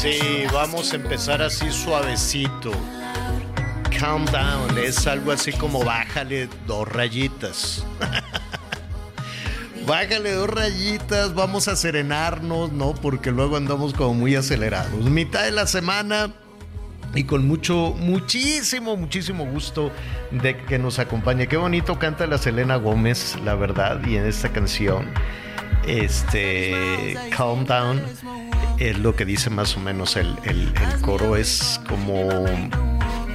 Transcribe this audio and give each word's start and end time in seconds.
Sí, 0.00 0.44
vamos 0.52 0.92
a 0.92 0.96
empezar 0.96 1.42
así 1.42 1.72
suavecito. 1.72 2.70
Calm 3.98 4.24
down, 4.26 4.78
es 4.78 5.08
algo 5.08 5.32
así 5.32 5.52
como 5.52 5.82
bájale 5.84 6.48
dos 6.68 6.86
rayitas. 6.86 7.84
bájale 9.88 10.34
dos 10.34 10.50
rayitas, 10.50 11.34
vamos 11.34 11.66
a 11.66 11.74
serenarnos, 11.74 12.70
¿no? 12.70 12.94
Porque 12.94 13.32
luego 13.32 13.56
andamos 13.56 13.92
como 13.92 14.14
muy 14.14 14.36
acelerados. 14.36 15.04
Mitad 15.10 15.42
de 15.42 15.50
la 15.50 15.66
semana 15.66 16.32
y 17.16 17.24
con 17.24 17.48
mucho, 17.48 17.92
muchísimo, 17.98 18.96
muchísimo 18.96 19.46
gusto 19.46 19.90
de 20.30 20.58
que 20.58 20.78
nos 20.78 21.00
acompañe. 21.00 21.48
Qué 21.48 21.56
bonito 21.56 21.98
canta 21.98 22.28
la 22.28 22.38
Selena 22.38 22.76
Gómez, 22.76 23.36
la 23.44 23.56
verdad, 23.56 24.00
y 24.06 24.14
en 24.14 24.26
esta 24.26 24.50
canción, 24.50 25.06
este, 25.88 27.16
Calm 27.36 27.64
Down, 27.64 28.00
es 28.78 28.98
lo 28.98 29.14
que 29.16 29.24
dice 29.24 29.50
más 29.50 29.76
o 29.76 29.80
menos 29.80 30.16
el, 30.16 30.36
el- 30.44 30.72
coro, 31.02 31.36
es 31.36 31.80
como 31.88 32.28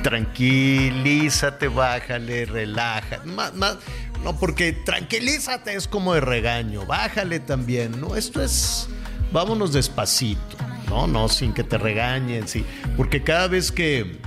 tranquilízate, 0.04 1.68
bájale, 1.68 2.46
relaja, 2.46 3.22
más, 3.26 3.54
más, 3.56 3.78
no, 4.24 4.38
porque 4.38 4.72
tranquilízate 4.74 5.74
es 5.76 5.88
como 5.88 6.14
de 6.14 6.22
regaño, 6.22 6.86
bájale 6.86 7.40
también, 7.40 8.00
¿no? 8.00 8.16
Esto 8.16 8.42
es, 8.44 8.88
vámonos 9.32 9.74
despacito, 9.74 10.58
¿no? 10.90 11.08
No, 11.08 11.28
sin 11.30 11.54
que 11.54 11.64
te 11.64 11.78
regañen, 11.78 12.48
sí, 12.48 12.66
porque 12.98 13.24
cada 13.24 13.48
vez 13.48 13.72
que 13.72 14.22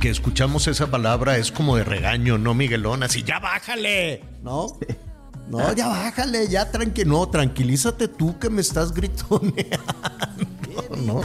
que 0.00 0.10
escuchamos 0.10 0.66
esa 0.68 0.90
palabra 0.90 1.38
es 1.38 1.50
como 1.50 1.76
de 1.76 1.82
regaño, 1.84 2.38
¿no, 2.38 2.54
Miguelón? 2.54 3.02
Así, 3.02 3.22
ya 3.24 3.40
bájale, 3.40 4.22
¿no? 4.42 4.78
No, 5.50 5.72
ya 5.74 5.88
bájale, 5.88 6.46
ya 6.48 6.70
tranqui, 6.70 7.04
no, 7.04 7.26
tranquilízate 7.28 8.06
tú 8.08 8.38
que 8.38 8.50
me 8.50 8.60
estás 8.60 8.92
gritoneando, 8.92 9.56
¿no? 11.06 11.22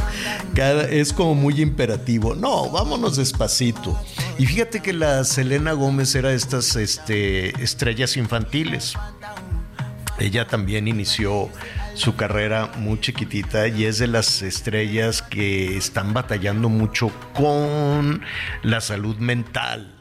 Cada- 0.55 0.83
es 0.87 1.11
como 1.11 1.35
muy 1.35 1.61
imperativo. 1.61 2.33
No, 2.33 2.69
vámonos 2.69 3.17
despacito. 3.17 3.99
Y 4.37 4.45
fíjate 4.45 4.79
que 4.81 4.93
la 4.93 5.23
Selena 5.25 5.73
Gómez 5.73 6.15
era 6.15 6.29
de 6.29 6.35
estas 6.35 6.75
este, 6.77 7.49
estrellas 7.61 8.15
infantiles. 8.15 8.93
Ella 10.19 10.47
también 10.47 10.87
inició 10.87 11.49
su 11.95 12.15
carrera 12.15 12.71
muy 12.77 12.99
chiquitita 13.01 13.67
y 13.67 13.85
es 13.85 13.97
de 13.99 14.07
las 14.07 14.41
estrellas 14.41 15.21
que 15.21 15.75
están 15.75 16.13
batallando 16.13 16.69
mucho 16.69 17.11
con 17.33 18.21
la 18.61 18.79
salud 18.79 19.17
mental. 19.17 19.92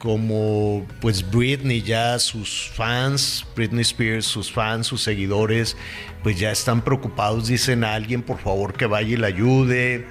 Como 0.00 0.86
pues 1.02 1.30
Britney 1.30 1.82
ya 1.82 2.18
sus 2.18 2.70
fans, 2.74 3.44
Britney 3.54 3.82
Spears, 3.82 4.24
sus 4.24 4.50
fans, 4.50 4.86
sus 4.86 5.02
seguidores, 5.02 5.76
pues 6.22 6.38
ya 6.40 6.50
están 6.50 6.82
preocupados, 6.82 7.48
dicen 7.48 7.84
a 7.84 7.92
alguien 7.92 8.22
por 8.22 8.38
favor 8.38 8.72
que 8.72 8.86
vaya 8.86 9.12
y 9.12 9.16
la 9.18 9.26
ayude. 9.26 10.06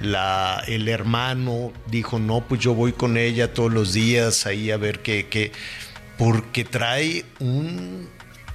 La, 0.00 0.64
el 0.66 0.88
hermano 0.88 1.70
dijo, 1.90 2.18
no, 2.18 2.48
pues 2.48 2.62
yo 2.62 2.74
voy 2.74 2.92
con 2.92 3.18
ella 3.18 3.52
todos 3.52 3.70
los 3.70 3.92
días 3.92 4.46
ahí 4.46 4.70
a 4.70 4.78
ver 4.78 5.00
qué, 5.00 5.26
qué, 5.28 5.52
porque 6.16 6.64
trae 6.64 7.26
un, 7.38 8.08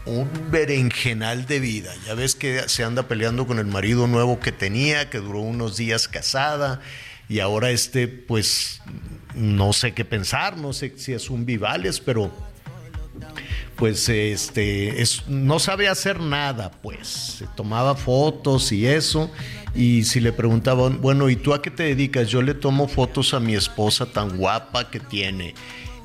un 0.08 0.30
berenjenal 0.50 1.46
de 1.46 1.60
vida. 1.60 1.94
Ya 2.08 2.16
ves 2.16 2.34
que 2.34 2.68
se 2.70 2.84
anda 2.84 3.08
peleando 3.08 3.46
con 3.46 3.60
el 3.60 3.68
marido 3.68 4.08
nuevo 4.08 4.40
que 4.40 4.52
tenía, 4.52 5.12
que 5.12 5.20
duró 5.20 5.42
unos 5.42 5.78
días 5.78 6.08
casada, 6.08 6.82
y 7.30 7.40
ahora 7.40 7.70
este, 7.70 8.08
pues, 8.08 8.82
no 9.36 9.74
sé 9.74 9.94
qué 9.94 10.06
pensar, 10.06 10.58
no 10.58 10.74
sé 10.74 10.94
si 10.98 11.14
es 11.14 11.30
un 11.30 11.46
Vivales, 11.46 12.00
pero 12.00 12.32
pues 13.76 14.10
este 14.10 15.02
es, 15.02 15.28
no 15.28 15.58
sabe 15.58 15.88
hacer 15.88 16.20
nada, 16.20 16.70
pues 16.70 17.08
se 17.08 17.48
tomaba 17.48 17.96
fotos 17.96 18.72
y 18.72 18.86
eso. 18.86 19.32
Y 19.74 20.04
si 20.04 20.20
le 20.20 20.34
preguntaban, 20.34 21.02
bueno, 21.02 21.30
¿y 21.30 21.36
tú 21.36 21.54
a 21.54 21.62
qué 21.62 21.72
te 21.72 21.84
dedicas? 21.84 22.28
Yo 22.28 22.42
le 22.42 22.54
tomo 22.54 22.88
fotos 22.88 23.34
a 23.34 23.40
mi 23.40 23.56
esposa 23.56 24.06
tan 24.06 24.38
guapa 24.38 24.92
que 24.92 25.00
tiene. 25.00 25.56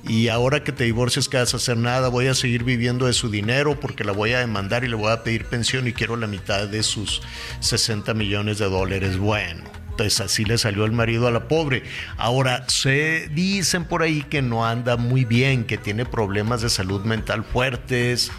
Y 0.09 0.29
ahora 0.29 0.63
que 0.63 0.71
te 0.71 0.85
divorcias, 0.85 1.29
¿qué 1.29 1.37
vas 1.37 1.53
a 1.53 1.57
hacer? 1.57 1.77
Nada, 1.77 2.09
voy 2.09 2.29
a 2.29 2.35
seguir 2.35 2.63
viviendo 2.63 3.07
de 3.07 3.13
su 3.13 3.29
dinero 3.29 3.79
porque 3.81 4.05
la 4.05 4.13
voy 4.13 4.33
a 4.33 4.39
demandar 4.39 4.85
y 4.85 4.89
le 4.89 4.95
voy 4.95 5.13
a 5.13 5.25
pedir 5.25 5.47
pensión 5.47 5.89
y 5.89 5.93
quiero 5.93 6.17
la 6.17 6.29
mitad 6.29 6.69
de 6.69 6.83
sus 6.85 7.23
60 7.59 8.15
millones 8.15 8.59
de 8.59 8.71
dólares. 8.71 9.19
Bueno, 9.19 9.65
pues 9.97 10.21
así 10.21 10.45
le 10.45 10.59
salió 10.59 10.85
el 10.85 10.93
marido 10.93 11.27
a 11.27 11.31
la 11.31 11.49
pobre. 11.49 11.83
Ahora, 12.17 12.69
se 12.69 13.29
dicen 13.33 13.85
por 13.85 14.03
ahí 14.03 14.23
que 14.23 14.43
no 14.43 14.67
anda 14.67 14.97
muy 14.97 15.25
bien, 15.25 15.65
que 15.65 15.79
tiene 15.79 16.05
problemas 16.05 16.63
de 16.63 16.71
salud 16.71 17.05
mental 17.05 17.45
fuertes, 17.45 18.31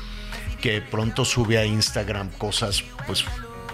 que 0.62 0.82
pronto 0.82 1.26
sube 1.26 1.58
a 1.58 1.66
Instagram 1.66 2.30
cosas, 2.32 2.84
pues, 3.06 3.26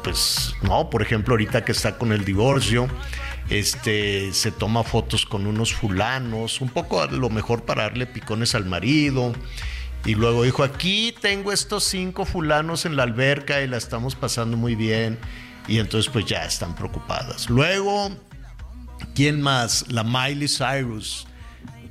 pues, 0.04 0.54
no, 0.62 0.90
por 0.90 1.02
ejemplo, 1.02 1.34
ahorita 1.34 1.64
que 1.64 1.72
está 1.72 1.98
con 1.98 2.12
el 2.12 2.26
divorcio, 2.26 2.88
este, 3.50 4.34
se 4.34 4.52
toma 4.52 4.84
fotos 4.84 5.26
con 5.26 5.48
unos 5.48 5.74
fulanos, 5.74 6.62
un 6.62 6.70
poco 6.70 7.02
a 7.02 7.08
lo 7.08 7.30
mejor 7.30 7.64
para 7.64 7.84
darle 7.84 8.06
picones 8.06 8.56
al 8.56 8.66
marido. 8.66 9.34
Y 10.06 10.16
luego 10.16 10.44
dijo, 10.44 10.64
aquí 10.64 11.16
tengo 11.22 11.54
estos 11.54 11.86
cinco 11.86 12.26
fulanos 12.26 12.86
en 12.86 12.98
la 12.98 13.04
alberca 13.04 13.62
y 13.62 13.68
la 13.68 13.78
estamos 13.78 14.16
pasando 14.16 14.58
muy 14.58 14.76
bien. 14.76 15.18
Y 15.68 15.80
entonces 15.80 16.12
pues 16.12 16.26
ya 16.26 16.46
están 16.46 16.76
preocupadas. 16.76 17.50
Luego, 17.50 18.12
¿quién 19.16 19.42
más? 19.42 19.86
La 19.90 20.04
Miley 20.04 20.48
Cyrus. 20.48 21.28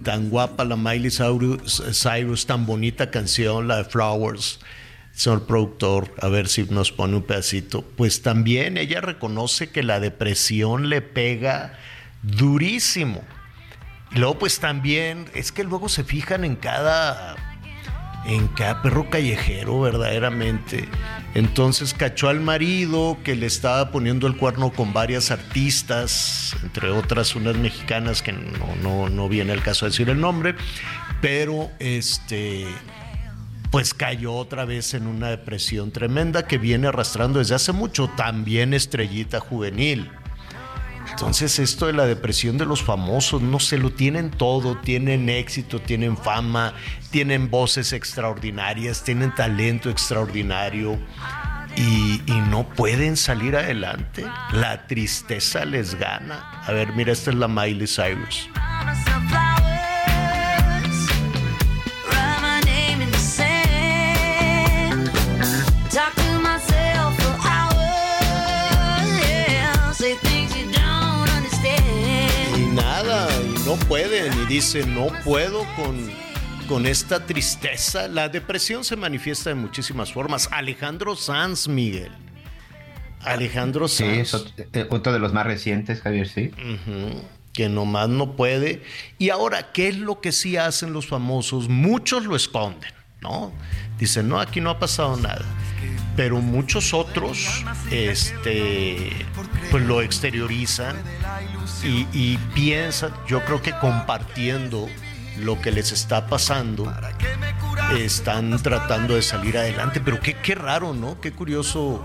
Tan 0.02 0.30
guapa 0.30 0.64
la 0.64 0.76
Miley 0.76 1.10
Cyrus, 1.12 2.46
tan 2.46 2.66
bonita 2.66 3.10
canción, 3.10 3.68
la 3.68 3.78
de 3.78 3.84
Flowers. 3.84 4.58
Señor 5.12 5.46
productor, 5.46 6.12
a 6.20 6.28
ver 6.28 6.48
si 6.48 6.64
nos 6.64 6.90
pone 6.90 7.16
un 7.16 7.22
pedacito. 7.22 7.82
Pues 7.82 8.22
también 8.22 8.78
ella 8.78 9.00
reconoce 9.00 9.70
que 9.70 9.82
la 9.82 10.00
depresión 10.00 10.88
le 10.88 11.02
pega 11.02 11.78
durísimo. 12.22 13.22
Y 14.10 14.18
luego 14.18 14.38
pues 14.40 14.58
también, 14.58 15.26
es 15.34 15.52
que 15.52 15.64
luego 15.64 15.88
se 15.88 16.02
fijan 16.02 16.44
en 16.44 16.56
cada 16.56 17.36
en 18.24 18.48
cada 18.48 18.82
perro 18.82 19.10
callejero, 19.10 19.80
verdaderamente. 19.80 20.88
Entonces 21.34 21.94
cachó 21.94 22.28
al 22.28 22.40
marido 22.40 23.18
que 23.24 23.34
le 23.36 23.46
estaba 23.46 23.90
poniendo 23.90 24.26
el 24.26 24.36
cuerno 24.36 24.72
con 24.72 24.92
varias 24.92 25.30
artistas, 25.30 26.54
entre 26.62 26.90
otras 26.90 27.34
unas 27.34 27.56
mexicanas 27.56 28.22
que 28.22 28.32
no, 28.32 28.76
no, 28.82 29.08
no 29.08 29.28
viene 29.28 29.52
el 29.52 29.62
caso 29.62 29.86
de 29.86 29.90
decir 29.90 30.10
el 30.10 30.20
nombre, 30.20 30.54
pero 31.20 31.70
este 31.78 32.66
pues 33.70 33.94
cayó 33.94 34.34
otra 34.34 34.66
vez 34.66 34.92
en 34.92 35.06
una 35.06 35.30
depresión 35.30 35.92
tremenda 35.92 36.46
que 36.46 36.58
viene 36.58 36.88
arrastrando 36.88 37.38
desde 37.38 37.54
hace 37.54 37.72
mucho, 37.72 38.10
también 38.16 38.74
estrellita 38.74 39.40
juvenil. 39.40 40.10
Entonces 41.12 41.58
esto 41.58 41.86
de 41.86 41.92
la 41.92 42.06
depresión 42.06 42.58
de 42.58 42.66
los 42.66 42.82
famosos, 42.82 43.42
no 43.42 43.60
se 43.60 43.78
lo 43.78 43.90
tienen 43.90 44.30
todo, 44.30 44.76
tienen 44.76 45.28
éxito, 45.28 45.78
tienen 45.80 46.16
fama, 46.16 46.74
tienen 47.10 47.50
voces 47.50 47.92
extraordinarias, 47.92 49.04
tienen 49.04 49.34
talento 49.34 49.90
extraordinario 49.90 50.98
y, 51.76 52.20
no 52.50 52.68
pueden 52.68 53.16
salir 53.16 53.56
adelante. 53.56 54.26
La 54.52 54.86
tristeza 54.86 55.64
les 55.64 55.94
gana. 55.94 56.62
A 56.66 56.72
ver, 56.72 56.92
mira, 56.92 57.12
esta 57.12 57.30
es 57.30 57.36
la 57.36 57.48
Miley 57.48 57.86
Cyrus. 57.86 58.50
Pueden, 73.88 74.32
y 74.42 74.46
dicen, 74.46 74.94
no 74.94 75.08
puedo 75.24 75.64
con, 75.76 76.10
con 76.68 76.86
esta 76.86 77.24
tristeza. 77.26 78.08
La 78.08 78.28
depresión 78.28 78.84
se 78.84 78.96
manifiesta 78.96 79.50
de 79.50 79.54
muchísimas 79.56 80.12
formas. 80.12 80.48
Alejandro 80.52 81.16
Sanz, 81.16 81.68
Miguel. 81.68 82.12
Alejandro 83.20 83.86
Sí, 83.88 84.04
Sanz. 84.04 84.18
es 84.18 84.34
ot- 84.34 84.66
eh, 84.72 84.86
otro 84.90 85.12
de 85.12 85.18
los 85.18 85.32
más 85.32 85.46
recientes, 85.46 86.00
Javier, 86.00 86.28
sí. 86.28 86.50
Que 87.52 87.68
nomás 87.68 88.08
no 88.08 88.34
puede. 88.34 88.82
Y 89.18 89.30
ahora, 89.30 89.72
¿qué 89.72 89.88
es 89.88 89.96
lo 89.98 90.20
que 90.20 90.32
sí 90.32 90.56
hacen 90.56 90.92
los 90.92 91.06
famosos? 91.06 91.68
Muchos 91.68 92.24
lo 92.24 92.34
esconden, 92.34 92.90
¿no? 93.20 93.52
Dicen, 94.02 94.28
no, 94.28 94.40
aquí 94.40 94.60
no 94.60 94.68
ha 94.68 94.80
pasado 94.80 95.16
nada. 95.16 95.44
Pero 96.16 96.40
muchos 96.40 96.92
otros, 96.92 97.64
este, 97.92 99.12
pues 99.70 99.84
lo 99.84 100.02
exteriorizan 100.02 100.96
y, 101.84 102.36
piensan, 102.52 103.12
yo 103.28 103.44
creo 103.44 103.62
que 103.62 103.70
compartiendo 103.78 104.88
lo 105.38 105.60
que 105.60 105.70
les 105.70 105.92
está 105.92 106.26
pasando, 106.26 106.92
están 107.96 108.60
tratando 108.60 109.14
de 109.14 109.22
salir 109.22 109.56
adelante. 109.56 110.00
Pero 110.00 110.18
qué, 110.18 110.34
qué 110.34 110.56
raro, 110.56 110.94
¿no? 110.94 111.20
Qué 111.20 111.30
curioso. 111.30 112.04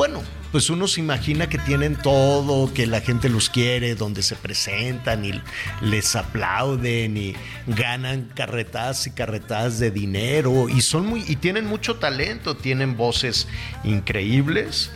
Bueno, 0.00 0.22
pues 0.50 0.70
uno 0.70 0.88
se 0.88 1.02
imagina 1.02 1.50
que 1.50 1.58
tienen 1.58 1.94
todo, 1.94 2.72
que 2.72 2.86
la 2.86 3.02
gente 3.02 3.28
los 3.28 3.50
quiere, 3.50 3.94
donde 3.94 4.22
se 4.22 4.34
presentan 4.34 5.26
y 5.26 5.42
les 5.82 6.16
aplauden 6.16 7.18
y 7.18 7.36
ganan 7.66 8.30
carretadas 8.34 9.06
y 9.06 9.10
carretadas 9.10 9.78
de 9.78 9.90
dinero 9.90 10.70
y 10.70 10.80
son 10.80 11.04
muy 11.04 11.22
y 11.28 11.36
tienen 11.36 11.66
mucho 11.66 11.96
talento, 11.96 12.56
tienen 12.56 12.96
voces 12.96 13.46
increíbles 13.84 14.90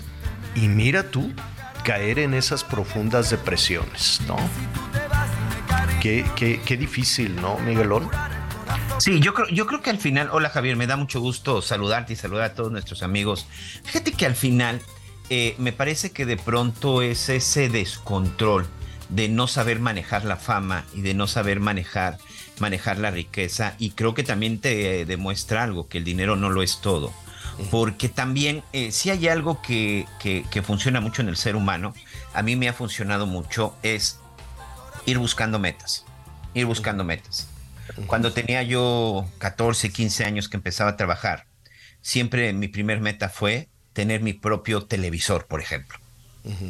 y 0.55 0.69
mira 0.69 1.03
tú 1.11 1.31
caer 1.85 2.19
en 2.19 2.33
esas 2.33 2.65
profundas 2.65 3.29
depresiones, 3.29 4.23
¿no? 4.27 4.37
Qué, 6.01 6.25
qué, 6.35 6.63
qué 6.65 6.79
difícil, 6.79 7.37
¿no, 7.37 7.59
Miguelón? 7.59 8.09
Sí, 8.99 9.21
yo 9.21 9.35
creo, 9.35 9.49
yo 9.49 9.67
creo 9.67 9.83
que 9.83 9.91
al 9.91 9.99
final, 9.99 10.31
hola 10.33 10.49
Javier, 10.51 10.77
me 10.77 10.87
da 10.87 10.97
mucho 10.97 11.21
gusto 11.21 11.61
saludarte 11.61 12.13
y 12.13 12.17
saludar 12.17 12.45
a 12.45 12.55
todos 12.55 12.71
nuestros 12.71 13.03
amigos. 13.03 13.47
Fíjate 13.85 14.13
que 14.13 14.25
al 14.25 14.37
final 14.37 14.81
eh, 15.31 15.57
me 15.59 15.73
parece 15.73 16.13
que 16.13 16.25
de 16.25 16.37
pronto 16.37 17.03
es 17.03 17.29
ese 17.29 17.69
descontrol 17.69 18.67
de 19.09 19.29
no 19.29 19.47
saber 19.47 19.81
manejar 19.81 20.25
la 20.25 20.37
fama 20.37 20.85
y 20.95 21.03
de 21.03 21.13
no 21.13 21.27
saber 21.27 21.61
manejar, 21.61 22.19
manejar 22.61 22.99
la 22.99 23.11
riqueza 23.11 23.75
y 23.79 23.91
creo 23.91 24.15
que 24.15 24.23
también 24.23 24.59
te 24.61 25.05
demuestra 25.05 25.65
algo, 25.65 25.89
que 25.89 25.99
el 25.99 26.05
dinero 26.05 26.37
no 26.37 26.49
lo 26.49 26.63
es 26.63 26.81
todo. 26.81 27.13
Porque 27.71 28.09
también 28.09 28.63
eh, 28.73 28.91
si 28.91 29.11
hay 29.11 29.29
algo 29.29 29.61
que, 29.61 30.07
que, 30.21 30.45
que 30.51 30.63
funciona 30.63 31.01
mucho 31.01 31.21
en 31.21 31.29
el 31.29 31.37
ser 31.37 31.57
humano, 31.57 31.95
a 32.33 32.43
mí 32.43 32.57
me 32.57 32.69
ha 32.69 32.73
funcionado 32.73 33.27
mucho, 33.27 33.75
es 33.83 34.19
ir 35.05 35.19
buscando 35.19 35.59
metas, 35.59 36.05
ir 36.55 36.65
buscando 36.65 37.05
metas. 37.05 37.54
Cuando 38.07 38.33
tenía 38.33 38.63
yo 38.63 39.27
14, 39.39 39.91
15 39.91 40.25
años 40.25 40.49
que 40.49 40.57
empezaba 40.57 40.91
a 40.91 40.97
trabajar, 40.97 41.47
siempre 42.01 42.53
mi 42.53 42.69
primer 42.69 43.01
meta 43.01 43.29
fue 43.29 43.69
tener 43.93 44.21
mi 44.21 44.33
propio 44.33 44.85
televisor, 44.85 45.47
por 45.47 45.61
ejemplo. 45.61 45.99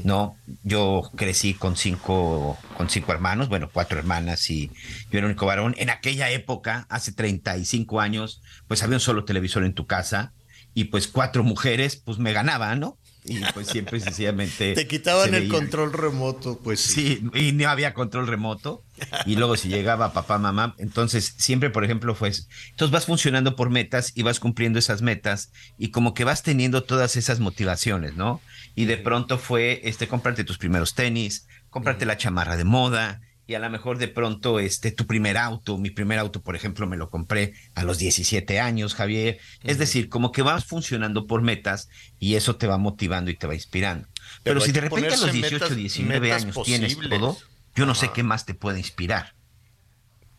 No, 0.05 0.37
yo 0.63 1.11
crecí 1.17 1.55
con 1.55 1.77
cinco, 1.77 2.57
con 2.77 2.89
cinco 2.89 3.11
hermanos, 3.11 3.49
bueno, 3.49 3.69
cuatro 3.73 3.99
hermanas 3.99 4.49
y 4.49 4.69
yo 5.11 5.19
era 5.19 5.21
el 5.21 5.33
único 5.33 5.47
varón. 5.47 5.75
En 5.79 5.91
aquella 5.91 6.31
época, 6.31 6.87
hace 6.89 7.11
35 7.11 8.01
años, 8.01 8.41
pues 8.69 8.85
había 8.85 8.97
un 8.97 9.01
solo 9.01 9.25
televisor 9.25 9.65
en 9.65 9.75
tu 9.75 9.89
casa 9.89 10.33
y 10.75 10.85
pues 10.85 11.09
cuatro 11.09 11.43
mujeres, 11.43 11.97
pues 11.97 12.19
me 12.19 12.33
ganaban, 12.33 12.79
¿no? 12.79 12.99
Y 13.27 13.41
pues 13.55 13.69
siempre 13.69 14.01
sencillamente... 14.01 14.75
Te 14.75 14.87
quitaban 14.87 15.35
el 15.35 15.49
control 15.49 15.95
remoto, 15.95 16.61
pues 16.63 16.81
sí. 16.81 17.23
Sí, 17.33 17.41
y 17.41 17.53
no 17.53 17.69
había 17.71 17.95
control 17.95 18.27
remoto. 18.27 18.85
Y 19.25 19.37
luego 19.37 19.57
si 19.57 19.69
llegaba 19.69 20.13
papá, 20.13 20.37
mamá, 20.37 20.75
entonces 20.79 21.35
siempre, 21.39 21.71
por 21.71 21.85
ejemplo, 21.85 22.15
fue... 22.15 22.29
eso. 22.29 22.45
Entonces 22.71 22.93
vas 22.93 23.07
funcionando 23.07 23.57
por 23.57 23.71
metas 23.71 24.13
y 24.15 24.23
vas 24.23 24.41
cumpliendo 24.41 24.79
esas 24.79 25.01
metas 25.01 25.53
y 25.79 25.89
como 25.89 26.13
que 26.13 26.25
vas 26.25 26.43
teniendo 26.43 26.85
todas 26.85 27.17
esas 27.17 27.41
motivaciones, 27.41 28.15
¿no? 28.15 28.43
Y 28.75 28.85
de 28.85 28.99
pronto 28.99 29.39
fue, 29.39 29.81
este, 29.85 30.07
comprarte 30.07 30.45
tus 30.45 30.59
primeros 30.59 30.95
tenis, 30.95 31.47
comprarte 31.71 32.05
la 32.05 32.19
chamarra 32.19 32.59
de 32.59 32.65
moda 32.65 33.23
y 33.47 33.55
a 33.55 33.59
lo 33.59 33.69
mejor 33.69 33.99
de 33.99 34.09
pronto, 34.09 34.59
este, 34.59 34.91
tu 34.91 35.07
primer 35.07 35.37
auto, 35.37 35.77
mi 35.77 35.91
primer 35.91 36.19
auto, 36.19 36.41
por 36.43 36.57
ejemplo, 36.57 36.87
me 36.87 36.97
lo 36.97 37.11
compré 37.11 37.53
a 37.75 37.85
los 37.85 37.99
17 37.99 38.59
años, 38.59 38.95
Javier. 38.95 39.39
Es 39.63 39.79
decir, 39.79 40.09
como 40.09 40.33
que 40.33 40.43
vas 40.43 40.65
funcionando 40.65 41.27
por 41.27 41.43
metas 41.43 41.89
y 42.19 42.37
eso 42.37 42.57
te 42.57 42.67
va 42.67 42.79
motivando 42.79 43.31
y 43.31 43.37
te 43.37 43.47
va 43.47 43.55
inspirando. 43.55 44.09
Pero, 44.43 44.61
Pero 44.61 44.61
si 44.63 44.73
de 44.73 44.81
repente 44.81 45.09
a 45.09 45.11
los 45.11 45.21
ponerse 45.21 45.39
18, 45.41 45.65
metas- 45.67 45.77
19 45.77 46.21
metas 46.21 46.43
años 46.43 46.63
tienes 46.65 46.99
todo, 46.99 47.37
yo 47.75 47.87
no 47.87 47.95
sé 47.95 48.11
qué 48.15 48.23
más 48.23 48.47
te 48.47 48.55
puede 48.55 48.79
inspirar. 48.79 49.35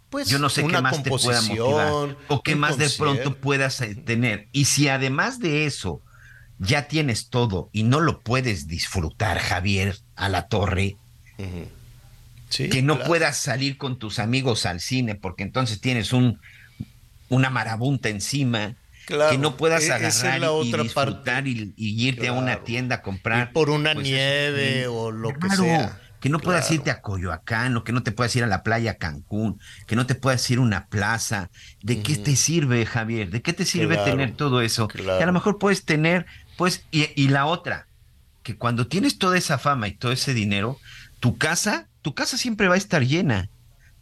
Pues 0.10 0.30
Yo 0.30 0.40
no 0.40 0.50
sé 0.50 0.66
qué 0.66 0.82
más 0.82 1.04
te 1.04 1.10
pueda 1.10 1.42
motivar 1.42 2.18
o 2.30 2.42
qué 2.42 2.56
más 2.56 2.78
de 2.78 2.90
pronto 2.90 3.36
puedas 3.36 3.82
eh, 3.82 3.96
tener. 3.96 4.48
Y 4.52 4.66
si 4.66 4.88
además 4.88 5.40
de 5.40 5.66
eso 5.66 6.02
ya 6.58 6.88
tienes 6.88 7.30
todo 7.30 7.70
y 7.74 7.84
no 7.84 8.00
lo 8.00 8.22
puedes 8.22 8.68
disfrutar, 8.68 9.40
Javier, 9.40 9.98
a 10.16 10.30
la 10.30 10.48
torre, 10.48 10.98
Sí, 12.56 12.70
que 12.70 12.82
no 12.82 12.96
claro. 12.96 13.08
puedas 13.10 13.38
salir 13.38 13.78
con 13.78 13.98
tus 14.00 14.20
amigos 14.20 14.66
al 14.66 14.80
cine 14.80 15.16
porque 15.16 15.44
entonces 15.44 15.82
tienes 15.82 16.14
un 16.14 16.40
una 17.30 17.50
marabunta 17.50 18.10
encima, 18.10 18.76
Claro, 19.06 19.32
que 19.32 19.38
no 19.38 19.56
puedas 19.58 19.84
e- 19.84 19.94
agarrar 19.94 20.40
la 20.40 20.52
y 20.64 20.72
disfrutar 20.72 21.24
parte. 21.44 21.50
y, 21.50 21.74
y 21.76 22.08
irte 22.08 22.28
a 22.28 22.34
una 22.34 22.64
tienda 22.64 22.98
a 22.98 23.02
comprar. 23.02 23.48
Ir 23.48 23.54
por 23.54 23.70
una 23.70 23.94
pues, 23.94 24.06
nieve 24.06 24.88
o 24.88 25.12
lo 25.12 25.34
que 25.34 25.50
sea. 25.50 26.00
Que 26.20 26.30
no 26.30 26.40
puedas 26.40 26.72
irte 26.72 26.90
a 26.90 27.02
Coyoacán 27.02 27.78
o 27.78 27.84
que 27.84 27.92
no 27.92 28.02
te 28.02 28.12
puedas 28.12 28.36
ir 28.36 28.44
a 28.44 28.48
la 28.48 28.64
playa 28.64 28.98
Cancún, 28.98 29.60
que 29.86 29.96
no 29.96 30.08
te 30.08 30.16
puedas 30.16 30.50
ir 30.50 30.58
a 30.58 30.62
una 30.62 30.88
plaza. 30.88 31.52
¿De 31.84 32.02
qué 32.02 32.16
te 32.16 32.36
sirve, 32.36 32.84
Javier? 32.88 33.30
¿De 33.30 33.44
qué 33.44 33.54
te 33.54 33.64
sirve 33.66 33.98
tener 33.98 34.36
todo 34.36 34.62
eso? 34.62 34.88
Y 34.96 35.22
a 35.22 35.26
lo 35.28 35.34
mejor 35.34 35.60
puedes 35.60 35.86
tener, 35.86 36.26
pues, 36.58 36.84
y, 36.90 37.10
y 37.16 37.28
la 37.28 37.46
otra, 37.46 37.86
que 38.42 38.56
cuando 38.58 38.88
tienes 38.88 39.20
toda 39.20 39.38
esa 39.38 39.60
fama 39.60 39.88
y 39.88 39.92
todo 39.92 40.12
ese 40.12 40.34
dinero, 40.34 40.80
tu 41.20 41.38
casa, 41.38 41.90
tu 42.06 42.14
casa 42.14 42.38
siempre 42.38 42.68
va 42.68 42.76
a 42.76 42.78
estar 42.78 43.04
llena. 43.04 43.50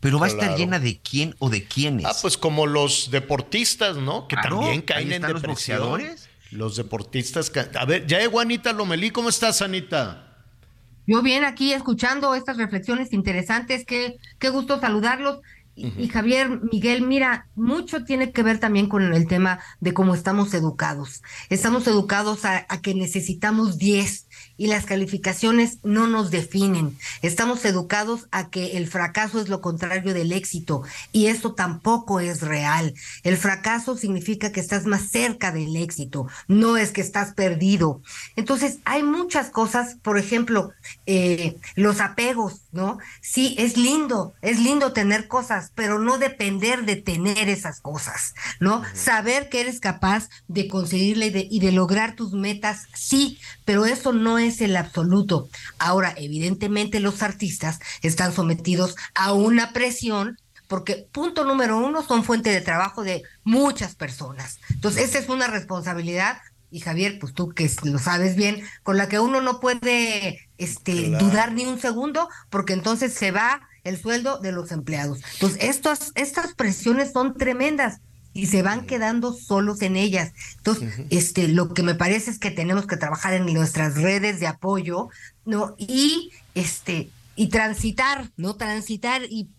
Pero 0.01 0.19
va 0.19 0.25
a 0.25 0.29
estar 0.29 0.57
llena 0.57 0.77
de 0.79 0.99
quién 0.99 1.35
o 1.39 1.49
de 1.49 1.63
quiénes. 1.63 2.05
Ah, 2.05 2.11
pues 2.21 2.37
como 2.37 2.67
los 2.67 3.09
deportistas, 3.11 3.95
¿no? 3.95 4.27
Que 4.27 4.35
Claro, 4.35 4.57
también 4.57 4.73
ahí 4.73 4.81
caen 4.81 5.07
en 5.07 5.13
están 5.13 5.31
los 5.31 5.41
depresión. 5.41 5.79
boxeadores. 5.79 6.29
Los 6.51 6.75
deportistas. 6.75 7.49
A 7.79 7.85
ver, 7.85 8.05
ya 8.05 8.19
llegó 8.19 8.41
Anita 8.41 8.73
Lomelí. 8.73 9.11
¿Cómo 9.11 9.29
estás, 9.29 9.61
Anita? 9.61 10.35
Yo 11.07 11.21
bien 11.21 11.45
aquí 11.45 11.71
escuchando 11.71 12.35
estas 12.35 12.57
reflexiones 12.57 13.13
interesantes, 13.13 13.85
qué, 13.85 14.17
qué 14.39 14.49
gusto 14.49 14.81
saludarlos. 14.81 15.39
Y, 15.75 15.93
y 16.03 16.09
Javier, 16.09 16.59
Miguel, 16.71 17.01
mira, 17.07 17.47
mucho 17.55 18.03
tiene 18.03 18.33
que 18.33 18.43
ver 18.43 18.59
también 18.59 18.87
con 18.87 19.13
el 19.13 19.27
tema 19.27 19.59
de 19.79 19.93
cómo 19.93 20.13
estamos 20.15 20.53
educados. 20.53 21.21
Estamos 21.49 21.87
educados 21.87 22.43
a, 22.45 22.65
a 22.69 22.81
que 22.81 22.93
necesitamos 22.93 23.77
10 23.77 24.27
y 24.57 24.67
las 24.67 24.85
calificaciones 24.85 25.79
no 25.83 26.07
nos 26.07 26.31
definen. 26.31 26.97
Estamos 27.21 27.65
educados 27.65 28.27
a 28.31 28.49
que 28.49 28.77
el 28.77 28.87
fracaso 28.87 29.41
es 29.41 29.49
lo 29.49 29.61
contrario 29.61 30.13
del 30.13 30.31
éxito 30.31 30.83
y 31.11 31.27
eso 31.27 31.53
tampoco 31.53 32.19
es 32.19 32.41
real. 32.41 32.93
El 33.23 33.37
fracaso 33.37 33.97
significa 33.97 34.51
que 34.51 34.59
estás 34.59 34.85
más 34.85 35.09
cerca 35.09 35.51
del 35.51 35.75
éxito, 35.75 36.27
no 36.47 36.77
es 36.77 36.91
que 36.91 37.01
estás 37.01 37.33
perdido. 37.33 38.01
Entonces, 38.35 38.77
hay 38.85 39.03
muchas 39.03 39.49
cosas, 39.49 39.95
por 40.01 40.17
ejemplo, 40.17 40.71
eh, 41.05 41.57
los 41.75 41.99
apegos, 41.99 42.61
¿no? 42.71 42.99
Sí, 43.21 43.55
es 43.57 43.77
lindo, 43.77 44.33
es 44.41 44.59
lindo 44.59 44.93
tener 44.93 45.27
cosas, 45.27 45.71
pero 45.75 45.99
no 45.99 46.17
depender 46.17 46.85
de 46.85 46.95
tener 46.95 47.49
esas 47.49 47.81
cosas, 47.81 48.33
¿no? 48.59 48.83
Saber 48.93 49.49
que 49.49 49.61
eres 49.61 49.79
capaz 49.79 50.29
de 50.47 50.67
conseguirle 50.67 51.27
y 51.27 51.31
de, 51.31 51.47
y 51.49 51.59
de 51.59 51.71
lograr 51.71 52.15
tus 52.15 52.33
metas, 52.33 52.87
sí, 52.93 53.39
pero 53.65 53.85
eso 53.85 54.13
no 54.13 54.37
es 54.37 54.42
el 54.61 54.75
absoluto. 54.75 55.49
Ahora, 55.79 56.13
evidentemente 56.17 56.99
los 56.99 57.21
artistas 57.23 57.79
están 58.01 58.33
sometidos 58.33 58.95
a 59.15 59.33
una 59.33 59.73
presión 59.73 60.37
porque 60.67 61.07
punto 61.11 61.43
número 61.43 61.77
uno, 61.77 62.01
son 62.03 62.23
fuente 62.23 62.49
de 62.49 62.61
trabajo 62.61 63.03
de 63.03 63.21
muchas 63.43 63.95
personas. 63.95 64.59
Entonces, 64.71 65.09
esa 65.09 65.19
es 65.19 65.29
una 65.29 65.47
responsabilidad 65.47 66.37
y 66.71 66.79
Javier, 66.79 67.19
pues 67.19 67.33
tú 67.33 67.49
que 67.49 67.69
lo 67.83 67.99
sabes 67.99 68.35
bien, 68.35 68.63
con 68.81 68.97
la 68.97 69.07
que 69.07 69.19
uno 69.19 69.41
no 69.41 69.59
puede 69.59 70.49
este, 70.57 71.09
Claro. 71.09 71.25
dudar 71.25 71.51
ni 71.51 71.65
un 71.65 71.79
segundo, 71.79 72.27
porque 72.49 72.73
entonces 72.73 73.13
se 73.13 73.29
va 73.29 73.61
el 73.83 74.01
sueldo 74.01 74.39
de 74.39 74.51
los 74.51 74.71
empleados. 74.71 75.19
Entonces, 75.33 75.63
estas, 75.63 76.11
estas 76.15 76.55
presiones 76.55 77.11
son 77.11 77.37
tremendas 77.37 77.99
y 78.33 78.47
se 78.47 78.61
van 78.63 78.85
quedando 78.85 79.33
solos 79.33 79.81
en 79.81 79.95
ellas. 79.95 80.31
Entonces, 80.57 81.01
este, 81.09 81.47
lo 81.47 81.73
que 81.73 81.83
me 81.83 81.95
parece 81.95 82.31
es 82.31 82.39
que 82.39 82.51
tenemos 82.51 82.87
que 82.87 82.97
trabajar 82.97 83.33
en 83.33 83.45
nuestras 83.53 83.95
redes 83.95 84.39
de 84.39 84.47
apoyo, 84.47 85.09
¿no? 85.45 85.75
Y 85.77 86.31
este, 86.55 87.09
y 87.35 87.49
transitar, 87.49 88.29
¿no? 88.37 88.55
Transitar 88.55 89.23
y 89.29 89.49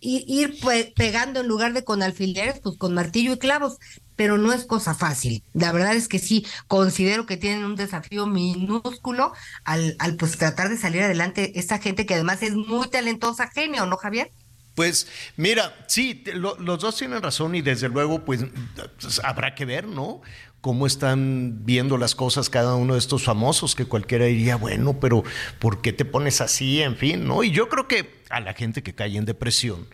y 0.00 0.24
ir 0.28 0.60
pe- 0.60 0.92
pegando 0.96 1.40
en 1.40 1.48
lugar 1.48 1.72
de 1.72 1.82
con 1.84 2.02
alfileres, 2.02 2.60
pues 2.62 2.76
con 2.78 2.94
martillo 2.94 3.32
y 3.32 3.38
clavos, 3.38 3.78
pero 4.14 4.38
no 4.38 4.52
es 4.52 4.64
cosa 4.64 4.94
fácil. 4.94 5.42
La 5.52 5.72
verdad 5.72 5.94
es 5.96 6.06
que 6.06 6.20
sí, 6.20 6.46
considero 6.68 7.26
que 7.26 7.36
tienen 7.36 7.64
un 7.64 7.74
desafío 7.74 8.26
minúsculo 8.26 9.32
al, 9.64 9.96
al 9.98 10.16
pues 10.16 10.38
tratar 10.38 10.68
de 10.68 10.76
salir 10.78 11.02
adelante 11.02 11.58
esta 11.58 11.78
gente 11.78 12.06
que 12.06 12.14
además 12.14 12.42
es 12.42 12.54
muy 12.54 12.88
talentosa, 12.88 13.48
genio, 13.52 13.86
¿no, 13.86 13.96
Javier? 13.96 14.30
Pues 14.78 15.08
mira, 15.36 15.74
sí, 15.88 16.22
lo- 16.34 16.56
los 16.60 16.78
dos 16.78 16.96
tienen 16.96 17.20
razón 17.20 17.56
y 17.56 17.62
desde 17.62 17.88
luego 17.88 18.24
pues 18.24 18.44
pues, 19.00 19.20
habrá 19.24 19.56
que 19.56 19.64
ver, 19.64 19.88
¿no? 19.88 20.22
Cómo 20.60 20.86
están 20.86 21.64
viendo 21.64 21.98
las 21.98 22.14
cosas 22.14 22.48
cada 22.48 22.76
uno 22.76 22.92
de 22.92 23.00
estos 23.00 23.24
famosos 23.24 23.74
que 23.74 23.86
cualquiera 23.86 24.26
diría, 24.26 24.54
bueno, 24.54 25.00
pero 25.00 25.24
¿por 25.58 25.80
qué 25.82 25.92
te 25.92 26.04
pones 26.04 26.40
así? 26.40 26.80
En 26.80 26.94
fin, 26.96 27.26
¿no? 27.26 27.42
Y 27.42 27.50
yo 27.50 27.68
creo 27.68 27.88
que 27.88 28.22
a 28.30 28.38
la 28.38 28.54
gente 28.54 28.84
que 28.84 28.94
cae 28.94 29.16
en 29.16 29.24
depresión, 29.24 29.88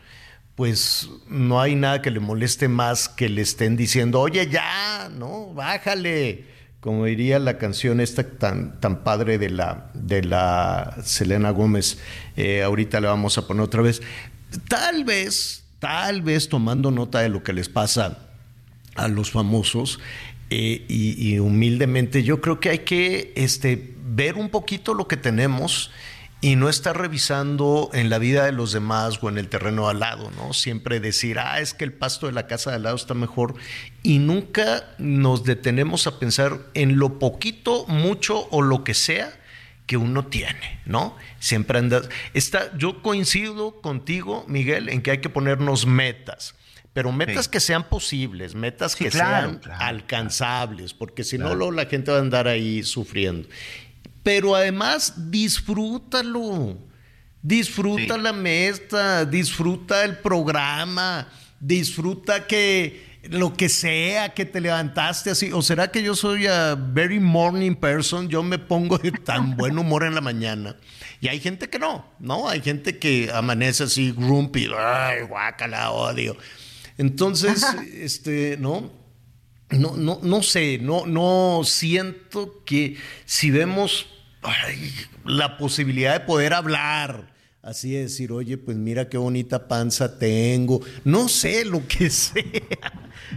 pues 0.54 1.08
no 1.28 1.62
hay 1.62 1.76
nada 1.76 2.02
que 2.02 2.10
le 2.10 2.20
moleste 2.20 2.68
más 2.68 3.08
que 3.08 3.30
le 3.30 3.40
estén 3.40 3.76
diciendo, 3.78 4.20
oye, 4.20 4.48
ya, 4.50 5.08
¿no? 5.16 5.54
Bájale. 5.54 6.52
Como 6.80 7.06
diría 7.06 7.38
la 7.38 7.56
canción 7.56 7.98
esta 8.02 8.22
tan, 8.36 8.78
tan 8.80 9.02
padre 9.02 9.38
de 9.38 9.48
la, 9.48 9.90
de 9.94 10.22
la 10.22 10.94
Selena 11.02 11.48
Gómez, 11.48 11.98
eh, 12.36 12.62
ahorita 12.62 13.00
la 13.00 13.08
vamos 13.08 13.38
a 13.38 13.46
poner 13.46 13.62
otra 13.62 13.80
vez. 13.80 14.02
Tal 14.68 15.04
vez, 15.04 15.64
tal 15.78 16.22
vez 16.22 16.48
tomando 16.48 16.90
nota 16.90 17.20
de 17.20 17.28
lo 17.28 17.42
que 17.42 17.52
les 17.52 17.68
pasa 17.68 18.18
a 18.94 19.08
los 19.08 19.30
famosos 19.30 19.98
eh, 20.50 20.84
y, 20.88 21.30
y 21.30 21.38
humildemente 21.38 22.22
yo 22.22 22.40
creo 22.40 22.60
que 22.60 22.70
hay 22.70 22.78
que 22.80 23.32
este, 23.36 23.94
ver 24.04 24.36
un 24.36 24.50
poquito 24.50 24.94
lo 24.94 25.08
que 25.08 25.16
tenemos 25.16 25.90
y 26.44 26.56
no 26.56 26.68
estar 26.68 26.98
revisando 26.98 27.88
en 27.94 28.10
la 28.10 28.18
vida 28.18 28.44
de 28.44 28.52
los 28.52 28.70
demás 28.72 29.18
o 29.22 29.30
en 29.30 29.38
el 29.38 29.48
terreno 29.48 29.88
al 29.88 30.00
lado, 30.00 30.30
¿no? 30.36 30.52
Siempre 30.52 31.00
decir, 31.00 31.38
ah, 31.38 31.58
es 31.58 31.72
que 31.72 31.84
el 31.84 31.92
pasto 31.94 32.26
de 32.26 32.32
la 32.32 32.46
casa 32.46 32.68
de 32.68 32.76
al 32.76 32.82
lado 32.82 32.96
está 32.96 33.14
mejor 33.14 33.54
y 34.02 34.18
nunca 34.18 34.84
nos 34.98 35.44
detenemos 35.44 36.06
a 36.06 36.18
pensar 36.18 36.60
en 36.74 36.98
lo 36.98 37.18
poquito, 37.18 37.86
mucho 37.86 38.46
o 38.50 38.60
lo 38.60 38.84
que 38.84 38.92
sea 38.92 39.32
que 39.86 39.96
uno 39.96 40.26
tiene, 40.26 40.80
¿no? 40.86 41.16
Siempre 41.38 41.78
andas. 41.78 42.08
Está, 42.32 42.76
yo 42.78 43.02
coincido 43.02 43.80
contigo, 43.80 44.44
Miguel, 44.48 44.88
en 44.88 45.02
que 45.02 45.10
hay 45.10 45.18
que 45.18 45.28
ponernos 45.28 45.86
metas, 45.86 46.54
pero 46.92 47.12
metas 47.12 47.44
Sí. 47.46 47.50
que 47.50 47.60
sean 47.60 47.84
posibles, 47.88 48.54
metas 48.54 48.92
Sí, 48.92 49.04
que 49.04 49.10
claro, 49.10 49.48
sean 49.48 49.58
claro, 49.58 49.84
alcanzables, 49.84 50.94
porque 50.94 51.22
si 51.24 51.36
no, 51.38 51.70
la 51.70 51.86
gente 51.86 52.10
va 52.10 52.18
a 52.18 52.20
andar 52.20 52.48
ahí 52.48 52.82
sufriendo. 52.82 53.48
Pero 54.22 54.54
además, 54.56 55.30
disfrútalo. 55.30 56.78
Disfruta 57.42 58.14
Sí. 58.14 58.20
la 58.22 58.32
mesa, 58.32 59.24
disfruta 59.26 60.02
el 60.04 60.16
programa, 60.18 61.28
disfruta 61.60 62.46
que 62.46 63.13
lo 63.30 63.54
que 63.54 63.68
sea 63.68 64.34
que 64.34 64.44
te 64.44 64.60
levantaste 64.60 65.30
así. 65.30 65.52
¿O 65.52 65.62
será 65.62 65.90
que 65.90 66.02
yo 66.02 66.14
soy 66.14 66.46
a 66.46 66.74
very 66.74 67.20
morning 67.20 67.74
person? 67.74 68.28
Yo 68.28 68.42
me 68.42 68.58
pongo 68.58 68.98
de 68.98 69.12
tan 69.12 69.56
buen 69.56 69.78
humor 69.78 70.04
en 70.04 70.14
la 70.14 70.20
mañana. 70.20 70.76
Y 71.20 71.28
hay 71.28 71.40
gente 71.40 71.68
que 71.68 71.78
no, 71.78 72.06
¿no? 72.18 72.48
Hay 72.48 72.60
gente 72.60 72.98
que 72.98 73.30
amanece 73.32 73.84
así 73.84 74.12
grumpy, 74.12 74.68
ay, 74.76 75.22
guácala, 75.22 75.90
odio. 75.90 76.36
Entonces, 76.98 77.64
este, 77.94 78.56
¿no? 78.58 78.92
No, 79.70 79.96
no, 79.96 80.20
no 80.22 80.42
sé, 80.42 80.78
no, 80.78 81.06
no 81.06 81.62
siento 81.64 82.62
que 82.64 82.96
si 83.24 83.50
vemos 83.50 84.06
ay, 84.44 84.92
la 85.24 85.56
posibilidad 85.56 86.12
de 86.12 86.20
poder 86.20 86.52
hablar, 86.52 87.32
así 87.62 87.92
de 87.92 88.02
decir, 88.02 88.30
oye, 88.30 88.58
pues 88.58 88.76
mira 88.76 89.08
qué 89.08 89.16
bonita 89.16 89.66
panza 89.66 90.18
tengo, 90.18 90.80
no 91.04 91.28
sé, 91.28 91.64
lo 91.64 91.86
que 91.88 92.10
sea, 92.10 92.42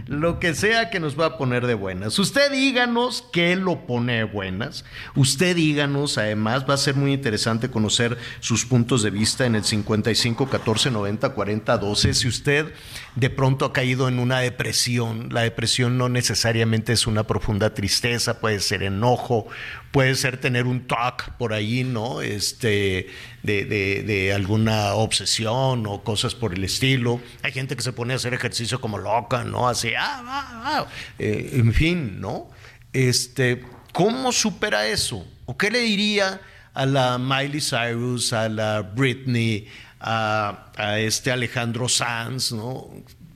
lo 0.06 0.38
que 0.40 0.54
sea 0.54 0.90
que 0.90 1.00
nos 1.00 1.18
va 1.18 1.26
a 1.26 1.38
poner 1.38 1.66
de 1.66 1.74
buenas. 1.74 2.18
Usted 2.18 2.50
díganos 2.50 3.24
qué 3.32 3.56
lo 3.56 3.86
pone 3.86 4.16
de 4.16 4.24
buenas, 4.24 4.84
usted 5.14 5.56
díganos, 5.56 6.18
además 6.18 6.64
va 6.68 6.74
a 6.74 6.78
ser 6.78 6.94
muy 6.94 7.12
interesante 7.12 7.70
conocer 7.70 8.18
sus 8.40 8.64
puntos 8.64 9.02
de 9.02 9.10
vista 9.10 9.46
en 9.46 9.54
el 9.54 9.64
55 9.64 10.48
14 10.48 10.90
90 10.90 11.30
40 11.30 11.78
12, 11.78 12.14
si 12.14 12.28
usted 12.28 12.72
de 13.14 13.30
pronto 13.30 13.64
ha 13.64 13.72
caído 13.72 14.08
en 14.08 14.18
una 14.18 14.38
depresión. 14.40 15.28
La 15.32 15.42
depresión 15.42 15.98
no 15.98 16.08
necesariamente 16.08 16.92
es 16.92 17.06
una 17.06 17.24
profunda 17.24 17.74
tristeza, 17.74 18.40
puede 18.40 18.60
ser 18.60 18.82
enojo, 18.82 19.48
puede 19.90 20.14
ser 20.14 20.38
tener 20.38 20.66
un 20.66 20.86
talk 20.86 21.32
por 21.36 21.52
ahí, 21.52 21.82
¿no? 21.82 22.22
Este, 22.22 23.08
de, 23.42 24.32
alguna 24.34 24.94
obsesión 24.94 25.86
o 25.86 26.02
cosas 26.02 26.34
por 26.34 26.54
el 26.54 26.64
estilo. 26.64 27.20
Hay 27.42 27.52
gente 27.52 27.76
que 27.76 27.82
se 27.82 27.92
pone 27.92 28.12
a 28.12 28.16
hacer 28.16 28.34
ejercicio 28.34 28.80
como 28.80 28.98
loca, 28.98 29.44
¿no? 29.44 29.68
Así, 29.78 29.94
ah, 29.96 30.22
ah, 30.26 30.62
ah. 30.64 30.86
Eh, 31.18 31.50
en 31.54 31.72
fin, 31.72 32.20
¿no? 32.20 32.50
Este, 32.92 33.62
¿cómo 33.92 34.32
supera 34.32 34.86
eso? 34.86 35.26
¿O 35.46 35.56
qué 35.56 35.70
le 35.70 35.80
diría 35.80 36.40
a 36.74 36.86
la 36.86 37.18
Miley 37.18 37.60
Cyrus, 37.60 38.32
a 38.32 38.48
la 38.48 38.82
Britney, 38.82 39.66
a, 40.00 40.70
a 40.76 40.98
este 40.98 41.30
Alejandro 41.32 41.88
Sanz, 41.88 42.52
¿no? 42.52 42.88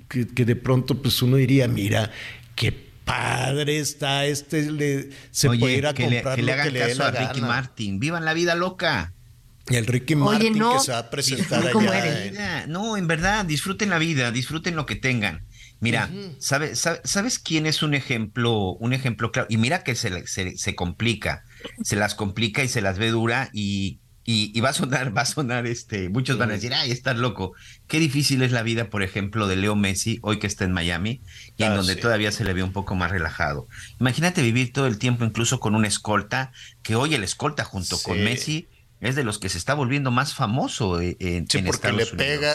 Que, 0.09 0.27
que 0.27 0.45
de 0.45 0.57
pronto 0.57 1.01
pues 1.01 1.23
uno 1.23 1.37
diría, 1.37 1.67
mira, 1.69 2.11
qué 2.55 2.71
padre 3.05 3.79
está 3.79 4.27
este, 4.27 4.71
le- 4.71 5.11
se 5.31 5.49
Oye, 5.49 5.59
puede 5.61 5.75
ir 5.79 5.87
a 5.87 5.95
que 5.95 6.09
le, 6.09 6.17
comprar 6.23 6.37
que 6.37 6.43
le 6.43 6.47
lo 6.47 6.53
hagan 6.53 6.67
que 6.67 6.73
le 6.73 6.79
dé 6.81 6.87
caso 6.89 6.99
la 6.99 7.09
a 7.09 7.11
Ricky 7.11 7.41
gana. 7.41 7.47
Martin. 7.55 7.99
Vivan 8.01 8.25
la 8.25 8.35
vida 8.35 8.55
loca. 8.55 9.13
Y 9.69 9.77
el 9.77 9.87
Ricky 9.87 10.15
Oye, 10.15 10.23
Martin 10.25 10.59
no. 10.59 10.75
que 10.75 10.81
se 10.81 10.93
va 10.93 10.99
a 10.99 11.11
presentar 11.11 11.71
¿Cómo 11.73 11.91
allá. 11.91 12.63
en- 12.65 12.71
no, 12.73 12.97
en 12.97 13.07
verdad, 13.07 13.45
disfruten 13.45 13.91
la 13.91 13.99
vida, 13.99 14.31
disfruten 14.33 14.77
lo 14.77 14.87
que 14.87 14.97
tengan. 14.97 15.43
Mira, 15.83 16.17
¿sabe- 16.39 16.77
sabe- 16.77 17.01
¿sabes 17.05 17.39
quién 17.41 17.67
es 17.67 17.83
un 17.83 17.95
ejemplo, 17.95 18.73
un 18.75 18.93
ejemplo 18.93 19.33
claro? 19.33 19.49
Y 19.51 19.59
mira 19.59 19.83
que 19.85 19.95
se, 19.97 20.27
se, 20.29 20.57
se 20.57 20.75
complica, 20.77 21.45
se 21.83 21.97
las 21.97 22.15
complica 22.15 22.63
y 22.65 22.69
se 22.69 22.83
las 22.83 22.99
ve 22.99 23.11
dura 23.11 23.51
y, 23.53 24.01
y, 24.25 24.57
y 24.57 24.61
va 24.61 24.71
a 24.71 24.73
sonar, 24.75 25.17
va 25.17 25.23
a 25.23 25.27
sonar, 25.27 25.67
este, 25.67 26.09
muchos 26.09 26.39
van 26.39 26.51
a 26.51 26.55
decir, 26.55 26.73
ay, 26.75 26.93
estás 26.93 27.17
loco. 27.19 27.53
Qué 27.89 27.99
difícil 27.99 28.43
es 28.43 28.53
la 28.53 28.63
vida, 28.63 28.91
por 28.91 29.03
ejemplo, 29.03 29.49
de 29.49 29.57
Leo 29.57 29.75
Messi, 29.77 30.19
hoy 30.23 30.39
que 30.39 30.47
está 30.47 30.65
en 30.65 30.73
Miami, 30.73 31.23
y 31.57 31.65
en 31.65 31.73
Ah, 31.73 31.77
donde 31.77 31.97
sí. 31.97 32.01
todavía 32.01 32.33
se 32.33 32.45
le 32.45 32.55
ve 32.55 32.63
un 32.63 32.73
poco 32.73 32.95
más 32.95 33.11
relajado. 33.11 33.69
Imagínate 34.01 34.43
vivir 34.43 34.73
todo 34.73 34.87
el 34.87 34.99
tiempo 34.99 35.25
incluso 35.25 35.61
con 35.61 35.75
una 35.75 35.89
escolta, 35.89 36.53
que 36.83 36.95
hoy 36.97 37.15
el 37.15 37.25
escolta 37.25 37.65
junto 37.65 38.01
con. 38.03 38.23
Messi 38.23 38.69
es 39.03 39.15
de 39.15 39.25
los 39.25 39.39
que 39.39 39.51
se 39.51 39.59
está 39.59 39.75
volviendo 39.75 40.11
más 40.11 40.33
famoso 40.35 40.99
eh, 41.03 41.17
en, 41.21 41.47
Sí, 41.49 41.59
en 41.59 41.67
porque 41.67 41.89
Estados 41.89 41.97
le 41.97 42.03
Unidos 42.05 42.17
pega, 42.17 42.55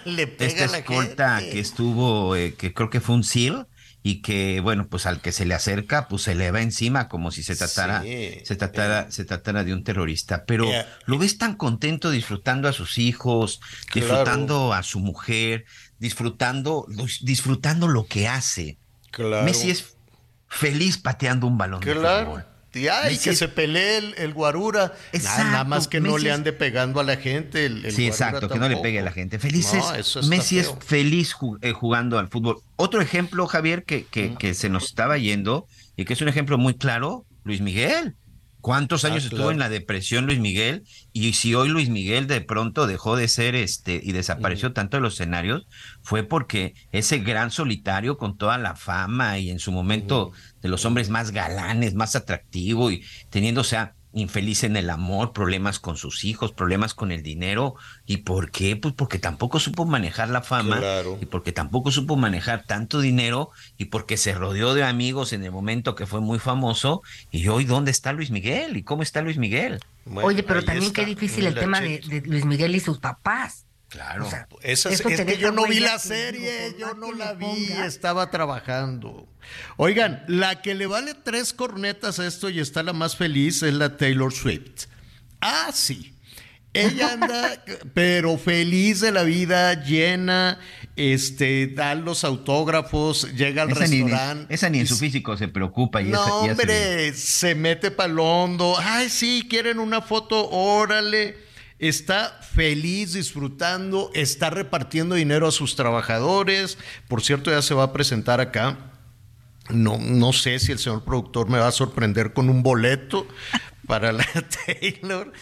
le 0.06 0.26
pega 0.26 0.50
esta 0.50 0.66
la 0.68 0.78
escolta 0.78 1.36
gente. 1.40 1.52
que 1.52 1.60
estuvo, 1.60 2.34
eh, 2.36 2.54
que 2.54 2.72
creo 2.72 2.88
que 2.88 3.00
fue 3.02 3.14
un 3.16 3.24
SEAL, 3.24 3.66
y 4.00 4.22
que, 4.22 4.60
bueno, 4.60 4.86
pues 4.88 5.06
al 5.06 5.20
que 5.20 5.32
se 5.32 5.44
le 5.44 5.54
acerca, 5.54 6.06
pues 6.08 6.22
se 6.22 6.36
le 6.36 6.50
va 6.52 6.62
encima 6.62 7.08
como 7.08 7.32
si 7.32 7.42
se 7.42 7.56
tratara, 7.56 8.00
Sí, 8.02 8.38
se 8.44 8.54
tratara, 8.54 9.10
se 9.10 9.24
tratara 9.24 9.64
de 9.64 9.74
un 9.74 9.82
terrorista. 9.82 10.44
Pero 10.46 10.66
lo 11.04 11.18
ves 11.18 11.36
tan 11.36 11.56
contento 11.56 12.10
disfrutando 12.10 12.68
a 12.68 12.72
sus 12.72 12.96
hijos, 12.96 13.58
Claro. 13.90 14.06
disfrutando 14.08 14.72
a 14.72 14.84
su 14.84 15.00
mujer, 15.00 15.64
disfrutando, 15.98 16.86
disfrutando 17.22 17.88
lo 17.88 18.06
que 18.06 18.28
hace. 18.28 18.78
Claro. 19.10 19.44
Messi 19.44 19.70
es 19.70 19.96
feliz 20.48 20.96
pateando 20.96 21.46
un 21.48 21.58
balón 21.58 21.80
de 21.80 21.92
Claro. 21.92 22.26
fútbol. 22.26 22.44
Y 22.74 22.88
ay, 22.88 23.18
que 23.18 23.34
se 23.34 23.48
pelee 23.48 23.98
el, 23.98 24.14
el 24.18 24.34
guarura. 24.34 24.80
Nada, 24.82 24.98
Exacto, 25.12 25.44
nada 25.44 25.64
más 25.64 25.88
que 25.88 26.00
no 26.00 26.12
Messi 26.12 26.24
le 26.24 26.32
ande 26.32 26.52
pegando 26.52 27.00
a 27.00 27.04
la 27.04 27.16
gente. 27.16 27.66
El, 27.66 27.84
el 27.84 27.92
Sí, 27.92 28.06
exacto, 28.06 28.48
que 28.48 28.58
no 28.58 28.68
le 28.68 28.76
pegue 28.76 29.00
a 29.00 29.02
la 29.02 29.12
gente. 29.12 29.38
Feliz 29.38 29.72
No, 29.72 30.28
Messi 30.28 30.58
es 30.58 30.74
feliz 30.84 31.34
eh, 31.62 31.72
jugando 31.72 32.18
al 32.18 32.28
fútbol. 32.28 32.58
Otro 32.76 33.00
ejemplo, 33.00 33.46
Javier, 33.46 33.84
que, 33.84 34.06
que, 34.06 34.34
que 34.36 34.54
se 34.54 34.68
nos 34.68 34.84
estaba 34.84 35.18
yendo 35.18 35.66
y 35.96 36.04
que 36.04 36.12
es 36.12 36.20
un 36.20 36.28
ejemplo 36.28 36.58
muy 36.58 36.74
claro, 36.74 37.26
Luis 37.44 37.60
Miguel. 37.60 38.16
¿Cuántos 38.60 39.04
Ah, 39.04 39.08
años 39.08 39.24
estuvo 39.24 39.50
en 39.52 39.60
la 39.60 39.68
depresión 39.68 40.26
Luis 40.26 40.40
Miguel? 40.40 40.82
Y 41.12 41.32
si 41.34 41.54
hoy 41.54 41.68
Luis 41.68 41.88
Miguel 41.90 42.26
de 42.26 42.40
pronto 42.40 42.86
dejó 42.88 43.16
de 43.16 43.28
ser 43.28 43.54
este 43.54 44.00
y 44.02 44.12
desapareció 44.12 44.72
tanto 44.72 44.96
de 44.96 45.00
los 45.00 45.14
escenarios, 45.14 45.66
fue 46.02 46.24
porque 46.24 46.74
ese 46.90 47.18
gran 47.18 47.50
solitario 47.52 48.18
con 48.18 48.36
toda 48.36 48.58
la 48.58 48.74
fama 48.74 49.38
y 49.38 49.50
en 49.50 49.60
su 49.60 49.70
momento 49.72 50.32
de 50.62 50.68
los 50.68 50.84
hombres 50.84 51.08
más 51.08 51.30
galanes, 51.30 51.94
más 51.94 52.16
atractivo 52.16 52.90
y 52.90 53.04
teniendo, 53.30 53.60
o 53.62 53.64
sea, 53.64 53.94
infeliz 54.14 54.64
en 54.64 54.76
el 54.76 54.88
amor, 54.90 55.32
problemas 55.32 55.78
con 55.78 55.96
sus 55.98 56.24
hijos, 56.24 56.50
problemas 56.52 56.94
con 56.94 57.12
el 57.12 57.22
dinero. 57.22 57.74
¿Y 58.06 58.18
por 58.18 58.50
qué? 58.50 58.74
Pues 58.74 58.94
porque 58.94 59.18
tampoco 59.18 59.60
supo 59.60 59.84
manejar 59.84 60.30
la 60.30 60.40
fama 60.42 60.78
Claro. 60.78 61.18
y 61.20 61.26
porque 61.26 61.52
tampoco 61.52 61.90
supo 61.90 62.16
manejar 62.16 62.64
tanto 62.64 63.00
dinero 63.00 63.50
y 63.76 63.84
porque 63.86 64.16
se 64.16 64.32
rodeó 64.34 64.72
de 64.74 64.82
amigos 64.82 65.32
en 65.34 65.44
el 65.44 65.52
momento 65.52 65.94
que 65.94 66.06
fue 66.06 66.20
muy 66.20 66.38
famoso. 66.38 67.02
Y 67.30 67.46
hoy, 67.48 67.64
¿dónde 67.64 67.90
está 67.90 68.12
Luis 68.12 68.30
Miguel? 68.30 68.76
¿Y 68.78 68.82
cómo 68.82 69.02
está 69.02 69.20
Luis 69.20 69.36
Miguel? 69.36 69.78
Bueno, 70.06 70.26
Oye, 70.26 70.42
pero 70.42 70.64
también 70.64 70.86
está. 70.86 71.02
qué 71.02 71.06
difícil 71.06 71.46
el 71.46 71.54
tema 71.54 71.80
de 71.80 72.22
Luis 72.24 72.46
Miguel 72.46 72.74
y 72.74 72.80
sus 72.80 72.98
papás. 72.98 73.66
Claro. 73.88 74.26
O 74.26 74.30
sea, 74.30 74.46
Esa 74.62 74.90
es, 74.90 75.00
eso 75.00 75.08
es 75.08 75.20
que 75.22 75.38
yo 75.38 75.50
no 75.50 75.64
vi 75.66 75.80
la 75.80 75.98
serie, 75.98 76.74
yo 76.78 76.94
no 76.94 77.12
la 77.12 77.32
vi, 77.32 77.72
estaba 77.84 78.30
trabajando. 78.30 79.26
Oigan, 79.78 80.24
la 80.28 80.60
que 80.60 80.74
le 80.74 80.86
vale 80.86 81.14
tres 81.14 81.54
cornetas 81.54 82.18
a 82.18 82.26
esto 82.26 82.50
y 82.50 82.60
está 82.60 82.82
la 82.82 82.92
más 82.92 83.16
feliz 83.16 83.62
es 83.62 83.72
la 83.72 83.96
Taylor 83.96 84.32
Swift. 84.32 84.84
Ah, 85.40 85.70
sí. 85.72 86.12
Ella 86.74 87.12
anda, 87.14 87.64
pero 87.94 88.36
feliz 88.36 89.00
de 89.00 89.10
la 89.10 89.22
vida, 89.22 89.82
llena, 89.82 90.60
este, 90.96 91.68
da 91.68 91.94
los 91.94 92.24
autógrafos, 92.24 93.32
llega 93.34 93.62
al 93.62 93.70
esa, 93.70 93.86
ni, 93.86 94.02
restaurante. 94.02 94.54
esa 94.54 94.68
ni 94.68 94.80
en 94.80 94.86
su 94.86 94.98
físico 94.98 95.34
se 95.38 95.48
preocupa. 95.48 96.02
Y 96.02 96.10
no, 96.10 96.22
esa- 96.22 96.46
y 96.46 96.50
hombre, 96.50 97.14
se 97.14 97.54
mete 97.54 97.90
pa'l 97.90 98.18
hondo. 98.18 98.74
Ay, 98.78 99.08
sí, 99.08 99.46
quieren 99.48 99.78
una 99.78 100.02
foto, 100.02 100.50
órale. 100.50 101.47
Está 101.78 102.40
feliz, 102.42 103.12
disfrutando, 103.12 104.10
está 104.14 104.50
repartiendo 104.50 105.14
dinero 105.14 105.46
a 105.46 105.52
sus 105.52 105.76
trabajadores. 105.76 106.76
Por 107.06 107.22
cierto, 107.22 107.50
ya 107.50 107.62
se 107.62 107.74
va 107.74 107.84
a 107.84 107.92
presentar 107.92 108.40
acá. 108.40 108.92
No, 109.70 109.98
no 109.98 110.32
sé 110.32 110.58
si 110.58 110.72
el 110.72 110.78
señor 110.78 111.04
productor 111.04 111.48
me 111.48 111.58
va 111.58 111.68
a 111.68 111.72
sorprender 111.72 112.32
con 112.32 112.48
un 112.50 112.62
boleto 112.62 113.28
para 113.86 114.12
la 114.12 114.26
Taylor. 114.66 115.32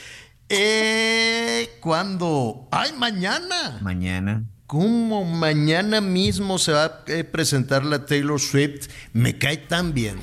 Eh, 0.48 1.70
¿Cuándo? 1.80 2.68
¡Ay, 2.70 2.92
mañana! 2.96 3.78
Mañana. 3.80 4.44
¿Cómo 4.66 5.24
mañana 5.24 6.00
mismo 6.00 6.58
se 6.58 6.72
va 6.72 6.84
a 6.84 7.02
eh, 7.06 7.22
presentar 7.24 7.84
la 7.84 8.04
Taylor 8.04 8.40
Swift? 8.40 8.88
Me 9.12 9.38
cae 9.38 9.56
tan 9.58 9.94
bien. 9.94 10.18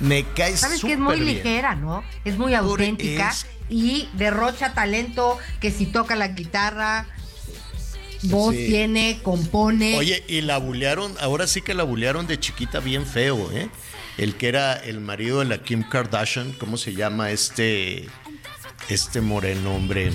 Me 0.00 0.24
cae 0.34 0.56
Sabes 0.56 0.80
que 0.80 0.92
es 0.92 0.98
muy 0.98 1.20
bien. 1.20 1.36
ligera, 1.36 1.74
¿no? 1.74 2.04
Es 2.24 2.38
muy 2.38 2.54
auténtica 2.54 3.30
es- 3.30 3.46
y 3.68 4.08
derrocha 4.14 4.72
talento 4.74 5.38
que 5.60 5.70
si 5.70 5.86
toca 5.86 6.16
la 6.16 6.28
guitarra, 6.28 7.06
voz 8.22 8.54
Sí. 8.54 8.66
tiene, 8.68 9.20
compone. 9.22 9.96
Oye, 9.96 10.24
y 10.28 10.40
la 10.40 10.58
bulearon, 10.58 11.14
ahora 11.20 11.46
sí 11.46 11.62
que 11.62 11.74
la 11.74 11.84
bulearon 11.84 12.26
de 12.26 12.38
chiquita 12.40 12.80
bien 12.80 13.06
feo, 13.06 13.50
¿eh? 13.52 13.68
El 14.16 14.34
que 14.34 14.48
era 14.48 14.74
el 14.74 15.00
marido 15.00 15.38
de 15.38 15.44
la 15.44 15.58
Kim 15.62 15.82
Kardashian, 15.88 16.52
¿cómo 16.54 16.76
se 16.76 16.94
llama 16.94 17.30
este 17.30 18.08
este 18.88 19.20
moreno 19.20 19.74
hombre? 19.76 20.12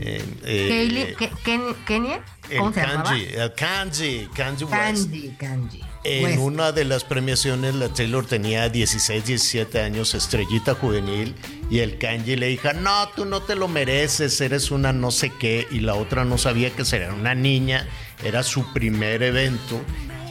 Eh, 0.00 0.24
eh, 0.44 1.14
Ken- 1.44 1.76
Kenya, 1.86 2.20
¿cómo 2.58 2.68
el 2.68 2.74
se? 2.74 2.80
Kanji, 2.80 3.24
el 3.34 3.52
Kanji, 3.54 4.28
Kanji 4.34 4.64
West. 4.64 4.74
Kanji, 4.74 5.28
Kanji. 5.38 5.80
En 6.04 6.24
West. 6.24 6.38
una 6.40 6.72
de 6.72 6.84
las 6.84 7.04
premiaciones, 7.04 7.76
la 7.76 7.88
Taylor 7.88 8.26
tenía 8.26 8.68
16, 8.68 9.24
17 9.24 9.80
años, 9.80 10.14
estrellita 10.14 10.74
juvenil, 10.74 11.34
y 11.72 11.78
el 11.80 11.96
Kanji 11.96 12.36
le 12.36 12.48
dijo, 12.48 12.70
no, 12.74 13.08
tú 13.16 13.24
no 13.24 13.40
te 13.40 13.54
lo 13.56 13.66
mereces, 13.66 14.38
eres 14.42 14.70
una 14.70 14.92
no 14.92 15.10
sé 15.10 15.30
qué, 15.30 15.66
y 15.70 15.80
la 15.80 15.94
otra 15.94 16.24
no 16.26 16.36
sabía 16.36 16.68
que 16.70 16.84
sería 16.84 17.12
una 17.14 17.34
niña, 17.34 17.88
era 18.22 18.42
su 18.42 18.70
primer 18.74 19.22
evento, 19.22 19.80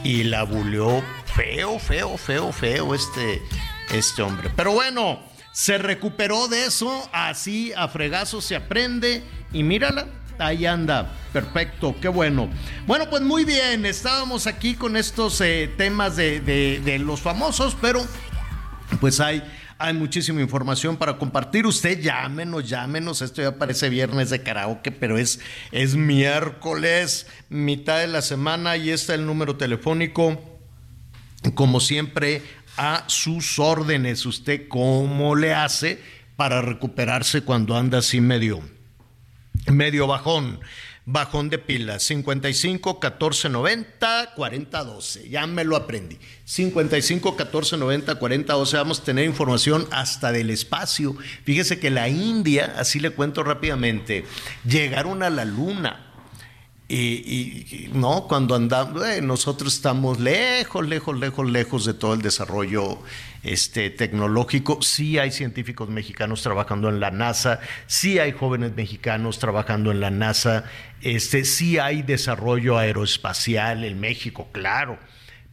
y 0.04 0.22
la 0.22 0.44
buleó 0.44 1.02
feo, 1.34 1.80
feo, 1.80 2.16
feo, 2.16 2.52
feo 2.52 2.94
este, 2.94 3.42
este 3.92 4.22
hombre. 4.22 4.50
Pero 4.54 4.70
bueno, 4.72 5.18
se 5.52 5.78
recuperó 5.78 6.46
de 6.46 6.66
eso, 6.66 7.08
así 7.12 7.72
a 7.76 7.88
fregazo 7.88 8.40
se 8.40 8.54
aprende, 8.54 9.24
y 9.52 9.64
mírala, 9.64 10.06
Ahí 10.38 10.64
anda, 10.64 11.12
perfecto, 11.32 11.94
qué 12.00 12.08
bueno. 12.08 12.48
Bueno, 12.86 13.08
pues 13.10 13.20
muy 13.22 13.44
bien, 13.44 13.84
estábamos 13.84 14.46
aquí 14.46 14.74
con 14.74 14.96
estos 14.96 15.40
eh, 15.40 15.70
temas 15.76 16.16
de, 16.16 16.40
de- 16.40 16.80
de 16.82 16.98
los 16.98 17.20
famosos, 17.20 17.76
pero 17.80 18.00
pues 19.00 19.20
hay, 19.20 19.42
hay 19.82 19.94
muchísima 19.94 20.40
información 20.40 20.96
para 20.96 21.18
compartir. 21.18 21.66
Usted 21.66 22.00
llámenos, 22.00 22.68
llámenos. 22.68 23.20
Esto 23.22 23.42
ya 23.42 23.58
parece 23.58 23.88
viernes 23.88 24.30
de 24.30 24.42
karaoke, 24.42 24.90
pero 24.92 25.18
es, 25.18 25.40
es 25.72 25.96
miércoles, 25.96 27.26
mitad 27.48 27.98
de 27.98 28.06
la 28.06 28.22
semana, 28.22 28.76
y 28.76 28.90
está 28.90 29.14
el 29.14 29.26
número 29.26 29.56
telefónico 29.56 30.38
como 31.50 31.80
siempre, 31.80 32.42
a 32.76 33.04
sus 33.08 33.58
órdenes. 33.58 34.24
¿Usted 34.26 34.68
cómo 34.68 35.34
le 35.34 35.54
hace 35.54 36.00
para 36.36 36.62
recuperarse 36.62 37.42
cuando 37.42 37.76
anda 37.76 37.98
así 37.98 38.20
medio, 38.20 38.60
medio 39.66 40.06
bajón? 40.06 40.60
Bajón 41.04 41.50
de 41.50 41.58
pilas, 41.58 42.04
55 42.04 43.00
14 43.00 43.48
90 43.48 44.34
40 44.36 44.84
12. 44.84 45.28
Ya 45.28 45.46
me 45.48 45.64
lo 45.64 45.74
aprendí. 45.76 46.16
55 46.44 47.34
14 47.34 47.76
90 47.76 48.14
40 48.14 48.52
12. 48.52 48.76
Vamos 48.76 49.00
a 49.00 49.04
tener 49.04 49.24
información 49.24 49.86
hasta 49.90 50.30
del 50.30 50.50
espacio. 50.50 51.16
Fíjese 51.44 51.80
que 51.80 51.90
la 51.90 52.08
India, 52.08 52.74
así 52.78 53.00
le 53.00 53.10
cuento 53.10 53.42
rápidamente, 53.42 54.24
llegaron 54.64 55.24
a 55.24 55.30
la 55.30 55.44
luna. 55.44 56.06
Y, 56.88 56.96
y- 56.96 57.66
y, 57.70 57.90
no, 57.94 58.26
cuando 58.28 58.54
andamos, 58.54 59.04
eh, 59.06 59.22
nosotros 59.22 59.74
estamos 59.74 60.20
lejos, 60.20 60.86
lejos, 60.86 61.18
lejos, 61.18 61.50
lejos 61.50 61.84
de 61.84 61.94
todo 61.94 62.12
el 62.14 62.22
desarrollo 62.22 62.98
este, 63.42 63.90
tecnológico. 63.90 64.80
Sí 64.82 65.18
hay 65.18 65.30
científicos 65.30 65.88
mexicanos 65.88 66.42
trabajando 66.42 66.88
en 66.88 67.00
la 67.00 67.10
NASA, 67.10 67.60
sí 67.86 68.18
hay 68.18 68.32
jóvenes 68.32 68.74
mexicanos 68.76 69.38
trabajando 69.38 69.90
en 69.90 70.00
la 70.00 70.10
NASA, 70.10 70.64
este, 71.00 71.44
sí 71.44 71.78
hay 71.78 72.02
desarrollo 72.02 72.78
aeroespacial 72.78 73.84
en 73.84 74.00
México, 74.00 74.48
claro. 74.52 74.98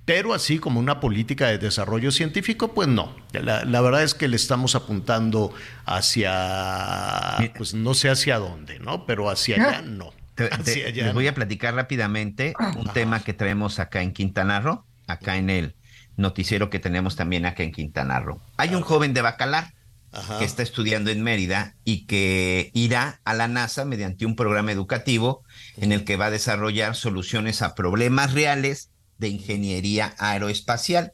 Pero 0.06 0.34
así 0.34 0.58
como 0.58 0.80
una 0.80 1.00
política 1.00 1.48
de 1.50 1.60
desarrollo 1.60 2.12
científico, 2.12 2.74
pues 2.74 2.88
no. 2.88 3.16
La, 3.32 3.64
la 3.64 3.80
verdad 3.82 4.02
es 4.02 4.16
que 4.16 4.28
le 4.28 4.38
estamos 4.38 4.74
apuntando 4.74 5.54
hacia, 5.86 7.52
pues 7.58 7.74
no 7.74 7.94
sé 7.94 8.10
hacia 8.10 8.40
dónde, 8.40 8.80
¿no? 8.80 9.06
Pero 9.06 9.30
hacia 9.30 9.56
allá 9.56 9.82
no. 9.84 10.12
Te- 10.36 10.50
te- 10.50 10.92
les 10.94 11.14
voy 11.14 11.28
a 11.28 11.36
platicar 11.36 11.76
rápidamente 11.76 12.54
un 12.78 12.88
tema 12.94 13.20
que 13.24 13.34
traemos 13.34 13.80
acá 13.80 14.02
en 14.02 14.14
Quintana 14.14 14.60
Roo, 14.62 14.84
acá 15.06 15.38
en 15.38 15.50
el 15.50 15.76
noticiero 16.20 16.70
que 16.70 16.80
tenemos 16.80 17.16
también 17.16 17.46
acá 17.46 17.64
en 17.64 17.72
Quintana 17.72 18.20
Roo. 18.20 18.42
Hay 18.58 18.76
un 18.76 18.82
joven 18.82 19.14
de 19.14 19.22
Bacalar 19.22 19.74
Ajá. 20.12 20.40
que 20.40 20.46
está 20.46 20.64
estudiando 20.64 21.12
en 21.12 21.24
Mérida 21.24 21.76
y 21.84 22.06
que 22.06 22.72
irá 22.74 23.22
a 23.24 23.34
la 23.34 23.48
NASA 23.48 23.86
mediante 23.86 24.26
un 24.26 24.36
programa 24.36 24.72
educativo 24.72 25.44
en 25.78 25.92
el 25.92 26.04
que 26.04 26.18
va 26.18 26.28
a 26.28 26.32
desarrollar 26.32 26.96
soluciones 26.96 27.62
a 27.62 27.76
problemas 27.76 28.34
reales 28.34 28.92
de 29.18 29.30
ingeniería 29.30 30.16
aeroespacial. 30.18 31.14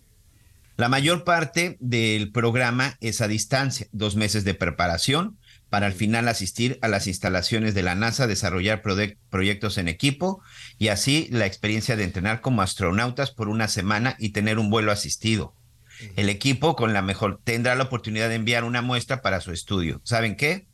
La 0.77 0.89
mayor 0.89 1.23
parte 1.23 1.77
del 1.79 2.31
programa 2.31 2.97
es 2.99 3.21
a 3.21 3.27
distancia, 3.27 3.87
dos 3.91 4.15
meses 4.15 4.43
de 4.43 4.53
preparación 4.53 5.37
para 5.75 5.87
al 5.87 5.93
final 5.93 6.29
asistir 6.29 6.79
a 6.81 6.87
las 6.87 7.05
instalaciones 7.05 7.73
de 7.73 7.83
la 7.83 7.95
NASA, 7.95 8.27
desarrollar 8.27 8.81
proyectos 8.81 9.77
en 9.77 9.89
equipo 9.89 10.41
y 10.77 10.87
así 10.87 11.27
la 11.31 11.47
experiencia 11.47 11.97
de 11.97 12.05
entrenar 12.05 12.39
como 12.39 12.61
astronautas 12.61 13.31
por 13.31 13.49
una 13.49 13.67
semana 13.67 14.15
y 14.17 14.29
tener 14.29 14.57
un 14.57 14.69
vuelo 14.69 14.93
asistido. 14.93 15.53
El 16.15 16.29
equipo 16.29 16.77
con 16.77 16.93
la 16.93 17.01
mejor 17.01 17.41
tendrá 17.43 17.75
la 17.75 17.83
oportunidad 17.83 18.29
de 18.29 18.35
enviar 18.35 18.63
una 18.63 18.81
muestra 18.81 19.21
para 19.21 19.41
su 19.41 19.51
estudio. 19.51 19.99
¿Saben 20.05 20.37
qué? 20.37 20.65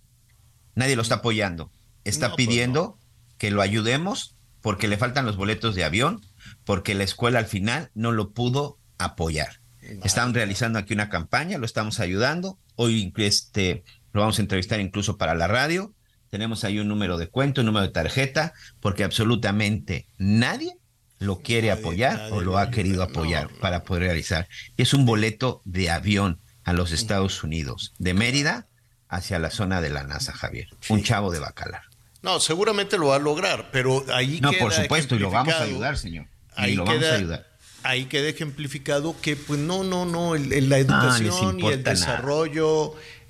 Nadie 0.76 0.96
lo 0.96 1.02
está 1.02 1.16
apoyando. 1.16 1.72
Está 2.04 2.28
No, 2.28 2.36
pues 2.36 2.46
pidiendo 2.46 3.00
que 3.40 3.50
lo 3.50 3.64
ayudemos 3.64 4.36
porque 4.62 4.88
le 4.88 4.98
faltan 4.98 5.26
los 5.26 5.36
boletos 5.36 5.74
de 5.74 5.84
avión, 5.84 6.22
porque 6.64 6.94
la 6.94 7.06
escuela 7.06 7.40
al 7.40 7.48
final 7.48 7.90
no 7.96 8.12
lo 8.12 8.34
pudo 8.34 8.78
apoyar. 9.00 9.62
Están 10.04 10.36
realizando 10.36 10.78
aquí 10.78 10.94
una 10.94 11.10
campaña, 11.10 11.58
lo 11.58 11.66
estamos 11.66 12.00
ayudando. 12.00 12.60
Hoy 12.76 13.12
este, 13.18 13.84
lo 14.14 14.22
vamos 14.22 14.40
a 14.40 14.42
entrevistar 14.42 14.80
incluso 14.80 15.18
para 15.18 15.36
la 15.36 15.48
radio. 15.48 15.94
Tenemos 16.30 16.64
ahí 16.64 16.80
un 16.80 16.88
número 16.88 17.18
de 17.18 17.28
cuenta, 17.28 17.62
un 17.62 17.68
número 17.68 17.86
de 17.86 17.92
tarjeta, 17.92 18.54
porque 18.80 19.04
absolutamente 19.04 20.08
nadie 20.18 20.74
lo 21.20 21.40
quiere 21.42 21.68
Nadie- 21.70 21.80
apoyar 21.80 22.18
nadie 22.18 22.32
o 22.34 22.42
lo 22.42 22.52
lo 22.52 22.58
ha 22.58 22.72
querido 22.72 23.04
apoyar 23.04 23.52
no. 23.52 23.60
para 23.60 23.84
poder 23.84 24.04
realizar. 24.04 24.48
Es 24.78 24.94
un 24.94 25.06
boleto 25.06 25.62
de 25.66 25.90
avión 25.90 26.40
a 26.64 26.74
los 26.74 26.92
Estados 26.92 27.44
Unidos, 27.44 27.94
de 28.00 28.14
Mérida 28.14 28.68
hacia 29.10 29.40
la 29.40 29.50
zona 29.52 29.82
de 29.82 29.90
la 29.90 30.04
NASA, 30.04 30.32
Javier. 30.32 30.68
Un 30.90 31.04
chavo 31.04 31.32
de 31.32 31.40
Bacalar. 31.40 31.82
No, 32.22 32.40
seguramente 32.40 32.98
lo 32.98 33.08
va 33.08 33.18
a 33.18 33.20
lograr, 33.20 33.70
pero 33.72 34.06
ahí 34.14 34.40
No, 34.42 34.52
queda 34.52 34.60
por 34.62 34.74
supuesto, 34.74 35.16
y 35.16 35.20
lo 35.20 35.32
vamos 35.32 35.54
a 35.54 35.64
ayudar, 35.64 35.98
señor. 35.98 36.26
Y 36.58 36.62
Ahí 36.62 36.76
lo 36.76 36.86
vamos 36.86 37.02
queda, 37.02 37.14
a 37.14 37.18
ayudar. 37.18 37.48
ahí 37.84 38.06
queda 38.06 38.30
ejemplificado 38.30 39.16
que, 39.22 39.36
pues 39.36 39.60
no, 39.60 39.84
no, 39.84 40.06
no, 40.06 40.36
el- 40.36 40.54
el- 40.54 40.70
la 40.70 40.78
educación 40.78 41.60
y 41.60 41.66
el 41.68 41.84
nada. 41.84 41.96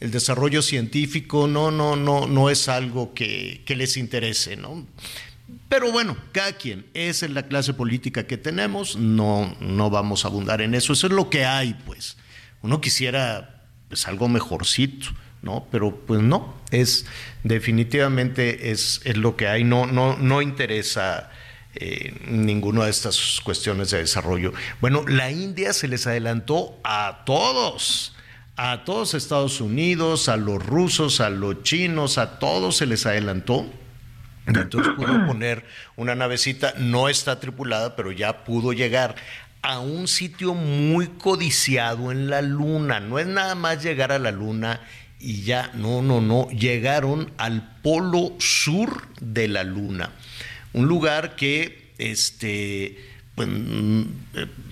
El 0.01 0.11
desarrollo 0.11 0.61
científico, 0.61 1.47
no, 1.47 1.71
no, 1.71 1.95
no, 1.95 2.27
no 2.27 2.49
es 2.49 2.67
algo 2.67 3.13
que, 3.13 3.61
que 3.65 3.75
les 3.75 3.95
interese, 3.95 4.57
¿no? 4.57 4.85
Pero 5.69 5.91
bueno, 5.91 6.17
cada 6.33 6.53
quien, 6.53 6.85
esa 6.93 7.25
es 7.25 7.31
la 7.31 7.47
clase 7.47 7.73
política 7.73 8.27
que 8.27 8.37
tenemos, 8.37 8.97
no, 8.97 9.55
no 9.61 9.89
vamos 9.89 10.25
a 10.25 10.27
abundar 10.27 10.61
en 10.61 10.75
eso, 10.75 10.91
eso 10.91 11.07
es 11.07 11.13
lo 11.13 11.29
que 11.29 11.45
hay, 11.45 11.75
pues. 11.85 12.17
Uno 12.61 12.81
quisiera 12.81 13.63
pues 13.87 14.07
algo 14.07 14.27
mejorcito, 14.27 15.07
¿no? 15.41 15.67
Pero 15.71 15.95
pues 16.05 16.21
no, 16.21 16.55
es 16.71 17.05
definitivamente 17.43 18.71
es, 18.71 19.01
es 19.03 19.17
lo 19.17 19.35
que 19.35 19.47
hay, 19.47 19.63
no, 19.63 19.85
no, 19.85 20.17
no 20.17 20.41
interesa 20.41 21.29
eh, 21.75 22.13
ninguna 22.27 22.85
de 22.85 22.91
estas 22.91 23.39
cuestiones 23.43 23.91
de 23.91 23.99
desarrollo. 23.99 24.53
Bueno, 24.81 25.05
la 25.07 25.31
India 25.31 25.73
se 25.73 25.87
les 25.87 26.05
adelantó 26.07 26.79
a 26.83 27.23
todos, 27.25 28.15
a 28.55 28.83
todos 28.83 29.13
Estados 29.13 29.61
Unidos, 29.61 30.29
a 30.29 30.37
los 30.37 30.65
rusos, 30.65 31.21
a 31.21 31.29
los 31.29 31.63
chinos, 31.63 32.17
a 32.17 32.39
todos 32.39 32.77
se 32.77 32.85
les 32.85 33.05
adelantó. 33.05 33.65
Entonces 34.45 34.93
pudo 34.95 35.25
poner 35.27 35.65
una 35.95 36.15
navecita, 36.15 36.73
no 36.77 37.09
está 37.09 37.39
tripulada, 37.39 37.95
pero 37.95 38.11
ya 38.11 38.43
pudo 38.43 38.73
llegar 38.73 39.15
a 39.61 39.79
un 39.79 40.07
sitio 40.07 40.53
muy 40.53 41.07
codiciado 41.07 42.11
en 42.11 42.29
la 42.29 42.41
luna. 42.41 42.99
No 42.99 43.19
es 43.19 43.27
nada 43.27 43.55
más 43.55 43.83
llegar 43.83 44.11
a 44.11 44.19
la 44.19 44.31
luna 44.31 44.81
y 45.19 45.43
ya, 45.43 45.71
no, 45.75 46.01
no, 46.01 46.19
no, 46.19 46.49
llegaron 46.49 47.31
al 47.37 47.77
polo 47.81 48.33
sur 48.39 49.07
de 49.19 49.47
la 49.47 49.63
luna 49.63 50.11
un 50.73 50.87
lugar 50.87 51.35
que 51.35 51.91
este 51.97 52.97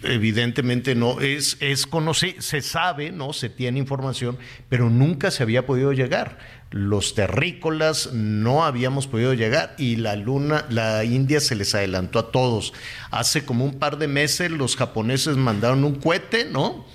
evidentemente 0.04 0.94
no 0.96 1.22
es, 1.22 1.58
es 1.60 1.88
conocido, 1.88 2.42
se 2.42 2.62
sabe, 2.62 3.12
¿no? 3.12 3.34
Se 3.34 3.50
tiene 3.50 3.80
información, 3.80 4.38
pero 4.68 4.90
nunca 4.90 5.32
se 5.32 5.44
había 5.44 5.66
podido 5.66 5.94
llegar. 5.94 6.38
Los 6.72 7.16
terrícolas 7.16 8.14
no 8.14 8.64
habíamos 8.64 9.08
podido 9.08 9.34
llegar 9.34 9.74
y 9.78 9.96
la 9.96 10.16
luna, 10.16 10.66
la 10.70 11.04
India 11.04 11.40
se 11.40 11.56
les 11.56 11.74
adelantó 11.74 12.20
a 12.20 12.32
todos. 12.32 12.74
Hace 13.12 13.44
como 13.44 13.66
un 13.66 13.80
par 13.80 13.98
de 13.98 14.08
meses 14.08 14.52
los 14.52 14.76
japoneses 14.76 15.38
mandaron 15.38 15.84
un 15.84 15.96
cohete, 15.96 16.46
¿no? 16.46 16.86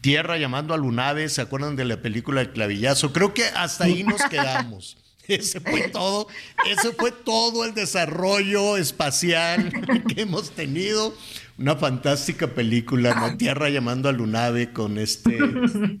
Tierra 0.00 0.36
llamando 0.36 0.74
a 0.74 0.76
Lunave, 0.76 1.28
¿se 1.30 1.40
acuerdan 1.40 1.76
de 1.76 1.86
la 1.86 1.96
película 1.96 2.42
El 2.42 2.50
clavillazo? 2.50 3.12
Creo 3.12 3.34
que 3.34 3.44
hasta 3.46 3.84
ahí 3.84 4.04
nos 4.04 4.22
quedamos. 4.30 4.98
Ese 5.28 5.60
fue 5.60 5.88
todo, 5.88 6.28
ese 6.66 6.92
fue 6.92 7.10
todo 7.10 7.64
el 7.64 7.72
desarrollo 7.72 8.76
espacial 8.76 9.72
que 10.14 10.22
hemos 10.22 10.50
tenido. 10.50 11.14
Una 11.56 11.76
fantástica 11.76 12.48
película, 12.48 13.14
¿no? 13.14 13.36
Tierra 13.36 13.70
llamando 13.70 14.08
a 14.08 14.12
Lunave 14.12 14.72
con 14.72 14.98
este. 14.98 15.38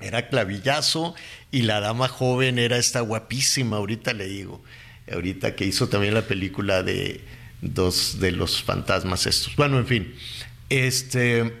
Era 0.00 0.28
clavillazo 0.28 1.14
y 1.52 1.62
la 1.62 1.78
dama 1.78 2.08
joven 2.08 2.58
era 2.58 2.76
esta 2.76 3.02
guapísima, 3.02 3.76
ahorita 3.76 4.12
le 4.12 4.26
digo. 4.26 4.60
Ahorita 5.12 5.54
que 5.54 5.64
hizo 5.64 5.88
también 5.88 6.14
la 6.14 6.26
película 6.26 6.82
de 6.82 7.20
dos 7.60 8.18
de 8.18 8.32
los 8.32 8.60
fantasmas 8.64 9.26
estos. 9.26 9.54
Bueno, 9.54 9.78
en 9.78 9.86
fin. 9.86 10.14
Este 10.70 11.52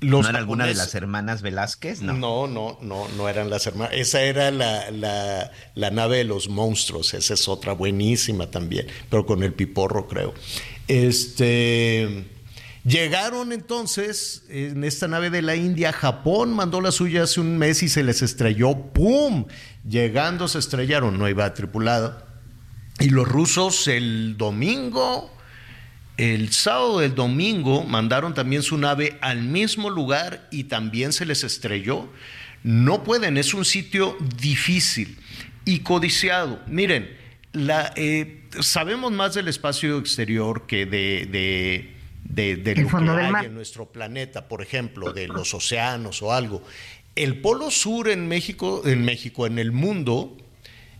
los 0.00 0.22
¿No 0.22 0.30
era 0.30 0.38
alguna 0.38 0.66
de 0.66 0.74
las 0.74 0.94
hermanas 0.94 1.42
Velázquez? 1.42 2.00
No, 2.00 2.14
no, 2.14 2.46
no, 2.46 2.78
no, 2.80 3.06
no 3.16 3.28
eran 3.28 3.50
las 3.50 3.66
hermanas. 3.66 3.92
Esa 3.94 4.22
era 4.22 4.50
la, 4.50 4.90
la, 4.90 5.50
la, 5.74 5.90
nave 5.90 6.18
de 6.18 6.24
los 6.24 6.48
monstruos. 6.48 7.12
Esa 7.12 7.34
es 7.34 7.48
otra 7.48 7.72
buenísima 7.72 8.50
también, 8.50 8.86
pero 9.10 9.26
con 9.26 9.42
el 9.42 9.52
piporro, 9.52 10.08
creo. 10.08 10.34
Este. 10.88 12.24
Llegaron 12.82 13.52
entonces 13.52 14.44
en 14.48 14.84
esta 14.84 15.06
nave 15.06 15.28
de 15.28 15.42
la 15.42 15.54
India, 15.54 15.92
Japón 15.92 16.54
mandó 16.54 16.80
la 16.80 16.92
suya 16.92 17.24
hace 17.24 17.38
un 17.38 17.58
mes 17.58 17.82
y 17.82 17.90
se 17.90 18.02
les 18.02 18.22
estrelló, 18.22 18.74
¡pum! 18.74 19.44
Llegando 19.86 20.48
se 20.48 20.60
estrellaron, 20.60 21.18
no 21.18 21.28
iba 21.28 21.52
tripulada. 21.52 22.24
Y 22.98 23.10
los 23.10 23.28
rusos 23.28 23.86
el 23.86 24.36
domingo 24.38 25.30
el 26.20 26.52
sábado 26.52 26.98
del 26.98 27.14
domingo 27.14 27.82
mandaron 27.84 28.34
también 28.34 28.62
su 28.62 28.76
nave 28.76 29.16
al 29.22 29.42
mismo 29.42 29.88
lugar 29.88 30.46
y 30.50 30.64
también 30.64 31.14
se 31.14 31.24
les 31.24 31.44
estrelló. 31.44 32.10
No 32.62 33.04
pueden, 33.04 33.38
es 33.38 33.54
un 33.54 33.64
sitio 33.64 34.18
difícil 34.38 35.16
y 35.64 35.78
codiciado. 35.78 36.60
Miren, 36.66 37.16
la, 37.54 37.94
eh, 37.96 38.42
sabemos 38.60 39.12
más 39.12 39.32
del 39.32 39.48
espacio 39.48 39.96
exterior 39.96 40.66
que 40.66 40.84
de, 40.84 41.24
de, 41.24 42.56
de, 42.56 42.74
lo 42.74 42.86
que 42.86 43.10
hay 43.10 43.46
en 43.46 43.54
nuestro 43.54 43.90
planeta, 43.90 44.46
por 44.46 44.60
ejemplo, 44.60 45.14
de 45.14 45.26
los 45.26 45.54
océanos 45.54 46.20
o 46.20 46.34
algo. 46.34 46.62
El 47.16 47.40
polo 47.40 47.70
sur 47.70 48.10
en 48.10 48.28
México, 48.28 48.82
en 48.84 49.06
México, 49.06 49.46
en 49.46 49.58
el 49.58 49.72
mundo, 49.72 50.36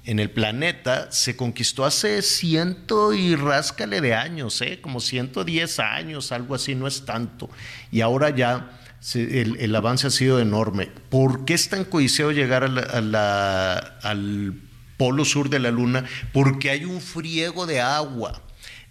en 0.05 0.19
el 0.19 0.31
planeta 0.31 1.13
se 1.13 1.37
conquistó 1.37 1.85
hace 1.85 2.23
ciento 2.23 3.13
y 3.13 3.37
ráscale 3.37 4.01
de 4.01 4.15
años, 4.15 4.61
¿eh? 4.63 4.81
como 4.81 5.01
110 5.01 5.79
años, 5.79 6.33
algo 6.33 6.55
así, 6.55 6.75
no 6.75 6.87
es 6.87 7.05
tanto. 7.05 7.51
Y 7.93 8.01
ahora 8.01 8.31
ya 8.31 8.81
el, 9.15 9.75
avance 9.75 10.07
ha 10.07 10.11
sido 10.11 10.41
enorme. 10.41 10.89
¿Por 11.09 11.45
qué 11.45 11.55
es 11.55 11.69
tan 11.69 11.85
codiciado 11.85 12.33
llegar 12.33 12.65
al 12.65 14.55
polo 14.97 15.25
sur 15.25 15.51
de 15.51 15.59
la 15.59 15.71
Luna? 15.71 16.05
Porque 16.33 16.71
hay 16.71 16.85
un 16.87 17.01
friego 17.01 17.67
de 17.67 17.81
agua. 17.81 18.43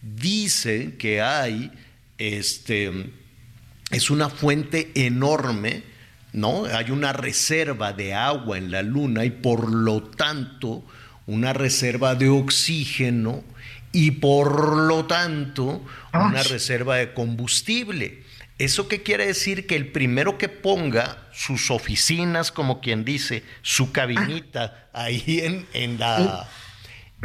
Dice 0.01 0.95
que 0.97 1.21
hay, 1.21 1.71
este, 2.19 3.11
es 3.89 4.09
una 4.11 4.29
fuente 4.29 4.91
enorme, 4.93 5.83
¿no? 6.33 6.65
Hay 6.65 6.91
una 6.91 7.13
reserva 7.13 7.93
de 7.93 8.13
agua 8.13 8.59
en 8.59 8.69
la 8.71 8.83
Luna 8.83 9.25
y 9.25 9.31
por 9.31 9.71
lo 9.71 10.03
tanto 10.03 10.85
una 11.29 11.53
reserva 11.53 12.15
de 12.15 12.27
oxígeno 12.27 13.43
y 13.91 14.11
por 14.11 14.77
lo 14.77 15.05
tanto 15.05 15.85
una 16.13 16.43
reserva 16.43 16.97
de 16.97 17.13
combustible. 17.13 18.23
¿Eso 18.57 18.87
qué 18.87 19.03
quiere 19.03 19.27
decir? 19.27 19.67
Que 19.67 19.75
el 19.75 19.91
primero 19.91 20.37
que 20.37 20.49
ponga 20.49 21.29
sus 21.31 21.71
oficinas, 21.71 22.51
como 22.51 22.81
quien 22.81 23.05
dice, 23.05 23.43
su 23.61 23.91
cabinita 23.91 24.89
ahí 24.91 25.39
en, 25.43 25.65
en 25.73 25.99
la, 25.99 26.49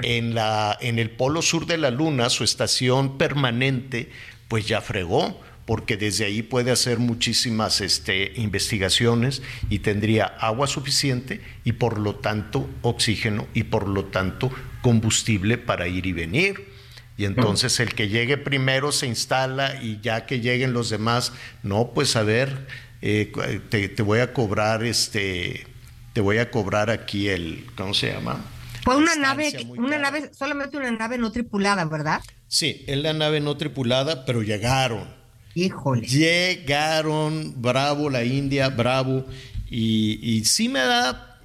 en, 0.03 0.35
la, 0.35 0.79
en 0.81 0.99
el 0.99 1.11
polo 1.11 1.43
sur 1.43 1.67
de 1.67 1.79
la 1.79 1.91
Luna, 1.91 2.31
su 2.31 2.45
estación 2.45 3.19
permanente, 3.19 4.13
pues 4.49 4.69
ya 4.69 4.81
fregó 4.81 5.41
porque 5.67 5.97
desde 5.97 6.27
ahí 6.27 6.43
puede 6.43 6.71
hacer 6.71 6.99
muchísimas 6.99 7.81
este, 7.81 8.33
investigaciones 8.37 9.43
y 9.71 9.79
tendría 9.79 10.25
agua 10.25 10.67
suficiente 10.67 11.41
y 11.65 11.73
por 11.73 11.99
lo 11.99 12.17
tanto 12.17 12.69
oxígeno 12.83 13.47
y 13.55 13.65
por 13.65 13.89
lo 13.89 14.07
tanto 14.07 14.51
combustible 14.83 15.57
para 15.59 15.89
ir 15.89 16.07
y 16.07 16.13
venir. 16.13 16.75
Y 17.17 17.27
entonces 17.27 17.79
el 17.81 17.95
que 17.95 18.09
llegue 18.09 18.37
primero 18.37 18.91
se 18.91 19.07
instala 19.07 19.81
y 19.83 20.01
ya 20.03 20.27
que 20.27 20.41
lleguen 20.41 20.73
los 20.73 20.91
demás, 20.91 21.33
no, 21.63 21.93
pues 21.95 22.17
a 22.17 22.25
ver, 22.25 22.67
eh, 23.03 23.31
te, 23.71 24.03
voy 24.03 24.19
a 24.19 24.33
cobrar 24.33 24.83
este, 24.83 25.67
te 26.13 26.21
voy 26.21 26.39
a 26.39 26.51
cobrar 26.51 26.91
aquí 26.91 27.29
el, 27.29 27.67
¿cómo 27.77 27.95
se 27.95 28.13
llama? 28.13 28.45
Fue 28.83 28.97
una 28.97 29.15
nave, 29.15 29.53
una 29.79 29.97
nave, 29.97 30.31
solamente 30.35 30.77
una 30.77 30.91
nave 30.91 31.17
no 31.17 31.33
tripulada, 31.33 31.85
¿verdad? 31.87 32.21
Sí, 32.49 32.85
es 32.87 32.99
la 32.99 33.13
nave 33.15 33.41
no 33.41 33.57
tripulada, 33.57 34.27
pero 34.27 34.43
llegaron. 34.43 35.24
Híjole. 35.55 36.07
Llegaron, 36.07 37.55
bravo 37.57 38.11
la 38.11 38.25
India, 38.25 38.69
bravo. 38.69 39.25
Y, 39.71 40.43
sí 40.45 40.69
me 40.69 40.81
da, 40.81 41.41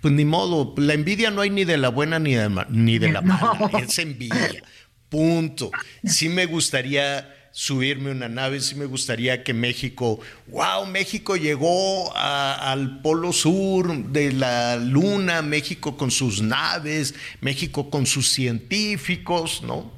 pues 0.00 0.14
ni 0.14 0.24
modo, 0.24 0.74
la 0.76 0.94
envidia 0.94 1.30
no 1.30 1.40
hay 1.40 1.50
ni 1.50 1.64
de 1.64 1.76
la 1.76 1.88
buena 1.88 2.18
ni 2.18 2.34
de, 2.34 2.50
ni 2.68 2.98
de 2.98 3.12
la 3.12 3.20
mala, 3.22 3.70
es 3.78 3.98
envidia. 3.98 4.62
Punto. 5.08 5.70
Sí 6.04 6.28
me 6.28 6.46
gustaría 6.46 7.36
subirme 7.52 8.12
una 8.12 8.28
nave, 8.28 8.60
sí 8.60 8.76
me 8.76 8.84
gustaría 8.84 9.42
que 9.42 9.52
México, 9.52 10.20
wow, 10.48 10.86
México 10.86 11.36
llegó 11.36 12.16
al 12.16 13.00
polo 13.02 13.32
sur 13.32 14.04
de 14.06 14.32
la 14.32 14.76
luna, 14.76 15.42
México 15.42 15.96
con 15.96 16.12
sus 16.12 16.42
naves, 16.42 17.14
México 17.40 17.90
con 17.90 18.06
sus 18.06 18.28
científicos, 18.28 19.62
¿no? 19.62 19.92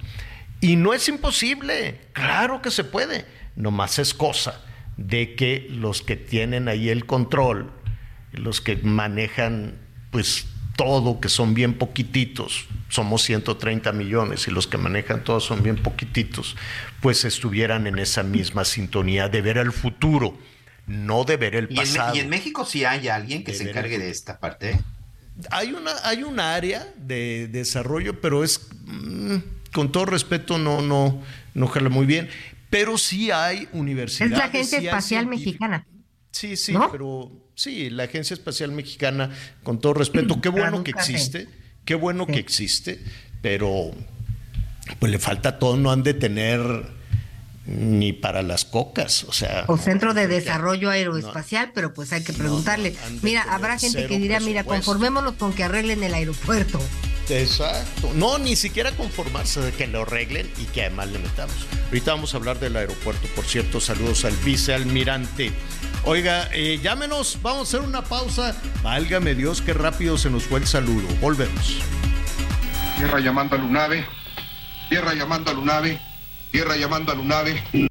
Y 0.62 0.77
no 0.77 0.95
es 0.95 1.09
imposible, 1.09 2.01
claro 2.12 2.62
que 2.62 2.71
se 2.71 2.85
puede 2.85 3.27
nomás 3.57 3.99
es 3.99 4.15
cosa 4.15 4.61
de 4.97 5.35
que 5.35 5.67
los 5.71 6.03
que 6.03 6.17
tienen 6.17 6.69
ahí 6.69 6.88
el 6.88 7.07
control, 7.07 7.73
los 8.33 8.61
que 8.61 8.77
manejan 8.77 9.75
pues 10.11 10.47
todo, 10.77 11.21
que 11.21 11.29
son 11.29 11.55
bien 11.55 11.75
poquititos, 11.75 12.67
somos 12.88 13.23
130 13.23 13.93
millones 13.93 14.47
y 14.49 14.51
los 14.51 14.67
que 14.67 14.79
manejan 14.79 15.25
todo 15.25 15.41
son 15.41 15.62
bien 15.62 15.77
poquititos, 15.77 16.57
pues 17.01 17.25
estuvieran 17.25 17.87
en 17.87 17.99
esa 17.99 18.23
misma 18.23 18.65
sintonía 18.65 19.29
de 19.29 19.43
ver 19.43 19.59
el 19.59 19.73
futuro, 19.73 20.38
no 20.87 21.25
de 21.25 21.37
ver 21.37 21.55
el 21.55 21.69
pasado. 21.69 22.15
¿Y 22.17 22.21
en, 22.21 22.29
México 22.29 22.65
sí 22.65 22.85
hay 22.85 23.09
alguien 23.09 23.45
que 23.45 23.55
se 23.55 23.69
encargue 23.69 23.99
de 23.99 24.11
esta 24.11 24.38
parte? 24.38 24.81
Hay 25.51 25.73
una, 25.73 25.93
hay 26.05 26.23
un 26.23 26.41
área 26.41 26.87
de 26.97 27.49
desarrollo, 27.49 28.21
pero 28.21 28.45
es, 28.45 28.69
mm, 28.85 29.37
con 29.73 29.93
todo 29.93 30.07
respeto, 30.07 30.59
no, 30.59 30.83
no, 30.83 31.23
no 31.55 31.67
jala 31.69 31.88
muy 31.88 32.07
bien 32.07 32.29
pero 32.73 32.97
sí 32.97 33.31
hay 33.31 33.69
universidades. 33.75 34.33
Es 34.33 34.39
la 34.39 34.47
Agencia 34.47 34.79
Espacial 34.79 35.27
Mexicana. 35.27 35.87
Sí, 36.31 36.57
sí, 36.57 36.75
pero 36.91 37.31
sí, 37.55 37.91
la 37.91 38.05
Agencia 38.05 38.33
Espacial 38.33 38.73
Mexicana, 38.73 39.29
con 39.63 39.79
todo 39.79 39.93
respeto, 39.93 40.41
qué 40.41 40.49
bueno 40.49 40.83
que 40.83 40.93
existe, 40.93 41.49
qué 41.85 41.95
bueno 41.95 42.27
que 42.27 42.39
existe, 42.39 42.99
pero 43.43 43.91
pues 44.99 45.13
le 45.13 45.19
falta 45.19 45.59
todo, 45.59 45.77
no 45.77 45.93
han 45.93 46.03
de 46.03 46.15
tener 46.15 46.63
ni 47.67 48.15
para 48.15 48.41
las 48.41 48.65
cocas, 48.65 49.25
o 49.25 49.35
sea. 49.35 49.67
O 49.69 49.77
Centro 49.77 50.15
de 50.15 50.27
Desarrollo 50.27 50.89
Aeroespacial, 50.89 51.73
pero 51.75 51.93
pues 51.93 52.11
hay 52.15 52.25
que 52.25 52.33
preguntarle. 52.33 52.97
mira, 53.21 53.43
habrá 53.51 53.79
gente 53.79 54.07
que 54.07 54.19
dirá, 54.19 54.41
mira, 54.41 54.63
presupuesto". 54.63 54.93
conformémonos 54.93 55.35
con 55.35 55.53
que 55.53 55.65
arreglen 55.65 56.03
el 56.03 56.15
aeropuerto. 56.15 56.81
Exacto. 57.29 58.13
No, 58.15 58.39
ni 58.39 58.57
siquiera 58.57 58.93
conformarse 58.93 59.61
de 59.61 59.73
que 59.73 59.87
lo 59.87 60.03
arreglen 60.03 60.51
y 60.59 60.65
que 60.67 60.83
además 60.83 61.09
le 61.09 61.19
metamos. 61.19 61.55
Ahorita 61.87 62.13
vamos 62.13 62.35
a 62.35 62.37
hablar 62.37 62.59
del 62.59 62.77
aeropuerto. 62.77 63.29
Por 63.35 63.45
cierto, 63.45 63.81
saludos 63.81 64.25
al 64.25 64.37
vicealmirante. 64.39 65.53
Oiga, 66.05 66.49
eh, 66.53 66.81
llámenos, 66.83 67.39
vamos 67.43 67.61
a 67.61 67.77
hacer 67.77 67.89
una 67.89 68.03
pausa. 68.03 68.57
Válgame 68.83 69.35
Dios, 69.35 69.63
qué 69.63 69.73
rápido 69.73 70.19
se 70.19 70.31
nos 70.31 70.45
fue 70.45 70.61
el 70.61 70.67
saludo. 70.67 71.07
Volvemos. 71.21 71.79
Tierra 72.97 73.21
llamando 73.21 73.57
a 73.57 73.59
Lunave. 73.59 74.07
Tierra 74.89 75.15
llamando 75.15 75.51
a 75.51 75.55
Lunave. 75.55 76.01
Tierra 76.51 76.77
llamando 76.77 77.13
a 77.13 77.15
Lunave. 77.15 77.91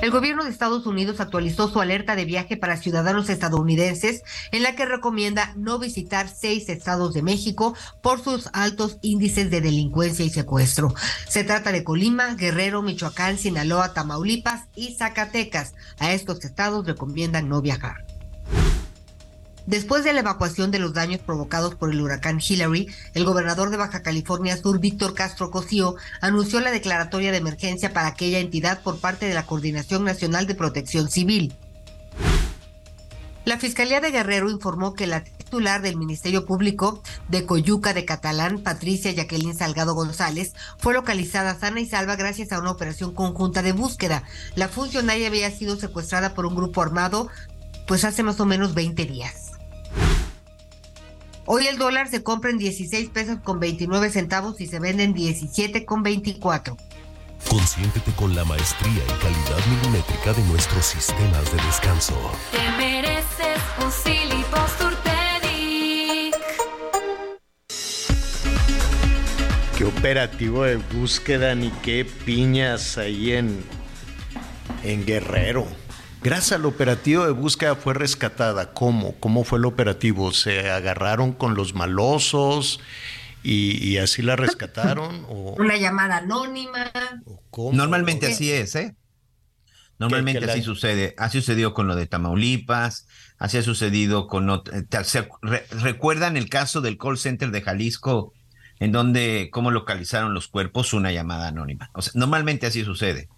El 0.00 0.12
gobierno 0.12 0.44
de 0.44 0.50
Estados 0.50 0.86
Unidos 0.86 1.18
actualizó 1.18 1.68
su 1.68 1.80
alerta 1.80 2.14
de 2.14 2.24
viaje 2.24 2.56
para 2.56 2.76
ciudadanos 2.76 3.28
estadounidenses, 3.30 4.22
en 4.52 4.62
la 4.62 4.76
que 4.76 4.86
recomienda 4.86 5.52
no 5.56 5.80
visitar 5.80 6.28
seis 6.28 6.68
estados 6.68 7.14
de 7.14 7.22
México 7.22 7.74
por 8.00 8.22
sus 8.22 8.48
altos 8.52 8.98
índices 9.02 9.50
de 9.50 9.60
delincuencia 9.60 10.24
y 10.24 10.30
secuestro. 10.30 10.94
Se 11.28 11.42
trata 11.42 11.72
de 11.72 11.82
Colima, 11.82 12.36
Guerrero, 12.36 12.80
Michoacán, 12.80 13.38
Sinaloa, 13.38 13.92
Tamaulipas 13.92 14.68
y 14.76 14.94
Zacatecas. 14.94 15.74
A 15.98 16.12
estos 16.12 16.44
estados 16.44 16.86
recomiendan 16.86 17.48
no 17.48 17.60
viajar. 17.60 18.17
Después 19.68 20.02
de 20.02 20.14
la 20.14 20.20
evacuación 20.20 20.70
de 20.70 20.78
los 20.78 20.94
daños 20.94 21.20
provocados 21.20 21.74
por 21.74 21.92
el 21.92 22.00
huracán 22.00 22.40
Hillary, 22.40 22.88
el 23.12 23.26
gobernador 23.26 23.68
de 23.68 23.76
Baja 23.76 24.02
California 24.02 24.56
Sur, 24.56 24.80
Víctor 24.80 25.12
Castro 25.12 25.50
Cosío, 25.50 25.94
anunció 26.22 26.60
la 26.60 26.70
declaratoria 26.70 27.32
de 27.32 27.36
emergencia 27.36 27.92
para 27.92 28.06
aquella 28.06 28.38
entidad 28.38 28.80
por 28.80 28.98
parte 28.98 29.26
de 29.26 29.34
la 29.34 29.44
Coordinación 29.44 30.04
Nacional 30.04 30.46
de 30.46 30.54
Protección 30.54 31.10
Civil. 31.10 31.52
La 33.44 33.58
Fiscalía 33.58 34.00
de 34.00 34.10
Guerrero 34.10 34.48
informó 34.48 34.94
que 34.94 35.06
la 35.06 35.22
titular 35.22 35.82
del 35.82 35.98
Ministerio 35.98 36.46
Público 36.46 37.02
de 37.28 37.44
Coyuca 37.44 37.92
de 37.92 38.06
Catalán, 38.06 38.60
Patricia 38.60 39.12
Jacqueline 39.12 39.54
Salgado 39.54 39.94
González, 39.94 40.54
fue 40.78 40.94
localizada 40.94 41.58
sana 41.58 41.80
y 41.80 41.86
salva 41.86 42.16
gracias 42.16 42.52
a 42.52 42.58
una 42.58 42.70
operación 42.70 43.12
conjunta 43.12 43.60
de 43.60 43.72
búsqueda. 43.72 44.22
La 44.54 44.68
funcionaria 44.68 45.26
había 45.26 45.50
sido 45.50 45.76
secuestrada 45.76 46.32
por 46.32 46.46
un 46.46 46.56
grupo 46.56 46.80
armado 46.80 47.28
pues 47.86 48.04
hace 48.04 48.22
más 48.22 48.40
o 48.40 48.46
menos 48.46 48.72
20 48.72 49.04
días. 49.04 49.47
Hoy 51.46 51.66
el 51.66 51.78
dólar 51.78 52.08
se 52.08 52.22
compra 52.22 52.50
en 52.50 52.58
16 52.58 53.10
pesos 53.10 53.38
con 53.42 53.58
29 53.58 54.10
centavos 54.10 54.60
y 54.60 54.66
se 54.66 54.80
vende 54.80 55.04
en 55.04 55.14
17 55.14 55.84
con 55.84 56.02
24. 56.02 56.76
Consiéntete 57.48 58.12
con 58.12 58.34
la 58.34 58.44
maestría 58.44 59.02
y 59.04 59.22
calidad 59.22 59.66
milimétrica 59.70 60.32
de 60.34 60.42
nuestros 60.44 60.84
sistemas 60.84 61.50
de 61.50 61.62
descanso. 61.62 62.14
Te 62.52 62.70
mereces 62.76 63.58
un. 63.82 63.90
Qué 69.78 69.84
operativo 69.84 70.64
de 70.64 70.74
búsqueda 70.74 71.54
ni 71.54 71.70
qué 71.70 72.04
piñas 72.04 72.98
ahí 72.98 73.30
en, 73.30 73.64
en 74.82 75.06
Guerrero. 75.06 75.68
Gracias 76.22 76.52
al 76.52 76.66
operativo 76.66 77.24
de 77.24 77.32
búsqueda 77.32 77.74
fue 77.76 77.94
rescatada. 77.94 78.72
¿Cómo? 78.72 79.14
¿Cómo 79.20 79.44
fue 79.44 79.58
el 79.58 79.64
operativo? 79.66 80.32
¿Se 80.32 80.68
agarraron 80.70 81.32
con 81.32 81.54
los 81.54 81.74
malosos 81.74 82.80
y, 83.44 83.78
y 83.86 83.98
así 83.98 84.22
la 84.22 84.34
rescataron? 84.34 85.24
¿O 85.28 85.54
Una 85.58 85.76
llamada 85.76 86.18
anónima. 86.18 86.90
cómo? 87.50 87.72
Normalmente 87.72 88.26
¿Qué? 88.26 88.32
así 88.32 88.50
es, 88.52 88.74
¿eh? 88.74 88.96
Normalmente 90.00 90.40
Que- 90.40 90.46
que 90.46 90.46
la- 90.46 90.52
así 90.54 90.62
sucede. 90.62 91.14
Así 91.18 91.38
sucedió 91.40 91.72
con 91.72 91.86
lo 91.86 91.94
de 91.94 92.06
Tamaulipas, 92.06 93.06
así 93.38 93.58
ha 93.58 93.62
sucedido 93.62 94.26
con... 94.26 94.50
eh, 94.50 94.60
se- 95.04 95.28
¿Recuerdan 95.70 96.36
el 96.36 96.48
caso 96.48 96.80
del 96.80 96.98
call 96.98 97.18
center 97.18 97.50
de 97.52 97.62
Jalisco 97.62 98.32
en 98.80 98.90
donde 98.92 99.50
cómo 99.52 99.70
localizaron 99.70 100.34
los 100.34 100.48
cuerpos? 100.48 100.92
Una 100.94 101.12
llamada 101.12 101.48
anónima. 101.48 101.90
O 101.94 102.02
sea, 102.02 102.12
normalmente 102.16 102.66
así 102.66 102.84
sucede. 102.84 103.28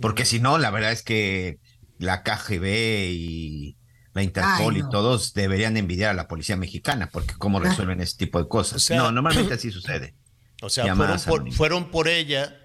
Porque 0.00 0.24
si 0.24 0.40
no, 0.40 0.56
la 0.56 0.70
verdad 0.70 0.92
es 0.92 1.02
que 1.02 1.58
la 2.02 2.22
KGB 2.22 2.64
y 3.10 3.76
la 4.14 4.22
Interpol 4.22 4.74
Ay, 4.74 4.82
y 4.86 4.90
todos 4.90 5.32
deberían 5.32 5.76
envidiar 5.76 6.10
a 6.10 6.14
la 6.14 6.28
policía 6.28 6.56
mexicana 6.56 7.08
porque 7.10 7.34
cómo 7.38 7.60
resuelven 7.60 8.00
ese 8.02 8.16
tipo 8.18 8.38
de 8.42 8.48
cosas. 8.48 8.76
O 8.76 8.78
sea- 8.80 8.98
no, 8.98 9.10
normalmente 9.12 9.54
así 9.54 9.70
sucede. 9.70 10.14
O 10.60 10.68
sea, 10.68 10.94
fueron 10.94 11.20
por, 11.26 11.52
fueron 11.52 11.90
por 11.90 12.08
ella, 12.08 12.56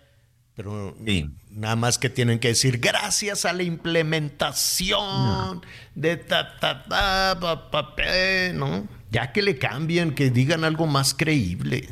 pero 0.56 0.95
Sí. 1.06 1.30
nada 1.50 1.76
más 1.76 1.97
que 1.97 2.10
tienen 2.10 2.39
que 2.39 2.50
decir 2.50 2.80
gracias 2.80 3.45
a 3.45 3.54
la 3.54 3.63
implementación 3.63 5.62
de 5.95 6.17
ta, 6.17 6.58
ta, 6.60 6.84
ta, 6.84 7.38
pa, 7.39 7.71
pa, 7.71 7.95
pe", 7.95 8.52
¿no? 8.54 8.88
Ya 9.10 9.32
que 9.32 9.41
le 9.41 9.58
cambien, 9.58 10.13
que 10.13 10.30
digan 10.30 10.63
algo 10.63 10.86
más 10.86 11.13
creíble, 11.13 11.89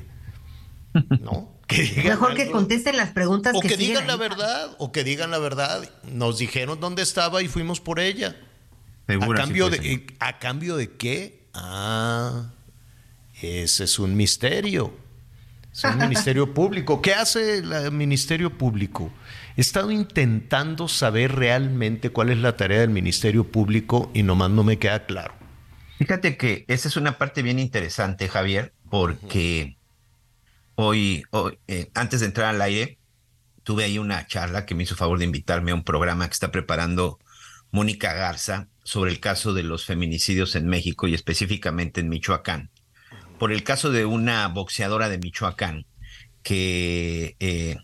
¿no? 1.22 1.55
Que 1.68 1.82
digan 1.82 2.06
Mejor 2.06 2.36
que 2.36 2.52
contesten 2.52 2.96
las 2.96 3.10
preguntas 3.10 3.56
O 3.56 3.60
que, 3.60 3.76
digan 3.76 4.06
la 4.08 4.18
verdad, 4.18 4.76
o 4.78 4.92
que 4.92 5.04
digan 5.04 5.32
la 5.32 5.40
verdad. 5.40 5.90
Nos 6.04 6.38
dijeron 6.38 6.80
dónde 6.80 7.02
estaba 7.02 7.42
y 7.42 7.48
fuimos 7.48 7.82
por 7.82 8.00
ella. 8.00 8.36
Seguro 9.08 9.34
¿A 9.40 9.44
cambio, 9.44 9.70
de, 9.70 9.78
señor. 9.78 10.02
¿A 10.20 10.40
cambio 10.40 10.76
de 10.78 10.92
qué? 10.92 11.48
Ah, 11.54 12.52
ese 13.42 13.86
es 13.86 14.00
un 14.00 14.16
misterio. 14.16 14.94
Es 15.74 15.84
un 15.84 15.98
ministerio 16.08 16.54
público. 16.54 17.02
¿Qué 17.02 17.14
hace 17.14 17.60
el 17.60 17.92
Ministerio 17.92 18.58
Público? 18.58 19.12
He 19.58 19.62
estado 19.62 19.92
intentando 19.92 20.88
saber 20.88 21.36
realmente 21.36 22.10
cuál 22.10 22.30
es 22.30 22.38
la 22.38 22.58
tarea 22.58 22.82
del 22.82 22.90
Ministerio 22.90 23.46
Público 23.52 24.12
y 24.14 24.24
nomás 24.24 24.52
no 24.52 24.64
me 24.64 24.78
queda 24.78 25.06
claro. 25.06 25.34
Fíjate 25.98 26.38
que 26.38 26.66
esa 26.68 26.88
es 26.90 26.98
una 26.98 27.18
parte 27.18 27.42
bien 27.42 27.58
interesante, 27.60 28.28
Javier, 28.28 28.74
porque 28.90 29.78
hoy, 30.76 31.24
hoy, 31.32 31.60
eh, 31.68 31.90
antes 31.94 32.20
de 32.20 32.28
entrar 32.28 32.54
al 32.54 32.62
aire, 32.62 33.00
tuve 33.64 33.84
ahí 33.84 33.98
una 33.98 34.28
charla 34.28 34.66
que 34.66 34.76
me 34.76 34.84
hizo 34.84 34.96
favor 34.96 35.18
de 35.18 35.26
invitarme 35.26 35.72
a 35.72 35.76
un 35.76 35.84
programa 35.84 36.28
que 36.28 36.34
está 36.34 36.52
preparando 36.52 37.20
Mónica 37.72 38.14
Garza 38.14 38.70
sobre 38.84 39.12
el 39.12 39.20
caso 39.20 39.54
de 39.54 39.64
los 39.64 39.86
feminicidios 39.86 40.56
en 40.56 40.68
México 40.68 41.08
y 41.08 41.14
específicamente 41.14 42.02
en 42.02 42.10
Michoacán. 42.10 42.70
Por 43.40 43.52
el 43.52 43.64
caso 43.64 43.92
de 43.92 44.06
una 44.06 44.48
boxeadora 44.48 45.10
de 45.10 45.18
Michoacán 45.18 45.86
que 46.44 47.36
eh, 47.40 47.78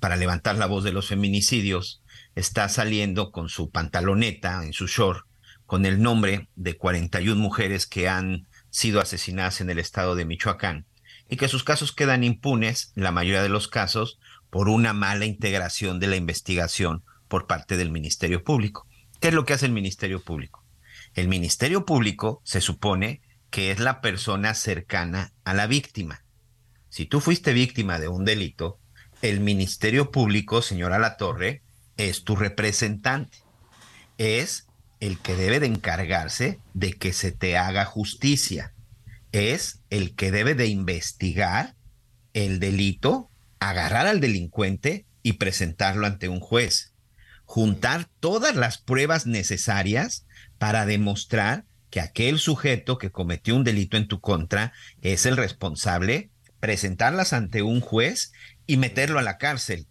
para 0.00 0.16
levantar 0.16 0.56
la 0.56 0.66
voz 0.66 0.82
de 0.82 0.92
los 0.92 1.06
feminicidios 1.06 2.02
está 2.34 2.68
saliendo 2.68 3.30
con 3.30 3.48
su 3.48 3.70
pantaloneta 3.70 4.64
en 4.64 4.72
su 4.72 4.88
short 4.88 5.24
con 5.64 5.86
el 5.86 6.02
nombre 6.02 6.48
de 6.56 6.76
41 6.76 7.40
mujeres 7.40 7.86
que 7.86 8.08
han 8.08 8.48
sido 8.70 9.00
asesinadas 9.00 9.60
en 9.60 9.70
el 9.70 9.78
estado 9.78 10.16
de 10.16 10.24
Michoacán 10.24 10.86
y 11.30 11.36
que 11.36 11.48
sus 11.48 11.64
casos 11.64 11.92
quedan 11.92 12.24
impunes, 12.24 12.92
la 12.94 13.12
mayoría 13.12 13.42
de 13.42 13.48
los 13.48 13.68
casos, 13.68 14.18
por 14.50 14.68
una 14.68 14.92
mala 14.92 15.24
integración 15.24 16.00
de 16.00 16.08
la 16.08 16.16
investigación 16.16 17.04
por 17.28 17.46
parte 17.46 17.76
del 17.76 17.90
Ministerio 17.90 18.42
Público. 18.42 18.86
¿Qué 19.20 19.28
es 19.28 19.34
lo 19.34 19.44
que 19.44 19.52
hace 19.52 19.66
el 19.66 19.72
Ministerio 19.72 20.20
Público? 20.20 20.64
El 21.14 21.28
Ministerio 21.28 21.86
Público 21.86 22.42
se 22.44 22.60
supone 22.60 23.22
que 23.50 23.70
es 23.70 23.78
la 23.78 24.00
persona 24.00 24.54
cercana 24.54 25.32
a 25.44 25.54
la 25.54 25.66
víctima. 25.66 26.24
Si 26.88 27.06
tú 27.06 27.20
fuiste 27.20 27.52
víctima 27.52 27.98
de 27.98 28.08
un 28.08 28.24
delito, 28.24 28.78
el 29.22 29.40
Ministerio 29.40 30.10
Público, 30.10 30.62
señora 30.62 30.98
Latorre, 30.98 31.62
es 31.96 32.24
tu 32.24 32.34
representante. 32.34 33.38
Es 34.18 34.66
el 34.98 35.18
que 35.18 35.36
debe 35.36 35.60
de 35.60 35.66
encargarse 35.66 36.60
de 36.74 36.94
que 36.94 37.12
se 37.12 37.30
te 37.30 37.56
haga 37.56 37.84
justicia. 37.84 38.72
Es 39.32 39.80
el 39.90 40.14
que 40.14 40.30
debe 40.32 40.54
de 40.54 40.66
investigar 40.66 41.76
el 42.32 42.58
delito, 42.60 43.30
agarrar 43.60 44.06
al 44.06 44.20
delincuente 44.20 45.06
y 45.22 45.34
presentarlo 45.34 46.06
ante 46.06 46.28
un 46.28 46.40
juez. 46.40 46.94
Juntar 47.44 48.08
todas 48.20 48.54
las 48.56 48.78
pruebas 48.78 49.26
necesarias 49.26 50.26
para 50.58 50.86
demostrar 50.86 51.64
que 51.90 52.00
aquel 52.00 52.38
sujeto 52.38 52.98
que 52.98 53.10
cometió 53.10 53.56
un 53.56 53.64
delito 53.64 53.96
en 53.96 54.06
tu 54.06 54.20
contra 54.20 54.72
es 55.02 55.26
el 55.26 55.36
responsable, 55.36 56.30
presentarlas 56.60 57.32
ante 57.32 57.62
un 57.62 57.80
juez 57.80 58.32
y 58.66 58.76
meterlo 58.76 59.18
a 59.18 59.22
la 59.22 59.38
cárcel. 59.38 59.86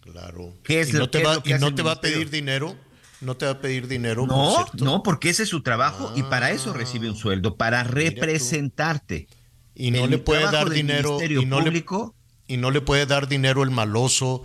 Claro. 0.00 0.54
¿Qué 0.62 0.80
es 0.80 0.90
¿Y 0.90 0.92
lo- 0.92 0.98
no 1.00 1.10
te 1.10 1.18
es 1.18 1.26
va, 1.26 1.34
lo 1.34 1.42
que 1.42 1.50
y 1.50 1.54
no 1.54 1.74
te 1.74 1.82
va 1.82 1.92
a 1.92 2.00
pedir 2.00 2.30
dinero? 2.30 2.76
¿No 3.20 3.36
te 3.36 3.44
va 3.46 3.52
a 3.52 3.60
pedir 3.60 3.86
dinero? 3.86 4.26
No, 4.26 4.66
no, 4.78 5.02
porque 5.02 5.28
ese 5.30 5.42
es 5.42 5.48
su 5.48 5.62
trabajo 5.62 6.12
y 6.16 6.22
para 6.22 6.50
eso 6.52 6.72
recibe 6.72 7.08
un 7.10 7.16
sueldo, 7.16 7.56
para 7.56 7.84
representarte. 7.84 9.28
Y 9.74 9.90
no 9.90 10.04
El 10.04 10.10
le 10.10 10.18
puede 10.18 10.42
dar 10.50 10.68
dinero 10.70 11.18
y 11.22 11.44
no, 11.46 11.58
Público, 11.62 12.14
le, 12.48 12.54
y 12.54 12.56
no 12.58 12.70
le 12.70 12.80
puede 12.80 13.06
dar 13.06 13.28
dinero 13.28 13.62
el 13.62 13.70
maloso 13.70 14.42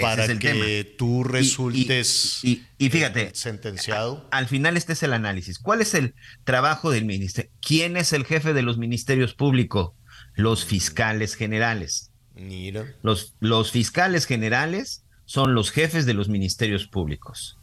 para 0.00 0.24
es 0.24 0.30
el 0.30 0.38
que 0.38 0.52
tema. 0.84 0.96
tú 0.98 1.20
y- 1.20 1.24
resultes 1.24 2.40
y, 2.44 2.62
y 2.78 2.90
fíjate, 2.90 3.32
sentenciado. 3.34 4.28
al 4.30 4.46
final 4.46 4.76
este 4.76 4.92
es 4.92 5.02
el 5.02 5.12
análisis. 5.12 5.58
¿Cuál 5.58 5.80
es 5.80 5.94
el 5.94 6.14
trabajo 6.44 6.90
del 6.90 7.04
ministerio? 7.04 7.50
¿Quién 7.60 7.96
es 7.96 8.12
el 8.12 8.24
jefe 8.24 8.52
de 8.52 8.62
los 8.62 8.78
ministerios 8.78 9.34
públicos? 9.34 9.92
Los 10.34 10.64
fiscales 10.64 11.34
generales. 11.34 12.12
Mira. 12.36 12.94
Los, 13.02 13.34
los 13.40 13.72
fiscales 13.72 14.26
generales 14.26 15.04
son 15.24 15.54
los 15.54 15.72
jefes 15.72 16.06
de 16.06 16.14
los 16.14 16.28
ministerios 16.28 16.86
públicos. 16.86 17.57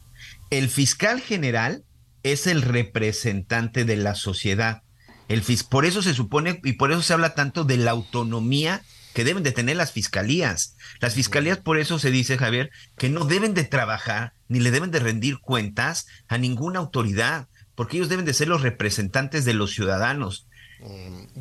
El 0.49 0.69
fiscal 0.69 1.19
general 1.21 1.83
es 2.23 2.47
el 2.47 2.61
representante 2.61 3.85
de 3.85 3.97
la 3.97 4.15
sociedad. 4.15 4.81
El 5.27 5.43
fis- 5.43 5.67
por 5.67 5.85
eso 5.85 6.01
se 6.01 6.13
supone 6.13 6.59
y 6.63 6.73
por 6.73 6.91
eso 6.91 7.01
se 7.01 7.13
habla 7.13 7.33
tanto 7.35 7.63
de 7.63 7.77
la 7.77 7.91
autonomía 7.91 8.81
que 9.13 9.23
deben 9.23 9.43
de 9.43 9.51
tener 9.51 9.77
las 9.77 9.91
fiscalías. 9.91 10.75
Las 10.99 11.13
fiscalías, 11.13 11.57
por 11.57 11.77
eso 11.79 11.99
se 11.99 12.11
dice, 12.11 12.37
Javier, 12.37 12.69
que 12.97 13.09
no 13.09 13.25
deben 13.25 13.53
de 13.53 13.63
trabajar 13.63 14.33
ni 14.47 14.59
le 14.59 14.71
deben 14.71 14.91
de 14.91 14.99
rendir 14.99 15.39
cuentas 15.39 16.05
a 16.27 16.37
ninguna 16.37 16.79
autoridad, 16.79 17.47
porque 17.75 17.97
ellos 17.97 18.09
deben 18.09 18.25
de 18.25 18.33
ser 18.33 18.47
los 18.49 18.61
representantes 18.61 19.45
de 19.45 19.53
los 19.53 19.71
ciudadanos. 19.73 20.47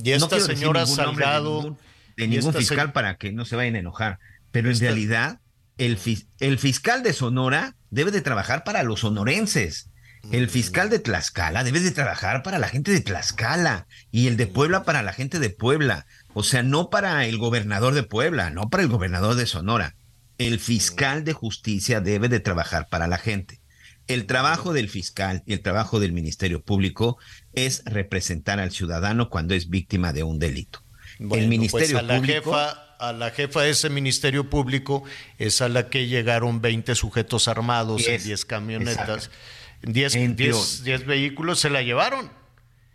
Y 0.02 0.12
esta 0.12 0.36
decir 0.36 0.56
señora 0.56 0.84
nombre 0.86 1.04
de 1.04 1.04
Salgado. 1.12 1.62
ningún- 1.62 1.78
de 2.16 2.28
ningún 2.28 2.52
se- 2.52 2.58
fiscal 2.60 2.92
para 2.92 3.16
que 3.16 3.32
no 3.32 3.44
se 3.44 3.56
vayan 3.56 3.74
a 3.74 3.80
enojar. 3.80 4.18
Pero 4.52 4.70
en 4.70 4.78
realidad, 4.78 5.40
el, 5.78 5.98
fis- 5.98 6.26
el 6.40 6.58
fiscal 6.58 7.02
de 7.02 7.12
Sonora 7.12 7.76
debe 7.90 8.10
de 8.10 8.20
trabajar 8.20 8.64
para 8.64 8.82
los 8.82 9.00
sonorenses. 9.00 9.90
Mm. 10.22 10.34
El 10.34 10.48
fiscal 10.48 10.90
de 10.90 10.98
Tlaxcala 10.98 11.64
debe 11.64 11.80
de 11.80 11.90
trabajar 11.90 12.42
para 12.42 12.58
la 12.58 12.68
gente 12.68 12.92
de 12.92 13.00
Tlaxcala 13.00 13.86
y 14.10 14.26
el 14.26 14.36
de 14.36 14.46
Puebla 14.46 14.84
para 14.84 15.02
la 15.02 15.12
gente 15.12 15.38
de 15.38 15.50
Puebla. 15.50 16.06
O 16.32 16.42
sea, 16.42 16.62
no 16.62 16.90
para 16.90 17.26
el 17.26 17.38
gobernador 17.38 17.94
de 17.94 18.02
Puebla, 18.02 18.50
no 18.50 18.68
para 18.68 18.82
el 18.82 18.88
gobernador 18.88 19.34
de 19.36 19.46
Sonora. 19.46 19.96
El 20.38 20.58
fiscal 20.58 21.22
de 21.24 21.32
justicia 21.32 22.00
debe 22.00 22.28
de 22.28 22.40
trabajar 22.40 22.88
para 22.88 23.06
la 23.06 23.18
gente. 23.18 23.60
El 24.06 24.26
trabajo 24.26 24.72
del 24.72 24.88
fiscal 24.88 25.42
y 25.46 25.54
el 25.54 25.62
trabajo 25.62 25.98
del 26.00 26.12
Ministerio 26.12 26.62
Público 26.62 27.16
es 27.54 27.82
representar 27.86 28.60
al 28.60 28.70
ciudadano 28.70 29.30
cuando 29.30 29.54
es 29.54 29.70
víctima 29.70 30.12
de 30.12 30.24
un 30.24 30.38
delito. 30.38 30.82
Bueno, 31.18 31.42
el 31.42 31.48
Ministerio 31.48 31.92
pues 31.92 32.04
a 32.04 32.06
la 32.06 32.16
Público 32.16 32.50
jefa, 32.50 32.83
a 32.98 33.12
la 33.12 33.30
jefa 33.30 33.62
de 33.62 33.70
ese 33.70 33.90
ministerio 33.90 34.48
público 34.50 35.04
es 35.38 35.60
a 35.62 35.68
la 35.68 35.88
que 35.90 36.06
llegaron 36.06 36.60
20 36.60 36.94
sujetos 36.94 37.48
armados 37.48 38.00
en 38.02 38.06
Diez. 38.08 38.24
10 38.24 38.44
camionetas, 38.44 38.94
Exacto. 39.26 39.36
en 39.82 39.92
10, 39.92 40.14
En 40.14 40.36
10 40.36 40.50
teoría. 40.52 40.84
10 40.84 41.06
vehículos 41.06 41.60
se 41.60 41.70
la 41.70 41.82
llevaron. 41.82 42.30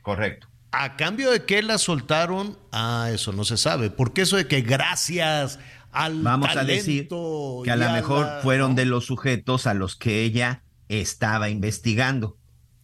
Correcto. 0.01 0.47
A 0.71 0.95
cambio 0.97 1.31
de 1.31 1.45
que 1.45 1.61
la 1.63 1.77
soltaron, 1.77 2.57
ah, 2.71 3.09
eso 3.13 3.31
no 3.33 3.43
se 3.43 3.57
sabe, 3.57 3.89
porque 3.89 4.21
eso 4.21 4.37
de 4.37 4.47
que 4.47 4.61
gracias 4.61 5.59
al 5.91 6.21
Vamos 6.21 6.55
a 6.55 6.63
decir 6.63 7.07
que 7.07 7.71
a 7.71 7.75
lo 7.75 7.89
mejor 7.91 8.25
la- 8.25 8.39
fueron 8.43 8.75
de 8.75 8.85
los 8.85 9.05
sujetos 9.05 9.65
a 9.65 9.73
los 9.73 9.95
que 9.95 10.21
ella 10.23 10.61
estaba 10.87 11.49
investigando. 11.49 12.37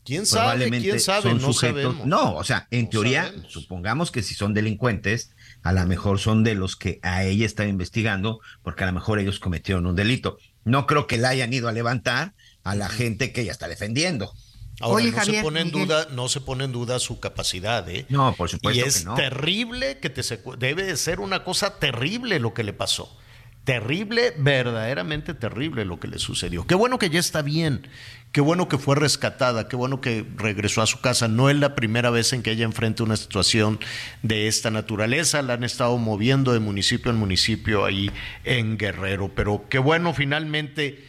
¿Quién 0.03 0.25
sabe? 0.25 0.69
¿Quién 0.69 0.99
sabe? 0.99 1.33
No 1.35 1.53
sabemos. 1.53 2.05
No, 2.05 2.35
o 2.35 2.43
sea, 2.43 2.67
en 2.71 2.85
No 2.85 2.89
teoría, 2.89 3.23
sabemos. 3.25 3.51
supongamos 3.51 4.11
que 4.11 4.21
si 4.23 4.33
son 4.35 4.53
delincuentes, 4.53 5.34
a 5.65 5.73
lo 5.73 5.85
mejor 5.87 6.19
son 6.19 6.43
de 6.43 6.53
los 6.53 6.75
que 6.75 6.99
a 7.01 7.23
ella 7.23 7.45
estaba 7.45 7.67
investigando, 7.67 8.39
porque 8.61 8.83
a 8.83 8.87
lo 8.87 8.93
mejor 8.93 9.17
ellos 9.19 9.39
cometieron 9.39 9.87
un 9.87 9.95
delito. 9.95 10.37
No 10.63 10.85
creo 10.85 11.07
que 11.07 11.17
la 11.17 11.29
hayan 11.29 11.51
ido 11.53 11.67
a 11.67 11.71
levantar 11.71 12.33
a 12.63 12.75
la 12.75 12.87
gente 12.87 13.31
que 13.33 13.41
ella 13.41 13.51
está 13.51 13.67
defendiendo. 13.67 14.31
Ahora, 14.79 15.03
Oye, 15.03 15.11
no, 15.11 15.23
se 15.25 15.41
pone 15.41 15.61
en 15.61 15.67
Miguel. 15.67 15.87
duda, 15.87 16.07
no 16.11 16.27
se 16.29 16.41
pone 16.41 16.65
en 16.65 16.71
duda 16.71 16.99
su 16.99 17.19
capacidad, 17.19 17.87
¿eh? 17.89 18.05
No, 18.09 18.35
por 18.35 18.49
supuesto 18.49 18.79
y 18.79 18.83
que 18.83 18.89
es 18.89 19.05
no. 19.05 19.15
terrible 19.15 19.97
que 19.99 20.09
te 20.09 20.21
secu- 20.21 20.55
debe 20.57 20.83
de 20.83 20.97
ser 20.97 21.19
una 21.19 21.43
cosa 21.43 21.79
terrible 21.79 22.39
lo 22.39 22.53
que 22.53 22.63
le 22.63 22.73
pasó. 22.73 23.17
Terrible, 23.63 24.33
verdaderamente 24.37 25.33
terrible 25.33 25.85
lo 25.85 25.99
que 25.99 26.07
le 26.07 26.19
sucedió. 26.19 26.67
Qué 26.67 26.75
bueno 26.75 26.99
que 26.99 27.09
ya 27.09 27.19
está 27.19 27.41
bien, 27.41 27.87
qué 28.35 28.41
bueno 28.41 28.67
que 28.67 28.77
fue 28.77 28.97
rescatada, 28.97 29.69
qué 29.69 29.77
bueno 29.77 30.01
que 30.01 30.25
regresó 30.35 30.81
a 30.81 30.87
su 30.87 30.99
casa. 30.99 31.29
No 31.29 31.49
es 31.49 31.55
la 31.55 31.73
primera 31.73 32.09
vez 32.09 32.33
en 32.33 32.43
que 32.43 32.51
ella 32.51 32.65
enfrenta 32.65 33.01
una 33.01 33.15
situación 33.15 33.79
de 34.23 34.49
esta 34.49 34.71
naturaleza. 34.71 35.41
La 35.41 35.53
han 35.53 35.63
estado 35.63 35.97
moviendo 35.97 36.51
de 36.51 36.59
municipio 36.59 37.09
en 37.11 37.17
municipio 37.17 37.85
ahí 37.85 38.11
en 38.43 38.77
Guerrero. 38.77 39.31
Pero 39.33 39.67
qué 39.69 39.79
bueno 39.79 40.13
finalmente, 40.13 41.01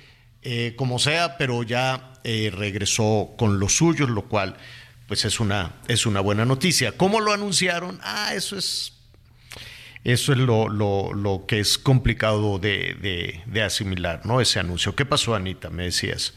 eh, 0.42 0.74
como 0.76 1.00
sea, 1.00 1.36
pero 1.36 1.64
ya 1.64 2.12
eh, 2.22 2.52
regresó 2.56 3.34
con 3.36 3.58
los 3.58 3.74
suyos, 3.76 4.08
lo 4.08 4.26
cual 4.28 4.56
pues 5.08 5.24
es 5.24 5.40
una, 5.40 5.72
es 5.88 6.06
una 6.06 6.20
buena 6.20 6.44
noticia. 6.44 6.92
¿Cómo 6.92 7.18
lo 7.20 7.32
anunciaron? 7.32 7.98
Ah, 8.04 8.34
eso 8.36 8.56
es 8.56 8.92
eso 10.04 10.30
es 10.32 10.38
lo, 10.38 10.68
lo- 10.68 11.12
lo 11.12 11.46
que 11.48 11.58
es 11.58 11.76
complicado 11.76 12.60
de, 12.60 12.94
de- 13.02 13.42
de 13.46 13.62
asimilar, 13.64 14.20
¿no? 14.24 14.40
Ese 14.40 14.60
anuncio. 14.60 14.94
¿Qué 14.94 15.04
pasó, 15.04 15.34
Anita? 15.34 15.70
Me 15.70 15.82
decías. 15.82 16.34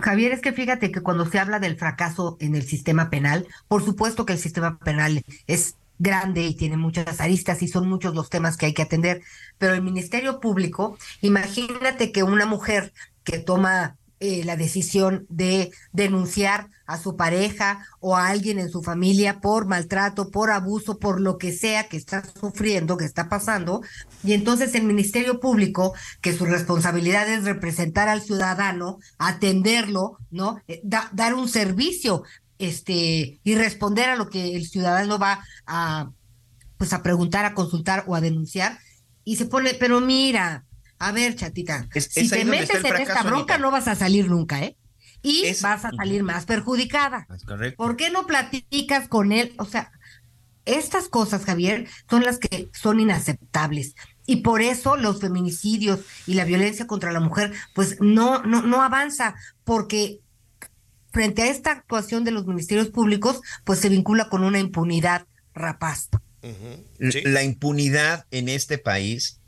Javier, 0.00 0.32
es 0.32 0.40
que 0.40 0.52
fíjate 0.52 0.90
que 0.90 1.00
cuando 1.00 1.26
se 1.26 1.38
habla 1.38 1.58
del 1.58 1.76
fracaso 1.76 2.36
en 2.40 2.54
el 2.54 2.62
sistema 2.62 3.10
penal, 3.10 3.46
por 3.68 3.84
supuesto 3.84 4.26
que 4.26 4.32
el 4.32 4.38
sistema 4.38 4.78
penal 4.78 5.22
es 5.46 5.76
grande 5.98 6.42
y 6.42 6.54
tiene 6.54 6.76
muchas 6.76 7.20
aristas 7.20 7.62
y 7.62 7.68
son 7.68 7.88
muchos 7.88 8.14
los 8.14 8.30
temas 8.30 8.56
que 8.56 8.66
hay 8.66 8.74
que 8.74 8.82
atender, 8.82 9.22
pero 9.58 9.74
el 9.74 9.82
Ministerio 9.82 10.40
Público, 10.40 10.98
imagínate 11.20 12.10
que 12.10 12.22
una 12.22 12.46
mujer 12.46 12.92
que 13.22 13.38
toma 13.38 13.96
eh, 14.22 14.44
la 14.44 14.56
decisión 14.56 15.24
de 15.30 15.70
denunciar 15.92 16.68
a 16.86 16.98
su 16.98 17.16
pareja 17.16 17.86
o 18.00 18.16
a 18.16 18.28
alguien 18.28 18.58
en 18.58 18.68
su 18.68 18.82
familia 18.82 19.40
por 19.40 19.66
maltrato, 19.66 20.30
por 20.30 20.50
abuso, 20.50 20.98
por 20.98 21.22
lo 21.22 21.38
que 21.38 21.52
sea 21.52 21.88
que 21.88 21.96
está 21.96 22.22
sufriendo, 22.38 22.98
que 22.98 23.06
está 23.06 23.30
pasando, 23.30 23.82
y 24.22 24.32
entonces 24.34 24.74
el 24.74 24.84
Ministerio 24.84 25.40
Público, 25.40 25.94
que 26.20 26.36
su 26.36 26.44
responsabilidad 26.46 27.28
es 27.28 27.44
representar 27.44 28.08
al 28.08 28.22
ciudadano, 28.22 28.98
atenderlo, 29.18 30.18
¿no? 30.30 30.60
Eh, 30.68 30.80
da- 30.84 31.08
dar 31.12 31.34
un 31.34 31.48
servicio, 31.48 32.22
este, 32.58 33.40
y 33.42 33.54
responder 33.54 34.10
a 34.10 34.16
lo 34.16 34.28
que 34.28 34.54
el 34.56 34.66
ciudadano 34.66 35.18
va 35.18 35.42
a, 35.66 36.10
pues 36.76 36.92
a 36.92 37.02
preguntar, 37.02 37.44
a 37.44 37.54
consultar 37.54 38.04
o 38.06 38.14
a 38.14 38.20
denunciar, 38.20 38.78
y 39.24 39.36
se 39.36 39.46
pone, 39.46 39.74
pero 39.74 40.00
mira, 40.00 40.64
a 40.98 41.12
ver, 41.12 41.34
chatita, 41.36 41.88
Es- 41.94 42.08
si 42.12 42.28
te 42.28 42.44
metes 42.44 42.84
en 42.84 42.96
esta 42.96 43.22
bronca 43.22 43.58
no 43.58 43.70
vas 43.70 43.88
a 43.88 43.94
salir 43.94 44.28
nunca, 44.28 44.62
¿eh? 44.62 44.76
Y 45.22 45.44
Es- 45.46 45.62
vas 45.62 45.84
a 45.84 45.90
salir 45.90 46.22
más 46.22 46.46
perjudicada. 46.46 47.26
Es 47.34 47.44
correcto. 47.44 47.76
¿Por 47.82 47.96
qué 47.96 48.10
no 48.10 48.26
platicas 48.26 49.08
con 49.08 49.32
él? 49.32 49.54
O 49.58 49.64
sea, 49.66 49.92
estas 50.66 51.08
cosas, 51.08 51.44
Javier, 51.44 51.88
son 52.08 52.22
las 52.22 52.38
que 52.38 52.68
son 52.72 53.00
inaceptables. 53.00 53.94
Y 54.26 54.36
por 54.36 54.62
eso 54.62 54.96
los 54.96 55.20
feminicidios 55.20 56.00
y 56.26 56.34
la 56.34 56.44
violencia 56.44 56.86
contra 56.86 57.12
la 57.12 57.20
mujer, 57.20 57.52
pues 57.74 57.96
no, 58.00 58.42
no, 58.42 58.62
no 58.62 58.82
avanza, 58.82 59.34
porque 59.64 60.20
frente 61.12 61.42
a 61.42 61.48
esta 61.48 61.72
actuación 61.72 62.24
de 62.24 62.30
los 62.30 62.46
ministerios 62.46 62.88
públicos, 62.90 63.40
pues 63.64 63.80
se 63.80 63.88
vincula 63.88 64.28
con 64.28 64.44
una 64.44 64.60
impunidad 64.60 65.26
rapaz. 65.54 66.08
Sí. 66.42 67.22
La 67.24 67.42
impunidad 67.42 68.26
en 68.30 68.48
este 68.48 68.78
país 68.78 69.40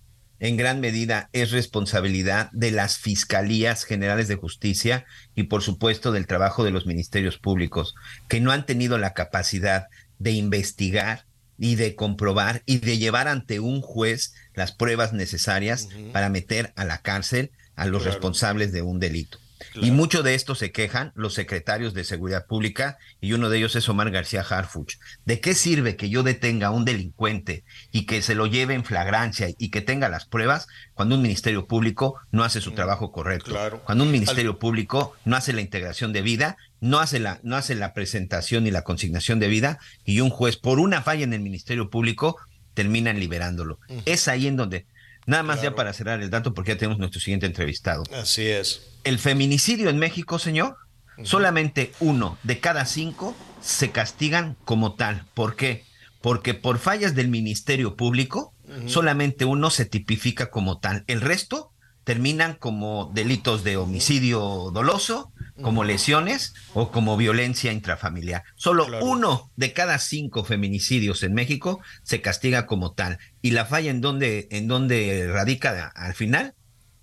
en 0.42 0.56
gran 0.56 0.80
medida 0.80 1.30
es 1.32 1.52
responsabilidad 1.52 2.50
de 2.50 2.72
las 2.72 2.98
fiscalías 2.98 3.84
generales 3.84 4.26
de 4.26 4.34
justicia 4.34 5.06
y 5.36 5.44
por 5.44 5.62
supuesto 5.62 6.10
del 6.10 6.26
trabajo 6.26 6.64
de 6.64 6.72
los 6.72 6.84
ministerios 6.84 7.38
públicos, 7.38 7.94
que 8.26 8.40
no 8.40 8.50
han 8.50 8.66
tenido 8.66 8.98
la 8.98 9.14
capacidad 9.14 9.86
de 10.22 10.32
investigar 10.32 11.26
y 11.58 11.74
de 11.74 11.94
comprobar 11.94 12.62
y 12.66 12.78
de 12.78 12.98
llevar 12.98 13.28
ante 13.28 13.60
un 13.60 13.80
juez 13.82 14.32
las 14.54 14.72
pruebas 14.72 15.12
necesarias 15.12 15.88
para 16.12 16.28
meter 16.28 16.72
a 16.76 16.84
la 16.84 16.98
cárcel 16.98 17.50
a 17.76 17.86
los 17.86 18.02
Claro. 18.02 18.14
responsables 18.16 18.72
de 18.72 18.82
un 18.82 18.98
delito. 19.00 19.38
Y 19.74 19.90
mucho 19.90 20.22
de 20.22 20.34
esto 20.34 20.54
se 20.54 20.72
quejan 20.72 21.12
los 21.14 21.34
secretarios 21.34 21.94
de 21.94 22.04
Seguridad 22.04 22.46
Pública 22.46 22.98
y 23.20 23.32
uno 23.32 23.48
de 23.48 23.58
ellos 23.58 23.76
es 23.76 23.88
Omar 23.88 24.10
García 24.10 24.42
Harfuch. 24.42 24.94
¿De 25.24 25.40
qué 25.40 25.54
sirve 25.54 25.96
que 25.96 26.10
yo 26.10 26.22
detenga 26.22 26.68
a 26.68 26.70
un 26.70 26.84
delincuente 26.84 27.64
y 27.90 28.06
que 28.06 28.22
se 28.22 28.34
lo 28.34 28.46
lleve 28.46 28.74
en 28.74 28.84
flagrancia 28.84 29.48
y 29.56 29.70
que 29.70 29.80
tenga 29.80 30.08
las 30.08 30.26
pruebas 30.26 30.66
cuando 30.94 31.14
un 31.14 31.22
ministerio 31.22 31.66
público 31.66 32.20
no 32.30 32.44
hace 32.44 32.60
su 32.60 32.72
trabajo 32.72 33.12
correcto? 33.12 33.56
Cuando 33.84 34.04
un 34.04 34.10
ministerio 34.10 34.58
público 34.58 35.14
no 35.24 35.36
hace 35.36 35.52
la 35.52 35.60
integración 35.60 36.12
de 36.12 36.22
vida, 36.22 36.56
no 36.80 36.98
hace 36.98 37.20
la 37.20 37.40
no 37.42 37.56
hace 37.56 37.74
la 37.74 37.94
presentación 37.94 38.66
y 38.66 38.70
la 38.70 38.82
consignación 38.82 39.38
de 39.38 39.48
vida 39.48 39.78
y 40.04 40.20
un 40.20 40.30
juez 40.30 40.56
por 40.56 40.78
una 40.78 41.02
falla 41.02 41.24
en 41.24 41.32
el 41.32 41.40
ministerio 41.40 41.90
público 41.90 42.36
terminan 42.74 43.20
liberándolo. 43.20 43.78
Es 44.04 44.28
ahí 44.28 44.46
en 44.46 44.56
donde 44.56 44.86
Nada 45.26 45.42
más 45.42 45.62
ya 45.62 45.74
para 45.74 45.92
cerrar 45.92 46.20
el 46.20 46.30
dato, 46.30 46.52
porque 46.54 46.72
ya 46.72 46.78
tenemos 46.78 46.98
nuestro 46.98 47.20
siguiente 47.20 47.46
entrevistado. 47.46 48.02
Así 48.12 48.46
es. 48.46 48.82
El 49.04 49.18
feminicidio 49.18 49.88
en 49.88 49.98
México, 49.98 50.38
señor, 50.38 50.76
solamente 51.22 51.92
uno 52.00 52.38
de 52.42 52.58
cada 52.58 52.84
cinco 52.86 53.36
se 53.60 53.90
castigan 53.90 54.56
como 54.64 54.94
tal. 54.94 55.24
¿Por 55.34 55.56
qué? 55.56 55.84
Porque 56.20 56.54
por 56.54 56.78
fallas 56.78 57.14
del 57.14 57.28
Ministerio 57.28 57.96
Público, 57.96 58.54
solamente 58.86 59.44
uno 59.44 59.70
se 59.70 59.84
tipifica 59.84 60.50
como 60.50 60.78
tal. 60.78 61.04
El 61.06 61.20
resto 61.20 61.71
terminan 62.04 62.54
como 62.54 63.10
delitos 63.14 63.64
de 63.64 63.76
homicidio 63.76 64.70
doloso, 64.72 65.32
como 65.60 65.84
lesiones 65.84 66.54
o 66.74 66.90
como 66.90 67.16
violencia 67.16 67.72
intrafamiliar. 67.72 68.42
Solo 68.56 68.86
uno 69.02 69.50
de 69.56 69.72
cada 69.72 69.98
cinco 69.98 70.44
feminicidios 70.44 71.22
en 71.22 71.34
México 71.34 71.80
se 72.02 72.20
castiga 72.20 72.66
como 72.66 72.92
tal. 72.92 73.18
Y 73.42 73.50
la 73.50 73.66
falla 73.66 73.90
en 73.90 74.00
donde, 74.00 74.48
en 74.50 74.66
donde 74.66 75.28
radica 75.30 75.92
al 75.94 76.14
final, 76.14 76.54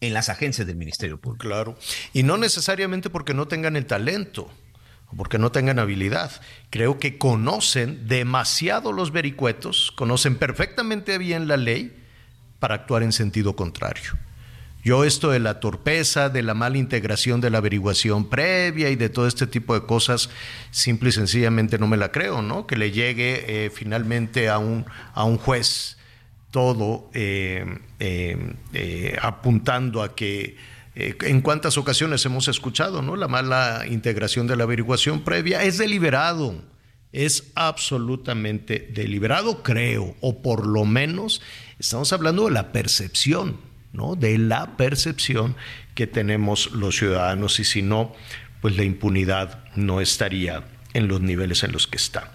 en 0.02 0.14
las 0.14 0.30
agencias 0.30 0.66
del 0.68 0.78
Ministerio 0.78 1.20
Público. 1.20 1.47
Claro. 1.47 1.78
Y 2.14 2.24
no 2.24 2.38
necesariamente 2.38 3.10
porque 3.10 3.34
no 3.34 3.47
tengan 3.47 3.76
el 3.76 3.86
talento 3.86 4.50
o 5.08 5.16
porque 5.16 5.38
no 5.38 5.52
tengan 5.52 5.80
habilidad. 5.80 6.32
Creo 6.70 7.00
que 7.00 7.18
conocen 7.18 8.08
demasiado 8.08 8.91
los 8.91 9.12
vericuetos, 9.12 9.91
conocen 9.95 10.38
perfectamente 10.38 11.18
bien 11.18 11.47
la 11.47 11.58
ley 11.58 11.95
para 12.60 12.76
actuar 12.76 13.04
en 13.04 13.12
sentido 13.12 13.56
contrario. 13.56 14.18
Yo 14.84 15.03
esto 15.03 15.30
de 15.32 15.39
la 15.39 15.59
torpeza, 15.59 16.30
de 16.30 16.41
la 16.41 16.53
mala 16.53 16.77
integración 16.77 17.41
de 17.41 17.49
la 17.49 17.57
averiguación 17.57 18.30
previa 18.30 18.89
y 18.89 18.95
de 18.95 19.09
todo 19.09 19.27
este 19.27 19.45
tipo 19.45 19.73
de 19.73 19.86
cosas, 19.86 20.30
simple 20.71 21.09
y 21.09 21.11
sencillamente 21.11 21.77
no 21.77 21.88
me 21.88 21.97
la 21.97 22.11
creo, 22.11 22.41
¿no? 22.41 22.65
Que 22.65 22.77
le 22.77 22.91
llegue 22.91 23.65
eh, 23.65 23.69
finalmente 23.71 24.47
a 24.47 24.57
un, 24.57 24.86
a 25.13 25.25
un 25.25 25.38
juez 25.38 25.97
todo 26.51 27.09
eh, 27.13 27.65
eh, 27.99 29.17
apuntando 29.21 30.01
a 30.01 30.15
que 30.15 30.57
en 30.95 31.41
cuántas 31.41 31.77
ocasiones 31.77 32.25
hemos 32.25 32.47
escuchado, 32.47 33.01
¿no? 33.01 33.15
La 33.15 33.27
mala 33.27 33.86
integración 33.88 34.47
de 34.47 34.55
la 34.55 34.63
averiguación 34.63 35.23
previa 35.23 35.63
es 35.63 35.77
deliberado, 35.77 36.55
es 37.11 37.51
absolutamente 37.55 38.89
deliberado, 38.93 39.61
creo, 39.61 40.15
o 40.21 40.41
por 40.41 40.65
lo 40.65 40.86
menos 40.86 41.41
estamos 41.80 42.11
hablando 42.11 42.45
de 42.45 42.51
la 42.51 42.71
percepción 42.71 43.68
¿no? 43.93 44.15
de 44.15 44.37
la 44.37 44.77
percepción 44.77 45.55
que 45.95 46.07
tenemos 46.07 46.71
los 46.71 46.97
ciudadanos 46.97 47.59
y 47.59 47.63
si 47.63 47.81
no, 47.81 48.13
pues 48.61 48.77
la 48.77 48.83
impunidad 48.83 49.63
no 49.75 50.01
estaría 50.01 50.63
en 50.93 51.07
los 51.07 51.21
niveles 51.21 51.63
en 51.63 51.71
los 51.71 51.87
que 51.87 51.97
está. 51.97 52.31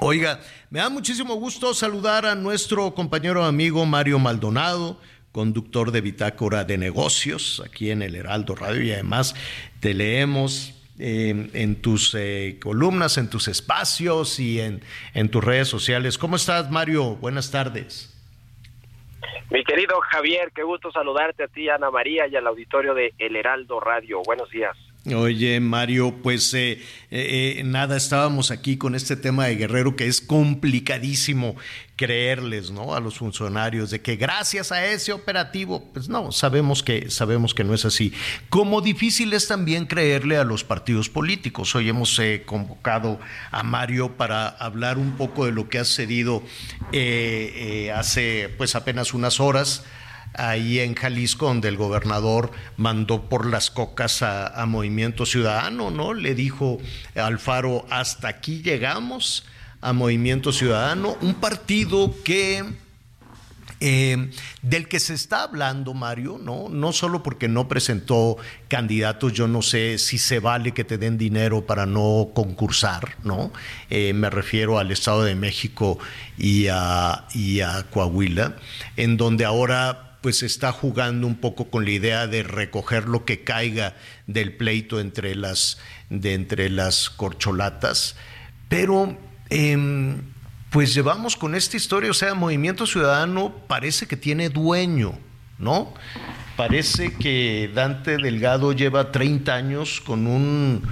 Oiga, 0.00 0.40
me 0.70 0.80
da 0.80 0.90
muchísimo 0.90 1.34
gusto 1.34 1.72
saludar 1.74 2.26
a 2.26 2.34
nuestro 2.34 2.94
compañero 2.94 3.44
amigo 3.44 3.86
Mario 3.86 4.18
Maldonado, 4.18 5.00
conductor 5.32 5.92
de 5.92 6.00
Bitácora 6.00 6.64
de 6.64 6.78
Negocios 6.78 7.62
aquí 7.64 7.90
en 7.90 8.02
el 8.02 8.14
Heraldo 8.14 8.54
Radio 8.54 8.82
y 8.82 8.92
además 8.92 9.34
te 9.80 9.94
leemos 9.94 10.74
eh, 10.98 11.50
en 11.52 11.76
tus 11.76 12.14
eh, 12.18 12.58
columnas, 12.60 13.18
en 13.18 13.30
tus 13.30 13.48
espacios 13.48 14.40
y 14.40 14.60
en, 14.60 14.82
en 15.14 15.28
tus 15.28 15.42
redes 15.42 15.68
sociales. 15.68 16.18
¿Cómo 16.18 16.36
estás, 16.36 16.70
Mario? 16.70 17.16
Buenas 17.16 17.50
tardes. 17.50 18.17
Mi 19.50 19.64
querido 19.64 20.00
Javier, 20.00 20.52
qué 20.54 20.62
gusto 20.62 20.90
saludarte 20.90 21.44
a 21.44 21.48
ti, 21.48 21.68
Ana 21.68 21.90
María, 21.90 22.26
y 22.26 22.36
al 22.36 22.46
auditorio 22.46 22.94
de 22.94 23.14
El 23.18 23.36
Heraldo 23.36 23.80
Radio. 23.80 24.22
Buenos 24.24 24.50
días. 24.50 24.76
Oye, 25.14 25.58
Mario, 25.60 26.16
pues 26.22 26.52
eh, 26.52 26.82
eh, 27.10 27.62
nada, 27.64 27.96
estábamos 27.96 28.50
aquí 28.50 28.76
con 28.76 28.94
este 28.94 29.16
tema 29.16 29.46
de 29.46 29.56
Guerrero 29.56 29.96
que 29.96 30.06
es 30.06 30.20
complicadísimo 30.20 31.56
creerles, 31.96 32.70
¿no? 32.70 32.94
A 32.94 33.00
los 33.00 33.18
funcionarios 33.18 33.90
de 33.90 34.00
que 34.02 34.16
gracias 34.16 34.70
a 34.70 34.84
ese 34.84 35.12
operativo, 35.12 35.88
pues 35.92 36.08
no, 36.08 36.30
sabemos 36.30 36.82
que 36.82 37.10
sabemos 37.10 37.54
que 37.54 37.64
no 37.64 37.74
es 37.74 37.84
así. 37.84 38.12
Como 38.50 38.80
difícil 38.80 39.32
es 39.32 39.48
también 39.48 39.86
creerle 39.86 40.36
a 40.36 40.44
los 40.44 40.62
partidos 40.62 41.08
políticos. 41.08 41.74
Hoy 41.74 41.88
hemos 41.88 42.18
eh, 42.18 42.42
convocado 42.44 43.18
a 43.50 43.62
Mario 43.62 44.16
para 44.16 44.48
hablar 44.48 44.98
un 44.98 45.16
poco 45.16 45.46
de 45.46 45.52
lo 45.52 45.68
que 45.68 45.78
ha 45.78 45.84
sucedido 45.84 46.42
hace, 47.94 48.54
pues 48.58 48.74
apenas 48.74 49.14
unas 49.14 49.40
horas 49.40 49.84
ahí 50.38 50.78
en 50.78 50.94
Jalisco, 50.94 51.46
donde 51.46 51.68
el 51.68 51.76
gobernador 51.76 52.52
mandó 52.76 53.28
por 53.28 53.46
las 53.46 53.70
cocas 53.70 54.22
a, 54.22 54.64
Movimiento 54.66 55.26
Ciudadano, 55.26 55.90
¿no? 55.90 56.14
Le 56.14 56.34
dijo 56.34 56.78
Alfaro, 57.14 57.86
hasta 57.90 58.28
aquí 58.28 58.62
llegamos 58.62 59.44
a 59.80 59.92
Movimiento 59.92 60.52
Ciudadano, 60.52 61.16
un 61.20 61.34
partido 61.34 62.14
que... 62.24 62.64
Eh, 63.80 64.32
del 64.60 64.88
que 64.88 64.98
se 64.98 65.14
está 65.14 65.44
hablando, 65.44 65.94
Mario, 65.94 66.40
¿no? 66.42 66.68
No 66.68 66.92
solo 66.92 67.22
porque 67.22 67.46
no 67.46 67.68
presentó 67.68 68.36
candidatos, 68.66 69.34
yo 69.34 69.46
no 69.46 69.62
sé 69.62 69.98
si 69.98 70.18
se 70.18 70.40
vale 70.40 70.72
que 70.72 70.82
te 70.82 70.98
den 70.98 71.16
dinero 71.16 71.64
para 71.64 71.86
no 71.86 72.30
concursar, 72.34 73.16
¿no? 73.22 73.52
Eh, 73.88 74.14
me 74.14 74.30
refiero 74.30 74.80
al 74.80 74.90
Estado 74.90 75.22
de 75.22 75.36
México 75.36 75.96
y 76.36 76.66
a, 76.66 77.28
y 77.34 77.60
a 77.60 77.84
Coahuila, 77.88 78.56
en 78.96 79.16
donde 79.16 79.44
ahora 79.44 80.07
pues 80.20 80.42
está 80.42 80.72
jugando 80.72 81.26
un 81.26 81.36
poco 81.36 81.70
con 81.70 81.84
la 81.84 81.90
idea 81.90 82.26
de 82.26 82.42
recoger 82.42 83.08
lo 83.08 83.24
que 83.24 83.44
caiga 83.44 83.96
del 84.26 84.52
pleito 84.52 85.00
entre 85.00 85.34
las, 85.34 85.78
de 86.10 86.34
entre 86.34 86.70
las 86.70 87.10
corcholatas, 87.10 88.16
pero 88.68 89.16
em, 89.50 90.22
pues 90.70 90.94
llevamos 90.94 91.36
con 91.36 91.54
esta 91.54 91.76
historia, 91.76 92.10
o 92.10 92.14
sea, 92.14 92.34
Movimiento 92.34 92.86
Ciudadano 92.86 93.54
parece 93.66 94.06
que 94.06 94.16
tiene 94.16 94.48
dueño, 94.48 95.18
¿no? 95.58 95.94
Parece 96.56 97.14
que 97.14 97.70
Dante 97.72 98.16
Delgado 98.16 98.72
lleva 98.72 99.12
30 99.12 99.54
años 99.54 100.00
con 100.00 100.26
un 100.26 100.82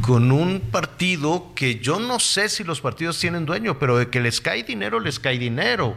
con 0.00 0.32
un 0.32 0.60
partido 0.60 1.52
que 1.54 1.78
yo 1.78 2.00
no 2.00 2.18
sé 2.18 2.48
si 2.48 2.64
los 2.64 2.80
partidos 2.80 3.20
tienen 3.20 3.44
dueño, 3.44 3.78
pero 3.78 3.98
de 3.98 4.08
que 4.08 4.20
les 4.20 4.40
cae 4.40 4.62
dinero, 4.62 4.98
les 5.00 5.20
cae 5.20 5.38
dinero. 5.38 5.96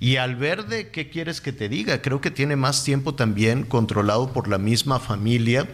Y 0.00 0.16
al 0.16 0.34
verde, 0.34 0.88
¿qué 0.88 1.10
quieres 1.10 1.42
que 1.42 1.52
te 1.52 1.68
diga? 1.68 2.00
Creo 2.00 2.22
que 2.22 2.30
tiene 2.30 2.56
más 2.56 2.84
tiempo 2.84 3.14
también 3.14 3.64
controlado 3.64 4.32
por 4.32 4.48
la 4.48 4.56
misma 4.56 4.98
familia. 4.98 5.68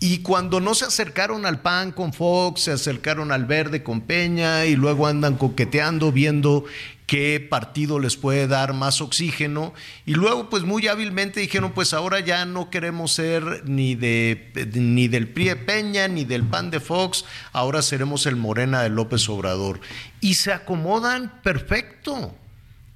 Y 0.00 0.18
cuando 0.18 0.60
no 0.60 0.74
se 0.74 0.86
acercaron 0.86 1.44
al 1.44 1.60
PAN 1.60 1.92
con 1.92 2.14
Fox, 2.14 2.62
se 2.62 2.72
acercaron 2.72 3.32
al 3.32 3.44
verde 3.44 3.82
con 3.82 4.00
Peña 4.00 4.64
y 4.64 4.76
luego 4.76 5.06
andan 5.06 5.36
coqueteando, 5.36 6.10
viendo 6.10 6.64
qué 7.06 7.38
partido 7.38 7.98
les 7.98 8.16
puede 8.16 8.46
dar 8.46 8.72
más 8.72 9.02
oxígeno. 9.02 9.74
Y 10.06 10.14
luego, 10.14 10.48
pues 10.48 10.64
muy 10.64 10.88
hábilmente 10.88 11.40
dijeron, 11.40 11.72
pues 11.72 11.92
ahora 11.92 12.20
ya 12.20 12.46
no 12.46 12.70
queremos 12.70 13.12
ser 13.12 13.62
ni, 13.66 13.94
de, 13.94 14.52
ni 14.74 15.06
del 15.08 15.28
PRI 15.28 15.48
de 15.48 15.56
Peña, 15.56 16.08
ni 16.08 16.24
del 16.24 16.44
PAN 16.44 16.70
de 16.70 16.80
Fox, 16.80 17.26
ahora 17.52 17.82
seremos 17.82 18.24
el 18.24 18.36
Morena 18.36 18.82
de 18.82 18.88
López 18.88 19.28
Obrador. 19.28 19.80
Y 20.22 20.34
se 20.34 20.52
acomodan 20.52 21.40
perfecto 21.42 22.34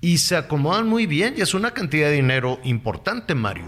y 0.00 0.18
se 0.18 0.36
acomodan 0.36 0.86
muy 0.88 1.06
bien 1.06 1.34
y 1.36 1.42
es 1.42 1.54
una 1.54 1.72
cantidad 1.72 2.08
de 2.08 2.14
dinero 2.14 2.58
importante, 2.64 3.34
Mario. 3.34 3.66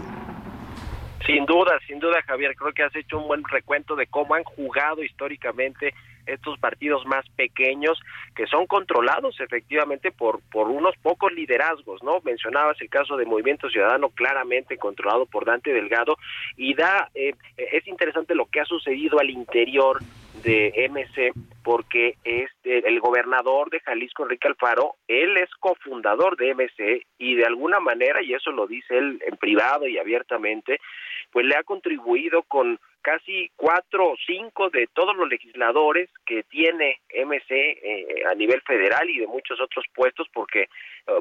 Sin 1.25 1.45
duda, 1.45 1.79
sin 1.87 1.99
duda, 1.99 2.21
Javier, 2.27 2.53
creo 2.55 2.73
que 2.73 2.83
has 2.83 2.95
hecho 2.95 3.17
un 3.17 3.27
buen 3.27 3.43
recuento 3.45 3.95
de 3.95 4.07
cómo 4.07 4.35
han 4.35 4.43
jugado 4.43 5.03
históricamente 5.03 5.93
estos 6.25 6.57
partidos 6.59 7.05
más 7.05 7.25
pequeños 7.35 7.99
que 8.35 8.47
son 8.47 8.65
controlados 8.65 9.39
efectivamente 9.39 10.11
por 10.11 10.41
por 10.51 10.69
unos 10.69 10.95
pocos 11.01 11.31
liderazgos, 11.33 12.01
¿no? 12.03 12.21
Mencionabas 12.23 12.79
el 12.81 12.89
caso 12.89 13.17
de 13.17 13.25
Movimiento 13.25 13.69
Ciudadano 13.69 14.09
claramente 14.09 14.77
controlado 14.77 15.25
por 15.25 15.45
Dante 15.45 15.73
Delgado 15.73 16.17
y 16.55 16.73
da 16.75 17.09
eh, 17.13 17.33
es 17.57 17.87
interesante 17.87 18.35
lo 18.35 18.45
que 18.45 18.61
ha 18.61 18.65
sucedido 18.65 19.19
al 19.19 19.29
interior 19.29 19.99
de 20.43 20.87
MC 20.89 21.33
porque 21.63 22.17
este 22.23 22.87
el 22.87 22.99
gobernador 22.99 23.69
de 23.69 23.79
Jalisco 23.79 24.23
Enrique 24.23 24.47
Alfaro, 24.47 24.95
él 25.07 25.37
es 25.37 25.49
cofundador 25.59 26.37
de 26.37 26.53
MC 26.53 27.05
y 27.17 27.35
de 27.35 27.45
alguna 27.45 27.79
manera 27.79 28.21
y 28.21 28.33
eso 28.33 28.51
lo 28.51 28.67
dice 28.67 28.97
él 28.97 29.21
en 29.25 29.37
privado 29.37 29.87
y 29.87 29.97
abiertamente, 29.97 30.79
pues 31.31 31.45
le 31.45 31.55
ha 31.55 31.63
contribuido 31.63 32.43
con 32.43 32.79
casi 33.01 33.51
cuatro 33.55 34.11
o 34.11 34.15
cinco 34.25 34.69
de 34.69 34.87
todos 34.93 35.15
los 35.15 35.27
legisladores 35.27 36.09
que 36.25 36.43
tiene 36.43 37.01
MC 37.13 37.51
eh, 37.51 38.23
a 38.29 38.33
nivel 38.33 38.61
federal 38.61 39.09
y 39.09 39.19
de 39.19 39.27
muchos 39.27 39.59
otros 39.59 39.85
puestos, 39.93 40.27
porque 40.33 40.69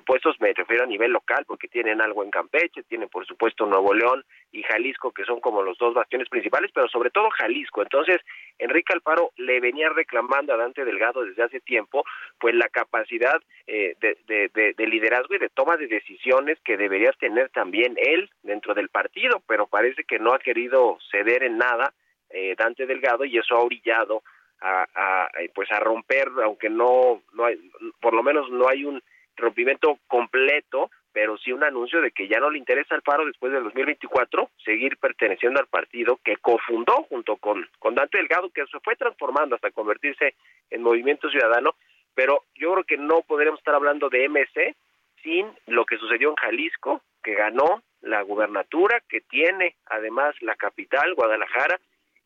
puestos 0.06 0.40
me 0.40 0.52
refiero 0.52 0.84
a 0.84 0.86
nivel 0.86 1.12
local, 1.12 1.44
porque 1.46 1.68
tienen 1.68 2.00
algo 2.00 2.22
en 2.22 2.30
Campeche, 2.30 2.82
tienen 2.84 3.08
por 3.08 3.26
supuesto 3.26 3.66
Nuevo 3.66 3.92
León 3.94 4.24
y 4.52 4.62
Jalisco, 4.62 5.12
que 5.12 5.24
son 5.24 5.40
como 5.40 5.62
los 5.62 5.76
dos 5.78 5.94
bastiones 5.94 6.28
principales, 6.28 6.70
pero 6.72 6.88
sobre 6.88 7.10
todo 7.10 7.30
Jalisco. 7.30 7.82
Entonces, 7.82 8.18
Enrique 8.58 8.92
Alfaro 8.92 9.32
le 9.36 9.60
venía 9.60 9.88
reclamando 9.88 10.52
a 10.52 10.56
Dante 10.56 10.84
Delgado 10.84 11.24
desde 11.24 11.42
hace 11.42 11.60
tiempo, 11.60 12.04
pues 12.38 12.54
la 12.54 12.68
capacidad 12.68 13.40
eh, 13.66 13.96
de, 14.00 14.18
de, 14.26 14.50
de, 14.54 14.74
de 14.74 14.86
liderazgo 14.86 15.34
y 15.34 15.38
de 15.38 15.48
toma 15.48 15.76
de 15.76 15.88
decisiones 15.88 16.58
que 16.64 16.76
debería 16.76 17.12
tener 17.12 17.50
también 17.50 17.96
él 17.96 18.30
dentro 18.42 18.74
del 18.74 18.88
partido, 18.88 19.42
pero 19.46 19.66
parece 19.66 20.04
que 20.04 20.18
no 20.18 20.32
ha 20.32 20.38
querido 20.38 20.98
ceder 21.10 21.42
en 21.42 21.58
nada 21.58 21.92
eh, 22.30 22.54
Dante 22.56 22.86
Delgado 22.86 23.24
y 23.24 23.36
eso 23.36 23.56
ha 23.56 23.60
orillado 23.60 24.22
a, 24.60 24.86
a, 24.94 25.30
pues 25.54 25.70
a 25.72 25.80
romper 25.80 26.28
aunque 26.44 26.70
no 26.70 27.20
no 27.32 27.44
hay 27.44 27.58
por 28.00 28.14
lo 28.14 28.22
menos 28.22 28.48
no 28.50 28.68
hay 28.68 28.84
un 28.84 29.02
rompimiento 29.36 29.98
completo 30.06 30.90
pero 31.12 31.36
sí 31.36 31.52
un 31.52 31.62
anuncio 31.62 32.00
de 32.00 32.10
que 32.10 32.26
ya 32.26 32.40
no 32.40 32.50
le 32.50 32.58
interesa 32.58 32.94
al 32.94 33.02
paro 33.02 33.26
después 33.26 33.52
del 33.52 33.64
2024 33.64 34.50
seguir 34.64 34.96
perteneciendo 34.96 35.60
al 35.60 35.66
partido 35.66 36.18
que 36.24 36.36
cofundó 36.38 37.04
junto 37.08 37.36
con 37.36 37.68
con 37.78 37.94
Dante 37.94 38.18
Delgado 38.18 38.50
que 38.50 38.66
se 38.66 38.80
fue 38.80 38.96
transformando 38.96 39.54
hasta 39.54 39.70
convertirse 39.70 40.34
en 40.70 40.82
Movimiento 40.82 41.28
Ciudadano. 41.30 41.74
Pero 42.14 42.44
yo 42.54 42.72
creo 42.72 42.84
que 42.84 42.96
no 42.96 43.22
podríamos 43.22 43.60
estar 43.60 43.74
hablando 43.74 44.08
de 44.08 44.28
MC 44.28 44.74
sin 45.22 45.46
lo 45.66 45.84
que 45.84 45.98
sucedió 45.98 46.30
en 46.30 46.36
Jalisco 46.36 47.02
que 47.22 47.34
ganó 47.34 47.82
la 48.00 48.22
gubernatura 48.22 49.00
que 49.08 49.20
tiene 49.20 49.76
además 49.86 50.34
la 50.40 50.56
capital 50.56 51.14
Guadalajara 51.14 51.78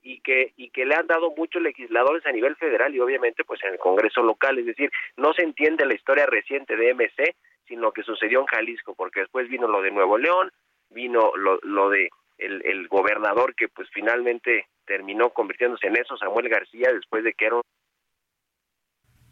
y 0.07 0.21
que 0.21 0.53
y 0.57 0.71
que 0.71 0.87
le 0.87 0.95
han 0.95 1.09
dado 1.09 1.33
muchos 1.37 1.61
legisladores 1.61 2.25
a 2.27 2.31
nivel 2.31 2.55
federal 2.55 2.95
y 2.95 3.01
obviamente 3.01 3.45
pues 3.45 3.63
en 3.65 3.73
el 3.73 3.79
Congreso 3.79 4.23
local, 4.23 4.57
es 4.57 4.67
decir, 4.67 4.89
no 5.17 5.33
se 5.33 5.43
entiende 5.43 5.85
la 5.85 5.95
historia 5.95 6.27
reciente 6.27 6.77
de 6.77 6.95
MC, 6.95 7.35
sino 7.67 7.91
que 7.91 8.05
sucedió 8.05 8.41
en 8.41 8.47
Jalisco, 8.47 8.95
porque 8.95 9.21
después 9.21 9.49
vino 9.49 9.67
lo 9.67 9.83
de 9.83 9.91
Nuevo 9.91 10.17
León, 10.17 10.53
vino 10.91 11.33
lo, 11.35 11.59
lo 11.63 11.91
de 11.91 12.11
el, 12.39 12.65
el 12.65 12.87
gobernador 12.87 13.57
que 13.57 13.67
pues 13.69 13.89
finalmente 13.93 14.67
terminó 14.85 15.31
convirtiéndose 15.31 15.89
en 15.89 15.97
eso, 15.97 16.17
Samuel 16.17 16.49
García, 16.49 16.93
después 16.93 17.25
de 17.25 17.33
que 17.33 17.47
eran 17.47 17.63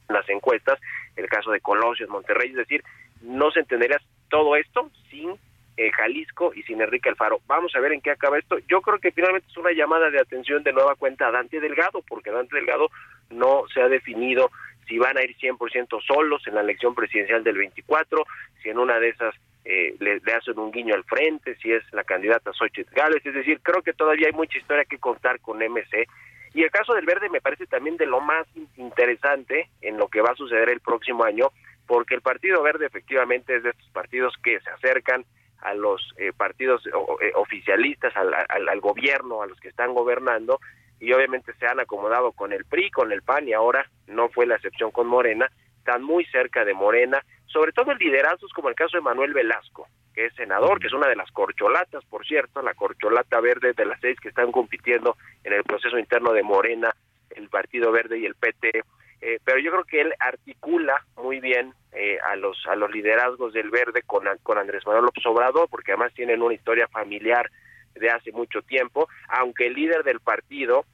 las 0.09 0.29
encuestas, 0.29 0.81
el 1.15 1.29
caso 1.29 1.53
de 1.53 1.61
Colosio 1.61 2.07
en 2.07 2.13
Monterrey, 2.13 2.51
es 2.51 2.57
decir, 2.57 2.83
no 3.23 3.53
se 3.53 3.61
entendería 3.61 4.01
todo 4.29 4.57
esto 4.57 4.91
sin 5.09 5.39
eh, 5.77 5.91
Jalisco 5.93 6.53
y 6.55 6.63
sin 6.63 6.81
Enrique 6.81 7.09
Alfaro. 7.09 7.41
Vamos 7.47 7.75
a 7.75 7.81
ver 7.81 7.93
en 7.93 8.01
qué 8.01 8.11
acaba 8.11 8.39
esto. 8.39 8.59
Yo 8.69 8.81
creo 8.81 8.99
que 8.99 9.13
finalmente 9.13 9.49
es 9.51 9.57
una 9.57 9.73
llamada 9.73 10.11
de 10.11 10.21
atención 10.21 10.63
de 10.63 10.73
nueva 10.73 10.95
cuenta 10.95 11.29
a 11.29 11.33
Dante 11.33 11.61
Delgado, 11.61 12.03
porque 12.09 12.31
Dante 12.31 12.57
Delgado 12.57 12.91
no 13.31 13.65
se 13.73 13.83
ha 13.83 13.89
definido 13.89 14.51
si 14.87 14.99
van 14.99 15.17
a 15.17 15.23
ir 15.23 15.37
100% 15.37 16.03
solos 16.07 16.47
en 16.47 16.55
la 16.55 16.61
elección 16.61 16.95
presidencial 16.95 17.43
del 17.43 17.57
24, 17.57 18.25
si 18.63 18.69
en 18.69 18.79
una 18.79 18.99
de 18.99 19.09
esas 19.09 19.35
eh, 19.65 19.97
le, 19.99 20.21
le, 20.21 20.33
hacen 20.35 20.59
un 20.59 20.71
guiño 20.71 20.95
al 20.95 21.05
frente, 21.05 21.57
si 21.57 21.73
es 21.73 21.83
la 21.93 22.05
candidata 22.05 22.53
Xochitl 22.53 22.95
Gálvez, 22.95 23.25
es 23.25 23.35
decir, 23.35 23.61
creo 23.63 23.83
que 23.83 23.95
todavía 23.95 24.27
hay 24.27 24.35
mucha 24.35 24.59
historia 24.59 24.85
que 24.85 24.99
contar 24.99 25.41
con 25.41 25.59
MC. 25.59 26.07
Y 26.53 26.63
el 26.63 26.71
caso 26.71 26.95
del 26.95 27.07
Verde 27.07 27.29
me 27.31 27.41
parece 27.41 27.67
también 27.67 27.97
de 27.97 28.07
lo 28.07 28.21
más 28.21 28.47
interesante 28.77 29.71
en 29.81 29.97
lo 29.97 30.09
que 30.09 30.21
va 30.21 30.31
a 30.31 30.37
suceder 30.37 30.69
el 30.69 30.81
próximo 30.81 31.25
año, 31.25 31.49
porque 31.87 32.15
el 32.15 32.21
Partido 32.21 32.63
Verde 32.63 32.87
efectivamente 32.87 33.57
es 33.57 33.63
de 33.63 33.71
estos 33.71 33.89
partidos 33.91 34.35
que 34.43 34.61
se 34.61 34.71
acercan 34.71 35.25
a 35.65 35.75
los 35.75 36.15
eh, 36.19 36.33
partidos 36.37 36.87
eh, 36.87 37.33
oficialistas, 37.35 38.13
al, 38.17 38.81
gobierno, 38.81 39.43
a 39.43 39.47
los 39.47 39.59
que 39.59 39.69
están 39.69 39.95
gobernando, 39.95 40.61
y 41.01 41.13
obviamente 41.13 41.53
se 41.55 41.67
han 41.67 41.81
acomodado 41.81 42.33
con 42.33 42.53
el 42.53 42.65
PRI, 42.65 42.91
con 42.91 43.11
el 43.11 43.23
PAN, 43.23 43.49
y 43.49 43.53
ahora 43.53 43.89
no 44.07 44.29
fue 44.29 44.47
la 44.47 44.57
excepción 44.57 44.91
con 44.91 45.07
Morena, 45.07 45.51
están 45.79 46.03
muy 46.03 46.25
cerca 46.27 46.65
de 46.65 46.75
Morena, 46.75 47.23
sobre 47.47 47.73
todo 47.73 47.93
en 47.93 47.99
liderazgos 47.99 48.53
como 48.53 48.69
el 48.69 48.75
caso 48.75 48.97
de 48.97 49.03
Manuel 49.03 49.33
Velasco, 49.33 49.89
que 50.15 50.27
es 50.27 50.35
senador, 50.35 50.81
que 50.81 50.87
es 50.87 50.93
una 50.93 51.09
de 51.09 51.17
las 51.17 51.31
corcholatas, 51.31 52.05
por 52.05 52.27
cierto, 52.27 52.63
la 52.63 52.75
corcholata 52.75 53.41
verde 53.41 53.73
de 53.73 53.87
las 53.87 54.01
seis 54.01 54.19
que 54.21 54.29
están 54.29 54.53
compitiendo 54.53 55.17
en 55.43 55.55
el 55.55 55.65
proceso 55.65 55.99
interno 55.99 56.33
de 56.33 56.43
Morena, 56.43 56.95
el 57.31 57.49
Partido 57.49 57.91
Verde 57.91 58.19
y 58.19 58.27
el 58.27 58.35
PT, 58.35 58.83
eh, 59.25 59.39
pero 59.43 59.59
yo 59.59 59.71
creo 59.71 59.85
que 59.85 60.01
él 60.03 60.15
articula 60.19 61.03
muy 61.17 61.41
bien 61.41 61.73
eh, 61.93 62.19
a 62.27 62.37
los 62.37 62.63
a 62.67 62.77
los 62.77 62.91
liderazgos 62.91 63.55
del 63.55 63.71
Verde 63.71 64.03
con, 64.03 64.25
con 64.43 64.59
Andrés 64.59 64.87
Manuel 64.87 65.07
López 65.07 65.25
Obrador, 65.25 65.67
porque 65.71 65.93
además 65.93 66.13
tienen 66.13 66.43
una 66.43 66.53
historia 66.53 66.87
familiar 66.89 67.51
de 67.95 68.11
hace 68.11 68.33
mucho 68.33 68.61
tiempo, 68.61 69.09
aunque 69.29 69.67
el 69.67 69.75
líder 69.75 70.05
del 70.05 70.21
partido 70.21 70.85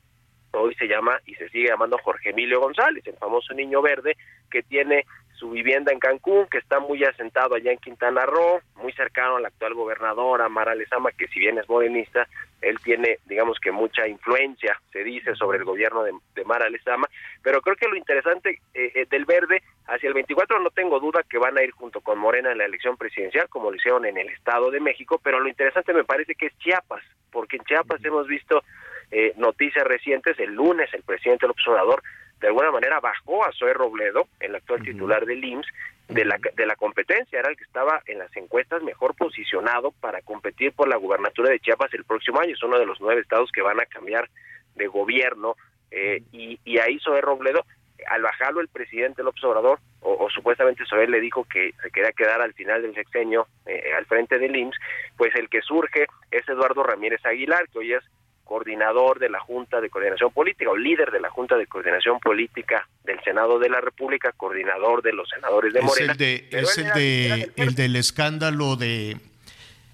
hoy 0.53 0.74
se 0.74 0.86
llama 0.86 1.20
y 1.26 1.34
se 1.34 1.48
sigue 1.48 1.68
llamando 1.68 1.98
Jorge 1.98 2.30
Emilio 2.30 2.61
González, 2.61 3.07
el 3.07 3.16
famoso 3.16 3.55
niño 3.55 3.82
verde 3.82 4.16
que 4.51 4.62
tiene 4.62 5.05
su 5.40 5.51
vivienda 5.51 5.90
en 5.90 5.98
Cancún, 5.98 6.46
que 6.48 6.59
está 6.59 6.80
muy 6.80 7.03
asentado 7.03 7.55
allá 7.55 7.72
en 7.72 7.78
Quintana 7.78 8.26
Roo, 8.26 8.61
muy 8.76 8.92
cercano 8.92 9.36
al 9.36 9.46
actual 9.46 9.72
gobernador 9.72 10.42
Amara 10.42 10.74
Lezama, 10.74 11.12
que 11.12 11.28
si 11.28 11.40
bien 11.40 11.57
es 11.57 11.66
morenista, 11.66 12.28
él 12.61 12.78
tiene, 12.84 13.18
digamos 13.24 13.59
que 13.59 13.72
mucha 13.72 14.07
influencia, 14.07 14.78
se 14.92 15.03
dice, 15.03 15.34
sobre 15.34 15.57
el 15.57 15.64
gobierno 15.64 16.03
de, 16.03 16.12
de 16.34 16.44
Mara 16.44 16.68
Lezama, 16.68 17.09
pero 17.42 17.62
creo 17.62 17.74
que 17.76 17.88
lo 17.88 17.96
interesante 17.96 18.61
eh, 18.74 19.07
del 19.09 19.24
verde, 19.24 19.62
hacia 19.86 20.09
el 20.09 20.14
24 20.14 20.61
no 20.61 20.68
tengo 20.70 21.01
duda 21.01 21.22
que 21.22 21.38
van 21.38 21.57
a 21.57 21.62
ir 21.62 21.70
junto 21.70 22.03
con 22.03 22.18
Morena 22.18 22.53
en 22.53 22.59
la 22.59 22.66
elección 22.66 22.98
presidencial, 22.98 23.48
como 23.48 23.70
lo 23.70 23.76
hicieron 23.76 24.05
en 24.05 24.18
el 24.18 24.28
Estado 24.28 24.70
de 24.70 24.80
México, 24.80 25.18
pero 25.24 25.40
lo 25.40 25.48
interesante 25.48 25.94
me 25.94 26.05
parece 26.05 26.34
que 26.34 26.46
es 26.46 26.59
Chiapas, 26.59 27.03
porque 27.32 27.57
en 27.57 27.64
Chiapas 27.64 28.05
hemos 28.05 28.26
visto 28.26 28.62
eh, 29.11 29.32
noticias 29.36 29.84
recientes, 29.84 30.38
el 30.38 30.54
lunes 30.54 30.92
el 30.92 31.02
presidente 31.02 31.46
López 31.46 31.66
Obrador 31.68 32.02
de 32.40 32.46
alguna 32.46 32.70
manera 32.70 33.00
bajó 33.00 33.44
a 33.44 33.52
Zoé 33.52 33.74
Robledo, 33.74 34.26
el 34.40 34.54
actual 34.54 34.82
titular 34.82 35.26
del 35.26 35.44
IMSS, 35.44 35.68
de 36.08 36.24
la, 36.24 36.38
de 36.56 36.66
la 36.66 36.74
competencia, 36.74 37.38
era 37.38 37.50
el 37.50 37.56
que 37.56 37.64
estaba 37.64 38.02
en 38.06 38.18
las 38.18 38.34
encuestas 38.36 38.82
mejor 38.82 39.14
posicionado 39.14 39.92
para 40.00 40.22
competir 40.22 40.72
por 40.72 40.88
la 40.88 40.96
gubernatura 40.96 41.50
de 41.50 41.61
Chiapas 41.61 41.92
el 41.94 42.04
próximo 42.04 42.40
año, 42.40 42.54
es 42.54 42.62
uno 42.62 42.78
de 42.78 42.86
los 42.86 43.00
nueve 43.00 43.20
estados 43.20 43.52
que 43.52 43.62
van 43.62 43.78
a 43.78 43.86
cambiar 43.86 44.28
de 44.74 44.86
gobierno, 44.86 45.54
eh, 45.90 46.22
y, 46.32 46.58
y 46.64 46.78
ahí 46.78 46.98
Zoé 47.00 47.20
Robledo, 47.20 47.64
al 48.08 48.22
bajarlo 48.22 48.61
el 48.61 48.68
presidente 48.68 49.22
López 49.22 49.44
Obrador, 49.44 49.78
o, 50.00 50.24
o 50.24 50.30
supuestamente 50.30 50.86
Zoé 50.86 51.06
le 51.06 51.20
dijo 51.20 51.44
que 51.44 51.74
se 51.82 51.90
quería 51.90 52.12
quedar 52.12 52.40
al 52.40 52.54
final 52.54 52.80
del 52.80 52.94
sexenio 52.94 53.46
eh, 53.66 53.92
al 53.96 54.06
frente 54.06 54.38
del 54.38 54.56
IMSS, 54.56 54.78
pues 55.18 55.34
el 55.34 55.50
que 55.50 55.61
surge 55.61 56.06
es 56.30 56.48
Eduardo 56.48 56.82
Ramírez 56.82 57.24
Aguilar, 57.26 57.68
que 57.68 57.78
hoy 57.78 57.92
es 57.92 58.04
coordinador 58.51 59.20
de 59.20 59.28
la 59.28 59.38
Junta 59.38 59.80
de 59.80 59.88
Coordinación 59.90 60.32
Política 60.32 60.72
o 60.72 60.76
líder 60.76 61.12
de 61.12 61.20
la 61.20 61.30
Junta 61.30 61.57
de 61.57 61.68
Coordinación 61.68 62.18
Política 62.18 62.88
del 63.05 63.22
Senado 63.22 63.61
de 63.61 63.68
la 63.68 63.80
República, 63.80 64.32
coordinador 64.36 65.03
de 65.03 65.12
los 65.12 65.28
senadores 65.28 65.72
de 65.72 65.80
Morena. 65.80 66.14
Es 66.14 66.18
el, 66.20 66.26
de, 66.26 66.48
es 66.51 66.78
el, 66.78 66.92
de, 66.92 67.53
el 67.55 67.74
del 67.76 67.94
escándalo 67.94 68.74
de 68.74 69.18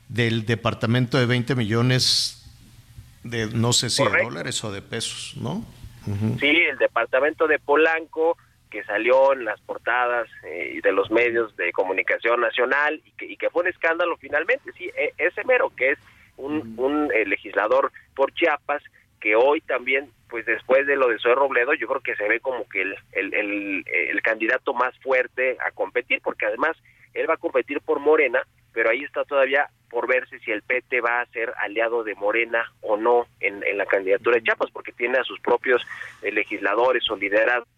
del 0.08 0.46
departamento 0.46 1.18
de 1.18 1.26
20 1.26 1.54
millones 1.54 2.50
de 3.24 3.46
no 3.48 3.74
sé 3.74 3.90
si 3.90 4.02
Correcto. 4.02 4.20
de 4.20 4.24
dólares 4.30 4.64
o 4.64 4.72
de 4.72 4.80
pesos, 4.80 5.34
¿no? 5.36 5.62
Uh 6.06 6.14
-huh. 6.14 6.40
Sí, 6.40 6.46
el 6.46 6.78
departamento 6.78 7.46
de 7.46 7.58
Polanco 7.58 8.38
que 8.70 8.84
salió 8.84 9.34
en 9.34 9.44
las 9.44 9.60
portadas 9.60 10.28
eh, 10.44 10.80
de 10.82 10.92
los 10.92 11.10
medios 11.10 11.54
de 11.56 11.72
comunicación 11.72 12.40
nacional 12.40 13.02
y 13.04 13.10
que, 13.18 13.26
y 13.26 13.36
que 13.36 13.50
fue 13.50 13.64
un 13.64 13.68
escándalo 13.68 14.16
finalmente, 14.16 14.72
sí, 14.78 14.90
ese 15.18 15.44
mero 15.44 15.70
que 15.76 15.90
es 15.90 15.98
un, 16.36 16.74
un 16.78 17.10
eh, 17.12 17.24
legislador 17.26 17.92
por 18.14 18.32
Chiapas 18.32 18.82
que 19.20 19.34
hoy 19.34 19.60
también, 19.62 20.10
pues 20.28 20.44
después 20.46 20.86
de 20.86 20.96
lo 20.96 21.08
de 21.08 21.18
Zoe 21.18 21.34
Robledo, 21.34 21.74
yo 21.74 21.86
creo 21.88 22.00
que 22.00 22.16
se 22.16 22.28
ve 22.28 22.40
como 22.40 22.68
que 22.68 22.82
el, 22.82 22.94
el, 23.12 23.34
el, 23.34 23.84
el, 23.86 24.22
candidato 24.22 24.74
más 24.74 24.96
fuerte 24.98 25.56
a 25.64 25.70
competir, 25.70 26.20
porque 26.22 26.46
además 26.46 26.76
él 27.14 27.28
va 27.28 27.34
a 27.34 27.38
competir 27.38 27.80
por 27.80 27.98
Morena, 27.98 28.42
pero 28.72 28.90
ahí 28.90 29.02
está 29.02 29.24
todavía 29.24 29.68
por 29.88 30.06
verse 30.06 30.38
si 30.40 30.50
el 30.50 30.62
PT 30.62 31.00
va 31.00 31.20
a 31.20 31.26
ser 31.26 31.52
aliado 31.58 32.04
de 32.04 32.14
Morena 32.14 32.70
o 32.82 32.96
no 32.96 33.26
en, 33.40 33.62
en 33.64 33.78
la 33.78 33.86
candidatura 33.86 34.36
de 34.36 34.42
Chiapas, 34.42 34.70
porque 34.70 34.92
tiene 34.92 35.18
a 35.18 35.24
sus 35.24 35.40
propios 35.40 35.82
eh, 36.22 36.30
legisladores 36.30 37.10
o 37.10 37.16
liderados 37.16 37.68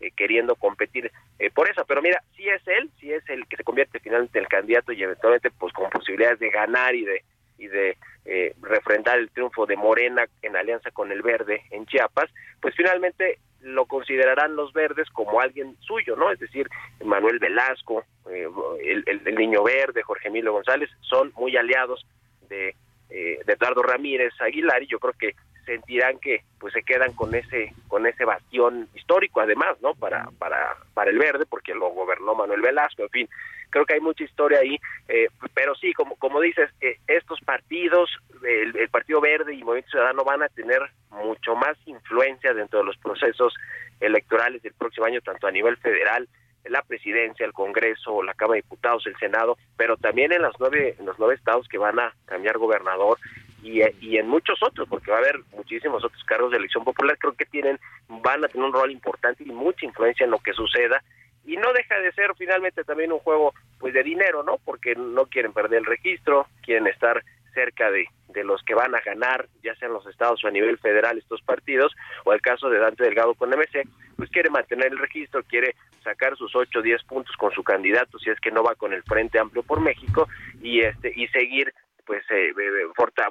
eh, 0.00 0.12
queriendo 0.16 0.54
competir 0.54 1.10
eh, 1.38 1.50
por 1.50 1.68
eso. 1.68 1.84
Pero 1.86 2.00
mira, 2.00 2.22
si 2.36 2.48
es 2.48 2.62
él, 2.66 2.88
si 3.00 3.12
es 3.12 3.28
el 3.28 3.46
que 3.46 3.56
se 3.56 3.64
convierte 3.64 3.98
finalmente 4.00 4.38
en 4.38 4.44
el 4.44 4.48
candidato 4.48 4.92
y 4.92 5.02
eventualmente 5.02 5.50
pues 5.50 5.72
con 5.72 5.90
posibilidades 5.90 6.38
de 6.38 6.50
ganar 6.50 6.94
y 6.94 7.04
de 7.04 7.24
y 7.58 7.66
de 7.66 7.96
eh, 8.24 8.54
refrendar 8.62 9.18
el 9.18 9.30
triunfo 9.30 9.66
de 9.66 9.76
Morena 9.76 10.24
en 10.42 10.56
alianza 10.56 10.90
con 10.90 11.12
el 11.12 11.22
Verde 11.22 11.62
en 11.70 11.86
Chiapas, 11.86 12.30
pues 12.60 12.74
finalmente 12.76 13.38
lo 13.60 13.86
considerarán 13.86 14.54
los 14.54 14.72
verdes 14.72 15.08
como 15.10 15.40
alguien 15.40 15.76
suyo, 15.80 16.14
¿no? 16.16 16.30
Es 16.30 16.38
decir, 16.38 16.68
Manuel 17.04 17.38
Velasco, 17.38 18.04
eh, 18.30 18.48
el, 18.84 19.34
Niño 19.34 19.64
Verde, 19.64 20.02
Jorge 20.02 20.28
Emilio 20.28 20.52
González, 20.52 20.88
son 21.00 21.32
muy 21.36 21.56
aliados 21.56 22.06
de, 22.48 22.74
eh, 23.10 23.40
de 23.44 23.52
Eduardo 23.52 23.82
Ramírez 23.82 24.32
Aguilar 24.40 24.82
y 24.82 24.86
yo 24.86 24.98
creo 24.98 25.14
que 25.14 25.34
sentirán 25.66 26.18
que 26.18 26.44
pues 26.58 26.72
se 26.72 26.82
quedan 26.82 27.12
con 27.12 27.34
ese 27.34 27.74
con 27.88 28.06
ese 28.06 28.24
bastión 28.24 28.88
histórico 28.94 29.42
además 29.42 29.76
no 29.82 29.94
para 29.94 30.30
para 30.38 30.76
para 30.94 31.10
el 31.10 31.18
verde 31.18 31.44
porque 31.44 31.74
lo 31.74 31.90
gobernó 31.90 32.34
Manuel 32.34 32.62
Velasco 32.62 33.02
en 33.02 33.10
fin 33.10 33.28
creo 33.70 33.86
que 33.86 33.94
hay 33.94 34.00
mucha 34.00 34.24
historia 34.24 34.60
ahí 34.60 34.78
eh, 35.08 35.28
pero 35.54 35.74
sí 35.74 35.92
como 35.92 36.16
como 36.16 36.40
dices 36.40 36.70
eh, 36.80 36.98
estos 37.06 37.40
partidos 37.40 38.10
el, 38.46 38.88
Partido 38.88 39.20
Verde 39.20 39.54
y 39.54 39.62
Movimiento 39.62 39.90
Ciudadano 39.90 40.24
van 40.24 40.42
a 40.42 40.48
tener 40.48 40.80
mucho 41.10 41.54
más 41.54 41.76
influencia 41.86 42.54
dentro 42.54 42.80
de 42.80 42.84
los 42.84 42.96
procesos 42.98 43.54
electorales 44.00 44.62
del 44.62 44.74
próximo 44.74 45.06
año 45.06 45.20
tanto 45.20 45.46
a 45.46 45.50
nivel 45.50 45.76
federal 45.78 46.28
la 46.64 46.82
presidencia, 46.82 47.46
el 47.46 47.52
Congreso, 47.52 48.22
la 48.22 48.34
Cámara 48.34 48.56
de 48.56 48.62
Diputados, 48.62 49.06
el 49.06 49.16
Senado, 49.16 49.56
pero 49.76 49.96
también 49.96 50.32
en 50.32 50.42
las 50.42 50.54
nueve, 50.58 50.96
en 50.98 51.06
los 51.06 51.18
nueve 51.18 51.34
estados 51.34 51.66
que 51.68 51.78
van 51.78 51.98
a 51.98 52.14
cambiar 52.26 52.58
gobernador 52.58 53.18
y, 53.62 53.80
y 54.00 54.18
en 54.18 54.28
muchos 54.28 54.58
otros, 54.62 54.88
porque 54.88 55.10
va 55.10 55.18
a 55.18 55.20
haber 55.20 55.40
muchísimos 55.56 56.04
otros 56.04 56.22
cargos 56.24 56.50
de 56.50 56.58
elección 56.58 56.84
popular, 56.84 57.16
creo 57.18 57.34
que 57.34 57.46
tienen, 57.46 57.78
van 58.08 58.44
a 58.44 58.48
tener 58.48 58.66
un 58.66 58.72
rol 58.72 58.90
importante 58.90 59.44
y 59.44 59.50
mucha 59.50 59.84
influencia 59.84 60.24
en 60.24 60.30
lo 60.30 60.38
que 60.38 60.52
suceda 60.52 61.02
y 61.48 61.56
no 61.56 61.72
deja 61.72 61.98
de 61.98 62.12
ser 62.12 62.30
finalmente 62.36 62.84
también 62.84 63.10
un 63.10 63.20
juego 63.20 63.54
pues 63.80 63.94
de 63.94 64.02
dinero, 64.02 64.42
¿no? 64.42 64.58
Porque 64.64 64.94
no 64.94 65.24
quieren 65.26 65.54
perder 65.54 65.78
el 65.78 65.86
registro, 65.86 66.46
quieren 66.62 66.86
estar 66.86 67.24
cerca 67.54 67.90
de, 67.90 68.06
de 68.28 68.44
los 68.44 68.62
que 68.62 68.74
van 68.74 68.94
a 68.94 69.00
ganar, 69.00 69.48
ya 69.62 69.74
sea 69.76 69.88
en 69.88 69.94
los 69.94 70.06
estados 70.06 70.44
o 70.44 70.48
a 70.48 70.50
nivel 70.50 70.76
federal 70.78 71.16
estos 71.16 71.40
partidos, 71.40 71.96
o 72.24 72.34
el 72.34 72.42
caso 72.42 72.68
de 72.68 72.78
Dante 72.78 73.02
Delgado 73.02 73.34
con 73.34 73.48
MC, 73.48 73.82
pues 74.16 74.28
quiere 74.30 74.50
mantener 74.50 74.88
el 74.92 74.98
registro, 74.98 75.42
quiere 75.42 75.74
sacar 76.04 76.36
sus 76.36 76.54
8 76.54 76.78
o 76.78 76.82
10 76.82 77.02
puntos 77.04 77.34
con 77.36 77.50
su 77.52 77.62
candidato, 77.62 78.18
si 78.18 78.28
es 78.28 78.38
que 78.40 78.50
no 78.50 78.62
va 78.62 78.74
con 78.74 78.92
el 78.92 79.02
Frente 79.02 79.38
Amplio 79.38 79.62
por 79.62 79.80
México, 79.80 80.28
y 80.60 80.80
este 80.80 81.12
y 81.16 81.28
seguir 81.28 81.72
pues 82.04 82.24
eh, 82.30 82.52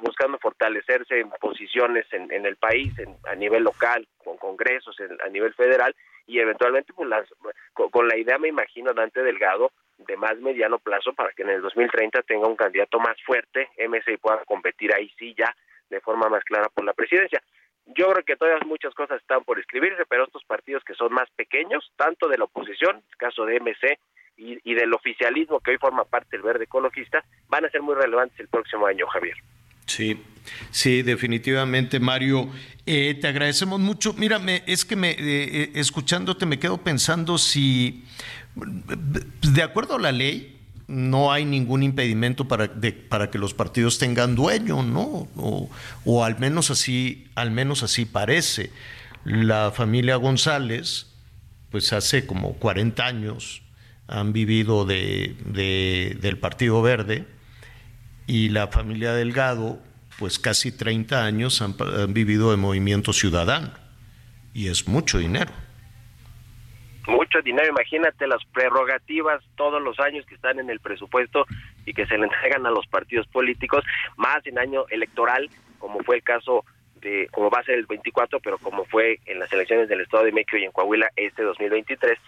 buscando 0.02 0.38
fortalecerse 0.38 1.18
en 1.18 1.30
posiciones 1.40 2.06
en, 2.12 2.30
en 2.32 2.46
el 2.46 2.56
país, 2.56 2.96
en, 2.98 3.16
a 3.28 3.34
nivel 3.34 3.64
local, 3.64 4.06
con 4.22 4.36
congresos, 4.36 4.98
en, 5.00 5.16
a 5.24 5.28
nivel 5.28 5.52
federal, 5.54 5.94
y 6.28 6.38
eventualmente 6.38 6.92
pues 6.92 7.08
las, 7.08 7.26
con, 7.72 8.06
la 8.06 8.16
idea, 8.16 8.38
me 8.38 8.48
imagino, 8.48 8.92
Dante 8.92 9.22
Delgado, 9.22 9.72
de 9.96 10.16
más 10.16 10.38
mediano 10.38 10.78
plazo 10.78 11.14
para 11.14 11.32
que 11.32 11.42
en 11.42 11.48
el 11.48 11.62
2030 11.62 12.22
tenga 12.22 12.46
un 12.46 12.54
candidato 12.54 13.00
más 13.00 13.16
fuerte, 13.24 13.70
MC 13.78 14.18
pueda 14.20 14.44
competir 14.44 14.94
ahí 14.94 15.10
sí 15.18 15.34
ya 15.36 15.56
de 15.88 16.00
forma 16.00 16.28
más 16.28 16.44
clara 16.44 16.68
por 16.68 16.84
la 16.84 16.92
presidencia. 16.92 17.42
Yo 17.86 18.12
creo 18.12 18.24
que 18.24 18.36
todas 18.36 18.64
muchas 18.66 18.94
cosas 18.94 19.20
están 19.22 19.42
por 19.44 19.58
escribirse, 19.58 20.04
pero 20.06 20.24
estos 20.24 20.44
partidos 20.44 20.84
que 20.84 20.92
son 20.92 21.12
más 21.14 21.30
pequeños, 21.30 21.90
tanto 21.96 22.28
de 22.28 22.36
la 22.36 22.44
oposición, 22.44 23.02
el 23.10 23.16
caso 23.16 23.46
de 23.46 23.58
MC, 23.58 23.98
y, 24.36 24.58
y 24.70 24.74
del 24.74 24.92
oficialismo 24.92 25.60
que 25.60 25.70
hoy 25.72 25.78
forma 25.78 26.04
parte 26.04 26.36
del 26.36 26.42
verde 26.42 26.64
ecologista, 26.64 27.24
van 27.48 27.64
a 27.64 27.70
ser 27.70 27.80
muy 27.80 27.94
relevantes 27.94 28.38
el 28.38 28.48
próximo 28.48 28.86
año, 28.86 29.06
Javier. 29.06 29.36
Sí, 29.86 30.22
sí, 30.70 31.02
definitivamente, 31.02 32.00
Mario. 32.00 32.50
Eh, 32.86 33.18
te 33.20 33.28
agradecemos 33.28 33.80
mucho. 33.80 34.14
Mírame, 34.14 34.62
es 34.66 34.84
que 34.84 34.96
me, 34.96 35.10
eh, 35.18 35.72
escuchándote 35.74 36.46
me 36.46 36.58
quedo 36.58 36.78
pensando 36.78 37.36
si, 37.36 38.04
de 39.42 39.62
acuerdo 39.62 39.96
a 39.96 39.98
la 39.98 40.12
ley, 40.12 40.58
no 40.88 41.30
hay 41.30 41.44
ningún 41.44 41.82
impedimento 41.82 42.48
para, 42.48 42.70
para 43.10 43.30
que 43.30 43.38
los 43.38 43.52
partidos 43.52 43.98
tengan 43.98 44.34
dueño, 44.34 44.82
¿no? 44.82 45.28
O, 45.36 46.24
al 46.24 46.38
menos 46.38 46.70
así, 46.70 47.28
al 47.34 47.50
menos 47.50 47.82
así 47.82 48.06
parece. 48.06 48.72
La 49.24 49.70
familia 49.70 50.16
González, 50.16 51.08
pues 51.70 51.92
hace 51.92 52.26
como 52.26 52.54
40 52.54 53.04
años 53.04 53.62
han 54.06 54.32
vivido 54.32 54.86
de, 54.86 55.36
del 56.20 56.38
Partido 56.38 56.80
Verde 56.80 57.26
y 58.26 58.48
la 58.48 58.68
familia 58.68 59.12
Delgado, 59.12 59.82
pues 60.18 60.38
casi 60.38 60.76
30 60.76 61.24
años 61.24 61.62
han, 61.62 61.76
vivido 62.12 62.50
de 62.50 62.56
Movimiento 62.56 63.12
Ciudadano 63.12 63.70
y 64.52 64.68
es 64.68 64.88
mucho 64.88 65.18
dinero 65.18 65.52
mucho 67.06 67.40
dinero. 67.40 67.68
Imagínate 67.68 68.26
las 68.26 68.44
prerrogativas 68.52 69.42
todos 69.56 69.82
los 69.82 69.98
años 69.98 70.26
que 70.26 70.34
están 70.34 70.58
en 70.60 70.68
el 70.68 70.78
presupuesto 70.78 71.46
y 71.86 71.94
que 71.94 72.06
se 72.06 72.18
le 72.18 72.24
entregan 72.24 72.66
a 72.66 72.70
los 72.70 72.86
partidos 72.86 73.26
políticos, 73.28 73.82
más 74.16 74.46
en 74.46 74.58
año 74.58 74.86
electoral, 74.90 75.48
como 75.78 76.00
fue 76.00 76.16
el 76.16 76.22
caso 76.22 76.66
de, 77.00 77.28
como 77.32 77.48
va 77.48 77.60
a 77.60 77.64
ser 77.64 77.76
el 77.76 77.86
24, 77.86 78.40
pero 78.40 78.58
como 78.58 78.84
fue 78.84 79.20
en 79.24 79.38
las 79.38 79.50
elecciones 79.52 79.88
del 79.88 80.02
Estado 80.02 80.24
de 80.24 80.32
México 80.32 80.58
y 80.58 80.64
en 80.64 80.72
Coahuila 80.72 81.08
este 81.16 81.42
2023, 81.42 82.18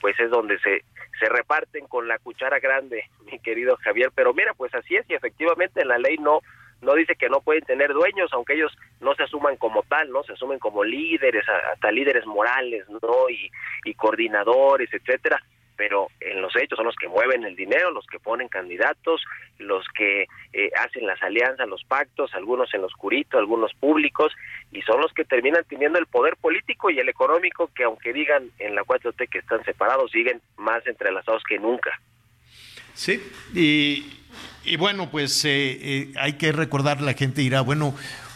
pues 0.00 0.18
es 0.18 0.30
donde 0.30 0.58
se, 0.60 0.84
se 1.18 1.28
reparten 1.28 1.86
con 1.86 2.08
la 2.08 2.18
cuchara 2.18 2.58
grande, 2.60 3.04
mi 3.30 3.38
querido 3.40 3.76
Javier. 3.76 4.10
Pero 4.14 4.32
mira, 4.32 4.54
pues 4.54 4.74
así 4.74 4.96
es 4.96 5.04
y 5.10 5.14
efectivamente 5.14 5.84
la 5.84 5.98
ley 5.98 6.16
no 6.16 6.40
no 6.82 6.94
dice 6.94 7.14
que 7.16 7.28
no 7.28 7.40
pueden 7.40 7.64
tener 7.64 7.92
dueños, 7.92 8.30
aunque 8.32 8.54
ellos 8.54 8.76
no 9.00 9.14
se 9.14 9.24
asuman 9.24 9.56
como 9.56 9.82
tal, 9.82 10.10
¿no? 10.10 10.22
Se 10.24 10.32
asumen 10.32 10.58
como 10.58 10.84
líderes, 10.84 11.44
hasta 11.72 11.90
líderes 11.90 12.26
morales, 12.26 12.88
¿no? 12.88 13.28
Y, 13.28 13.50
y 13.84 13.94
coordinadores, 13.94 14.92
etcétera, 14.92 15.42
pero 15.80 16.08
en 16.20 16.42
los 16.42 16.54
hechos 16.56 16.76
son 16.76 16.84
los 16.84 16.96
que 16.96 17.08
mueven 17.08 17.42
el 17.44 17.56
dinero, 17.56 17.90
los 17.90 18.04
que 18.06 18.18
ponen 18.18 18.48
candidatos, 18.48 19.24
los 19.56 19.86
que 19.96 20.26
eh, 20.52 20.70
hacen 20.76 21.06
las 21.06 21.22
alianzas, 21.22 21.66
los 21.66 21.84
pactos, 21.84 22.34
algunos 22.34 22.74
en 22.74 22.82
lo 22.82 22.86
oscurito, 22.86 23.38
algunos 23.38 23.72
públicos, 23.72 24.30
y 24.72 24.82
son 24.82 25.00
los 25.00 25.10
que 25.14 25.24
terminan 25.24 25.64
teniendo 25.66 25.98
el 25.98 26.04
poder 26.04 26.36
político 26.36 26.90
y 26.90 26.98
el 26.98 27.08
económico 27.08 27.70
que 27.74 27.84
aunque 27.84 28.12
digan 28.12 28.50
en 28.58 28.74
la 28.74 28.82
4T 28.82 29.26
que 29.30 29.38
están 29.38 29.64
separados, 29.64 30.10
siguen 30.10 30.42
más 30.58 30.86
entrelazados 30.86 31.42
que 31.48 31.58
nunca. 31.58 31.98
Sí, 32.92 33.18
y, 33.54 34.19
y 34.64 34.76
bueno, 34.76 35.10
pues 35.10 35.44
eh, 35.44 35.78
eh, 35.80 36.12
hay 36.18 36.34
que 36.34 36.52
recordar, 36.52 37.00
la 37.00 37.14
gente 37.14 37.40
dirá, 37.40 37.60
bueno, 37.60 37.94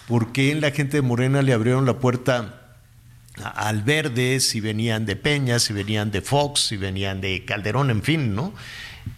¿por 0.09 0.33
qué 0.33 0.55
la 0.55 0.71
gente 0.71 0.99
de 0.99 1.03
Morena 1.03 1.43
le 1.43 1.53
abrieron 1.53 1.87
la 1.87 1.99
puerta 1.99 2.61
al 3.43 3.83
verde 3.83 4.41
si 4.41 4.61
venían 4.61 5.07
de 5.07 5.17
Peña, 5.17 5.59
si 5.59 5.73
venían 5.73 6.11
de 6.11 6.23
Fox, 6.23 6.61
si 6.69 6.77
venían 6.77 7.21
de 7.21 7.45
Calderón, 7.45 7.91
en 7.91 8.03
fin, 8.03 8.35
¿no? 8.35 8.55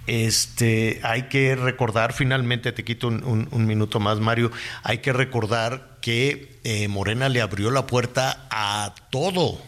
Este, 0.07 1.01
hay 1.03 1.25
que 1.25 1.55
recordar, 1.55 2.13
finalmente 2.13 2.73
te 2.73 2.85
quito 2.85 3.09
un 3.09 3.67
minuto 3.67 4.01
más, 4.01 4.19
Mario, 4.19 4.51
hay 4.83 4.99
que 4.99 5.13
recordar 5.13 5.97
que 6.01 6.59
eh, 6.65 6.89
Morena 6.89 7.29
le 7.29 7.41
abrió 7.41 7.71
la 7.71 7.87
puerta 7.87 8.47
a 8.51 8.95
todo, 9.11 9.61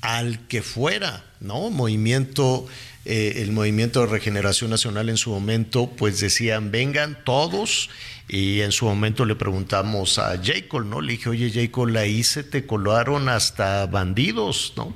al 0.00 0.46
que 0.48 0.62
fuera, 0.62 1.24
¿no? 1.40 1.70
Movimiento 1.70 2.66
eh, 3.10 3.42
el 3.42 3.50
movimiento 3.50 4.00
de 4.00 4.06
regeneración 4.06 4.70
nacional 4.70 5.08
en 5.08 5.16
su 5.16 5.30
momento, 5.30 5.90
pues 5.90 6.20
decían, 6.20 6.70
vengan 6.70 7.18
todos, 7.24 7.90
y 8.28 8.60
en 8.60 8.70
su 8.70 8.84
momento 8.84 9.24
le 9.24 9.34
preguntamos 9.34 10.20
a 10.20 10.40
Jacob, 10.40 10.84
¿no? 10.84 11.00
Le 11.00 11.12
dije, 11.12 11.28
oye 11.28 11.50
Jacob, 11.50 11.88
la 11.88 12.06
hice, 12.06 12.44
te 12.44 12.64
colaron 12.64 13.28
hasta 13.28 13.86
bandidos, 13.86 14.74
¿no? 14.76 14.94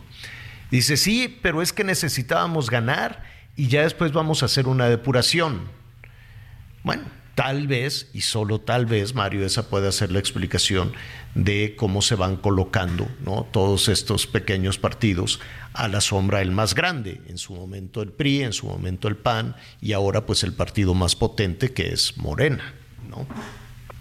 Dice, 0.70 0.96
sí, 0.96 1.40
pero 1.42 1.60
es 1.60 1.72
que 1.72 1.82
necesitábamos 1.82 2.70
ganar 2.70 3.24
y 3.56 3.66
ya 3.66 3.82
después 3.82 4.12
vamos 4.12 4.42
a 4.42 4.46
hacer 4.46 4.68
una 4.68 4.88
depuración. 4.88 5.62
Bueno, 6.84 7.02
tal 7.34 7.66
vez, 7.66 8.10
y 8.14 8.20
solo 8.20 8.60
tal 8.60 8.86
vez, 8.86 9.14
Mario, 9.14 9.44
esa 9.44 9.68
puede 9.68 9.90
ser 9.92 10.12
la 10.12 10.18
explicación 10.18 10.92
de 11.34 11.74
cómo 11.76 12.00
se 12.02 12.14
van 12.14 12.36
colocando 12.36 13.08
¿no? 13.24 13.46
todos 13.50 13.88
estos 13.88 14.26
pequeños 14.26 14.78
partidos 14.78 15.40
a 15.72 15.88
la 15.88 16.00
sombra 16.00 16.38
del 16.38 16.52
más 16.52 16.74
grande, 16.74 17.20
en 17.28 17.38
su 17.38 17.54
momento 17.54 18.02
el 18.02 18.12
PRI, 18.12 18.42
en 18.42 18.52
su 18.52 18.66
momento 18.66 19.08
el 19.08 19.16
PAN, 19.16 19.56
y 19.80 19.92
ahora 19.92 20.26
pues 20.26 20.44
el 20.44 20.52
partido 20.52 20.94
más 20.94 21.16
potente 21.16 21.72
que 21.72 21.88
es 21.88 22.16
Morena. 22.16 22.74
¿no? 23.08 23.26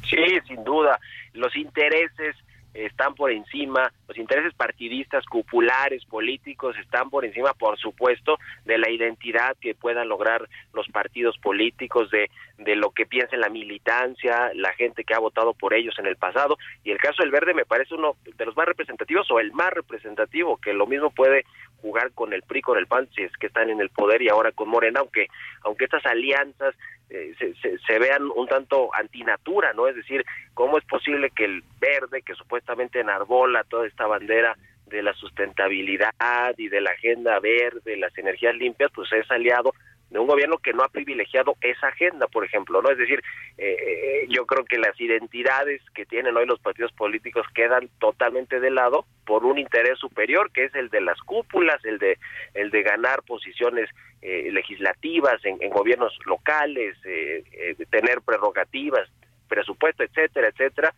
Sí, 0.10 0.24
sin 0.48 0.64
duda. 0.64 1.00
Los 1.34 1.56
intereses 1.56 2.36
están 2.74 3.16
por 3.16 3.32
encima, 3.32 3.92
los 4.08 4.18
intereses 4.18 4.54
partidistas, 4.54 5.26
cupulares, 5.26 6.06
políticos 6.06 6.76
están 6.80 7.10
por 7.10 7.26
encima, 7.26 7.54
por 7.54 7.78
supuesto, 7.78 8.38
de 8.66 8.78
la 8.78 8.90
identidad 8.90 9.56
que 9.60 9.76
puedan 9.76 10.10
lograr 10.10 10.48
los 10.74 10.88
partidos 10.90 11.38
políticos, 11.38 12.10
de, 12.10 12.30
de 12.58 12.76
lo 12.76 12.92
que 12.92 13.06
piensa 13.06 13.38
la 13.38 13.50
militancia, 13.50 14.52
la 14.56 14.74
gente 14.74 15.04
que 15.04 15.14
ha 15.14 15.20
votado 15.20 15.54
por 15.54 15.74
ellos 15.74 15.96
en 16.00 16.08
el 16.08 16.16
pasado. 16.16 16.58
Y 16.84 16.92
el 16.92 16.98
caso 16.98 17.22
del 17.22 17.32
Verde 17.32 17.54
me 17.54 17.66
parece 17.66 17.96
uno 17.96 18.16
de 18.24 18.46
los 18.46 18.56
más 18.56 18.66
representativos 18.66 19.30
o 19.32 19.40
el 19.40 19.52
más 19.54 19.72
representativo, 19.72 20.58
que 20.58 20.74
lo 20.74 20.88
mismo 20.88 21.12
puede 21.12 21.46
jugar 21.82 22.12
con 22.14 22.34
el 22.34 22.44
PRI, 22.44 22.62
con 22.62 22.78
el 22.78 22.88
PAN, 22.88 23.10
si 23.14 23.24
es 23.24 23.32
que 23.38 23.48
están 23.48 23.70
en 23.70 23.82
el 23.82 23.90
poder 23.90 24.22
y 24.22 24.30
ahora 24.30 24.54
con 24.54 24.70
Morena, 24.70 25.02
aunque, 25.02 25.28
aunque 25.64 25.84
estas 25.84 26.06
alianzas 26.06 26.74
eh, 27.14 27.36
se, 27.38 27.54
se, 27.56 27.78
se, 27.78 28.00
vean 28.00 28.24
un 28.36 28.48
tanto 28.48 28.90
antinatura, 28.96 29.72
¿no? 29.74 29.88
Es 29.88 29.96
decir, 29.96 30.26
¿cómo 30.56 30.80
es 30.80 30.84
posible 30.86 31.30
que 31.30 31.46
el 31.46 31.64
verde, 31.80 32.24
que 32.24 32.34
supuestamente 32.34 33.00
enarbola 33.00 33.64
toda 33.66 33.86
esta 33.86 34.08
bandera 34.08 34.58
de 34.88 35.04
la 35.04 35.14
sustentabilidad 35.14 36.12
y 36.58 36.70
de 36.70 36.82
la 36.82 36.90
agenda 36.90 37.40
verde, 37.40 37.98
las 37.98 38.18
energías 38.18 38.56
limpias, 38.56 38.92
pues 38.94 39.12
es 39.14 39.30
aliado 39.30 39.74
de 40.14 40.20
un 40.20 40.28
gobierno 40.28 40.60
que 40.60 40.74
no 40.74 40.84
ha 40.84 40.90
privilegiado 40.90 41.56
esa 41.62 41.88
agenda, 41.88 42.28
por 42.28 42.46
ejemplo, 42.46 42.84
¿no? 42.84 42.92
Es 42.92 43.00
decir, 43.00 43.22
eh, 43.58 44.28
yo 44.30 44.46
creo 44.46 44.64
que 44.64 44.78
las 44.78 45.00
identidades 45.02 45.82
que 45.96 46.06
tienen 46.06 46.38
hoy 46.38 46.46
los 46.46 46.60
partidos 46.60 46.92
políticos 46.92 47.48
quedan 47.56 47.90
totalmente 48.00 48.60
de 48.60 48.70
lado 48.70 49.06
por 49.26 49.44
un 49.44 49.58
interés 49.58 49.98
superior, 49.98 50.52
que 50.52 50.66
es 50.66 50.76
el 50.76 50.90
de 50.90 51.02
las 51.02 51.20
cúpulas, 51.22 51.84
el 51.84 51.98
de 51.98 52.20
el 52.54 52.70
de 52.70 52.84
ganar 52.84 53.24
posiciones 53.24 53.90
eh, 54.22 54.52
legislativas 54.52 55.44
en, 55.46 55.58
gobiernos 55.72 56.16
locales, 56.28 56.96
eh, 57.06 57.44
tener 57.90 58.22
prerrogativas, 58.22 59.10
presupuesto, 59.50 60.04
etcétera, 60.04 60.50
etcétera, 60.50 60.94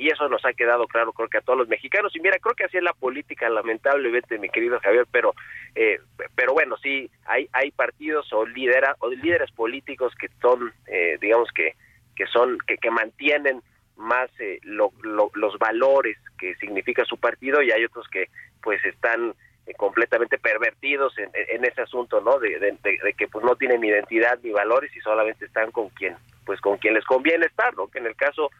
y 0.00 0.08
eso 0.08 0.28
nos 0.30 0.42
ha 0.46 0.54
quedado 0.54 0.86
claro 0.86 1.12
creo 1.12 1.28
que 1.28 1.38
a 1.38 1.42
todos 1.42 1.58
los 1.58 1.68
mexicanos. 1.68 2.16
Y 2.16 2.20
mira 2.20 2.38
creo 2.38 2.54
que 2.54 2.64
así 2.64 2.78
es 2.78 2.82
la 2.82 2.94
política 2.94 3.48
lamentablemente 3.50 4.38
mi 4.38 4.48
querido 4.48 4.80
Javier 4.80 5.06
pero 5.12 5.34
eh, 5.74 6.00
pero 6.34 6.54
bueno 6.54 6.76
sí 6.78 7.10
hay 7.26 7.48
hay 7.52 7.70
partidos 7.70 8.32
o 8.32 8.46
lidera, 8.46 8.96
o 9.00 9.10
líderes 9.10 9.50
políticos 9.52 10.14
que 10.18 10.28
son 10.40 10.72
eh, 10.86 11.18
digamos 11.20 11.50
que 11.52 11.74
que 12.16 12.26
son 12.26 12.58
que, 12.66 12.78
que 12.78 12.90
mantienen 12.90 13.62
más 13.96 14.30
eh, 14.40 14.58
lo- 14.62 14.92
lo- 15.02 15.30
los 15.34 15.58
valores 15.58 16.16
que 16.38 16.54
significa 16.56 17.04
su 17.04 17.18
partido 17.18 17.60
y 17.62 17.70
hay 17.70 17.84
otros 17.84 18.08
que 18.08 18.28
pues 18.62 18.82
están 18.86 19.34
eh, 19.66 19.74
completamente 19.74 20.38
pervertidos 20.38 21.12
en, 21.18 21.30
ese 21.64 21.82
asunto 21.82 22.22
no 22.22 22.38
de- 22.38 22.58
de 22.58 23.12
que 23.12 23.28
pues 23.28 23.44
no 23.44 23.54
tienen 23.56 23.84
identidad 23.84 24.38
ni 24.42 24.50
valores 24.50 24.90
y 24.96 25.00
solamente 25.00 25.44
están 25.44 25.70
con 25.72 25.90
quien 25.90 26.16
pues 26.46 26.58
con 26.62 26.78
quien 26.78 26.94
les 26.94 27.04
conviene 27.04 27.44
estar 27.44 27.74
no 27.76 27.86
que 27.88 27.98
en 27.98 28.06
el 28.06 28.16
caso 28.16 28.50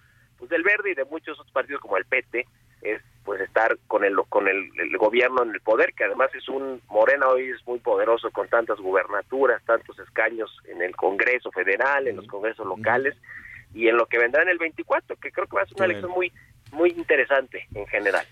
pues 0.41 0.51
del 0.51 0.65
Verde 0.65 0.91
y 0.91 0.95
de 0.95 1.05
muchos 1.05 1.39
otros 1.39 1.53
partidos 1.53 1.81
como 1.81 1.97
el 1.97 2.05
PT 2.07 2.47
es 2.83 3.01
pues 3.25 3.41
estar 3.43 3.77
con 3.87 4.05
el 4.05 4.17
con 4.29 4.49
el, 4.49 4.71
el 4.79 4.97
gobierno 4.97 5.43
en 5.43 5.51
el 5.51 5.61
poder 5.61 5.93
que 5.93 6.05
además 6.05 6.31
es 6.35 6.49
un 6.49 6.81
Morena 6.89 7.29
hoy 7.29 7.51
es 7.51 7.65
muy 7.67 7.79
poderoso 7.79 8.31
con 8.31 8.49
tantas 8.49 8.79
gubernaturas 8.79 9.63
tantos 9.65 9.99
escaños 9.99 10.51
en 10.67 10.81
el 10.83 10.97
Congreso 10.97 11.53
Federal 11.53 12.09
en 12.09 12.17
los 12.17 12.27
congresos 12.27 12.67
locales 12.67 13.15
y 13.75 13.89
en 13.89 13.97
lo 13.97 14.07
que 14.07 14.19
vendrá 14.19 14.43
en 14.43 14.49
el 14.49 14.59
24 14.59 15.17
que 15.17 15.31
creo 15.31 15.47
que 15.47 15.57
va 15.57 15.63
a 15.63 15.67
ser 15.67 15.77
una 15.77 15.85
elección 15.85 16.11
muy 16.11 16.33
muy 16.73 16.91
interesante 16.91 17.67
en 17.75 17.87
general 17.87 18.27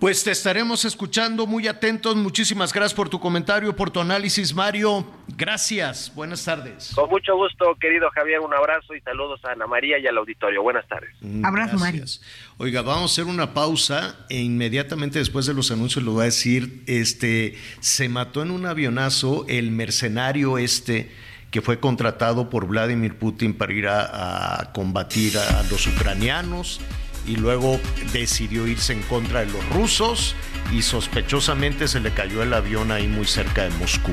Pues 0.00 0.24
te 0.24 0.30
estaremos 0.30 0.86
escuchando 0.86 1.46
muy 1.46 1.68
atentos. 1.68 2.16
Muchísimas 2.16 2.72
gracias 2.72 2.94
por 2.94 3.10
tu 3.10 3.20
comentario, 3.20 3.76
por 3.76 3.90
tu 3.90 4.00
análisis, 4.00 4.54
Mario. 4.54 5.04
Gracias. 5.36 6.10
Buenas 6.14 6.42
tardes. 6.42 6.92
con 6.94 7.10
mucho 7.10 7.36
gusto 7.36 7.76
querido 7.78 8.08
Javier 8.14 8.40
un 8.40 8.54
abrazo 8.54 8.94
y 8.94 9.02
saludos 9.02 9.44
a 9.44 9.52
Ana 9.52 9.66
María 9.66 9.98
y 9.98 10.06
al 10.06 10.16
auditorio 10.16 10.62
buenas 10.62 10.88
tardes 10.88 11.14
Abrazo, 11.44 11.76
Mario. 11.76 12.00
Gracias. 12.00 12.22
Oiga, 12.56 12.80
vamos 12.80 13.10
a 13.10 13.12
hacer 13.12 13.30
una 13.30 13.52
pausa 13.52 14.16
e 14.30 14.40
inmediatamente 14.40 15.18
después 15.18 15.44
de 15.44 15.52
los 15.52 15.70
anuncios 15.70 16.02
lo 16.02 16.12
voy 16.12 16.22
a 16.22 16.24
decir, 16.24 16.82
este, 16.86 17.58
se 17.80 18.08
mató 18.08 18.40
en 18.40 18.52
un 18.52 18.64
avionazo 18.64 19.44
el 19.48 19.70
mercenario 19.70 20.56
este 20.56 21.14
que 21.50 21.60
fue 21.60 21.78
contratado 21.78 22.48
por 22.48 22.66
Vladimir 22.66 23.18
Putin 23.18 23.52
para 23.52 23.72
ir 23.74 23.86
a, 23.86 24.60
a 24.60 24.72
combatir 24.72 25.36
a 25.36 25.62
los 25.64 25.86
ucranianos 25.86 26.80
y 27.26 27.36
luego 27.36 27.80
decidió 28.12 28.66
irse 28.66 28.92
en 28.92 29.02
contra 29.02 29.40
de 29.40 29.46
los 29.46 29.66
rusos 29.70 30.34
y 30.72 30.82
sospechosamente 30.82 31.88
se 31.88 32.00
le 32.00 32.12
cayó 32.12 32.42
el 32.42 32.54
avión 32.54 32.92
ahí 32.92 33.08
muy 33.08 33.26
cerca 33.26 33.64
de 33.64 33.70
Moscú. 33.70 34.12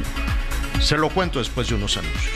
Se 0.80 0.97
lo 0.97 1.10
cuento 1.10 1.39
después 1.39 1.68
de 1.68 1.76
unos 1.76 1.97
anuncios. 1.97 2.34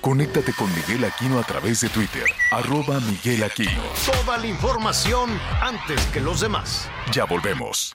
Conéctate 0.00 0.52
con 0.54 0.68
Miguel 0.74 1.04
Aquino 1.04 1.38
a 1.38 1.42
través 1.44 1.82
de 1.82 1.88
Twitter, 1.88 2.24
arroba 2.50 2.98
Miguel 3.00 3.44
Aquino. 3.44 3.82
Toda 4.04 4.38
la 4.38 4.46
información 4.46 5.30
antes 5.60 6.04
que 6.06 6.20
los 6.20 6.40
demás. 6.40 6.88
Ya 7.12 7.24
volvemos. 7.26 7.94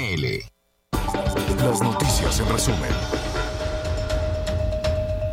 Las 0.00 1.82
noticias 1.82 2.40
en 2.40 2.48
resumen. 2.48 2.90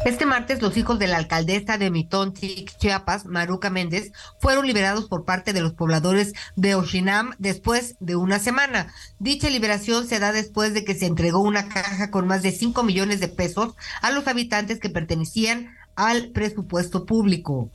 Este 0.03 0.25
martes, 0.25 0.61
los 0.61 0.75
hijos 0.75 0.99
de 0.99 1.07
la 1.07 1.15
alcaldesa 1.15 1.77
de 1.77 1.89
Mitontic, 1.89 2.77
Chiapas, 2.77 3.25
Maruca 3.25 3.69
Méndez, 3.69 4.11
fueron 4.41 4.67
liberados 4.67 5.07
por 5.07 5.23
parte 5.23 5.53
de 5.53 5.61
los 5.61 5.71
pobladores 5.71 6.33
de 6.57 6.75
Oshinam 6.75 7.31
después 7.39 7.95
de 8.01 8.17
una 8.17 8.39
semana. 8.39 8.93
Dicha 9.19 9.49
liberación 9.49 10.05
se 10.05 10.19
da 10.19 10.33
después 10.33 10.73
de 10.73 10.83
que 10.83 10.95
se 10.95 11.05
entregó 11.05 11.39
una 11.39 11.69
caja 11.69 12.11
con 12.11 12.27
más 12.27 12.43
de 12.43 12.51
5 12.51 12.83
millones 12.83 13.21
de 13.21 13.29
pesos 13.29 13.73
a 14.01 14.11
los 14.11 14.27
habitantes 14.27 14.81
que 14.81 14.89
pertenecían 14.89 15.69
al 15.95 16.31
presupuesto 16.31 17.05
público. 17.05 17.71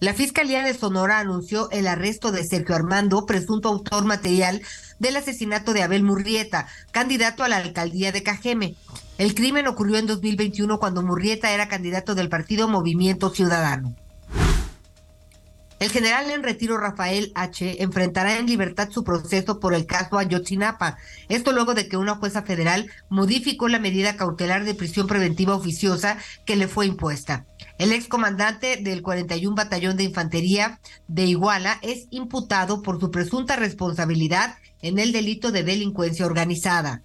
La 0.00 0.12
Fiscalía 0.12 0.62
de 0.62 0.74
Sonora 0.74 1.20
anunció 1.20 1.70
el 1.70 1.86
arresto 1.86 2.32
de 2.32 2.44
Sergio 2.44 2.74
Armando, 2.74 3.26
presunto 3.26 3.68
autor 3.68 4.04
material 4.04 4.60
del 4.98 5.16
asesinato 5.16 5.72
de 5.72 5.82
Abel 5.82 6.02
Murrieta, 6.02 6.66
candidato 6.90 7.44
a 7.44 7.48
la 7.48 7.58
alcaldía 7.58 8.12
de 8.12 8.22
Cajeme. 8.22 8.74
El 9.18 9.34
crimen 9.34 9.68
ocurrió 9.68 9.96
en 9.96 10.06
2021 10.06 10.78
cuando 10.78 11.02
Murrieta 11.02 11.52
era 11.52 11.68
candidato 11.68 12.14
del 12.14 12.28
partido 12.28 12.68
Movimiento 12.68 13.30
Ciudadano. 13.30 13.94
El 15.80 15.90
general 15.90 16.30
en 16.30 16.42
retiro 16.42 16.78
Rafael 16.78 17.30
H. 17.34 17.82
enfrentará 17.82 18.38
en 18.38 18.46
libertad 18.46 18.88
su 18.90 19.04
proceso 19.04 19.60
por 19.60 19.74
el 19.74 19.86
caso 19.86 20.18
Ayotzinapa. 20.18 20.96
Esto 21.28 21.52
luego 21.52 21.74
de 21.74 21.88
que 21.88 21.96
una 21.96 22.14
jueza 22.16 22.42
federal 22.42 22.90
modificó 23.08 23.68
la 23.68 23.78
medida 23.78 24.16
cautelar 24.16 24.64
de 24.64 24.74
prisión 24.74 25.06
preventiva 25.06 25.54
oficiosa 25.54 26.16
que 26.46 26.56
le 26.56 26.68
fue 26.68 26.86
impuesta. 26.86 27.46
El 27.76 27.92
excomandante 27.92 28.76
del 28.76 29.02
41 29.02 29.56
Batallón 29.56 29.96
de 29.96 30.04
Infantería 30.04 30.80
de 31.08 31.24
Iguala 31.24 31.78
es 31.82 32.06
imputado 32.10 32.82
por 32.82 33.00
su 33.00 33.10
presunta 33.10 33.56
responsabilidad 33.56 34.56
en 34.80 35.00
el 35.00 35.10
delito 35.10 35.50
de 35.50 35.64
delincuencia 35.64 36.24
organizada. 36.24 37.02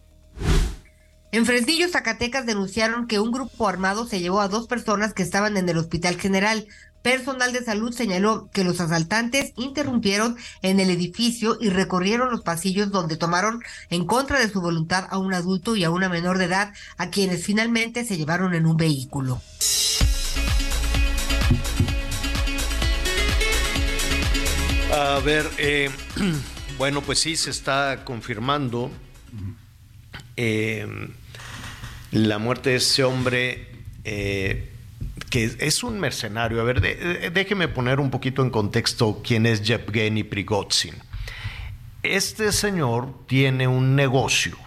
En 1.32 1.46
Fresnillo, 1.46 1.88
Zacatecas, 1.90 2.46
denunciaron 2.46 3.08
que 3.08 3.20
un 3.20 3.32
grupo 3.32 3.68
armado 3.68 4.08
se 4.08 4.20
llevó 4.20 4.42
a 4.42 4.48
dos 4.48 4.68
personas 4.68 5.14
que 5.14 5.24
estaban 5.24 5.58
en 5.58 5.68
el 5.70 5.78
Hospital 5.78 6.20
General. 6.20 6.68
Personal 7.02 7.54
de 7.54 7.64
salud 7.64 7.94
señaló 7.94 8.50
que 8.52 8.64
los 8.64 8.80
asaltantes 8.80 9.54
interrumpieron 9.56 10.38
en 10.62 10.80
el 10.80 10.90
edificio 10.90 11.58
y 11.60 11.70
recorrieron 11.70 12.30
los 12.30 12.42
pasillos 12.42 12.92
donde 12.92 13.16
tomaron 13.16 13.62
en 13.90 14.06
contra 14.06 14.40
de 14.40 14.50
su 14.50 14.60
voluntad 14.60 15.08
a 15.10 15.18
un 15.18 15.34
adulto 15.34 15.76
y 15.76 15.84
a 15.84 15.92
una 15.92 16.10
menor 16.10 16.38
de 16.38 16.46
edad, 16.46 16.74
a 16.98 17.10
quienes 17.10 17.44
finalmente 17.44 18.06
se 18.06 18.18
llevaron 18.18 18.54
en 18.54 18.66
un 18.66 18.78
vehículo. 18.78 19.42
A 24.92 25.20
ver, 25.20 25.46
eh, 25.58 25.90
bueno, 26.78 27.02
pues 27.02 27.20
sí, 27.20 27.36
se 27.36 27.52
está 27.52 28.04
confirmando 28.04 28.90
eh, 30.36 30.88
la 32.12 32.40
muerte 32.40 32.72
de 32.72 32.76
ese 32.78 33.04
hombre 33.04 33.68
eh, 34.04 34.70
que 35.30 35.56
es 35.60 35.84
un 35.84 36.00
mercenario. 36.00 36.60
A 36.62 36.64
ver, 36.64 37.32
déjeme 37.34 37.68
poner 37.68 38.00
un 38.00 38.10
poquito 38.10 38.42
en 38.42 38.50
contexto 38.50 39.22
quién 39.24 39.46
es 39.46 39.62
Yevgeny 39.62 40.24
Prigozhin. 40.24 40.96
Este 42.02 42.52
señor 42.52 43.14
tiene 43.28 43.68
un 43.68 43.96
negocio 43.96 44.58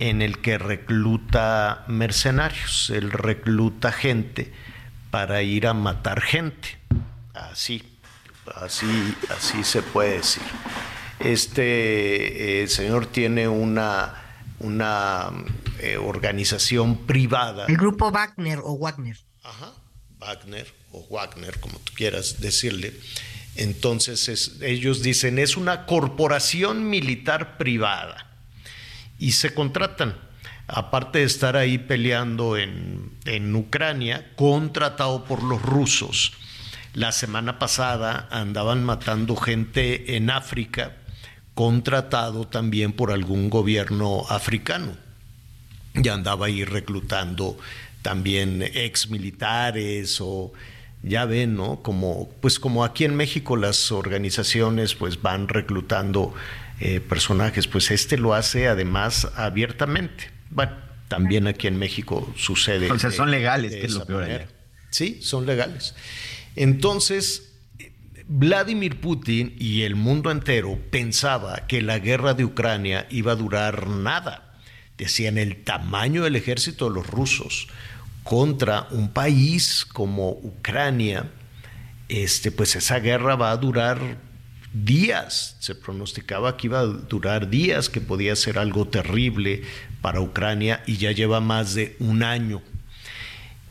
en 0.00 0.20
el 0.20 0.38
que 0.38 0.58
recluta 0.58 1.84
mercenarios, 1.86 2.90
él 2.90 3.10
recluta 3.10 3.92
gente 3.92 4.52
para 5.10 5.42
ir 5.42 5.66
a 5.66 5.74
matar 5.74 6.20
gente, 6.20 6.78
así, 7.34 7.82
así, 8.54 9.14
así 9.36 9.64
se 9.64 9.82
puede 9.82 10.18
decir. 10.18 10.42
Este 11.18 12.62
eh, 12.62 12.68
señor 12.68 13.06
tiene 13.06 13.48
una, 13.48 14.14
una 14.60 15.30
eh, 15.80 15.96
organización 15.96 16.96
privada. 17.06 17.66
El 17.66 17.76
grupo 17.76 18.10
Wagner 18.10 18.60
o 18.62 18.78
Wagner. 18.78 19.18
Ajá, 19.42 19.72
Wagner 20.18 20.66
o 20.92 21.06
Wagner, 21.10 21.58
como 21.60 21.78
tú 21.80 21.92
quieras 21.94 22.40
decirle. 22.40 22.94
Entonces 23.56 24.28
es- 24.28 24.60
ellos 24.62 25.02
dicen 25.02 25.38
es 25.38 25.56
una 25.56 25.84
corporación 25.86 26.88
militar 26.88 27.58
privada 27.58 28.26
y 29.18 29.32
se 29.32 29.52
contratan. 29.52 30.16
Aparte 30.72 31.18
de 31.18 31.24
estar 31.24 31.56
ahí 31.56 31.78
peleando 31.78 32.56
en, 32.56 33.10
en 33.24 33.54
Ucrania, 33.54 34.30
contratado 34.36 35.24
por 35.24 35.42
los 35.42 35.60
rusos. 35.60 36.32
La 36.94 37.12
semana 37.12 37.58
pasada 37.58 38.28
andaban 38.30 38.84
matando 38.84 39.36
gente 39.36 40.16
en 40.16 40.30
África, 40.30 40.96
contratado 41.54 42.46
también 42.46 42.92
por 42.92 43.12
algún 43.12 43.50
gobierno 43.50 44.24
africano. 44.28 44.96
Y 45.94 46.08
andaba 46.08 46.46
ahí 46.46 46.64
reclutando 46.64 47.58
también 48.02 48.62
ex 48.62 49.10
militares 49.10 50.20
o 50.20 50.52
ya 51.02 51.24
ven, 51.24 51.56
¿no? 51.56 51.82
Como, 51.82 52.28
pues 52.40 52.58
como 52.58 52.84
aquí 52.84 53.04
en 53.04 53.14
México 53.14 53.56
las 53.56 53.90
organizaciones 53.92 54.94
pues 54.94 55.20
van 55.20 55.48
reclutando 55.48 56.34
eh, 56.80 57.00
personajes, 57.00 57.66
pues 57.66 57.90
este 57.90 58.18
lo 58.18 58.34
hace 58.34 58.68
además 58.68 59.28
abiertamente. 59.36 60.30
Bueno, 60.50 60.72
también 61.08 61.46
aquí 61.46 61.66
en 61.66 61.78
México 61.78 62.32
sucede. 62.36 62.90
O 62.90 62.98
sea, 62.98 63.10
son 63.10 63.30
legales, 63.30 63.72
que 63.72 63.86
es 63.86 63.94
lo 63.94 64.04
peor 64.04 64.24
allá. 64.24 64.48
Sí, 64.90 65.20
son 65.22 65.46
legales. 65.46 65.94
Entonces, 66.56 67.52
Vladimir 68.26 69.00
Putin 69.00 69.56
y 69.58 69.82
el 69.82 69.96
mundo 69.96 70.30
entero 70.30 70.78
pensaba 70.90 71.66
que 71.66 71.82
la 71.82 71.98
guerra 71.98 72.34
de 72.34 72.44
Ucrania 72.44 73.06
iba 73.10 73.32
a 73.32 73.36
durar 73.36 73.88
nada. 73.88 74.54
Decían 74.96 75.38
el 75.38 75.64
tamaño 75.64 76.22
del 76.24 76.36
ejército 76.36 76.88
de 76.88 76.94
los 76.94 77.06
rusos 77.06 77.68
contra 78.22 78.86
un 78.90 79.12
país 79.12 79.84
como 79.84 80.30
Ucrania, 80.30 81.30
este, 82.08 82.52
pues 82.52 82.76
esa 82.76 82.98
guerra 83.00 83.34
va 83.34 83.50
a 83.50 83.56
durar 83.56 84.18
días. 84.72 85.56
Se 85.60 85.74
pronosticaba 85.74 86.56
que 86.56 86.68
iba 86.68 86.80
a 86.80 86.86
durar 86.86 87.50
días, 87.50 87.88
que 87.88 88.00
podía 88.00 88.36
ser 88.36 88.58
algo 88.58 88.86
terrible 88.86 89.62
para 90.00 90.20
Ucrania 90.20 90.82
y 90.86 90.96
ya 90.96 91.12
lleva 91.12 91.40
más 91.40 91.74
de 91.74 91.96
un 91.98 92.22
año. 92.22 92.62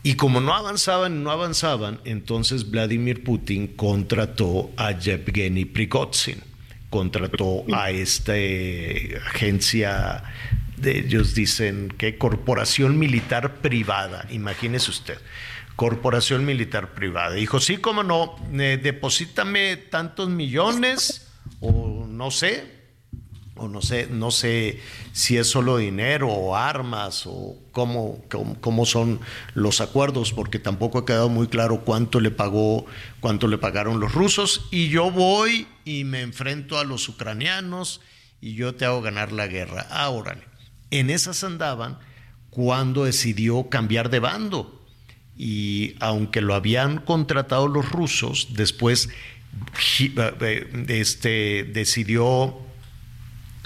Y 0.02 0.14
como 0.14 0.40
no 0.40 0.54
avanzaban 0.54 1.22
no 1.22 1.30
avanzaban, 1.30 2.00
entonces 2.04 2.70
Vladimir 2.70 3.22
Putin 3.22 3.66
contrató 3.68 4.70
a 4.76 4.92
Yevgeny 4.92 5.66
Prigozhin, 5.66 6.42
contrató 6.88 7.64
a 7.74 7.90
esta 7.90 8.32
eh, 8.34 9.20
agencia, 9.26 10.22
de, 10.78 11.00
ellos 11.00 11.34
dicen 11.34 11.92
que 11.98 12.16
corporación 12.16 12.98
militar 12.98 13.56
privada, 13.56 14.26
imagínese 14.30 14.90
usted, 14.90 15.18
corporación 15.80 16.44
militar 16.44 16.92
privada. 16.92 17.36
Dijo, 17.36 17.58
sí, 17.58 17.78
cómo 17.78 18.02
no, 18.02 18.36
eh, 18.52 19.88
tantos 19.90 20.28
millones 20.28 21.26
o 21.60 22.04
no 22.06 22.30
sé, 22.30 22.70
o 23.56 23.66
no 23.66 23.80
sé, 23.80 24.06
no 24.10 24.30
sé 24.30 24.78
si 25.12 25.38
es 25.38 25.46
solo 25.46 25.78
dinero 25.78 26.28
o 26.28 26.54
armas 26.54 27.22
o 27.26 27.56
cómo, 27.72 28.22
cómo, 28.28 28.60
cómo 28.60 28.84
son 28.84 29.20
los 29.54 29.80
acuerdos, 29.80 30.34
porque 30.34 30.58
tampoco 30.58 30.98
ha 30.98 31.06
quedado 31.06 31.30
muy 31.30 31.46
claro 31.46 31.80
cuánto 31.82 32.20
le 32.20 32.30
pagó, 32.30 32.84
cuánto 33.20 33.48
le 33.48 33.56
pagaron 33.56 34.00
los 34.00 34.12
rusos, 34.12 34.68
y 34.70 34.90
yo 34.90 35.10
voy 35.10 35.66
y 35.86 36.04
me 36.04 36.20
enfrento 36.20 36.78
a 36.78 36.84
los 36.84 37.08
ucranianos 37.08 38.02
y 38.42 38.52
yo 38.52 38.74
te 38.74 38.84
hago 38.84 39.00
ganar 39.00 39.32
la 39.32 39.46
guerra. 39.46 39.86
Ah, 39.88 40.10
órale. 40.10 40.42
En 40.90 41.08
esas 41.08 41.42
andaban 41.42 41.98
cuando 42.50 43.04
decidió 43.04 43.70
cambiar 43.70 44.10
de 44.10 44.18
bando. 44.18 44.79
Y 45.42 45.94
aunque 46.00 46.42
lo 46.42 46.54
habían 46.54 46.98
contratado 46.98 47.66
los 47.66 47.90
rusos, 47.90 48.48
después 48.50 49.08
gi- 49.74 50.12
eh, 50.18 50.84
este, 50.88 51.64
decidió 51.64 52.58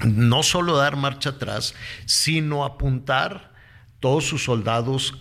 no 0.04 0.44
solo 0.44 0.76
dar 0.76 0.94
marcha 0.94 1.30
atrás, 1.30 1.74
sino 2.04 2.64
apuntar 2.64 3.50
todos 3.98 4.24
sus 4.24 4.44
soldados 4.44 5.14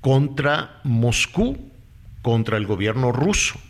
contra 0.00 0.80
Moscú, 0.82 1.70
contra 2.22 2.56
el 2.56 2.66
gobierno 2.66 3.12
ruso. 3.12 3.60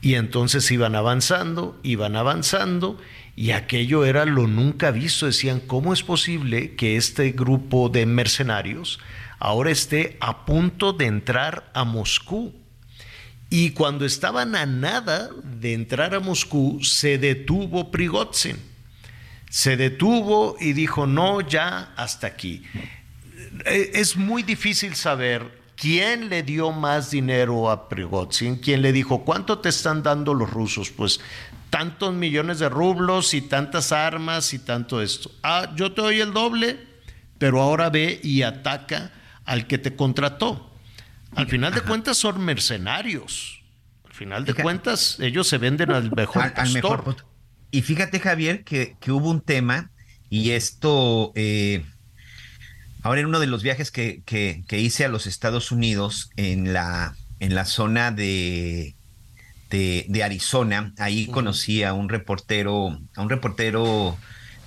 Y 0.00 0.14
entonces 0.14 0.70
iban 0.70 0.94
avanzando, 0.94 1.78
iban 1.82 2.16
avanzando, 2.16 2.98
y 3.36 3.50
aquello 3.50 4.06
era 4.06 4.24
lo 4.24 4.46
nunca 4.46 4.90
visto. 4.90 5.26
Decían, 5.26 5.60
¿cómo 5.60 5.92
es 5.92 6.02
posible 6.02 6.76
que 6.76 6.96
este 6.96 7.32
grupo 7.32 7.90
de 7.90 8.06
mercenarios 8.06 9.00
ahora 9.38 9.70
esté 9.70 10.16
a 10.20 10.44
punto 10.44 10.92
de 10.92 11.06
entrar 11.06 11.70
a 11.74 11.84
Moscú? 11.84 12.54
Y 13.48 13.70
cuando 13.70 14.04
estaban 14.04 14.56
a 14.56 14.66
nada 14.66 15.30
de 15.44 15.74
entrar 15.74 16.14
a 16.14 16.20
Moscú, 16.20 16.82
se 16.82 17.18
detuvo 17.18 17.90
Prigozhin 17.90 18.56
se 19.48 19.76
detuvo 19.76 20.56
y 20.60 20.72
dijo, 20.72 21.06
no, 21.06 21.40
ya 21.40 21.92
hasta 21.96 22.26
aquí. 22.26 22.62
Eh, 23.64 23.92
Es 23.94 24.16
muy 24.16 24.42
difícil 24.42 24.94
saber 24.94 25.62
quién 25.76 26.28
le 26.28 26.42
dio 26.42 26.72
más 26.72 27.10
dinero 27.10 27.70
a 27.70 27.88
Prigozhin, 27.88 28.56
quién 28.56 28.82
le 28.82 28.92
dijo, 28.92 29.24
¿cuánto 29.24 29.58
te 29.60 29.68
están 29.68 30.02
dando 30.02 30.34
los 30.34 30.50
rusos? 30.50 30.90
Pues 30.90 31.20
tantos 31.70 32.14
millones 32.14 32.58
de 32.58 32.68
rublos 32.68 33.34
y 33.34 33.40
tantas 33.40 33.92
armas 33.92 34.52
y 34.52 34.58
tanto 34.58 35.00
esto. 35.00 35.30
Ah, 35.42 35.72
yo 35.76 35.92
te 35.92 36.02
doy 36.02 36.20
el 36.20 36.32
doble, 36.32 36.78
pero 37.38 37.60
ahora 37.60 37.90
ve 37.90 38.20
y 38.22 38.42
ataca 38.42 39.12
al 39.46 39.66
que 39.66 39.78
te 39.78 39.96
contrató. 39.96 40.70
Al 41.34 41.46
final 41.48 41.72
de 41.74 41.80
cuentas 41.82 42.16
son 42.18 42.44
mercenarios. 42.44 43.62
Al 44.04 44.12
final 44.12 44.44
de 44.44 44.54
cuentas 44.54 45.18
ellos 45.20 45.46
se 45.48 45.58
venden 45.58 45.90
al 45.90 46.10
mejor 46.14 46.42
Al- 46.42 46.52
al 46.56 46.72
mejor 46.72 47.04
postor. 47.04 47.26
Y 47.70 47.82
fíjate, 47.82 48.20
Javier, 48.20 48.64
que, 48.64 48.96
que 49.00 49.12
hubo 49.12 49.28
un 49.30 49.40
tema, 49.40 49.90
y 50.30 50.50
esto, 50.52 51.32
eh, 51.34 51.84
ahora 53.02 53.20
en 53.20 53.26
uno 53.26 53.38
de 53.40 53.46
los 53.46 53.62
viajes 53.62 53.90
que, 53.90 54.22
que- 54.24 54.62
que 54.66 54.80
hice 54.80 55.04
a 55.04 55.08
los 55.08 55.26
Estados 55.26 55.70
Unidos, 55.72 56.30
en 56.36 56.72
la, 56.72 57.14
en 57.40 57.54
la 57.54 57.64
zona 57.66 58.10
de, 58.12 58.94
de, 59.70 60.06
de 60.08 60.24
Arizona, 60.24 60.92
ahí 60.98 61.26
conocí 61.26 61.82
a 61.82 61.92
un 61.92 62.08
reportero, 62.08 62.98
a 63.14 63.20
un 63.22 63.28
reportero 63.28 64.16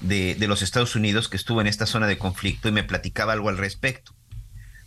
de, 0.02 0.36
de 0.36 0.48
los 0.48 0.62
Estados 0.62 0.96
Unidos 0.96 1.28
que 1.30 1.38
estuvo 1.38 1.60
en 1.62 1.68
esta 1.68 1.86
zona 1.88 2.06
de 2.06 2.18
conflicto 2.18 2.68
y 2.70 2.72
me 2.72 2.84
platicaba 2.84 3.34
algo 3.34 3.50
al 3.50 3.58
respecto. 3.58 4.14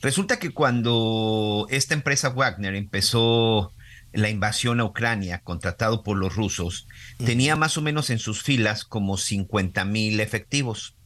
Resulta 0.03 0.41
que 0.41 0.51
cuando 0.51 1.67
esta 1.71 1.95
empresa 1.95 2.31
Wagner 2.31 2.75
empezó 2.75 3.73
la 4.13 4.29
invasión 4.29 4.81
a 4.81 4.85
Ucrania, 4.85 5.41
contratado 5.43 6.03
por 6.03 6.19
los 6.19 6.35
rusos, 6.35 6.89
tenía 7.25 7.55
más 7.55 7.79
o 7.79 7.83
menos 7.83 8.11
en 8.11 8.19
sus 8.19 8.43
filas 8.43 8.85
como 8.85 9.17
50 9.17 9.85
mil 9.85 10.19
efectivos. 10.19 10.97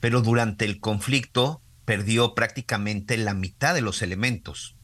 Pero 0.00 0.22
durante 0.22 0.64
el 0.64 0.78
conflicto 0.78 1.62
perdió 1.84 2.34
prácticamente 2.34 3.16
la 3.16 3.34
mitad 3.34 3.74
de 3.74 3.80
los 3.80 4.02
elementos. 4.02 4.76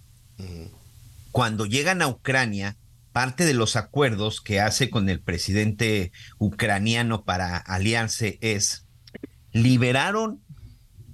Cuando 1.31 1.65
llegan 1.65 2.03
a 2.03 2.09
Ucrania, 2.09 2.77
parte 3.13 3.45
de 3.45 3.55
los 3.55 3.77
acuerdos 3.77 4.41
que 4.41 4.61
hace 4.61 4.91
con 4.91 5.09
el 5.09 5.21
presidente 5.21 6.11
ucraniano 6.39 7.23
para 7.25 7.57
aliarse 7.57 8.39
es 8.41 8.85
liberaron 9.53 10.43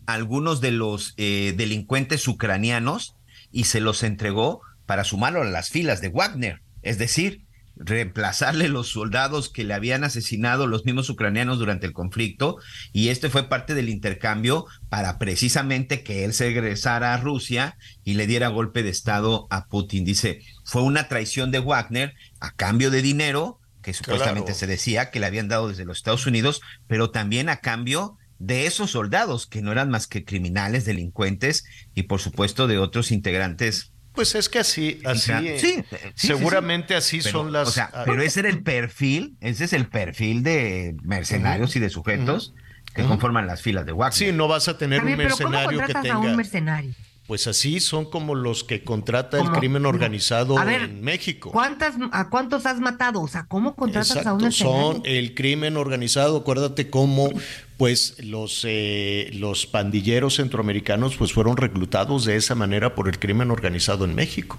algunos 0.07 0.61
de 0.61 0.71
los 0.71 1.15
eh, 1.17 1.55
delincuentes 1.57 2.27
ucranianos 2.29 3.17
y 3.51 3.65
se 3.65 3.81
los 3.81 4.03
entregó 4.03 4.63
para 4.87 5.05
sumarlo 5.05 5.43
a 5.43 5.47
las 5.47 5.71
filas 5.71 6.01
de 6.01 6.09
Wagner, 6.09 6.61
es 6.83 6.99
decir, 6.99 7.45
reemplazarle 7.77 8.69
los 8.69 8.89
soldados 8.89 9.49
que 9.49 9.65
le 9.65 9.75
habían 9.75 10.05
asesinado 10.05 10.67
los 10.67 10.85
mismos 10.85 11.11
ucranianos 11.11 11.59
durante 11.59 11.87
el 11.87 11.93
conflicto 11.93 12.59
y 12.93 13.09
este 13.09 13.31
fue 13.31 13.49
parte 13.49 13.75
del 13.75 13.89
intercambio 13.89 14.67
para 14.89 15.19
precisamente 15.19 16.03
que 16.03 16.25
él 16.25 16.33
se 16.33 16.47
regresara 16.47 17.15
a 17.15 17.17
Rusia 17.21 17.77
y 18.05 18.15
le 18.15 18.27
diera 18.27 18.49
golpe 18.49 18.83
de 18.83 18.91
estado 18.91 19.49
a 19.51 19.67
Putin. 19.67 20.05
Dice, 20.05 20.41
fue 20.65 20.83
una 20.83 21.09
traición 21.09 21.51
de 21.51 21.59
Wagner 21.59 22.15
a 22.41 22.53
cambio 22.53 22.91
de 22.91 23.03
dinero 23.03 23.59
que 23.83 23.93
supuestamente 23.93 24.47
Claro. 24.47 24.59
se 24.59 24.67
decía 24.67 25.11
que 25.11 25.21
le 25.21 25.27
habían 25.27 25.49
dado 25.49 25.69
desde 25.69 25.85
los 25.85 25.99
Estados 25.99 26.27
Unidos, 26.27 26.63
pero 26.87 27.11
también 27.11 27.49
a 27.49 27.57
cambio 27.57 28.17
de 28.47 28.67
esos 28.67 28.91
soldados 28.93 29.47
que 29.47 29.63
no 29.63 29.73
eran 29.73 29.91
más 29.91 30.07
que 30.07 30.25
criminales, 30.25 30.85
delincuentes 30.85 31.65
y 31.95 32.05
por 32.05 32.21
supuesto 32.21 32.67
de 32.67 32.79
otros 32.79 33.11
integrantes. 33.11 33.93
Pues 34.13 34.35
es 34.37 34.49
que 34.49 34.61
así, 34.61 35.01
así, 35.05 35.33
Sí, 35.33 35.47
eh, 35.49 35.59
sí, 35.59 35.67
sí, 35.75 35.85
sí. 36.15 36.27
seguramente 36.29 36.95
así 36.95 37.19
Pero, 37.19 37.31
son 37.31 37.53
las. 37.53 37.69
O 37.69 37.71
sea, 37.73 37.91
pero 38.05 38.23
ese 38.23 38.41
era 38.41 38.49
el 38.49 38.63
perfil, 38.63 39.37
ese 39.41 39.65
es 39.65 39.73
el 39.73 39.89
perfil 39.89 40.43
de 40.45 40.95
mercenarios 41.03 41.75
y 41.75 41.81
de 41.81 41.91
sujetos 41.91 42.55
que 42.95 43.03
conforman 43.03 43.47
las 43.49 43.61
filas 43.61 43.85
de 43.87 43.93
Wagner. 43.93 44.29
Sí, 44.29 44.33
no 44.33 44.47
vas 44.47 44.69
a 44.69 44.79
tener 44.79 45.01
También, 45.01 45.19
un 45.19 45.25
pero 45.25 45.37
¿cómo 45.37 45.49
mercenario 45.51 45.79
que 45.81 45.93
contratas 45.93 46.13
a 46.13 46.19
un 46.19 46.23
tenga. 46.27 46.37
mercenario? 46.37 46.95
Pues 47.27 47.47
así 47.47 47.81
son 47.81 48.05
como 48.05 48.35
los 48.35 48.65
que 48.65 48.85
contrata 48.85 49.41
el 49.41 49.51
crimen 49.51 49.87
organizado 49.87 50.59
A 50.59 50.65
ver, 50.65 50.83
en 50.83 51.01
México. 51.01 51.51
¿Cuántas, 51.51 51.95
¿A 52.13 52.29
cuántos 52.29 52.67
has 52.67 52.81
matado? 52.81 53.23
O 53.23 53.29
sea, 53.29 53.47
¿cómo 53.47 53.75
contratas 53.75 54.17
a 54.17 54.21
Exacto, 54.21 54.45
un 54.45 54.53
son 54.53 55.03
el 55.05 55.35
crimen 55.35 55.79
organizado. 55.79 56.37
Acuérdate 56.37 56.91
cómo, 56.91 57.31
pues, 57.79 58.23
los, 58.23 58.63
eh, 58.69 59.31
los 59.33 59.67
pandilleros 59.67 60.37
centroamericanos, 60.37 61.17
pues, 61.17 61.33
fueron 61.33 61.57
reclutados 61.57 62.27
de 62.27 62.37
esa 62.37 62.55
manera 62.55 62.95
por 62.95 63.09
el 63.09 63.19
crimen 63.19 63.51
organizado 63.51 64.05
en 64.05 64.15
México. 64.15 64.59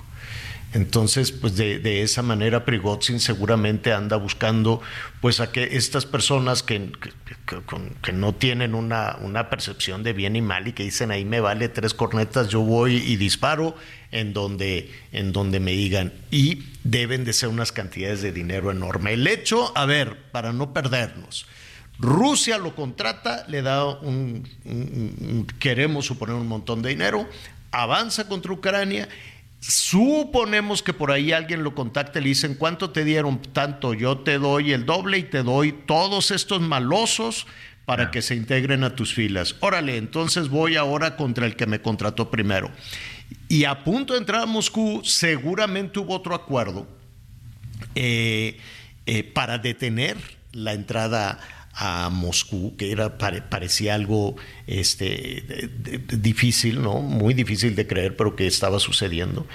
Entonces, 0.76 1.32
pues 1.32 1.55
de, 1.55 2.01
esa 2.03 2.21
manera 2.21 2.65
Prigozhin 2.65 3.21
seguramente 3.21 3.93
anda 3.93 4.17
buscando 4.17 4.82
pues 5.21 5.39
a 5.39 5.49
que 5.49 5.78
estas 5.78 6.05
personas 6.05 6.63
que, 6.63 6.91
que- 7.45 8.11
no 8.11 8.36
tienen 8.36 8.76
una, 8.76 9.15
una 9.21 9.49
percepción 9.49 10.03
de 10.03 10.11
bien 10.11 10.36
y 10.36 10.41
mal 10.41 10.67
y 10.67 10.73
que 10.73 10.84
dicen 10.84 11.11
ahí 11.11 11.23
me 11.23 11.39
vale 11.39 11.69
tres 11.69 11.93
cornetas, 11.93 12.49
yo 12.49 12.59
voy 12.59 12.97
y 12.97 13.15
disparo 13.15 13.73
en 14.11 14.34
donde, 14.34 14.91
en 15.13 15.32
donde 15.32 15.61
me 15.61 15.71
digan. 15.71 16.11
Y 16.30 16.63
deben 16.84 17.23
de 17.23 17.32
ser 17.32 17.47
unas 17.47 17.71
cantidades 17.71 18.21
de 18.21 18.34
dinero 18.34 18.69
enorme. 18.69 19.13
El 19.13 19.26
hecho, 19.28 19.71
a 19.78 19.86
ver, 19.86 20.17
para 20.34 20.51
no 20.51 20.73
perdernos. 20.73 21.45
Rusia 21.99 22.57
lo 22.57 22.76
contrata, 22.76 23.45
le 23.47 23.61
da 23.61 23.86
un- 23.86 24.45
queremos 25.57 26.05
suponer 26.05 26.36
un 26.36 26.47
montón 26.49 26.82
de 26.82 26.89
dinero, 26.89 27.26
avanza 27.71 28.28
contra 28.28 28.51
Ucrania, 28.51 29.07
suponemos 29.59 30.83
que 30.83 30.93
por 30.93 31.11
ahí 31.11 31.31
alguien 31.31 31.63
lo 31.63 31.75
contacta 31.75 32.19
y 32.19 32.23
le 32.23 32.29
dicen, 32.29 32.55
¿cuánto 32.55 32.91
te 32.91 33.03
dieron? 33.03 33.41
Tanto, 33.41 33.93
yo 33.93 34.19
te 34.19 34.37
doy 34.37 34.71
el 34.71 34.85
doble 34.85 35.17
y 35.17 35.23
te 35.23 35.43
doy 35.43 35.71
todos 35.71 36.31
estos 36.31 36.61
malosos 36.61 37.47
para 37.85 38.09
que 38.09 38.21
se 38.21 38.35
integren 38.35 38.83
a 38.83 38.95
tus 38.95 39.13
filas. 39.13 39.55
Órale, 39.59 39.97
entonces 39.97 40.49
voy 40.49 40.75
ahora 40.75 41.15
contra 41.15 41.45
el 41.45 41.55
que 41.55 41.67
me 41.67 41.81
contrató 41.81 42.31
primero. 42.31 42.71
Y 43.47 43.65
a 43.65 43.83
punto 43.83 44.13
de 44.13 44.19
entrar 44.19 44.41
a 44.41 44.45
Moscú, 44.45 45.01
seguramente 45.03 45.99
hubo 45.99 46.15
otro 46.15 46.33
acuerdo 46.33 46.87
eh, 47.93 48.59
eh, 49.05 49.23
para 49.23 49.59
detener 49.59 50.17
la 50.51 50.73
entrada 50.73 51.39
a 51.78 52.09
Moscú, 52.09 52.76
que 52.78 52.91
era 52.91 53.17
pare- 53.17 53.41
parecía 53.41 53.95
algo 53.95 54.36
este, 54.65 55.69
difícil, 56.17 56.82
¿no? 56.82 57.01
Muy 57.01 57.34
difícil 57.34 57.76
de 57.76 57.86
creer, 57.86 58.15
pero 58.15 58.36
que 58.36 58.47
estaba 58.47 58.80
sucediendo. 58.80 59.45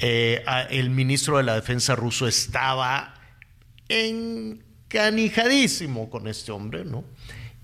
Eh, 0.00 0.42
el 0.70 0.90
ministro 0.90 1.36
de 1.36 1.42
la 1.42 1.54
Defensa 1.54 1.94
ruso 1.94 2.26
estaba 2.26 3.14
encanijadísimo 3.88 6.10
con 6.10 6.28
este 6.28 6.52
hombre, 6.52 6.84
¿no? 6.84 7.04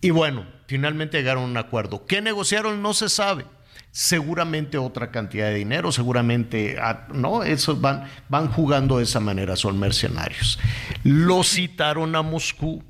Y 0.01 0.11
bueno, 0.11 0.47
finalmente 0.67 1.19
llegaron 1.19 1.45
a 1.45 1.47
un 1.47 1.57
acuerdo. 1.57 2.07
¿Qué 2.07 2.21
negociaron? 2.21 2.83
No 2.83 2.93
se 2.93 3.09
sabe. 3.09 3.47
Seguramente 3.91 4.77
otra 4.77 5.11
cantidad 5.11 5.49
de 5.49 5.55
dinero, 5.55 5.93
seguramente, 5.93 6.77
ah, 6.81 7.07
¿no? 7.15 7.45
Esos 7.45 7.81
van, 7.81 8.05
van 8.29 8.51
jugando 8.51 8.99
de 8.99 9.05
esa 9.05 9.21
manera, 9.21 9.57
son 9.57 9.79
mercenarios. 9.79 10.59
Lo 11.05 11.43
citaron 11.45 12.15
a 12.17 12.23
Moscú. 12.23 12.83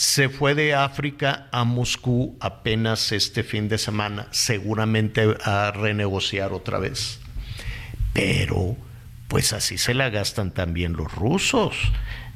Se 0.00 0.28
fue 0.28 0.54
de 0.54 0.74
África 0.76 1.48
a 1.50 1.64
Moscú 1.64 2.36
apenas 2.38 3.10
este 3.10 3.42
fin 3.42 3.68
de 3.68 3.78
semana, 3.78 4.28
seguramente 4.30 5.36
a 5.42 5.72
renegociar 5.72 6.52
otra 6.52 6.78
vez. 6.78 7.18
Pero, 8.12 8.76
pues 9.26 9.52
así 9.52 9.76
se 9.76 9.94
la 9.94 10.08
gastan 10.08 10.54
también 10.54 10.92
los 10.92 11.12
rusos. 11.12 11.74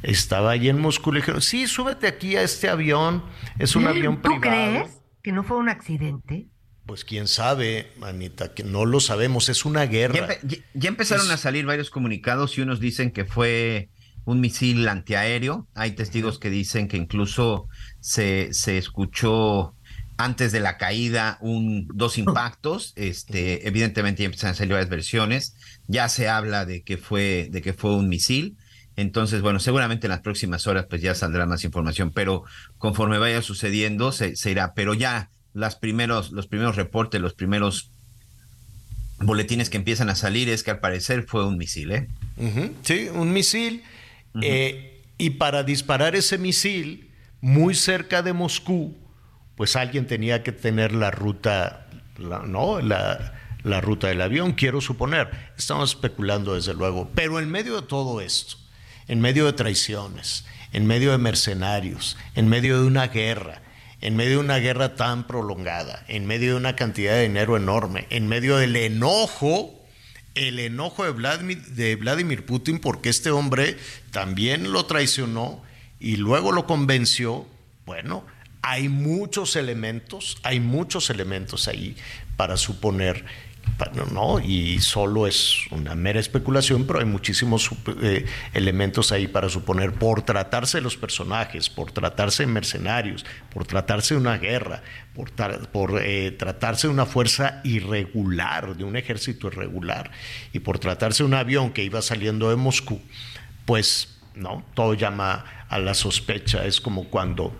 Estaba 0.02 0.50
allí 0.50 0.70
en 0.70 0.80
Moscú, 0.80 1.12
le 1.12 1.20
dijeron, 1.20 1.40
sí, 1.40 1.68
súbete 1.68 2.08
aquí 2.08 2.34
a 2.34 2.42
este 2.42 2.68
avión, 2.68 3.22
es 3.60 3.76
un 3.76 3.86
avión 3.86 4.16
¿Tú 4.20 4.40
privado. 4.40 4.40
crees 4.40 5.00
que 5.22 5.30
no 5.30 5.44
fue 5.44 5.58
un 5.58 5.68
accidente? 5.68 6.48
Pues 6.84 7.04
quién 7.04 7.28
sabe, 7.28 7.92
Anita, 8.02 8.54
que 8.54 8.64
no 8.64 8.86
lo 8.86 8.98
sabemos, 8.98 9.48
es 9.48 9.64
una 9.64 9.86
guerra. 9.86 10.14
Ya, 10.16 10.26
empe- 10.26 10.40
ya- 10.42 10.58
ya 10.74 10.88
empezaron 10.88 11.26
Es- 11.26 11.30
a 11.32 11.36
salir 11.36 11.64
varios 11.64 11.90
comunicados 11.90 12.58
y 12.58 12.62
unos 12.62 12.80
dicen 12.80 13.12
que 13.12 13.24
fue 13.24 13.88
un 14.24 14.40
misil 14.40 14.88
antiaéreo. 14.88 15.66
Hay 15.74 15.92
testigos 15.92 16.38
que 16.38 16.50
dicen 16.50 16.88
que 16.88 16.96
incluso 16.96 17.68
se, 18.00 18.52
se 18.52 18.78
escuchó 18.78 19.74
antes 20.16 20.52
de 20.52 20.60
la 20.60 20.78
caída 20.78 21.38
un, 21.40 21.88
dos 21.94 22.18
impactos. 22.18 22.92
Este, 22.96 23.66
evidentemente 23.66 24.22
ya 24.22 24.26
empiezan 24.26 24.50
a 24.50 24.54
salir 24.54 24.72
varias 24.72 24.90
versiones. 24.90 25.56
Ya 25.88 26.08
se 26.08 26.28
habla 26.28 26.64
de 26.64 26.82
que 26.82 26.98
fue, 26.98 27.48
de 27.50 27.62
que 27.62 27.72
fue 27.72 27.94
un 27.94 28.08
misil. 28.08 28.56
Entonces, 28.94 29.40
bueno, 29.40 29.58
seguramente 29.58 30.06
en 30.06 30.10
las 30.10 30.20
próximas 30.20 30.66
horas 30.66 30.86
pues 30.88 31.00
ya 31.00 31.14
saldrá 31.14 31.46
más 31.46 31.64
información, 31.64 32.12
pero 32.12 32.44
conforme 32.78 33.18
vaya 33.18 33.40
sucediendo 33.42 34.12
se, 34.12 34.36
se 34.36 34.50
irá. 34.50 34.74
Pero 34.74 34.94
ya 34.94 35.30
las 35.54 35.76
primeros, 35.76 36.30
los 36.30 36.46
primeros 36.46 36.76
reportes, 36.76 37.20
los 37.20 37.34
primeros 37.34 37.90
boletines 39.18 39.70
que 39.70 39.78
empiezan 39.78 40.10
a 40.10 40.14
salir 40.14 40.48
es 40.48 40.62
que 40.62 40.72
al 40.72 40.80
parecer 40.80 41.24
fue 41.26 41.46
un 41.46 41.56
misil, 41.56 41.92
¿eh? 41.92 42.08
Sí, 42.82 43.08
un 43.12 43.32
misil. 43.32 43.82
Eh, 44.40 45.02
y 45.18 45.30
para 45.30 45.62
disparar 45.62 46.14
ese 46.16 46.38
misil 46.38 47.10
muy 47.40 47.74
cerca 47.74 48.22
de 48.22 48.32
Moscú, 48.32 48.96
pues 49.56 49.76
alguien 49.76 50.06
tenía 50.06 50.42
que 50.42 50.52
tener 50.52 50.92
la 50.92 51.10
ruta, 51.10 51.86
la- 52.18 52.40
¿no? 52.40 52.80
La, 52.80 53.34
la 53.62 53.80
ruta 53.80 54.08
del 54.08 54.20
avión, 54.22 54.52
quiero 54.52 54.80
suponer. 54.80 55.28
Estamos 55.56 55.90
especulando 55.90 56.54
desde 56.54 56.74
luego. 56.74 57.10
Pero 57.14 57.38
en 57.38 57.50
medio 57.50 57.80
de 57.80 57.86
todo 57.86 58.20
esto, 58.20 58.56
en 59.08 59.20
medio 59.20 59.44
de 59.46 59.52
traiciones, 59.52 60.44
en 60.72 60.86
medio 60.86 61.12
de 61.12 61.18
mercenarios, 61.18 62.16
en 62.34 62.48
medio 62.48 62.80
de 62.80 62.86
una 62.86 63.08
guerra, 63.08 63.60
en 64.00 64.16
medio 64.16 64.32
de 64.32 64.38
una 64.38 64.56
guerra 64.58 64.94
tan 64.96 65.26
prolongada, 65.26 66.04
en 66.08 66.26
medio 66.26 66.52
de 66.52 66.56
una 66.56 66.74
cantidad 66.74 67.12
de 67.12 67.22
dinero 67.22 67.56
enorme, 67.56 68.06
en 68.10 68.26
medio 68.26 68.56
del 68.56 68.74
enojo, 68.74 69.81
el 70.34 70.58
enojo 70.58 71.04
de 71.04 71.96
Vladimir, 71.96 72.46
Putin 72.46 72.78
porque 72.78 73.08
este 73.08 73.30
hombre 73.30 73.76
también 74.10 74.72
lo 74.72 74.86
traicionó 74.86 75.62
y 76.00 76.16
luego 76.16 76.52
lo 76.52 76.66
convenció, 76.66 77.46
bueno, 77.86 78.24
hay 78.62 78.88
muchos 78.88 79.56
elementos, 79.56 80.38
hay 80.42 80.60
muchos 80.60 81.10
elementos 81.10 81.68
ahí 81.68 81.96
para 82.36 82.56
suponer, 82.56 83.24
no, 84.12 84.40
y 84.40 84.78
solo 84.80 85.26
es 85.26 85.66
una 85.70 85.94
mera 85.94 86.20
especulación, 86.20 86.86
pero 86.86 87.00
hay 87.00 87.04
muchísimos 87.04 87.70
eh, 88.00 88.24
elementos 88.54 89.12
ahí 89.12 89.26
para 89.26 89.48
suponer, 89.48 89.92
por 89.92 90.22
tratarse 90.22 90.78
de 90.78 90.82
los 90.82 90.96
personajes, 90.96 91.68
por 91.68 91.90
tratarse 91.90 92.44
de 92.44 92.46
mercenarios, 92.52 93.24
por 93.52 93.66
tratarse 93.66 94.14
de 94.14 94.20
una 94.20 94.38
guerra, 94.38 94.82
por, 95.14 95.30
por 95.70 96.00
eh, 96.02 96.30
tratarse 96.32 96.86
de 96.86 96.92
una 96.92 97.06
fuerza 97.06 97.60
irregular, 97.64 98.76
de 98.76 98.84
un 98.84 98.96
ejército 98.96 99.48
irregular, 99.48 100.10
y 100.52 100.60
por 100.60 100.78
tratarse 100.78 101.22
de 101.22 101.28
un 101.28 101.34
avión 101.34 101.72
que 101.72 101.84
iba 101.84 102.02
saliendo 102.02 102.50
de 102.50 102.56
Moscú, 102.56 103.00
pues 103.64 104.20
no, 104.34 104.64
todo 104.74 104.94
llama 104.94 105.44
a 105.68 105.78
la 105.78 105.94
sospecha, 105.94 106.64
es 106.66 106.80
como 106.80 107.04
cuando 107.04 107.54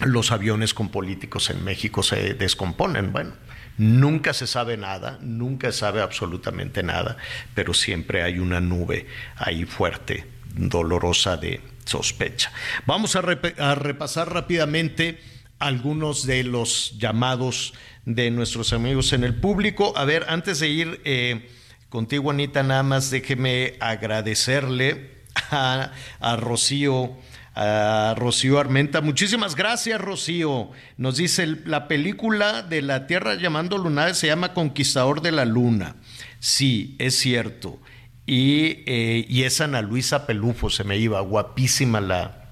los 0.00 0.32
aviones 0.32 0.74
con 0.74 0.88
políticos 0.88 1.50
en 1.50 1.64
México 1.64 2.02
se 2.02 2.34
descomponen. 2.34 3.12
Bueno, 3.12 3.34
nunca 3.82 4.32
se 4.32 4.46
sabe 4.46 4.76
nada, 4.76 5.18
nunca 5.20 5.72
se 5.72 5.78
sabe 5.78 6.00
absolutamente 6.00 6.82
nada, 6.82 7.16
pero 7.54 7.74
siempre 7.74 8.22
hay 8.22 8.38
una 8.38 8.60
nube 8.60 9.06
ahí 9.36 9.64
fuerte, 9.64 10.24
dolorosa 10.54 11.36
de 11.36 11.60
sospecha. 11.84 12.52
Vamos 12.86 13.16
a, 13.16 13.22
repasar 13.22 14.32
rápidamente 14.32 15.20
algunos 15.58 16.26
de 16.26 16.44
los 16.44 16.96
llamados 16.98 17.74
de 18.04 18.30
nuestros 18.30 18.72
amigos 18.72 19.12
en 19.12 19.24
el 19.24 19.34
público. 19.34 19.92
A 19.96 20.04
ver, 20.04 20.26
antes 20.28 20.60
de 20.60 20.68
ir 20.68 21.00
eh, 21.04 21.50
contigo, 21.88 22.30
Anita, 22.30 22.62
nada 22.62 22.84
más 22.84 23.10
déjeme 23.10 23.74
agradecerle 23.80 25.22
a, 25.50 25.92
a 26.20 26.36
Rocío 26.36 27.16
a 27.54 28.14
Rocío 28.16 28.58
Armenta. 28.58 29.00
Muchísimas 29.00 29.56
gracias, 29.56 30.00
Rocío. 30.00 30.70
Nos 30.96 31.16
dice 31.16 31.46
la 31.64 31.88
película 31.88 32.62
de 32.62 32.82
la 32.82 33.06
Tierra 33.06 33.34
llamando 33.34 33.78
lunares 33.78 34.18
se 34.18 34.28
llama 34.28 34.54
Conquistador 34.54 35.20
de 35.20 35.32
la 35.32 35.44
Luna. 35.44 35.96
Sí, 36.38 36.96
es 36.98 37.16
cierto. 37.18 37.78
Y, 38.26 38.82
eh, 38.86 39.26
y 39.28 39.42
es 39.42 39.60
Ana 39.60 39.82
Luisa 39.82 40.26
Pelufo, 40.26 40.70
se 40.70 40.84
me 40.84 40.96
iba, 40.96 41.20
guapísima 41.20 42.00
la 42.00 42.46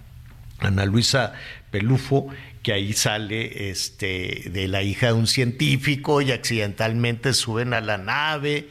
Ana 0.58 0.84
Luisa 0.84 1.32
Pelufo, 1.70 2.28
que 2.62 2.72
ahí 2.72 2.92
sale 2.92 3.70
este, 3.70 4.50
de 4.52 4.68
la 4.68 4.82
hija 4.82 5.08
de 5.08 5.12
un 5.14 5.26
científico 5.26 6.20
y 6.20 6.32
accidentalmente 6.32 7.32
suben 7.32 7.72
a 7.72 7.80
la 7.80 7.98
nave. 7.98 8.68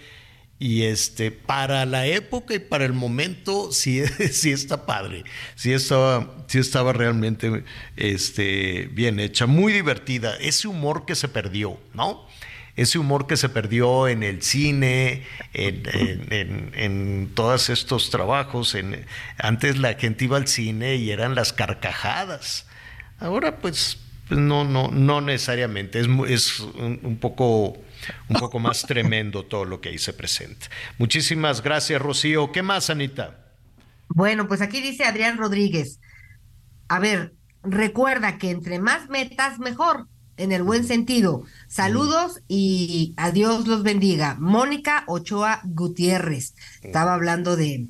Y 0.62 0.84
este, 0.84 1.32
para 1.32 1.86
la 1.86 2.06
época 2.06 2.54
y 2.54 2.60
para 2.60 2.84
el 2.86 2.92
momento, 2.94 3.72
sí, 3.72 4.04
sí 4.32 4.52
está 4.52 4.86
padre. 4.86 5.24
Sí 5.56 5.72
estaba, 5.72 6.36
sí 6.48 6.60
estaba 6.60 6.92
realmente 6.94 7.64
este, 7.96 8.90
bien 8.92 9.20
hecha, 9.20 9.46
muy 9.46 9.72
divertida. 9.74 10.36
Ese 10.38 10.68
humor 10.68 11.06
que 11.06 11.16
se 11.16 11.30
perdió, 11.30 11.80
¿no? 11.94 12.28
Ese 12.76 12.98
humor 12.98 13.28
que 13.28 13.36
se 13.36 13.50
perdió 13.50 14.08
en 14.08 14.24
el 14.24 14.42
cine, 14.42 15.24
en, 15.54 15.84
en- 16.32 16.72
en- 16.74 17.32
todos 17.36 17.70
estos 17.70 18.10
trabajos. 18.10 18.76
Antes 19.38 19.78
la 19.78 19.96
gente 19.96 20.26
iba 20.26 20.38
al 20.38 20.48
cine 20.48 20.96
y 20.96 21.12
eran 21.12 21.36
las 21.36 21.52
carcajadas. 21.52 22.66
Ahora, 23.20 23.58
pues, 23.60 23.98
pues 24.30 24.40
no, 24.40 24.64
no, 24.64 24.90
no 24.92 25.20
necesariamente. 25.20 26.00
Es, 26.00 26.08
es 26.30 26.60
un 26.62 27.18
poco 27.20 27.78
un 28.28 28.38
poco 28.40 28.60
más 28.60 28.84
tremendo 28.84 29.44
todo 29.44 29.66
lo 29.66 29.82
que 29.82 29.90
ahí 29.90 29.98
se 29.98 30.14
presenta. 30.14 30.68
Muchísimas 30.98 31.62
gracias, 31.62 32.02
Rocío. 32.02 32.52
¿Qué 32.52 32.62
más, 32.62 32.90
Anita? 32.90 33.54
Bueno, 34.10 34.48
pues 34.48 34.62
aquí 34.62 34.82
dice 34.82 35.04
Adrián 35.04 35.38
Rodríguez. 35.38 36.00
A 36.88 37.00
ver, 37.00 37.34
recuerda 37.64 38.38
que 38.38 38.50
entre 38.50 38.80
más 38.80 39.10
metas, 39.10 39.60
mejor, 39.60 40.08
en 40.38 40.52
el 40.52 40.64
buen 40.64 40.86
sentido. 40.86 41.44
Saludos 41.68 42.42
y 42.48 43.14
adiós 43.18 43.68
los 43.68 43.84
bendiga. 43.84 44.36
Mónica 44.40 45.04
Ochoa 45.08 45.62
Gutiérrez. 45.66 46.56
Estaba 46.82 47.14
hablando 47.14 47.56
de, 47.56 47.88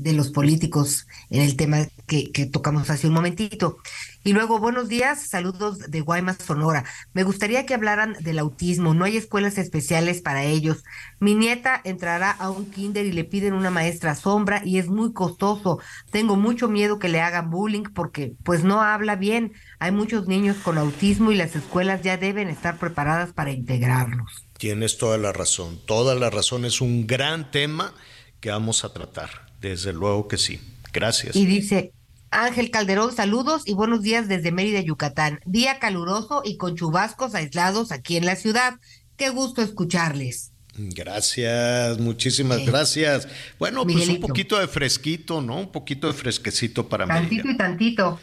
de 0.00 0.14
los 0.14 0.30
políticos 0.30 1.06
en 1.28 1.42
el 1.42 1.56
tema 1.56 1.86
que, 2.06 2.32
que 2.32 2.46
tocamos 2.46 2.88
hace 2.88 3.06
un 3.06 3.12
momentito. 3.12 3.78
Y 4.22 4.32
luego, 4.32 4.58
buenos 4.58 4.88
días, 4.88 5.28
saludos 5.28 5.78
de 5.90 6.00
Guaymas, 6.02 6.38
Sonora. 6.44 6.84
Me 7.14 7.22
gustaría 7.22 7.64
que 7.64 7.74
hablaran 7.74 8.16
del 8.20 8.38
autismo. 8.38 8.92
No 8.92 9.04
hay 9.04 9.16
escuelas 9.16 9.56
especiales 9.56 10.20
para 10.20 10.44
ellos. 10.44 10.84
Mi 11.20 11.34
nieta 11.34 11.80
entrará 11.84 12.30
a 12.30 12.50
un 12.50 12.70
kinder 12.70 13.06
y 13.06 13.12
le 13.12 13.24
piden 13.24 13.54
una 13.54 13.70
maestra 13.70 14.14
sombra 14.14 14.62
y 14.64 14.78
es 14.78 14.88
muy 14.88 15.12
costoso. 15.12 15.80
Tengo 16.10 16.36
mucho 16.36 16.68
miedo 16.68 16.98
que 16.98 17.08
le 17.08 17.20
hagan 17.20 17.50
bullying 17.50 17.84
porque 17.94 18.34
pues 18.42 18.64
no 18.64 18.80
habla 18.82 19.16
bien. 19.16 19.52
Hay 19.78 19.92
muchos 19.92 20.28
niños 20.28 20.58
con 20.58 20.78
autismo 20.78 21.32
y 21.32 21.36
las 21.36 21.56
escuelas 21.56 22.02
ya 22.02 22.16
deben 22.16 22.48
estar 22.48 22.78
preparadas 22.78 23.32
para 23.32 23.52
integrarlos. 23.52 24.46
Tienes 24.58 24.98
toda 24.98 25.16
la 25.16 25.32
razón. 25.32 25.78
Toda 25.86 26.14
la 26.14 26.28
razón 26.30 26.64
es 26.66 26.82
un 26.82 27.06
gran 27.06 27.50
tema 27.50 27.94
que 28.40 28.50
vamos 28.50 28.84
a 28.84 28.92
tratar. 28.92 29.49
Desde 29.60 29.92
luego 29.92 30.26
que 30.28 30.38
sí. 30.38 30.60
Gracias. 30.92 31.36
Y 31.36 31.46
dice 31.46 31.92
Ángel 32.30 32.70
Calderón, 32.70 33.14
saludos 33.14 33.62
y 33.66 33.74
buenos 33.74 34.02
días 34.02 34.28
desde 34.28 34.52
Mérida, 34.52 34.80
Yucatán. 34.80 35.40
Día 35.44 35.78
caluroso 35.78 36.42
y 36.44 36.56
con 36.56 36.76
chubascos 36.76 37.34
aislados 37.34 37.92
aquí 37.92 38.16
en 38.16 38.24
la 38.24 38.36
ciudad. 38.36 38.74
Qué 39.16 39.30
gusto 39.30 39.62
escucharles. 39.62 40.52
Gracias, 40.74 41.98
muchísimas 41.98 42.64
gracias. 42.64 43.28
Bueno, 43.58 43.84
pues 43.84 44.08
un 44.08 44.20
poquito 44.20 44.58
de 44.58 44.68
fresquito, 44.68 45.42
¿no? 45.42 45.58
Un 45.58 45.72
poquito 45.72 46.06
de 46.06 46.14
fresquecito 46.14 46.88
para 46.88 47.04
Mérida. 47.04 47.20
Tantito 47.20 47.50
y 47.50 47.56
tantito. 47.56 48.20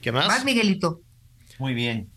¿Qué 0.00 0.10
más? 0.10 0.26
Más, 0.26 0.44
Miguelito. 0.44 1.02
Muy 1.58 1.74
bien. 1.74 2.08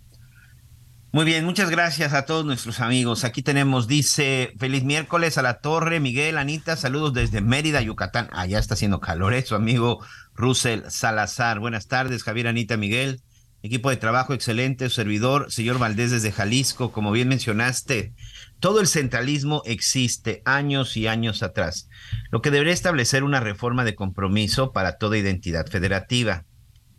Muy 1.15 1.25
bien, 1.25 1.45
muchas 1.45 1.69
gracias 1.69 2.11
a 2.13 2.25
todos 2.25 2.43
nuestros 2.43 2.79
amigos. 2.79 3.23
Aquí 3.23 3.43
tenemos, 3.43 3.87
dice, 3.87 4.51
feliz 4.57 4.83
miércoles 4.83 5.37
a 5.37 5.43
la 5.43 5.59
torre, 5.59 5.99
Miguel, 5.99 6.39
Anita, 6.39 6.75
saludos 6.75 7.13
desde 7.13 7.39
Mérida, 7.39 7.81
Yucatán. 7.81 8.29
Allá 8.31 8.57
está 8.57 8.73
haciendo 8.73 8.99
calor, 8.99 9.35
¿eh? 9.35 9.43
su 9.43 9.53
amigo 9.53 10.03
Russell 10.33 10.81
Salazar. 10.89 11.59
Buenas 11.59 11.87
tardes, 11.87 12.23
Javier, 12.23 12.47
Anita, 12.47 12.77
Miguel. 12.77 13.21
Equipo 13.61 13.91
de 13.91 13.97
trabajo 13.97 14.33
excelente, 14.33 14.89
servidor, 14.89 15.51
señor 15.51 15.77
Valdés 15.77 16.09
desde 16.09 16.31
Jalisco, 16.31 16.91
como 16.91 17.11
bien 17.11 17.27
mencionaste, 17.27 18.15
todo 18.59 18.81
el 18.81 18.87
centralismo 18.87 19.61
existe 19.65 20.41
años 20.45 20.97
y 20.97 21.05
años 21.05 21.43
atrás, 21.43 21.89
lo 22.31 22.41
que 22.41 22.49
debería 22.49 22.73
establecer 22.73 23.23
una 23.23 23.39
reforma 23.39 23.85
de 23.85 23.93
compromiso 23.93 24.71
para 24.73 24.97
toda 24.97 25.19
identidad 25.19 25.67
federativa 25.67 26.43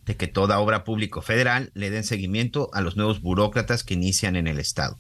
de 0.07 0.17
que 0.17 0.27
toda 0.27 0.59
obra 0.59 0.85
público 0.85 1.23
federal 1.23 1.71
le 1.75 1.91
den 1.91 2.05
seguimiento 2.05 2.71
a 2.73 2.81
los 2.81 2.97
nuevos 2.97 3.21
burócratas 3.21 3.85
que 3.85 3.95
inician 3.95 4.37
en 4.37 4.47
el 4.47 4.59
Estado 4.59 4.99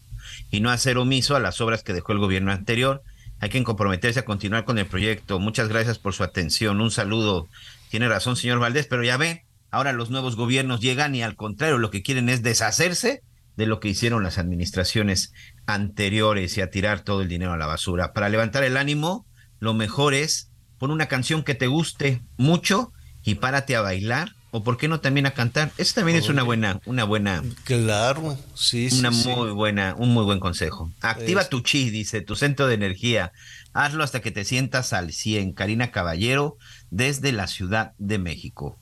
y 0.50 0.61
no 0.61 0.70
hacer 0.70 0.98
omiso 0.98 1.36
a 1.36 1.40
las 1.40 1.61
obras 1.61 1.82
que 1.82 1.92
dejó 1.92 2.12
el 2.12 2.18
gobierno 2.18 2.52
anterior. 2.52 3.02
Hay 3.40 3.50
que 3.50 3.62
comprometerse 3.62 4.20
a 4.20 4.24
continuar 4.24 4.64
con 4.64 4.78
el 4.78 4.86
proyecto. 4.86 5.38
Muchas 5.38 5.68
gracias 5.68 5.98
por 5.98 6.14
su 6.14 6.24
atención. 6.24 6.80
Un 6.80 6.90
saludo. 6.90 7.48
Tiene 7.90 8.09
razón, 8.09 8.36
señor 8.36 8.59
Valdés, 8.59 8.86
pero 8.86 9.05
ya 9.05 9.16
ve, 9.16 9.44
ahora 9.70 9.92
los 9.92 10.11
nuevos 10.11 10.36
gobiernos 10.36 10.80
llegan 10.80 11.14
y 11.14 11.22
al 11.22 11.36
contrario 11.36 11.78
lo 11.78 11.90
que 11.90 12.02
quieren 12.02 12.28
es 12.28 12.42
deshacerse 12.42 13.22
de 13.57 13.66
lo 13.66 13.80
que 13.80 13.88
hicieron 13.88 14.22
las 14.22 14.38
administraciones 14.38 15.32
anteriores 15.66 16.57
y 16.57 16.61
a 16.61 16.70
tirar 16.70 17.00
todo 17.00 17.22
el 17.22 17.28
dinero 17.28 17.52
a 17.52 17.57
la 17.57 17.66
basura. 17.66 18.12
Para 18.12 18.28
levantar 18.28 18.64
el 18.64 18.76
ánimo, 18.76 19.26
lo 19.61 19.74
mejor 19.74 20.14
es 20.14 20.50
pon 20.78 20.90
una 20.90 21.07
canción 21.07 21.44
que 21.44 21.55
te 21.55 21.66
guste 21.66 22.20
mucho 22.36 22.92
y 23.22 23.36
párate 23.36 23.76
a 23.76 23.80
bailar 23.80 24.32
o 24.57 24.62
por 24.62 24.76
qué 24.76 24.86
no 24.86 25.00
también 25.00 25.26
a 25.26 25.32
cantar. 25.32 25.72
Eso 25.78 25.94
también 25.96 26.16
es 26.16 26.28
una 26.28 26.44
buena, 26.44 26.80
una 26.86 27.02
buena, 27.02 27.42
Claro, 27.64 28.38
sí, 28.55 28.88
sí. 28.88 29.00
una 29.00 29.11
sí. 29.12 29.28
muy 29.28 29.50
buena, 29.50 29.96
un 29.98 30.11
muy 30.14 30.22
buen 30.22 30.38
consejo. 30.38 30.92
Activa 31.00 31.40
Es- 31.42 31.48
tu 31.48 31.61
chi, 31.61 31.90
dice, 31.90 32.20
tu 32.20 32.36
centro 32.36 32.68
de 32.68 32.74
energía. 32.74 33.32
Hazlo 33.72 34.05
hasta 34.05 34.20
que 34.20 34.30
te 34.30 34.44
sientas 34.44 34.92
al 34.92 35.12
100. 35.12 35.55
Karina 35.55 35.90
Caballero, 35.90 36.57
desde 36.90 37.32
la 37.32 37.48
Ciudad 37.48 37.94
de 37.98 38.18
México. 38.20 38.78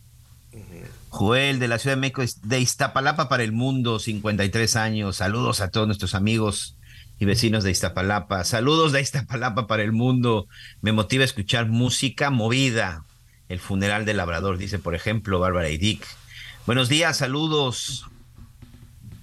Joel, 1.08 1.58
de 1.58 1.68
la 1.68 1.78
Ciudad 1.78 1.96
de 1.96 2.00
México, 2.02 2.22
de 2.42 2.60
Iztapalapa 2.60 3.30
para 3.30 3.42
el 3.42 3.52
mundo, 3.52 3.98
53 3.98 4.76
años. 4.76 5.16
Saludos 5.16 5.62
a 5.62 5.70
todos 5.70 5.86
nuestros 5.86 6.14
amigos 6.14 6.76
y 7.18 7.24
vecinos 7.24 7.64
de 7.64 7.70
Iztapalapa. 7.70 8.44
Saludos 8.44 8.92
de 8.92 9.00
Iztapalapa 9.00 9.66
para 9.66 9.82
el 9.82 9.92
mundo. 9.92 10.46
Me 10.82 10.92
motiva 10.92 11.22
a 11.22 11.24
escuchar 11.24 11.68
música 11.70 12.28
movida. 12.28 13.04
El 13.52 13.60
funeral 13.60 14.06
del 14.06 14.16
labrador, 14.16 14.56
dice, 14.56 14.78
por 14.78 14.94
ejemplo, 14.94 15.38
Bárbara 15.38 15.68
y 15.68 15.76
Dick. 15.76 16.06
Buenos 16.64 16.88
días, 16.88 17.18
saludos. 17.18 18.06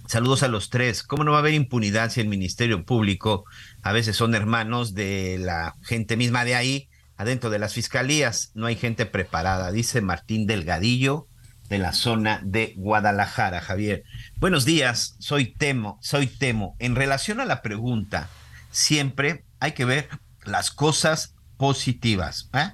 Saludos 0.06 0.44
a 0.44 0.48
los 0.48 0.70
tres. 0.70 1.02
¿Cómo 1.02 1.24
no 1.24 1.32
va 1.32 1.38
a 1.38 1.40
haber 1.40 1.56
impunidad 1.56 2.12
si 2.12 2.22
el 2.22 2.28
Ministerio 2.28 2.86
Público 2.86 3.46
a 3.82 3.92
veces 3.92 4.16
son 4.16 4.36
hermanos 4.36 4.94
de 4.94 5.40
la 5.40 5.74
gente 5.82 6.16
misma 6.16 6.46
de 6.46 6.54
ahí, 6.54 6.90
adentro 7.18 7.50
de 7.50 7.58
las 7.58 7.74
fiscalías? 7.74 8.52
No 8.54 8.68
hay 8.68 8.76
gente 8.76 9.08
preparada, 9.08 9.72
dice 9.72 10.00
Martín 10.02 10.46
Delgadillo 10.46 11.28
de 11.68 11.80
la 11.80 11.92
zona 11.92 12.40
de 12.44 12.76
Guadalajara, 12.78 13.62
Javier. 13.62 14.04
Buenos 14.36 14.64
días, 14.64 15.16
soy 15.18 15.56
Temo, 15.56 15.98
soy 16.04 16.28
Temo. 16.28 16.76
En 16.78 16.94
relación 16.94 17.40
a 17.40 17.46
la 17.46 17.64
pregunta, 17.64 18.30
siempre 18.70 19.44
hay 19.60 19.72
que 19.72 19.86
ver 19.86 20.08
las 20.46 20.70
cosas 20.70 21.34
positivas. 21.58 22.52
¿eh? 22.54 22.74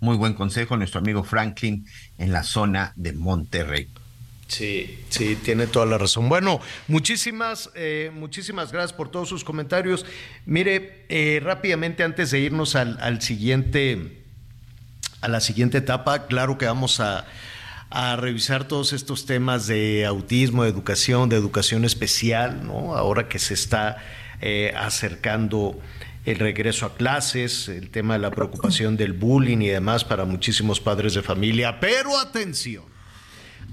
Muy 0.00 0.16
buen 0.16 0.34
consejo, 0.34 0.76
nuestro 0.76 1.00
amigo 1.00 1.24
Franklin 1.24 1.86
en 2.18 2.32
la 2.32 2.42
zona 2.42 2.92
de 2.96 3.12
Monterrey. 3.12 3.88
Sí, 4.46 4.98
sí, 5.08 5.36
tiene 5.36 5.66
toda 5.66 5.86
la 5.86 5.98
razón. 5.98 6.28
Bueno, 6.28 6.60
muchísimas, 6.86 7.70
eh, 7.74 8.10
muchísimas 8.14 8.72
gracias 8.72 8.92
por 8.92 9.10
todos 9.10 9.28
sus 9.28 9.42
comentarios. 9.42 10.04
Mire, 10.44 11.06
eh, 11.08 11.40
rápidamente 11.42 12.02
antes 12.02 12.30
de 12.30 12.40
irnos 12.40 12.76
al, 12.76 13.22
siguiente, 13.22 14.22
a 15.22 15.28
la 15.28 15.40
siguiente 15.40 15.78
etapa, 15.78 16.26
claro 16.26 16.58
que 16.58 16.66
vamos 16.66 17.00
a, 17.00 17.26
a 17.90 18.16
revisar 18.16 18.68
todos 18.68 18.92
estos 18.92 19.24
temas 19.24 19.66
de 19.66 20.04
autismo, 20.04 20.64
de 20.64 20.70
educación, 20.70 21.30
de 21.30 21.36
educación 21.36 21.84
especial, 21.84 22.66
¿no? 22.66 22.94
Ahora 22.96 23.28
que 23.28 23.38
se 23.38 23.54
está 23.54 23.96
eh, 24.40 24.74
acercando 24.76 25.80
el 26.24 26.38
regreso 26.38 26.86
a 26.86 26.94
clases, 26.94 27.68
el 27.68 27.90
tema 27.90 28.14
de 28.14 28.20
la 28.20 28.30
preocupación 28.30 28.96
del 28.96 29.12
bullying 29.12 29.58
y 29.58 29.68
demás 29.68 30.04
para 30.04 30.24
muchísimos 30.24 30.80
padres 30.80 31.14
de 31.14 31.22
familia. 31.22 31.80
Pero 31.80 32.18
atención. 32.18 32.84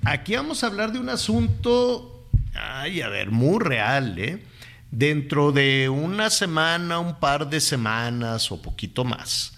Aquí 0.04 0.36
vamos 0.36 0.64
a 0.64 0.68
hablar 0.68 0.92
de 0.92 1.00
un 1.00 1.10
asunto, 1.10 2.28
ay, 2.54 3.02
a 3.02 3.08
ver, 3.08 3.32
muy 3.32 3.60
real, 3.60 4.18
¿eh? 4.18 4.44
Dentro 4.90 5.54
de 5.54 5.88
una 5.88 6.30
semana, 6.30 7.00
un 7.00 7.20
par 7.20 7.50
de 7.50 7.62
semanas 7.62 8.52
o 8.52 8.62
poquito 8.62 9.06
más, 9.06 9.54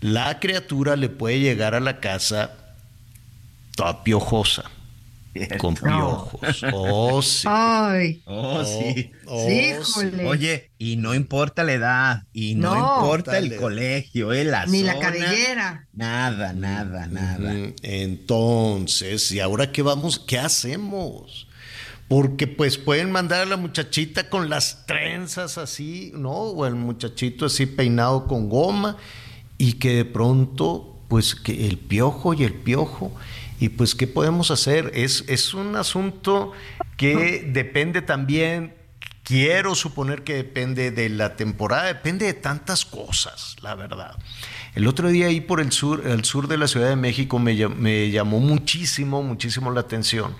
la 0.00 0.40
criatura 0.40 0.96
le 0.96 1.08
puede 1.08 1.38
llegar 1.38 1.76
a 1.76 1.80
la 1.80 2.00
casa 2.00 2.52
toda 3.76 4.02
piojosa, 4.02 4.64
con 5.58 5.74
piojos. 5.74 6.62
Oh, 6.72 7.22
sí. 7.22 7.46
Ay. 7.50 8.22
Oh, 8.26 8.64
sí. 8.64 9.10
Oh, 9.26 9.48
Híjole. 9.48 10.26
Oye, 10.26 10.70
y 10.78 10.96
no 10.96 11.14
importa 11.14 11.64
la 11.64 11.72
edad, 11.72 12.22
y 12.32 12.54
no, 12.54 12.74
No. 12.74 12.96
importa 13.00 13.38
el 13.38 13.56
colegio, 13.56 14.32
eh, 14.32 14.44
la 14.44 14.66
Ni 14.66 14.82
la 14.82 14.98
cabellera. 14.98 15.88
Nada, 15.92 16.52
nada, 16.52 17.06
nada. 17.06 17.54
Entonces, 17.82 19.30
¿y 19.32 19.40
ahora 19.40 19.72
qué 19.72 19.82
vamos? 19.82 20.18
¿Qué 20.18 20.38
hacemos? 20.38 21.46
Porque 22.08 22.46
pues 22.46 22.76
pueden 22.76 23.10
mandar 23.10 23.42
a 23.42 23.46
la 23.46 23.56
muchachita 23.56 24.28
con 24.28 24.50
las 24.50 24.84
trenzas 24.86 25.56
así, 25.56 26.12
¿no? 26.14 26.30
O 26.32 26.66
el 26.66 26.74
muchachito 26.74 27.46
así 27.46 27.64
peinado 27.66 28.26
con 28.26 28.50
goma 28.50 28.98
y 29.56 29.74
que 29.74 29.94
de 29.96 30.04
pronto, 30.04 31.00
pues 31.08 31.34
que 31.34 31.66
el 31.68 31.78
piojo 31.78 32.34
y 32.34 32.44
el 32.44 32.52
piojo. 32.54 33.12
Y 33.62 33.68
pues, 33.68 33.94
¿qué 33.94 34.08
podemos 34.08 34.50
hacer? 34.50 34.90
Es, 34.92 35.24
es 35.28 35.54
un 35.54 35.76
asunto 35.76 36.50
que 36.96 37.44
depende 37.46 38.02
también, 38.02 38.74
quiero 39.22 39.76
suponer 39.76 40.24
que 40.24 40.34
depende 40.34 40.90
de 40.90 41.08
la 41.08 41.36
temporada, 41.36 41.84
depende 41.84 42.26
de 42.26 42.34
tantas 42.34 42.84
cosas, 42.84 43.54
la 43.62 43.76
verdad. 43.76 44.18
El 44.74 44.88
otro 44.88 45.10
día 45.10 45.28
ahí 45.28 45.40
por 45.40 45.60
el 45.60 45.70
sur, 45.70 46.04
el 46.04 46.24
sur 46.24 46.48
de 46.48 46.58
la 46.58 46.66
Ciudad 46.66 46.88
de 46.88 46.96
México 46.96 47.38
me, 47.38 47.54
me 47.68 48.10
llamó 48.10 48.40
muchísimo, 48.40 49.22
muchísimo 49.22 49.70
la 49.70 49.82
atención 49.82 50.34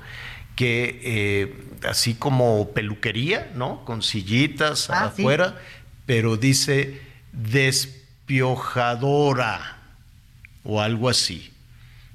que 0.57 1.01
eh, 1.05 1.55
así 1.89 2.15
como 2.15 2.71
peluquería, 2.71 3.53
¿no? 3.55 3.85
Con 3.85 4.03
sillitas 4.03 4.91
Ah, 4.91 5.13
sí. 5.15 5.23
afuera, 5.23 5.61
pero 6.07 6.37
dice 6.37 7.01
despiojadora 7.33 9.79
o 10.65 10.81
algo 10.81 11.09
así. 11.09 11.52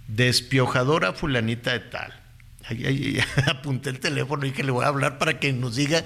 Despiojadora 0.07 1.13
fulanita 1.13 1.73
de 1.73 1.79
tal. 1.79 2.13
Ay, 2.65 2.85
ay, 2.85 3.19
ay, 3.35 3.43
apunté 3.47 3.89
el 3.89 3.99
teléfono 3.99 4.45
y 4.45 4.51
que 4.51 4.63
le 4.63 4.71
voy 4.71 4.83
a 4.85 4.87
hablar 4.89 5.17
para 5.17 5.39
que 5.39 5.53
nos 5.53 5.75
diga 5.75 6.03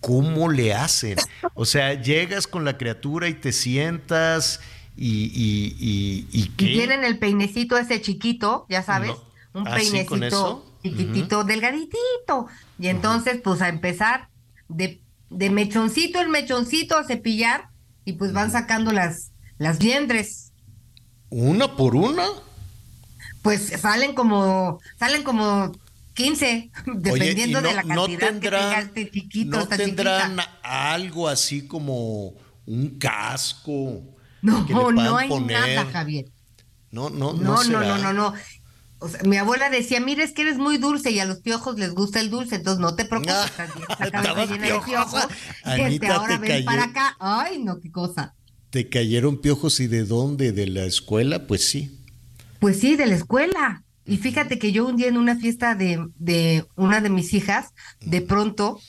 ¿cómo 0.00 0.50
le 0.50 0.74
hacen? 0.74 1.16
O 1.54 1.64
sea, 1.64 1.94
llegas 1.94 2.46
con 2.46 2.64
la 2.64 2.76
criatura 2.76 3.26
y 3.28 3.34
te 3.34 3.52
sientas 3.52 4.60
y, 4.96 5.24
y, 5.24 5.76
y, 5.80 6.28
y 6.30 6.42
Y 6.42 6.48
¿qué? 6.50 6.66
tienen 6.66 7.04
el 7.04 7.18
peinecito 7.18 7.78
ese 7.78 8.00
chiquito, 8.02 8.66
ya 8.68 8.82
sabes, 8.82 9.12
No. 9.54 9.60
un 9.60 9.66
¿Ah, 9.68 9.80
sí, 9.80 9.90
peinecito 9.90 10.66
chiquitito, 10.82 11.44
delgaditito. 11.44 12.46
Y 12.78 12.88
entonces, 12.88 13.40
pues 13.42 13.62
a 13.62 13.68
empezar 13.70 14.28
de, 14.68 15.00
de 15.30 15.48
mechoncito 15.50 16.20
en 16.20 16.30
mechoncito 16.30 16.98
a 16.98 17.04
cepillar 17.04 17.68
y 18.04 18.12
pues 18.14 18.34
van 18.34 18.50
sacando 18.50 18.92
las, 18.92 19.32
las 19.56 19.82
liendres. 19.82 20.52
¿Una 21.30 21.76
por 21.76 21.96
una? 21.96 22.26
Pues 23.44 23.72
salen 23.80 24.14
como, 24.14 24.80
salen 24.98 25.22
como 25.22 25.70
15, 26.14 26.70
dependiendo 26.96 27.60
¿y 27.60 27.62
no- 27.62 27.68
de 27.68 27.74
la 27.74 27.82
no 27.82 28.06
cantidad 28.06 28.18
que 28.20 28.26
tendrán- 28.40 28.40
tenga 28.70 28.80
este 28.80 29.10
chiquito, 29.10 29.56
¿No 29.58 29.62
esta 29.62 29.76
tendrán 29.76 30.30
chiquita. 30.36 30.58
algo 30.62 31.28
así 31.28 31.66
como 31.68 32.32
un 32.66 32.98
casco? 32.98 34.02
No, 34.42 34.66
que 34.66 34.72
le 34.74 34.80
no 34.92 35.16
hay 35.18 35.28
poner? 35.28 35.76
nada, 35.76 35.90
Javier. 35.92 36.24
No, 36.90 37.10
no, 37.10 37.32
no, 37.34 37.42
No, 37.42 37.50
no, 37.56 37.62
será? 37.62 37.80
no, 37.98 37.98
no, 37.98 38.12
no. 38.12 38.34
O 39.00 39.08
sea, 39.08 39.20
mi 39.24 39.36
abuela 39.36 39.68
decía, 39.68 40.00
mira, 40.00 40.24
es 40.24 40.32
que 40.32 40.42
eres 40.42 40.56
muy 40.56 40.78
dulce 40.78 41.10
y 41.10 41.18
a 41.20 41.26
los 41.26 41.40
piojos 41.40 41.78
les 41.78 41.92
gusta 41.92 42.20
el 42.20 42.30
dulce, 42.30 42.54
entonces 42.56 42.80
no 42.80 42.94
te 42.96 43.04
preocupes, 43.04 43.34
la 43.98 44.10
cabeza 44.10 44.46
llena 44.54 44.66
de 44.68 44.80
piojos. 44.80 45.26
Este, 45.66 46.06
ahora 46.06 46.38
ven 46.38 46.50
cayó. 46.50 46.64
para 46.64 46.84
acá. 46.84 47.16
Ay, 47.20 47.58
no, 47.58 47.78
qué 47.80 47.90
cosa. 47.92 48.34
¿Te 48.70 48.88
cayeron 48.88 49.38
piojos 49.42 49.80
y 49.80 49.86
de 49.88 50.04
dónde? 50.04 50.52
¿De 50.52 50.66
la 50.66 50.84
escuela? 50.84 51.46
Pues 51.46 51.68
sí. 51.68 52.00
Pues 52.64 52.80
sí, 52.80 52.96
de 52.96 53.04
la 53.04 53.14
escuela. 53.14 53.84
Y 54.06 54.16
fíjate 54.16 54.58
que 54.58 54.72
yo 54.72 54.86
un 54.86 54.96
día 54.96 55.08
en 55.08 55.18
una 55.18 55.36
fiesta 55.36 55.74
de, 55.74 56.02
de 56.16 56.64
una 56.76 57.02
de 57.02 57.10
mis 57.10 57.34
hijas, 57.34 57.74
de 58.00 58.22
pronto, 58.22 58.80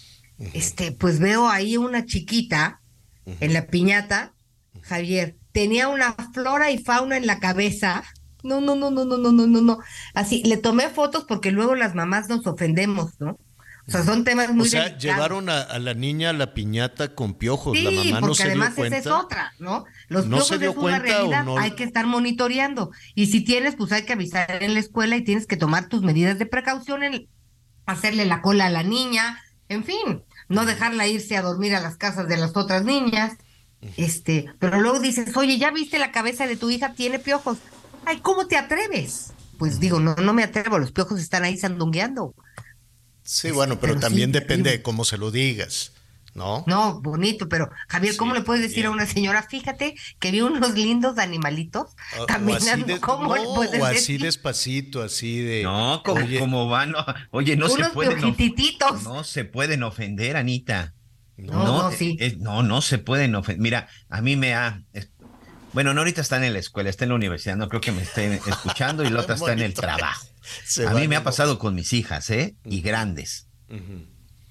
este, 0.54 0.94
pues 0.94 1.20
veo 1.20 1.50
ahí 1.50 1.76
una 1.76 2.06
chiquita 2.06 2.80
en 3.26 3.52
la 3.52 3.68
piñata, 3.68 4.34
Javier, 4.82 5.36
tenía 5.52 5.90
una 5.90 6.14
flora 6.34 6.72
y 6.72 6.78
fauna 6.78 7.18
en 7.18 7.28
la 7.28 7.42
cabeza. 7.42 8.06
No, 8.44 8.62
no, 8.62 8.78
no, 8.78 8.92
no, 8.92 9.04
no, 9.04 9.18
no, 9.18 9.34
no, 9.34 9.46
no, 9.46 9.62
no. 9.62 9.80
Así, 10.14 10.42
le 10.46 10.56
tomé 10.56 10.88
fotos 10.88 11.26
porque 11.26 11.52
luego 11.52 11.76
las 11.76 11.96
mamás 11.96 12.30
nos 12.30 12.48
ofendemos, 12.48 13.20
¿no? 13.20 13.38
O 13.88 13.92
sea, 13.92 14.04
son 14.04 14.24
temas 14.24 14.52
muy 14.52 14.68
o 14.68 14.70
sea, 14.70 14.90
delicados. 14.90 15.04
llevaron 15.04 15.50
a, 15.50 15.62
a 15.62 15.78
la 15.78 15.94
niña 15.94 16.32
a 16.32 16.34
la 16.34 16.54
piñata 16.56 17.14
con 17.14 17.36
piojos. 17.36 17.78
la 17.80 17.92
mamá 17.92 18.20
no 18.22 18.34
se 18.34 18.44
además 18.44 18.70
dio 18.70 18.76
cuenta. 18.78 18.98
esa 18.98 19.10
es 19.10 19.16
otra, 19.16 19.54
¿no? 19.60 19.86
Los 20.08 20.26
¿No 20.26 20.38
piojos 20.38 20.48
se 20.48 20.58
dio 20.58 20.72
es 20.72 20.78
una 20.78 21.00
realidad, 21.00 21.44
no? 21.44 21.58
hay 21.58 21.72
que 21.72 21.84
estar 21.84 22.08
monitoreando. 22.08 22.92
Y 23.14 23.28
si 23.28 23.42
tienes, 23.42 23.76
pues 23.76 23.92
hay 23.92 24.04
que 24.04 24.14
avisar 24.14 24.64
en 24.64 24.74
la 24.74 24.80
escuela 24.80 25.16
y 25.18 25.24
tienes 25.24 25.46
que 25.46 25.58
tomar 25.58 25.88
tus 25.88 26.02
medidas 26.02 26.40
de 26.40 26.48
precaución, 26.48 27.04
en 27.04 27.28
hacerle 27.86 28.26
la 28.26 28.42
cola 28.42 28.66
a 28.66 28.70
la 28.72 28.82
niña, 28.84 29.40
en 29.70 29.84
fin, 29.84 30.24
no 30.50 30.66
dejarla 30.66 31.08
irse 31.08 31.38
a 31.38 31.44
dormir 31.44 31.76
a 31.76 31.80
las 31.82 31.98
casas 31.98 32.28
de 32.28 32.38
las 32.38 32.56
otras 32.58 32.84
niñas. 32.86 33.34
Este, 33.98 34.48
pero 34.58 34.82
luego 34.82 35.00
dices, 35.00 35.36
oye, 35.38 35.60
¿ya 35.60 35.70
viste 35.70 36.00
la 36.00 36.12
cabeza 36.12 36.48
de 36.48 36.58
tu 36.58 36.72
hija? 36.72 36.94
Tiene 36.94 37.20
piojos. 37.20 37.60
Ay, 38.06 38.20
¿cómo 38.22 38.48
te 38.48 38.58
atreves? 38.58 39.34
Pues 39.60 39.80
digo, 39.80 40.00
no, 40.00 40.16
no 40.16 40.34
me 40.34 40.44
atrevo, 40.44 40.80
los 40.80 40.92
piojos 40.92 41.20
están 41.20 41.44
ahí 41.44 41.58
sandungueando. 41.58 42.34
Sí, 43.26 43.52
bueno, 43.52 43.80
pero, 43.80 43.94
pero 43.94 43.96
sí, 43.96 44.02
también 44.08 44.32
depende 44.32 44.70
de 44.70 44.82
cómo 44.82 45.04
se 45.04 45.18
lo 45.18 45.32
digas, 45.32 45.92
¿no? 46.36 46.64
No, 46.68 47.02
bonito, 47.02 47.50
pero 47.50 47.70
Javier, 47.88 48.16
¿cómo 48.18 48.34
le 48.36 48.42
puedes 48.42 48.62
decir 48.62 48.86
a 48.86 48.92
una 48.92 49.06
señora, 49.08 49.42
fíjate 49.44 49.96
que 50.20 50.32
vi 50.32 50.42
unos 50.42 50.74
lindos 50.76 51.18
animalitos 51.18 51.88
O- 52.20 52.24
o 52.24 52.26
caminando? 52.28 52.72
así 52.72 52.84
de- 52.84 53.00
¿Cómo 53.00 53.36
le 53.36 53.44
no, 53.44 53.54
puedes 53.56 53.82
o 53.82 53.86
así 53.86 53.96
decir? 53.96 54.22
despacito, 54.22 55.02
así 55.02 55.40
de. 55.40 55.64
No, 55.64 56.02
como, 56.06 56.24
Oye, 56.24 56.40
como 56.40 56.70
van. 56.70 56.92
no, 56.92 57.04
Oye, 57.32 57.56
no 57.58 57.68
se 57.68 57.84
pueden. 57.86 58.36
No 59.04 59.24
se 59.24 59.44
pueden 59.46 59.82
ofender, 59.84 60.38
Anita. 60.38 60.94
No, 61.38 61.66
no, 61.66 61.92
sí. 61.92 62.16
es- 62.20 62.38
no, 62.38 62.64
no 62.64 62.82
se 62.82 62.98
pueden 63.00 63.34
ofender. 63.36 63.62
Mira, 63.62 63.88
a 64.10 64.22
mí 64.22 64.36
me 64.36 64.54
ha. 64.54 64.84
es- 64.94 65.10
bueno, 65.74 65.94
no 65.94 66.02
ahorita 66.02 66.22
están 66.22 66.44
en 66.46 66.54
la 66.54 66.60
escuela, 66.60 66.90
está 66.90 67.04
en 67.04 67.10
la 67.10 67.16
universidad, 67.16 67.58
no 67.58 67.68
creo 67.68 67.82
que 67.82 67.92
me 67.92 68.04
estén 68.04 68.34
escuchando 68.34 69.04
y 69.04 69.10
la 69.10 69.20
otra 69.22 69.36
está 69.36 69.52
en 69.52 69.60
el 69.62 69.74
trabajo. 69.74 70.28
Se 70.66 70.88
a 70.88 70.92
mí 70.92 71.08
me 71.08 71.16
ha 71.16 71.24
pasado 71.24 71.60
con 71.60 71.76
mis 71.76 71.94
hijas, 71.94 72.30
¿eh? 72.30 72.56
Y 72.66 72.82
grandes. 72.82 73.48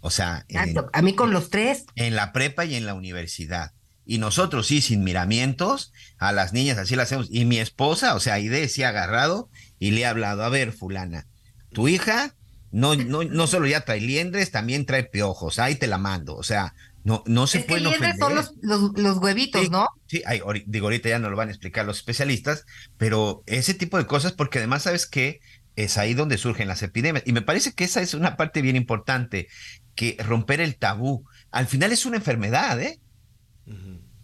O 0.00 0.10
sea, 0.10 0.44
en, 0.48 0.74
A 0.92 1.02
mí 1.02 1.14
con 1.14 1.32
los 1.32 1.50
tres. 1.50 1.84
en 1.96 2.14
la 2.16 2.32
prepa 2.32 2.64
y 2.64 2.74
en 2.74 2.86
la 2.86 2.94
universidad. 2.94 3.72
Y 4.06 4.18
nosotros 4.18 4.66
sí, 4.66 4.82
sin 4.82 5.02
miramientos, 5.02 5.92
a 6.18 6.32
las 6.32 6.52
niñas 6.52 6.76
así 6.76 6.94
las 6.94 7.06
hacemos. 7.06 7.28
Y 7.30 7.46
mi 7.46 7.58
esposa, 7.58 8.14
o 8.14 8.20
sea, 8.20 8.34
Aide 8.34 8.68
sí 8.68 8.82
ha 8.82 8.90
agarrado 8.90 9.48
y 9.78 9.92
le 9.92 10.04
ha 10.04 10.10
hablado, 10.10 10.44
a 10.44 10.50
ver, 10.50 10.72
fulana, 10.72 11.26
tu 11.72 11.88
hija 11.88 12.34
no, 12.74 12.96
no, 12.96 13.22
no 13.22 13.46
solo 13.46 13.68
ya 13.68 13.82
trae 13.84 14.00
liendres, 14.00 14.50
también 14.50 14.84
trae 14.84 15.04
piojos, 15.04 15.60
ahí 15.60 15.76
te 15.76 15.86
la 15.86 15.96
mando. 15.96 16.34
O 16.34 16.42
sea, 16.42 16.74
no, 17.04 17.22
no 17.24 17.46
se 17.46 17.58
Es 17.58 17.64
que 17.64 17.68
pueden 17.68 17.84
liendres 17.84 18.20
ofender. 18.20 18.44
son 18.44 18.58
los, 18.62 18.80
los, 18.80 18.98
los 18.98 19.18
huevitos, 19.18 19.62
Sí, 19.62 19.68
¿no? 19.70 19.86
Sí, 20.08 20.22
ay, 20.26 20.40
digo, 20.66 20.86
ahorita 20.86 21.08
ya 21.08 21.20
no 21.20 21.30
lo 21.30 21.36
van 21.36 21.48
a 21.48 21.52
explicar 21.52 21.86
los 21.86 21.98
especialistas, 21.98 22.64
pero 22.98 23.44
ese 23.46 23.74
tipo 23.74 23.96
de 23.96 24.06
cosas, 24.06 24.32
porque 24.32 24.58
además, 24.58 24.82
¿sabes 24.82 25.06
qué? 25.06 25.38
Es 25.76 25.98
ahí 25.98 26.14
donde 26.14 26.38
surgen 26.38 26.68
las 26.68 26.82
epidemias. 26.82 27.24
Y 27.26 27.32
me 27.32 27.42
parece 27.42 27.72
que 27.72 27.84
esa 27.84 28.00
es 28.00 28.14
una 28.14 28.36
parte 28.36 28.62
bien 28.62 28.76
importante, 28.76 29.48
que 29.94 30.16
romper 30.24 30.60
el 30.60 30.76
tabú. 30.76 31.24
Al 31.50 31.66
final 31.66 31.92
es 31.92 32.06
una 32.06 32.16
enfermedad, 32.16 32.80
¿eh? 32.80 33.00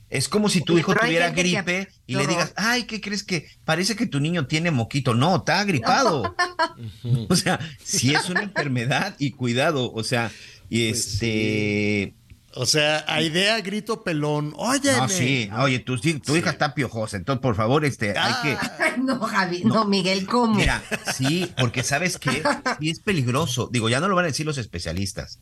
Es 0.09 0.29
como 0.29 0.49
si 0.49 0.61
tu 0.63 0.77
hijo 0.77 0.93
tuviera 0.95 1.33
que- 1.33 1.43
gripe 1.43 1.89
y 2.07 2.17
le 2.17 2.27
digas, 2.27 2.53
ay, 2.57 2.83
¿qué 2.85 3.01
crees 3.01 3.23
que? 3.23 3.47
Parece 3.65 3.95
que 3.95 4.07
tu 4.07 4.19
niño 4.19 4.49
tiene 4.49 4.73
moquito. 4.73 5.15
No, 5.15 5.37
está 5.37 5.63
gripado. 5.65 6.35
O 7.29 7.37
sea, 7.37 7.59
si 7.83 8.15
es 8.15 8.29
una 8.29 8.43
enfermedad 8.43 9.15
y 9.19 9.31
cuidado, 9.33 9.93
o 9.93 10.03
sea, 10.03 10.31
y 10.69 10.89
Pues 10.91 11.07
este... 11.15 12.15
O 12.55 12.67
sea, 12.67 13.05
a 13.07 13.23
idea 13.23 13.61
grito 13.61 14.03
pelón. 14.03 14.53
Oye, 14.57 14.91
No, 14.97 15.09
sí, 15.09 15.49
oye, 15.57 15.79
tu, 15.79 15.97
sí, 15.99 16.21
hija 16.37 16.51
está 16.51 16.75
piojosa, 16.75 17.17
entonces 17.17 17.41
por 17.41 17.55
favor, 17.55 17.85
este, 17.85 18.19
hay 18.19 18.35
que, 18.43 18.57
Ay, 18.83 18.93
no, 19.03 19.21
Javi, 19.21 19.63
no, 19.65 19.85
Miguel, 19.85 20.27
¿cómo? 20.27 20.55
Mira, 20.57 20.83
sí, 21.15 21.51
porque 21.61 21.83
sabes 21.85 22.19
que 22.19 22.43
sí 22.81 22.91
es 22.91 22.99
peligroso. 23.01 23.69
Digo, 23.73 23.89
ya 23.89 24.01
no 24.01 24.09
lo 24.09 24.17
van 24.17 24.25
a 24.25 24.29
decir 24.29 24.47
los 24.47 24.59
especialistas. 24.59 25.39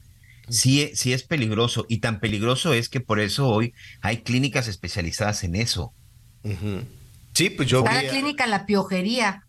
Sí, 0.50 0.90
sí 0.94 1.12
es 1.12 1.22
peligroso. 1.24 1.84
Y 1.88 1.98
tan 1.98 2.20
peligroso 2.20 2.72
es 2.72 2.88
que 2.88 3.00
por 3.00 3.20
eso 3.20 3.48
hoy 3.48 3.74
hay 4.00 4.18
clínicas 4.18 4.66
especializadas 4.68 5.44
en 5.44 5.56
eso. 5.56 5.92
Sí, 7.34 7.50
pues 7.50 7.68
yo 7.68 7.84
Cada 7.84 8.00
vi- 8.02 8.08
clínica 8.08 8.46
la 8.46 8.66
piojería. 8.66 9.44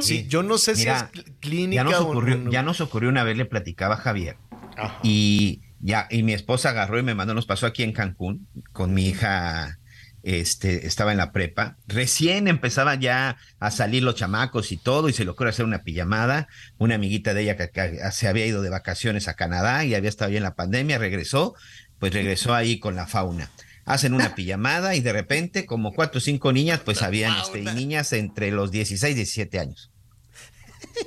Sí, 0.00 0.26
yo 0.28 0.42
no 0.42 0.58
sé 0.58 0.74
Mira, 0.76 1.10
si 1.12 1.20
es 1.20 1.24
cl- 1.26 1.32
clínica 1.40 1.82
ya 1.82 1.90
nos 1.90 1.94
o 2.00 2.08
ocurrió, 2.08 2.36
no. 2.36 2.50
ya 2.50 2.62
nos 2.62 2.80
ocurrió 2.80 3.08
una 3.08 3.24
vez, 3.24 3.36
le 3.36 3.46
platicaba 3.46 3.94
a 3.94 3.98
Javier. 3.98 4.36
Y 5.02 5.61
ya, 5.82 6.06
y 6.10 6.22
mi 6.22 6.32
esposa 6.32 6.70
agarró 6.70 6.98
y 6.98 7.02
me 7.02 7.14
mandó, 7.14 7.34
nos 7.34 7.44
pasó 7.44 7.66
aquí 7.66 7.82
en 7.82 7.92
Cancún 7.92 8.46
con 8.72 8.94
mi 8.94 9.08
hija, 9.08 9.80
este, 10.22 10.86
estaba 10.86 11.10
en 11.10 11.18
la 11.18 11.32
prepa. 11.32 11.76
Recién 11.88 12.46
empezaban 12.46 13.00
ya 13.00 13.36
a 13.58 13.70
salir 13.72 14.04
los 14.04 14.14
chamacos 14.14 14.70
y 14.70 14.76
todo, 14.76 15.08
y 15.08 15.12
se 15.12 15.24
le 15.24 15.32
ocurre 15.32 15.50
hacer 15.50 15.64
una 15.64 15.82
pijamada. 15.82 16.46
Una 16.78 16.94
amiguita 16.94 17.34
de 17.34 17.42
ella 17.42 17.56
que, 17.56 17.70
que 17.70 17.98
se 18.12 18.28
había 18.28 18.46
ido 18.46 18.62
de 18.62 18.70
vacaciones 18.70 19.26
a 19.26 19.34
Canadá 19.34 19.84
y 19.84 19.96
había 19.96 20.08
estado 20.08 20.30
ahí 20.30 20.36
en 20.36 20.44
la 20.44 20.54
pandemia, 20.54 20.98
regresó, 20.98 21.56
pues 21.98 22.14
regresó 22.14 22.54
ahí 22.54 22.78
con 22.78 22.94
la 22.94 23.08
fauna. 23.08 23.50
Hacen 23.84 24.14
una 24.14 24.36
pijamada 24.36 24.94
y 24.94 25.00
de 25.00 25.12
repente, 25.12 25.66
como 25.66 25.92
cuatro 25.92 26.18
o 26.18 26.20
cinco 26.20 26.52
niñas, 26.52 26.80
pues 26.84 27.02
habían 27.02 27.36
este, 27.40 27.60
niñas 27.60 28.12
entre 28.12 28.52
los 28.52 28.70
16 28.70 29.12
y 29.12 29.16
17 29.16 29.58
años. 29.58 29.91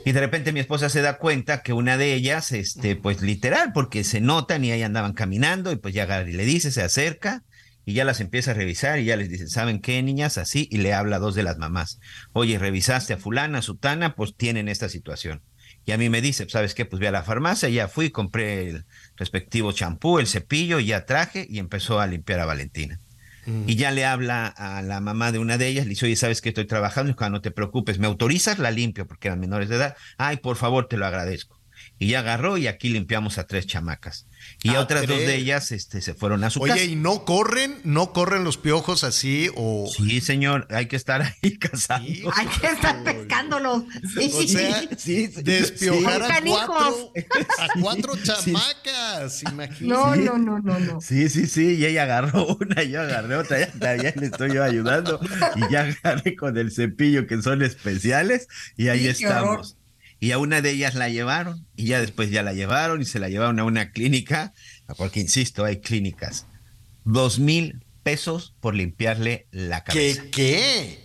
Y 0.04 0.12
de 0.12 0.20
repente 0.20 0.52
mi 0.52 0.60
esposa 0.60 0.90
se 0.90 1.02
da 1.02 1.18
cuenta 1.18 1.62
que 1.62 1.74
una 1.74 1.98
de 1.98 2.14
ellas, 2.14 2.52
este, 2.52 2.96
pues 2.96 3.22
literal, 3.22 3.72
porque 3.74 4.04
se 4.04 4.22
notan 4.22 4.64
y 4.64 4.72
ahí 4.72 4.84
andaban 4.84 5.14
caminando 5.14 5.72
y 5.72 5.78
pues 5.78 5.94
ya 5.94 6.04
agarra 6.04 6.30
y 6.30 6.34
le 6.34 6.46
dice, 6.46 6.72
se 6.72 6.84
acerca 6.84 7.44
y 7.86 7.94
ya 7.94 8.04
las 8.04 8.20
empieza 8.20 8.52
a 8.52 8.56
revisar 8.56 9.00
y 9.00 9.06
ya 9.06 9.16
les 9.16 9.30
dice, 9.30 9.48
¿saben 9.48 9.80
qué, 9.80 10.02
niñas? 10.02 10.38
Así 10.38 10.68
y 10.72 10.78
le 10.78 10.94
habla 10.94 11.18
a 11.18 11.20
dos 11.20 11.36
de 11.36 11.44
las 11.44 11.58
mamás. 11.58 12.00
Oye, 12.34 12.58
revisaste 12.58 13.14
a 13.14 13.18
fulana, 13.18 13.60
a 13.60 13.62
sutana, 13.62 14.16
pues 14.16 14.36
tienen 14.36 14.68
esta 14.68 14.90
situación. 14.90 15.42
Y 15.86 15.92
a 15.92 15.98
mí 15.98 16.10
me 16.10 16.22
dice, 16.22 16.48
¿sabes 16.50 16.74
qué? 16.74 16.86
Pues 16.86 17.00
voy 17.00 17.08
a 17.08 17.12
la 17.12 17.24
farmacia, 17.24 17.70
ya 17.70 17.88
fui, 17.88 18.10
compré 18.10 18.70
el 18.70 18.86
respectivo 19.18 19.72
champú, 19.72 20.18
el 20.18 20.26
cepillo, 20.26 20.80
ya 20.80 21.06
traje 21.06 21.46
y 21.48 21.60
empezó 21.60 22.00
a 22.00 22.08
limpiar 22.08 22.40
a 22.40 22.46
Valentina. 22.46 23.00
Y 23.46 23.76
ya 23.76 23.92
le 23.92 24.06
habla 24.06 24.48
a 24.48 24.82
la 24.82 25.00
mamá 25.02 25.32
de 25.32 25.40
una 25.40 25.58
de 25.58 25.68
ellas, 25.68 25.86
le 25.86 25.92
dice, 25.92 26.06
oye, 26.06 26.16
¿sabes 26.16 26.42
que 26.42 26.50
estoy 26.50 26.66
trabajando? 26.66 27.12
Y 27.12 27.16
"Ah, 27.20 27.30
no 27.30 27.42
te 27.42 27.52
preocupes, 27.52 28.00
¿me 28.00 28.08
autorizas? 28.08 28.60
La 28.60 28.72
limpio, 28.72 29.08
porque 29.08 29.28
eran 29.28 29.40
menores 29.40 29.70
de 29.70 29.76
edad. 29.78 29.96
Ay, 30.18 30.38
por 30.38 30.56
favor, 30.58 30.88
te 30.88 30.98
lo 30.98 31.06
agradezco. 31.06 31.60
Y 31.98 32.10
ya 32.10 32.20
agarró 32.20 32.58
y 32.58 32.68
aquí 32.68 32.90
limpiamos 32.90 33.38
a 33.38 33.48
tres 33.48 33.68
chamacas. 33.68 34.28
Y 34.64 34.72
Ah, 34.72 34.82
otras 34.82 35.08
dos 35.08 35.18
de 35.18 35.36
ellas 35.38 35.72
este, 35.72 36.02
se 36.02 36.14
fueron 36.14 36.44
a 36.44 36.50
su 36.50 36.62
Oye, 36.62 36.74
casa. 36.74 36.84
¿y 36.84 36.96
no 36.98 37.24
corren? 37.24 37.80
¿No 37.86 38.12
corren 38.12 38.44
los 38.44 38.58
piojos 38.58 39.04
así 39.06 39.50
o...? 39.56 39.90
Sí, 39.96 40.20
señor, 40.20 40.68
hay 40.72 40.88
que 40.88 40.98
estar 40.98 41.22
ahí 41.22 41.58
cazando. 41.58 42.32
Hay 42.36 42.48
que 42.48 42.68
estar 42.68 43.02
pescándolos. 43.04 43.84
Sí. 44.14 44.32
O 44.34 44.48
sea, 44.48 44.82
Sí, 44.98 45.28
sí, 45.28 45.42
despiojar 45.42 46.26
sí. 46.26 46.32
a 46.34 46.42
cuatro, 46.68 47.14
a 47.60 47.68
cuatro 47.82 48.16
Sí. 48.16 48.24
chamacas, 48.54 49.44
imagínate. 49.44 49.86
No, 49.86 50.16
no, 50.18 50.38
no, 50.38 50.60
no, 50.60 50.80
no. 50.80 51.02
Sí, 51.02 51.30
sí, 51.30 51.48
sí, 51.48 51.76
y 51.76 51.86
ella 51.86 52.04
agarró 52.04 52.58
una, 52.60 52.84
yo 52.84 53.02
agarré 53.02 53.36
otra, 53.38 53.60
ya, 53.74 53.96
ya 53.96 54.14
le 54.16 54.26
estoy 54.26 54.54
yo 54.54 54.64
ayudando, 54.64 55.20
y 55.56 55.72
ya 55.72 55.96
agarré 56.04 56.36
con 56.36 56.58
el 56.58 56.72
cepillo 56.72 57.26
que 57.26 57.42
son 57.42 57.62
especiales, 57.62 58.48
y 58.76 58.90
ahí 58.90 59.08
horror. 59.26 59.66
Y 60.26 60.32
a 60.32 60.40
una 60.40 60.64
de 60.64 60.72
ellas 60.72 60.96
la 60.96 61.08
llevaron, 61.08 61.68
y 61.76 61.86
ya 61.86 62.02
después 62.02 62.32
ya 62.32 62.42
la 62.42 62.54
llevaron, 62.54 63.00
y 63.00 63.06
se 63.06 63.20
la 63.20 63.30
llevaron 63.30 63.60
a 63.60 63.64
una 63.64 63.92
clínica, 63.92 64.54
porque 64.98 65.20
insisto, 65.20 65.64
hay 65.64 65.82
clínicas, 65.82 66.48
dos 67.04 67.38
mil 67.38 67.86
pesos 68.02 68.56
por 68.60 68.74
limpiarle 68.74 69.46
la 69.52 69.84
cabeza. 69.84 70.24
¿Qué? 70.24 70.30
¿Qué? 70.32 71.00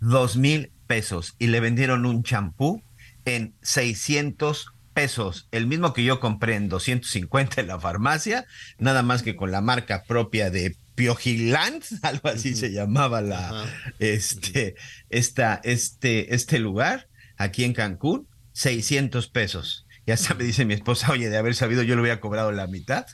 Dos 0.00 0.36
mil 0.36 0.72
pesos. 0.88 1.36
Y 1.38 1.46
le 1.46 1.60
vendieron 1.60 2.04
un 2.04 2.24
champú 2.24 2.82
en 3.24 3.54
600 3.62 4.72
pesos, 4.92 5.46
el 5.52 5.68
mismo 5.68 5.92
que 5.92 6.02
yo 6.02 6.18
compré 6.18 6.56
en 6.56 6.68
250 6.68 7.60
en 7.60 7.68
la 7.68 7.78
farmacia, 7.78 8.44
nada 8.80 9.04
más 9.04 9.22
que 9.22 9.36
con 9.36 9.52
la 9.52 9.60
marca 9.60 10.02
propia 10.02 10.50
de 10.50 10.74
Piojiland, 10.96 11.84
algo 12.02 12.28
así 12.28 12.56
se 12.56 12.72
llamaba 12.72 13.20
la, 13.20 13.66
este, 14.00 14.74
esta, 15.10 15.60
este, 15.62 16.34
este 16.34 16.58
lugar, 16.58 17.06
aquí 17.36 17.62
en 17.62 17.72
Cancún, 17.72 18.26
600 18.58 19.28
pesos. 19.28 19.86
Ya 20.04 20.14
hasta 20.14 20.34
me 20.34 20.42
dice 20.42 20.64
mi 20.64 20.74
esposa, 20.74 21.12
oye, 21.12 21.30
de 21.30 21.36
haber 21.36 21.54
sabido 21.54 21.84
yo 21.84 21.94
le 21.94 22.00
hubiera 22.00 22.20
cobrado 22.20 22.50
la 22.50 22.66
mitad. 22.66 23.06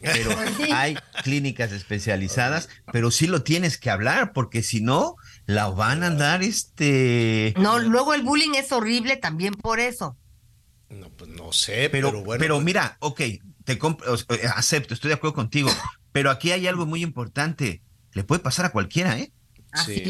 Pero 0.00 0.30
hay 0.72 0.96
clínicas 1.24 1.72
especializadas, 1.72 2.68
pero 2.92 3.10
sí 3.10 3.26
lo 3.26 3.42
tienes 3.42 3.78
que 3.78 3.90
hablar, 3.90 4.32
porque 4.32 4.62
si 4.62 4.80
no, 4.80 5.16
la 5.46 5.66
van 5.68 6.04
a 6.04 6.06
andar 6.06 6.44
este. 6.44 7.52
No, 7.58 7.80
luego 7.80 8.14
el 8.14 8.22
bullying 8.22 8.54
es 8.54 8.70
horrible 8.70 9.16
también 9.16 9.54
por 9.54 9.80
eso. 9.80 10.16
No, 10.88 11.08
pues 11.10 11.30
no 11.30 11.52
sé, 11.52 11.88
pero, 11.90 12.10
pero, 12.10 12.22
bueno. 12.22 12.38
Pero 12.38 12.54
pues- 12.56 12.64
mira, 12.64 12.96
ok, 13.00 13.20
te 13.64 13.78
sea, 13.80 14.50
acepto, 14.52 14.94
estoy 14.94 15.08
de 15.08 15.14
acuerdo 15.14 15.34
contigo. 15.34 15.70
Pero 16.12 16.30
aquí 16.30 16.52
hay 16.52 16.68
algo 16.68 16.86
muy 16.86 17.02
importante. 17.02 17.82
Le 18.12 18.22
puede 18.22 18.40
pasar 18.40 18.66
a 18.66 18.70
cualquiera, 18.70 19.18
¿eh? 19.18 19.32
Así. 19.72 20.04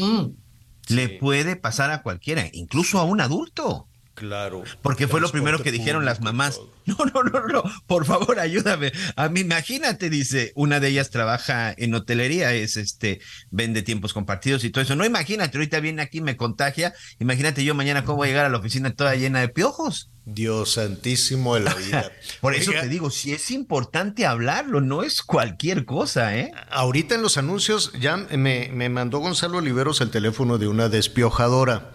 Le 0.87 1.09
puede 1.09 1.55
pasar 1.55 1.89
a 1.89 2.03
cualquiera, 2.03 2.47
incluso 2.51 2.99
a 2.99 3.05
un 3.05 3.21
adulto. 3.21 3.87
Claro. 4.13 4.63
Porque 4.81 5.07
fue 5.07 5.19
lo 5.21 5.31
primero 5.31 5.63
que 5.63 5.71
dijeron 5.71 6.05
las 6.05 6.21
mamás. 6.21 6.59
No, 6.85 6.97
no, 6.97 7.23
no, 7.23 7.47
no, 7.47 7.63
por 7.87 8.05
favor, 8.05 8.41
ayúdame. 8.41 8.91
A 9.15 9.29
mí, 9.29 9.39
imagínate, 9.39 10.09
dice, 10.09 10.51
una 10.53 10.81
de 10.81 10.89
ellas 10.89 11.11
trabaja 11.11 11.73
en 11.77 11.93
hotelería, 11.93 12.51
es 12.51 12.75
este, 12.75 13.21
vende 13.51 13.83
tiempos 13.83 14.11
compartidos 14.11 14.65
y 14.65 14.69
todo 14.69 14.81
eso. 14.81 14.93
No, 14.97 15.05
imagínate, 15.05 15.57
ahorita 15.57 15.79
viene 15.79 16.01
aquí, 16.01 16.19
me 16.19 16.35
contagia. 16.35 16.93
Imagínate 17.19 17.63
yo 17.63 17.73
mañana 17.73 18.03
cómo 18.03 18.17
voy 18.17 18.27
a 18.27 18.31
llegar 18.31 18.45
a 18.45 18.49
la 18.49 18.57
oficina 18.57 18.93
toda 18.93 19.15
llena 19.15 19.39
de 19.39 19.47
piojos. 19.47 20.11
Dios 20.25 20.73
santísimo 20.73 21.55
de 21.55 21.61
la 21.61 21.73
vida. 21.75 22.11
Por 22.41 22.53
eso 22.53 22.71
Oiga, 22.71 22.81
te 22.81 22.89
digo, 22.89 23.09
si 23.11 23.31
es 23.31 23.49
importante 23.49 24.25
hablarlo, 24.25 24.81
no 24.81 25.03
es 25.03 25.21
cualquier 25.21 25.85
cosa, 25.85 26.37
¿eh? 26.37 26.51
Ahorita 26.69 27.15
en 27.15 27.21
los 27.21 27.37
anuncios 27.37 27.93
ya 27.97 28.17
me, 28.17 28.69
me 28.73 28.89
mandó 28.89 29.19
Gonzalo 29.19 29.59
Oliveros 29.59 30.01
el 30.01 30.09
teléfono 30.09 30.57
de 30.57 30.67
una 30.67 30.89
despiojadora. 30.89 31.93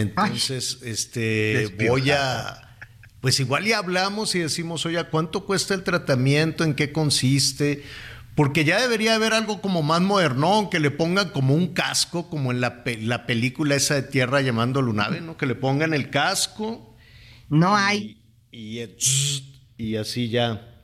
Entonces, 0.00 0.78
este, 0.82 1.74
voy 1.88 2.10
a, 2.10 2.76
pues 3.20 3.38
igual 3.40 3.64
ya 3.64 3.78
hablamos 3.78 4.34
y 4.34 4.40
decimos, 4.40 4.84
oye, 4.86 5.02
¿cuánto 5.10 5.44
cuesta 5.46 5.74
el 5.74 5.82
tratamiento? 5.84 6.64
¿En 6.64 6.74
qué 6.74 6.92
consiste? 6.92 7.82
Porque 8.34 8.64
ya 8.64 8.80
debería 8.80 9.14
haber 9.14 9.32
algo 9.32 9.60
como 9.60 9.82
más 9.82 10.00
modernón, 10.00 10.68
que 10.68 10.80
le 10.80 10.90
pongan 10.90 11.28
como 11.30 11.54
un 11.54 11.72
casco, 11.72 12.28
como 12.28 12.50
en 12.50 12.60
la, 12.60 12.82
pe- 12.82 12.98
la 12.98 13.26
película 13.26 13.76
esa 13.76 13.94
de 13.94 14.02
Tierra 14.02 14.40
llamando 14.40 14.82
Lunave, 14.82 15.20
¿no? 15.20 15.36
Que 15.36 15.46
le 15.46 15.54
pongan 15.54 15.94
el 15.94 16.10
casco. 16.10 16.96
No 17.48 17.76
hay. 17.76 18.20
Y, 18.50 18.80
y, 18.80 19.54
y 19.78 19.96
así 19.96 20.28
ya. 20.30 20.74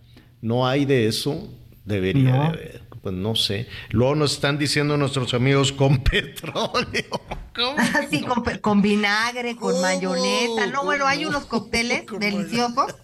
No 0.41 0.69
hay 0.69 0.85
de 0.85 1.09
eso. 1.09 1.53
Debería 1.85 2.31
No. 2.31 2.43
de 2.43 2.47
haber. 2.49 2.80
Pues 3.03 3.15
no 3.15 3.35
sé. 3.35 3.67
Luego 3.91 4.15
nos 4.15 4.33
están 4.35 4.59
diciendo 4.59 4.97
nuestros 4.99 5.33
amigos 5.33 5.73
con 5.73 5.99
petróleo. 6.05 7.21
Así 7.95 8.21
con, 8.23 8.43
pe- 8.43 8.61
con 8.61 8.83
vinagre, 8.83 9.57
con 9.57 9.81
mayonesa. 9.81 10.67
No, 10.73 10.85
bueno, 10.85 11.07
hay 11.07 11.25
unos 11.25 11.47
cócteles 11.47 12.05
deliciosos. 12.19 12.95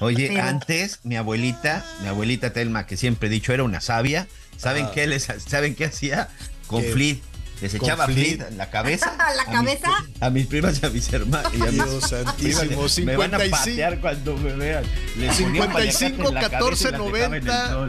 Oye, 0.00 0.28
Pero- 0.28 0.42
antes 0.44 1.00
mi 1.04 1.16
abuelita, 1.16 1.84
mi 2.02 2.08
abuelita 2.08 2.52
Telma, 2.52 2.86
que 2.86 2.96
siempre 2.96 3.28
he 3.28 3.30
dicho 3.30 3.52
era 3.52 3.64
una 3.64 3.80
sabia, 3.80 4.28
¿saben 4.56 4.86
Ah. 4.86 4.90
qué 4.94 5.06
les 5.06 5.24
saben 5.24 5.74
qué 5.74 5.86
hacía? 5.86 6.28
Con 6.68 6.82
¿Qué? 6.82 6.92
flit. 6.92 7.22
Les 7.62 7.72
¿Con 7.72 7.82
echaba 7.84 8.06
flit? 8.06 8.42
en 8.42 8.58
la 8.58 8.70
cabeza. 8.70 9.16
¿La 9.18 9.24
a 9.42 9.62
mis 9.62 9.78
cabeza? 9.78 9.90
pri- 10.04 10.12
A 10.20 10.30
mis 10.30 10.46
primas 10.46 10.82
y 10.82 10.86
a 10.86 10.90
mis 10.90 11.12
hermanos. 11.12 11.52
y 11.54 11.62
a 11.62 11.64
mis 11.66 11.74
Dios 11.74 12.08
santísimo, 12.08 13.06
Me 13.06 13.16
van 13.16 13.34
a 13.34 13.38
55. 13.38 13.50
patear 13.50 14.00
cuando 14.00 14.36
me 14.36 14.52
vean. 14.54 14.84
Les 15.18 15.40
ponía 15.40 15.62
un 15.62 15.72
paliacate 15.72 16.06
55 16.08 16.28
en 16.28 16.34
la 16.34 16.40
cabeza 16.40 16.46
y 16.46 16.50
14 16.50 16.84
las 16.84 16.92
dejaba 16.92 17.26
en 17.26 17.34
el 17.34 17.44
90 17.44 17.88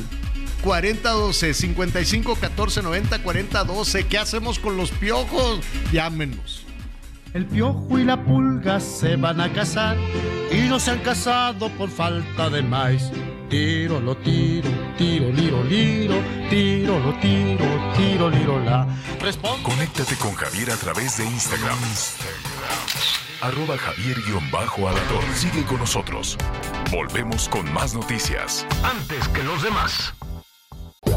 sol. 0.58 0.64
40 0.64 1.10
12 1.10 1.54
55 1.54 2.36
14 2.36 2.82
90 2.82 3.24
40 3.24 3.64
12 3.64 4.08
¿Qué 4.08 4.18
hacemos 4.18 4.60
con 4.60 4.78
los 4.78 4.92
piojos? 4.92 5.60
Llámenos. 5.92 6.66
El 7.34 7.46
piojo 7.46 8.00
y 8.00 8.04
la 8.04 8.24
pulga 8.24 8.80
se 8.80 9.16
van 9.16 9.42
a 9.42 9.52
casar 9.54 9.98
y 10.52 10.62
no 10.70 10.80
se 10.80 10.92
han 10.92 11.00
casado 11.00 11.70
por 11.78 11.90
falta 11.90 12.50
de 12.50 12.62
maíz. 12.62 13.12
Tiro, 13.50 14.00
lo 14.00 14.16
tiro, 14.18 14.70
tiro, 14.98 15.32
liro, 15.32 15.64
liro, 15.64 16.16
tiro, 16.50 17.00
lo 17.00 17.14
tiro, 17.20 17.94
tiro, 17.96 18.30
liro, 18.30 18.60
la. 18.60 18.88
Responde. 19.22 19.64
Conéctate 19.64 20.16
con 20.16 20.34
Javier 20.34 20.72
a 20.72 20.78
través 20.78 21.18
de 21.18 21.26
Instagram. 21.26 21.78
Arroba 23.42 23.78
Javier-Alator. 23.78 25.24
Sigue 25.36 25.64
con 25.66 25.78
nosotros. 25.78 26.38
Volvemos 26.92 27.48
con 27.50 27.72
más 27.72 27.94
noticias. 27.94 28.66
Antes 28.84 29.28
que 29.28 29.44
los 29.44 29.62
demás. 29.62 30.14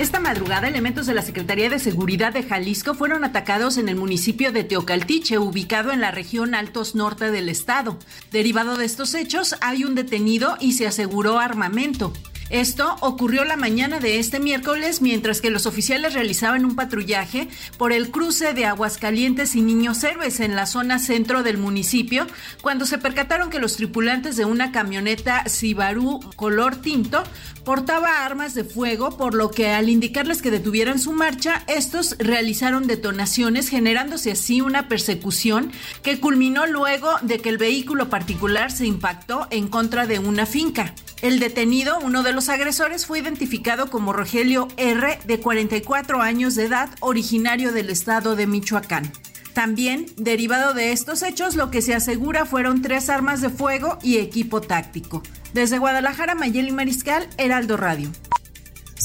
Esta 0.00 0.18
madrugada, 0.18 0.66
elementos 0.66 1.04
de 1.04 1.12
la 1.12 1.20
Secretaría 1.20 1.68
de 1.68 1.78
Seguridad 1.78 2.32
de 2.32 2.42
Jalisco 2.42 2.94
fueron 2.94 3.22
atacados 3.22 3.76
en 3.76 3.90
el 3.90 3.96
municipio 3.96 4.50
de 4.50 4.64
Teocaltiche, 4.64 5.36
ubicado 5.36 5.92
en 5.92 6.00
la 6.00 6.10
región 6.10 6.54
Altos 6.54 6.94
Norte 6.94 7.30
del 7.30 7.50
estado. 7.50 7.98
Derivado 8.32 8.78
de 8.78 8.86
estos 8.86 9.14
hechos, 9.14 9.56
hay 9.60 9.84
un 9.84 9.94
detenido 9.94 10.56
y 10.58 10.72
se 10.72 10.86
aseguró 10.86 11.38
armamento. 11.38 12.14
Esto 12.50 12.96
ocurrió 12.98 13.44
la 13.44 13.56
mañana 13.56 14.00
de 14.00 14.18
este 14.18 14.40
miércoles 14.40 15.00
mientras 15.00 15.40
que 15.40 15.50
los 15.50 15.66
oficiales 15.66 16.14
realizaban 16.14 16.64
un 16.64 16.74
patrullaje 16.74 17.48
por 17.78 17.92
el 17.92 18.10
cruce 18.10 18.54
de 18.54 18.66
Aguascalientes 18.66 19.54
y 19.54 19.62
Niños 19.62 20.02
Héroes 20.02 20.40
en 20.40 20.56
la 20.56 20.66
zona 20.66 20.98
centro 20.98 21.44
del 21.44 21.58
municipio, 21.58 22.26
cuando 22.60 22.86
se 22.86 22.98
percataron 22.98 23.50
que 23.50 23.60
los 23.60 23.76
tripulantes 23.76 24.36
de 24.36 24.46
una 24.46 24.72
camioneta 24.72 25.44
Cibarú 25.48 26.18
color 26.34 26.74
tinto 26.74 27.22
portaba 27.64 28.24
armas 28.24 28.54
de 28.54 28.64
fuego, 28.64 29.16
por 29.16 29.34
lo 29.34 29.52
que 29.52 29.68
al 29.70 29.88
indicarles 29.88 30.42
que 30.42 30.50
detuvieran 30.50 30.98
su 30.98 31.12
marcha, 31.12 31.62
estos 31.68 32.16
realizaron 32.18 32.88
detonaciones, 32.88 33.68
generándose 33.68 34.32
así 34.32 34.60
una 34.60 34.88
persecución 34.88 35.70
que 36.02 36.18
culminó 36.18 36.66
luego 36.66 37.10
de 37.22 37.38
que 37.38 37.48
el 37.48 37.58
vehículo 37.58 38.08
particular 38.10 38.72
se 38.72 38.86
impactó 38.86 39.46
en 39.50 39.68
contra 39.68 40.08
de 40.08 40.18
una 40.18 40.46
finca. 40.46 40.94
El 41.22 41.38
detenido, 41.38 41.98
uno 42.00 42.22
de 42.22 42.32
los 42.32 42.39
agresores, 42.48 43.06
fue 43.06 43.18
identificado 43.18 43.90
como 43.90 44.12
Rogelio 44.12 44.68
R., 44.76 45.18
de 45.26 45.40
44 45.40 46.22
años 46.22 46.54
de 46.54 46.64
edad, 46.64 46.90
originario 47.00 47.72
del 47.72 47.90
estado 47.90 48.36
de 48.36 48.46
Michoacán. 48.46 49.12
También, 49.52 50.06
derivado 50.16 50.74
de 50.74 50.92
estos 50.92 51.22
hechos, 51.22 51.56
lo 51.56 51.70
que 51.70 51.82
se 51.82 51.94
asegura 51.94 52.46
fueron 52.46 52.82
tres 52.82 53.10
armas 53.10 53.40
de 53.40 53.50
fuego 53.50 53.98
y 54.02 54.18
equipo 54.18 54.60
táctico. 54.60 55.22
Desde 55.52 55.78
Guadalajara, 55.78 56.34
Mayeli 56.34 56.72
Mariscal, 56.72 57.28
Heraldo 57.36 57.76
Radio. 57.76 58.10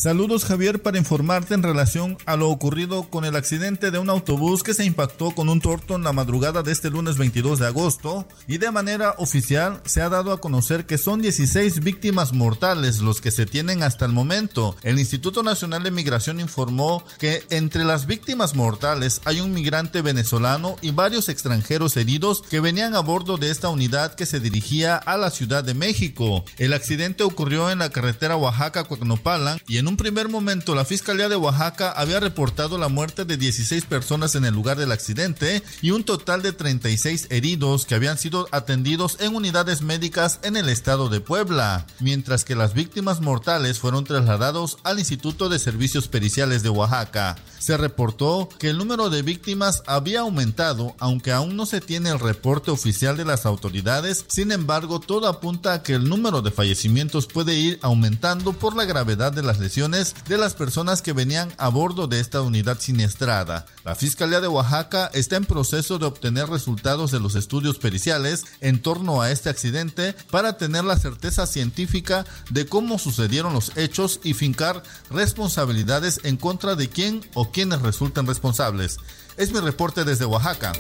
Saludos 0.05 0.45
Javier 0.45 0.83
para 0.83 0.99
informarte 0.99 1.55
en 1.55 1.63
relación 1.63 2.15
a 2.27 2.35
lo 2.35 2.51
ocurrido 2.51 3.09
con 3.09 3.25
el 3.25 3.35
accidente 3.35 3.89
de 3.89 3.97
un 3.97 4.11
autobús 4.11 4.61
que 4.61 4.75
se 4.75 4.85
impactó 4.85 5.31
con 5.31 5.49
un 5.49 5.61
torto 5.61 5.95
en 5.95 6.03
la 6.03 6.13
madrugada 6.13 6.61
de 6.61 6.71
este 6.71 6.91
lunes 6.91 7.17
22 7.17 7.57
de 7.57 7.65
agosto 7.65 8.27
y 8.47 8.59
de 8.59 8.69
manera 8.69 9.15
oficial 9.17 9.81
se 9.83 10.03
ha 10.03 10.09
dado 10.09 10.31
a 10.31 10.39
conocer 10.39 10.85
que 10.85 10.99
son 10.99 11.23
16 11.23 11.79
víctimas 11.79 12.33
mortales 12.33 12.99
los 12.99 13.19
que 13.19 13.31
se 13.31 13.47
tienen 13.47 13.81
hasta 13.81 14.05
el 14.05 14.11
momento. 14.11 14.75
El 14.83 14.99
Instituto 14.99 15.41
Nacional 15.41 15.81
de 15.81 15.89
Migración 15.89 16.39
informó 16.39 17.03
que 17.17 17.41
entre 17.49 17.83
las 17.83 18.05
víctimas 18.05 18.53
mortales 18.53 19.21
hay 19.25 19.39
un 19.39 19.53
migrante 19.53 20.03
venezolano 20.03 20.75
y 20.83 20.91
varios 20.91 21.29
extranjeros 21.29 21.97
heridos 21.97 22.43
que 22.43 22.59
venían 22.59 22.93
a 22.93 22.99
bordo 22.99 23.37
de 23.37 23.49
esta 23.49 23.69
unidad 23.69 24.13
que 24.13 24.27
se 24.27 24.39
dirigía 24.39 24.97
a 24.97 25.17
la 25.17 25.31
Ciudad 25.31 25.63
de 25.63 25.73
México. 25.73 26.45
El 26.59 26.73
accidente 26.73 27.23
ocurrió 27.23 27.71
en 27.71 27.79
la 27.79 27.89
carretera 27.89 28.37
Oaxaca-Coacnopalan 28.37 29.57
y 29.67 29.79
en 29.79 29.87
un 29.87 29.94
un 29.95 29.97
primer 29.97 30.27
momento, 30.27 30.75
la 30.75 30.83
Fiscalía 30.83 31.29
de 31.29 31.37
Oaxaca 31.37 31.89
había 31.89 32.19
reportado 32.19 32.77
la 32.77 32.89
muerte 32.89 33.23
de 33.23 33.37
16 33.37 33.85
personas 33.85 34.35
en 34.35 34.43
el 34.43 34.53
lugar 34.53 34.77
del 34.77 34.91
accidente 34.91 35.63
y 35.81 35.91
un 35.91 36.03
total 36.03 36.41
de 36.41 36.51
36 36.51 37.27
heridos 37.29 37.85
que 37.85 37.95
habían 37.95 38.17
sido 38.17 38.49
atendidos 38.51 39.15
en 39.21 39.33
unidades 39.33 39.81
médicas 39.83 40.41
en 40.43 40.57
el 40.57 40.67
estado 40.67 41.07
de 41.07 41.21
Puebla, 41.21 41.87
mientras 42.01 42.43
que 42.43 42.55
las 42.55 42.73
víctimas 42.73 43.21
mortales 43.21 43.79
fueron 43.79 44.03
trasladados 44.03 44.79
al 44.83 44.99
Instituto 44.99 45.47
de 45.47 45.59
Servicios 45.59 46.09
Periciales 46.09 46.61
de 46.61 46.69
Oaxaca. 46.71 47.37
Se 47.57 47.77
reportó 47.77 48.49
que 48.59 48.71
el 48.71 48.77
número 48.77 49.09
de 49.09 49.21
víctimas 49.21 49.81
había 49.87 50.19
aumentado, 50.19 50.93
aunque 50.99 51.31
aún 51.31 51.55
no 51.55 51.65
se 51.65 51.79
tiene 51.79 52.09
el 52.09 52.19
reporte 52.19 52.69
oficial 52.69 53.15
de 53.15 53.23
las 53.23 53.45
autoridades, 53.45 54.25
sin 54.27 54.51
embargo 54.51 54.99
todo 54.99 55.29
apunta 55.29 55.71
a 55.71 55.83
que 55.83 55.93
el 55.93 56.09
número 56.09 56.41
de 56.41 56.51
fallecimientos 56.51 57.27
puede 57.27 57.55
ir 57.55 57.79
aumentando 57.81 58.51
por 58.51 58.75
la 58.75 58.83
gravedad 58.83 59.31
de 59.31 59.41
las 59.41 59.57
lesiones 59.57 59.74
de 59.75 60.37
las 60.37 60.53
personas 60.53 61.01
que 61.01 61.11
venían 61.11 61.53
a 61.57 61.67
bordo 61.67 62.07
de 62.07 62.21
esta 62.21 62.41
unidad 62.41 62.79
siniestrada. 62.79 63.65
La 63.83 63.93
Fiscalía 63.93 64.39
de 64.39 64.47
Oaxaca 64.47 65.11
está 65.13 65.35
en 65.35 65.43
proceso 65.43 65.99
de 65.99 66.05
obtener 66.05 66.47
resultados 66.47 67.11
de 67.11 67.19
los 67.19 67.35
estudios 67.35 67.77
periciales 67.77 68.45
en 68.61 68.81
torno 68.81 69.21
a 69.21 69.31
este 69.31 69.49
accidente 69.49 70.15
para 70.31 70.55
tener 70.55 70.85
la 70.85 70.97
certeza 70.97 71.45
científica 71.45 72.23
de 72.49 72.65
cómo 72.65 72.97
sucedieron 72.97 73.51
los 73.51 73.75
hechos 73.75 74.21
y 74.23 74.33
fincar 74.33 74.81
responsabilidades 75.09 76.21
en 76.23 76.37
contra 76.37 76.75
de 76.75 76.87
quién 76.87 77.29
o 77.33 77.51
quienes 77.51 77.81
resulten 77.81 78.27
responsables. 78.27 78.99
Es 79.35 79.51
mi 79.51 79.59
reporte 79.59 80.05
desde 80.05 80.23
Oaxaca. 80.23 80.71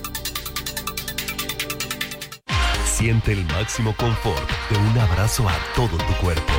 Siente 2.85 3.33
el 3.33 3.43
máximo 3.43 3.93
confort 3.97 4.49
de 4.69 4.77
un 4.77 4.97
abrazo 4.99 5.49
a 5.49 5.57
todo 5.75 5.97
tu 5.97 6.13
cuerpo. 6.21 6.53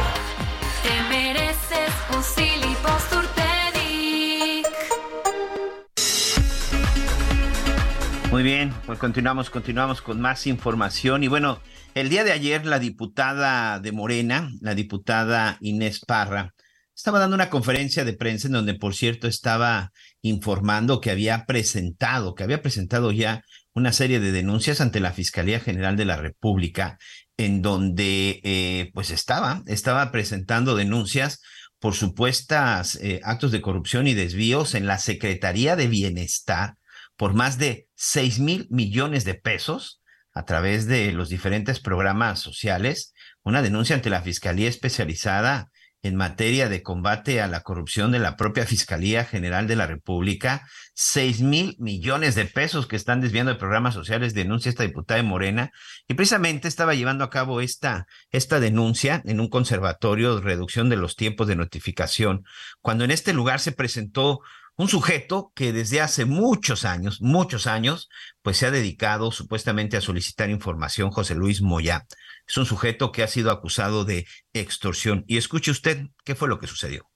Muy 8.37 8.43
bien, 8.43 8.71
pues 8.85 8.99
continuamos, 8.99 9.49
continuamos 9.49 10.03
con 10.03 10.21
más 10.21 10.47
información. 10.47 11.25
Y 11.25 11.27
bueno, 11.27 11.59
el 11.95 12.11
día 12.11 12.23
de 12.23 12.33
ayer 12.33 12.67
la 12.67 12.79
diputada 12.79 13.81
de 13.81 13.93
Morena, 13.93 14.51
la 14.61 14.75
diputada 14.75 15.57
Inés 15.63 16.01
Parra, 16.07 16.53
estaba 16.95 17.19
dando 17.19 17.35
una 17.35 17.49
conferencia 17.49 18.05
de 18.05 18.13
prensa 18.13 18.49
en 18.49 18.53
donde, 18.53 18.75
por 18.75 18.95
cierto, 18.95 19.27
estaba 19.27 19.91
informando 20.21 21.01
que 21.01 21.11
había 21.11 21.47
presentado, 21.47 22.35
que 22.35 22.45
había 22.45 22.61
presentado 22.61 23.11
ya 23.11 23.41
una 23.73 23.95
serie 23.95 24.21
de 24.21 24.33
denuncias 24.33 24.83
ante 24.83 25.01
la 25.01 25.13
Fiscalía 25.13 25.59
General 25.59 25.97
de 25.97 26.05
la 26.05 26.19
República, 26.19 26.99
en 27.39 27.63
donde 27.63 28.43
eh, 28.45 28.91
pues 28.93 29.13
estaba, 29.13 29.63
estaba 29.65 30.13
presentando 30.13 30.77
denuncias 30.77 31.41
por 31.79 31.95
supuestas 31.95 32.97
eh, 32.97 33.19
actos 33.25 33.51
de 33.51 33.63
corrupción 33.63 34.07
y 34.07 34.13
desvíos 34.13 34.75
en 34.75 34.87
la 34.87 34.99
Secretaría 34.99 35.75
de 35.75 35.87
Bienestar 35.87 36.75
por 37.17 37.33
más 37.33 37.57
de 37.57 37.86
6 37.97 38.39
mil 38.39 38.67
millones 38.71 39.25
de 39.25 39.35
pesos 39.35 40.01
a 40.33 40.45
través 40.45 40.87
de 40.87 41.13
los 41.13 41.29
diferentes 41.29 41.81
programas 41.81 42.41
sociales, 42.41 43.15
una 43.43 43.63
denuncia 43.63 43.97
ante 43.97 44.11
la 44.11 44.23
Fiscalía 44.23 44.69
Especializada 44.69 45.71
en 46.03 46.15
materia 46.15 46.69
de 46.69 46.83
combate 46.83 47.41
a 47.41 47.49
la 47.49 47.63
corrupción 47.63 48.13
de 48.13 48.19
la 48.19 48.37
propia 48.37 48.67
Fiscalía 48.67 49.25
General 49.25 49.67
de 49.67 49.77
la 49.77 49.87
República, 49.87 50.69
seis 50.95 51.41
mil 51.41 51.75
millones 51.79 52.35
de 52.35 52.45
pesos 52.45 52.87
que 52.87 52.97
están 52.97 53.21
desviando 53.21 53.53
de 53.53 53.59
programas 53.59 53.95
sociales, 53.95 54.35
denuncia 54.35 54.69
esta 54.69 54.85
diputada 54.85 55.21
de 55.21 55.27
Morena, 55.27 55.73
y 56.07 56.15
precisamente 56.15 56.69
estaba 56.69 56.95
llevando 56.95 57.25
a 57.25 57.31
cabo 57.31 57.61
esta, 57.61 58.07
esta 58.31 58.61
denuncia 58.61 59.23
en 59.25 59.41
un 59.41 59.49
conservatorio 59.49 60.37
de 60.37 60.43
reducción 60.43 60.89
de 60.89 60.97
los 60.97 61.17
tiempos 61.17 61.49
de 61.49 61.57
notificación, 61.57 62.45
cuando 62.81 63.05
en 63.05 63.11
este 63.11 63.33
lugar 63.33 63.59
se 63.59 63.73
presentó 63.73 64.41
un 64.77 64.89
sujeto 64.89 65.53
que 65.55 65.73
desde 65.73 66.01
hace 66.01 66.25
muchos 66.27 66.85
años, 66.85 67.21
muchos 67.23 67.67
años, 67.67 68.09
pues 68.43 68.59
se 68.59 68.67
ha 68.67 68.71
dedicado 68.71 69.33
supuestamente 69.33 69.97
a 69.97 70.03
solicitar 70.03 70.51
información, 70.51 71.11
José 71.11 71.35
Luis 71.35 71.63
Moya. 71.63 72.07
Es 72.47 72.57
un 72.59 72.67
sujeto 72.67 73.11
que 73.11 73.23
ha 73.23 73.29
sido 73.29 73.51
acusado 73.51 74.05
de 74.05 74.27
extorsión. 74.53 75.25
Y 75.27 75.39
escuche 75.39 75.71
usted 75.71 76.07
qué 76.25 76.35
fue 76.35 76.49
lo 76.49 76.59
que 76.59 76.67
sucedió. 76.67 77.09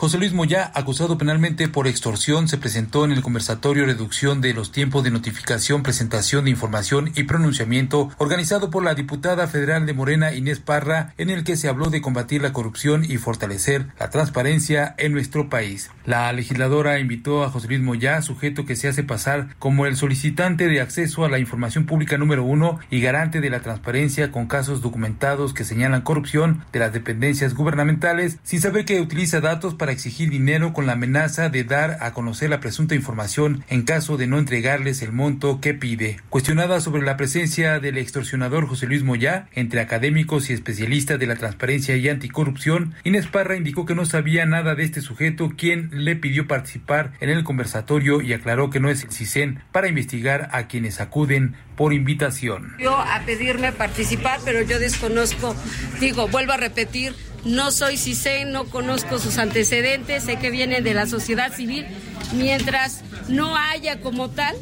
José 0.00 0.16
Luis 0.16 0.32
Moya, 0.32 0.70
acusado 0.76 1.18
penalmente 1.18 1.66
por 1.66 1.88
extorsión, 1.88 2.46
se 2.46 2.56
presentó 2.56 3.04
en 3.04 3.10
el 3.10 3.20
conversatorio 3.20 3.84
Reducción 3.84 4.40
de 4.40 4.54
los 4.54 4.70
tiempos 4.70 5.02
de 5.02 5.10
notificación, 5.10 5.82
presentación 5.82 6.44
de 6.44 6.52
información 6.52 7.10
y 7.16 7.24
pronunciamiento 7.24 8.08
organizado 8.18 8.70
por 8.70 8.84
la 8.84 8.94
diputada 8.94 9.48
federal 9.48 9.86
de 9.86 9.94
Morena 9.94 10.32
Inés 10.32 10.60
Parra, 10.60 11.14
en 11.18 11.30
el 11.30 11.42
que 11.42 11.56
se 11.56 11.68
habló 11.68 11.90
de 11.90 12.00
combatir 12.00 12.42
la 12.42 12.52
corrupción 12.52 13.04
y 13.04 13.16
fortalecer 13.16 13.86
la 13.98 14.08
transparencia 14.08 14.94
en 14.98 15.10
nuestro 15.10 15.48
país. 15.48 15.90
La 16.06 16.32
legisladora 16.32 17.00
invitó 17.00 17.42
a 17.42 17.50
José 17.50 17.66
Luis 17.66 17.80
Moya, 17.80 18.22
sujeto 18.22 18.64
que 18.64 18.76
se 18.76 18.86
hace 18.86 19.02
pasar 19.02 19.48
como 19.58 19.84
el 19.84 19.96
solicitante 19.96 20.68
de 20.68 20.80
acceso 20.80 21.24
a 21.24 21.28
la 21.28 21.40
información 21.40 21.86
pública 21.86 22.16
número 22.18 22.44
uno 22.44 22.78
y 22.88 23.00
garante 23.00 23.40
de 23.40 23.50
la 23.50 23.62
transparencia 23.62 24.30
con 24.30 24.46
casos 24.46 24.80
documentados 24.80 25.54
que 25.54 25.64
señalan 25.64 26.02
corrupción 26.02 26.62
de 26.72 26.78
las 26.78 26.92
dependencias 26.92 27.54
gubernamentales, 27.54 28.38
sin 28.44 28.60
saber 28.60 28.84
que 28.84 29.00
utiliza 29.00 29.40
datos 29.40 29.74
para 29.74 29.87
exigir 29.92 30.30
dinero 30.30 30.72
con 30.72 30.86
la 30.86 30.92
amenaza 30.92 31.48
de 31.48 31.64
dar 31.64 31.98
a 32.00 32.12
conocer 32.12 32.50
la 32.50 32.60
presunta 32.60 32.94
información 32.94 33.64
en 33.68 33.82
caso 33.82 34.16
de 34.16 34.26
no 34.26 34.38
entregarles 34.38 35.02
el 35.02 35.12
monto 35.12 35.60
que 35.60 35.74
pide. 35.74 36.18
Cuestionada 36.30 36.80
sobre 36.80 37.02
la 37.02 37.16
presencia 37.16 37.80
del 37.80 37.98
extorsionador 37.98 38.66
José 38.66 38.86
Luis 38.86 39.02
Moya 39.02 39.48
entre 39.52 39.80
académicos 39.80 40.50
y 40.50 40.52
especialistas 40.52 41.18
de 41.18 41.26
la 41.26 41.36
transparencia 41.36 41.96
y 41.96 42.08
anticorrupción, 42.08 42.94
Inés 43.04 43.26
Parra 43.26 43.56
indicó 43.56 43.86
que 43.86 43.94
no 43.94 44.04
sabía 44.04 44.46
nada 44.46 44.74
de 44.74 44.84
este 44.84 45.00
sujeto, 45.00 45.52
quien 45.56 45.90
le 45.92 46.16
pidió 46.16 46.46
participar 46.46 47.12
en 47.20 47.30
el 47.30 47.44
conversatorio 47.44 48.20
y 48.20 48.32
aclaró 48.32 48.70
que 48.70 48.80
no 48.80 48.90
es 48.90 49.04
el 49.04 49.10
CISEN 49.10 49.60
para 49.72 49.88
investigar 49.88 50.48
a 50.52 50.66
quienes 50.66 51.00
acuden 51.00 51.54
por 51.78 51.94
invitación. 51.94 52.74
Yo 52.78 52.94
a 52.94 53.22
pedirme 53.24 53.72
participar, 53.72 54.40
pero 54.44 54.60
yo 54.62 54.80
desconozco, 54.80 55.54
digo, 56.00 56.26
vuelvo 56.26 56.52
a 56.52 56.56
repetir, 56.56 57.14
no 57.44 57.70
soy 57.70 57.96
CISEN, 57.96 58.50
no 58.50 58.64
conozco 58.64 59.18
sus 59.18 59.38
antecedentes, 59.38 60.24
sé 60.24 60.38
que 60.38 60.50
vienen 60.50 60.82
de 60.82 60.92
la 60.92 61.06
sociedad 61.06 61.54
civil, 61.54 61.86
mientras 62.34 63.04
no 63.28 63.56
haya 63.56 64.00
como 64.00 64.28
tal 64.28 64.56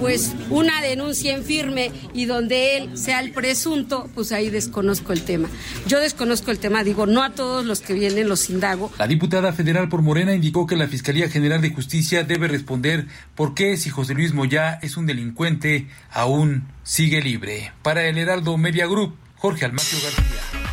pues 0.00 0.34
una 0.50 0.80
denuncia 0.82 1.34
en 1.34 1.44
firme 1.44 1.92
y 2.12 2.26
donde 2.26 2.76
él 2.76 2.98
sea 2.98 3.20
el 3.20 3.32
presunto, 3.32 4.08
pues 4.14 4.32
ahí 4.32 4.50
desconozco 4.50 5.12
el 5.12 5.22
tema. 5.22 5.48
Yo 5.86 6.00
desconozco 6.00 6.50
el 6.50 6.58
tema, 6.58 6.84
digo, 6.84 7.06
no 7.06 7.22
a 7.22 7.30
todos 7.30 7.64
los 7.64 7.80
que 7.80 7.94
vienen 7.94 8.28
los 8.28 8.50
indago. 8.50 8.92
La 8.98 9.06
diputada 9.06 9.52
federal 9.52 9.88
por 9.88 10.02
Morena 10.02 10.34
indicó 10.34 10.66
que 10.66 10.76
la 10.76 10.88
Fiscalía 10.88 11.28
General 11.28 11.60
de 11.60 11.70
Justicia 11.70 12.24
debe 12.24 12.48
responder 12.48 13.06
por 13.34 13.54
qué 13.54 13.76
si 13.76 13.90
José 13.90 14.14
Luis 14.14 14.32
Moya 14.32 14.78
es 14.82 14.96
un 14.96 15.06
delincuente, 15.06 15.88
aún 16.10 16.68
sigue 16.82 17.22
libre. 17.22 17.72
Para 17.82 18.04
el 18.04 18.18
Heraldo 18.18 18.56
Media 18.58 18.86
Group, 18.86 19.16
Jorge 19.36 19.64
Almacio 19.64 19.98
García. 20.02 20.64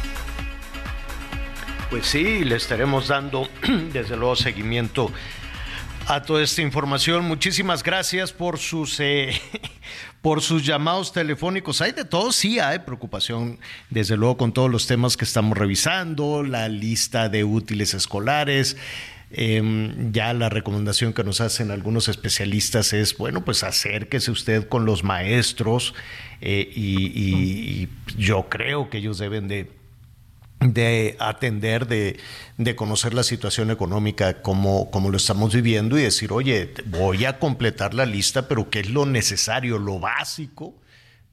Pues 1.90 2.06
sí, 2.06 2.46
le 2.46 2.56
estaremos 2.56 3.10
dando 3.10 3.50
desde 3.94 4.16
luego 4.16 4.38
seguimiento 4.38 5.12
a 6.08 6.22
toda 6.22 6.44
esta 6.44 6.62
información. 6.62 7.26
Muchísimas 7.26 7.84
gracias 7.84 8.32
por 8.32 8.58
sus 8.58 9.00
eh, 9.00 9.32
por 10.22 10.42
sus 10.42 10.66
llamados 10.66 11.14
telefónicos. 11.14 11.82
Hay 11.82 11.92
de 11.92 12.06
todo, 12.06 12.32
sí 12.32 12.60
hay 12.60 12.80
preocupación, 12.80 13.60
desde 13.90 14.18
luego 14.18 14.38
con 14.38 14.54
todos 14.54 14.70
los 14.70 14.88
temas 14.88 15.18
que 15.18 15.26
estamos 15.26 15.58
revisando, 15.58 16.44
la 16.44 16.70
lista 16.70 17.30
de 17.30 17.44
útiles 17.44 17.94
escolares. 17.94 18.78
Em, 19.34 20.12
ya 20.12 20.34
la 20.34 20.50
recomendación 20.50 21.14
que 21.14 21.24
nos 21.24 21.40
hacen 21.40 21.72
algunos 21.72 22.10
especialistas 22.10 22.92
es, 22.92 23.18
bueno, 23.18 23.46
pues 23.46 23.64
acérquese 23.64 24.30
usted 24.30 24.68
con 24.68 24.84
los 24.86 25.06
maestros 25.06 25.94
eh, 26.42 26.70
y, 26.76 27.06
y 27.16 27.90
yo 28.18 28.50
creo 28.50 28.90
que 28.90 28.98
ellos 28.98 29.20
deben 29.20 29.48
de 29.48 29.81
de 30.62 31.18
atender, 31.20 31.88
de, 31.88 32.20
de, 32.58 32.76
conocer 32.76 33.16
la 33.16 33.24
situación 33.24 33.72
económica 33.72 34.42
como, 34.44 34.92
como 34.92 35.10
lo 35.10 35.18
estamos 35.18 35.54
viviendo 35.54 35.98
y 35.98 36.04
decir, 36.04 36.32
oye, 36.32 36.72
voy 36.86 37.26
a 37.26 37.40
completar 37.40 37.96
la 37.96 38.06
lista, 38.06 38.48
pero 38.48 38.70
¿qué 38.70 38.82
es 38.82 38.90
lo 38.90 39.08
necesario, 39.08 39.80
lo 39.80 40.00
básico 40.00 40.76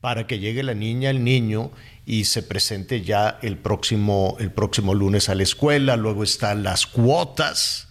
para 0.01 0.27
que 0.27 0.39
llegue 0.39 0.63
la 0.63 0.75
niña, 0.75 1.11
el 1.11 1.25
niño 1.25 1.73
y 2.07 2.25
se 2.25 2.43
presente 2.43 3.03
ya 3.03 3.39
el 3.43 3.59
próximo, 3.59 4.37
el 4.41 4.51
próximo 4.51 4.95
lunes 4.95 5.29
a 5.29 5.35
la 5.35 5.43
escuela? 5.43 5.97
Luego 5.97 6.25
están 6.25 6.63
las 6.63 6.87
cuotas 6.87 7.89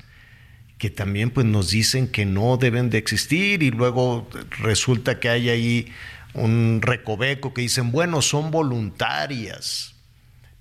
que 0.79 0.89
también 0.89 1.29
pues 1.29 1.45
nos 1.45 1.69
dicen 1.69 2.07
que 2.07 2.25
no 2.25 2.57
deben 2.57 2.89
de 2.89 2.97
existir 2.97 3.61
y 3.61 3.69
luego 3.69 4.27
resulta 4.59 5.19
que 5.19 5.29
hay 5.29 5.49
ahí 5.49 5.93
un 6.33 6.79
recoveco 6.81 7.53
que 7.53 7.61
dicen, 7.61 7.91
bueno, 7.91 8.23
son 8.23 8.49
voluntarias 8.49 9.96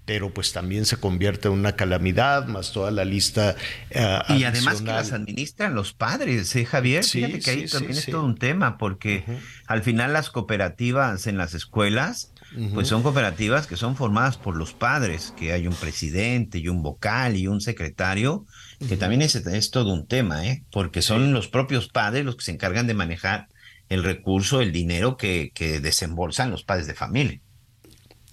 pero 0.07 0.33
pues 0.33 0.53
también 0.53 0.87
se 0.87 0.97
convierte 0.99 1.49
en 1.49 1.55
una 1.55 1.73
calamidad, 1.73 2.47
más 2.47 2.73
toda 2.73 2.91
la 2.93 3.05
lista. 3.05 3.57
eh, 3.91 4.19
Y 4.29 4.45
además 4.45 4.81
que 4.81 4.87
las 4.87 5.13
administran 5.13 5.75
los 5.75 5.93
padres, 5.93 6.55
¿eh, 6.57 6.65
Javier? 6.65 7.05
Sí, 7.05 7.19
Fíjate 7.19 7.41
que 7.41 7.51
ahí 7.51 7.69
sí, 7.69 7.73
también 7.73 7.99
es 7.99 8.07
todo 8.07 8.25
un 8.25 8.37
tema, 8.37 8.79
porque 8.79 9.25
al 9.67 9.83
final 9.83 10.13
las 10.13 10.31
cooperativas 10.31 11.27
en 11.27 11.37
las 11.37 11.55
escuelas, 11.55 12.33
pues 12.73 12.87
son 12.89 13.03
cooperativas 13.03 13.67
que 13.67 13.77
son 13.77 13.97
formadas 13.97 14.39
por 14.39 14.57
los 14.57 14.73
padres, 14.73 15.35
que 15.37 15.53
hay 15.53 15.67
un 15.67 15.75
presidente 15.75 16.59
y 16.59 16.69
un 16.69 16.83
vocal 16.83 17.37
y 17.37 17.49
un 17.49 17.61
secretario, 17.61 18.47
que 18.89 18.97
también 18.97 19.23
es, 19.23 19.35
es 19.35 19.71
todo 19.73 19.93
un 19.93 20.07
tema, 20.07 20.47
¿eh? 20.47 20.65
Porque 20.71 21.03
son 21.03 21.33
los 21.33 21.49
propios 21.49 21.89
padres 21.89 22.25
los 22.25 22.37
que 22.37 22.45
se 22.45 22.53
encargan 22.53 22.87
de 22.87 22.95
manejar 22.95 23.49
el 23.89 24.05
recurso, 24.05 24.61
el 24.63 24.73
dinero 24.73 25.17
que, 25.17 25.51
que 25.55 25.81
desembolsan 25.81 26.51
los 26.51 26.63
padres 26.65 26.87
de 26.87 26.95
familia. 26.95 27.41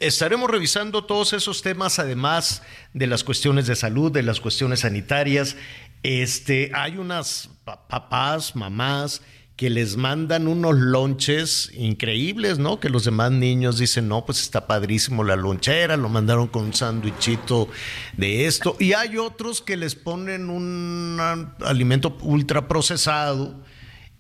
Estaremos 0.07 0.49
revisando 0.49 1.05
todos 1.05 1.33
esos 1.33 1.61
temas, 1.61 1.97
además 1.99 2.61
de 2.93 3.07
las 3.07 3.23
cuestiones 3.23 3.67
de 3.67 3.75
salud, 3.75 4.11
de 4.11 4.23
las 4.23 4.39
cuestiones 4.41 4.81
sanitarias. 4.81 5.55
Este, 6.03 6.71
hay 6.73 6.97
unas 6.97 7.49
pa- 7.63 7.87
papás, 7.87 8.55
mamás 8.55 9.21
que 9.55 9.69
les 9.69 9.95
mandan 9.97 10.47
unos 10.47 10.75
lonches 10.75 11.71
increíbles, 11.75 12.57
¿no? 12.57 12.79
Que 12.79 12.89
los 12.89 13.05
demás 13.05 13.31
niños 13.31 13.77
dicen, 13.77 14.07
no, 14.07 14.25
pues 14.25 14.41
está 14.41 14.65
padrísimo 14.65 15.23
la 15.23 15.35
lonchera, 15.35 15.95
lo 15.95 16.09
mandaron 16.09 16.47
con 16.47 16.63
un 16.65 16.73
sándwichito 16.73 17.69
de 18.17 18.47
esto. 18.47 18.75
Y 18.79 18.93
hay 18.93 19.17
otros 19.17 19.61
que 19.61 19.77
les 19.77 19.93
ponen 19.95 20.49
un 20.49 21.17
ah, 21.19 21.55
alimento 21.65 22.17
ultra 22.23 22.67
procesado 22.67 23.55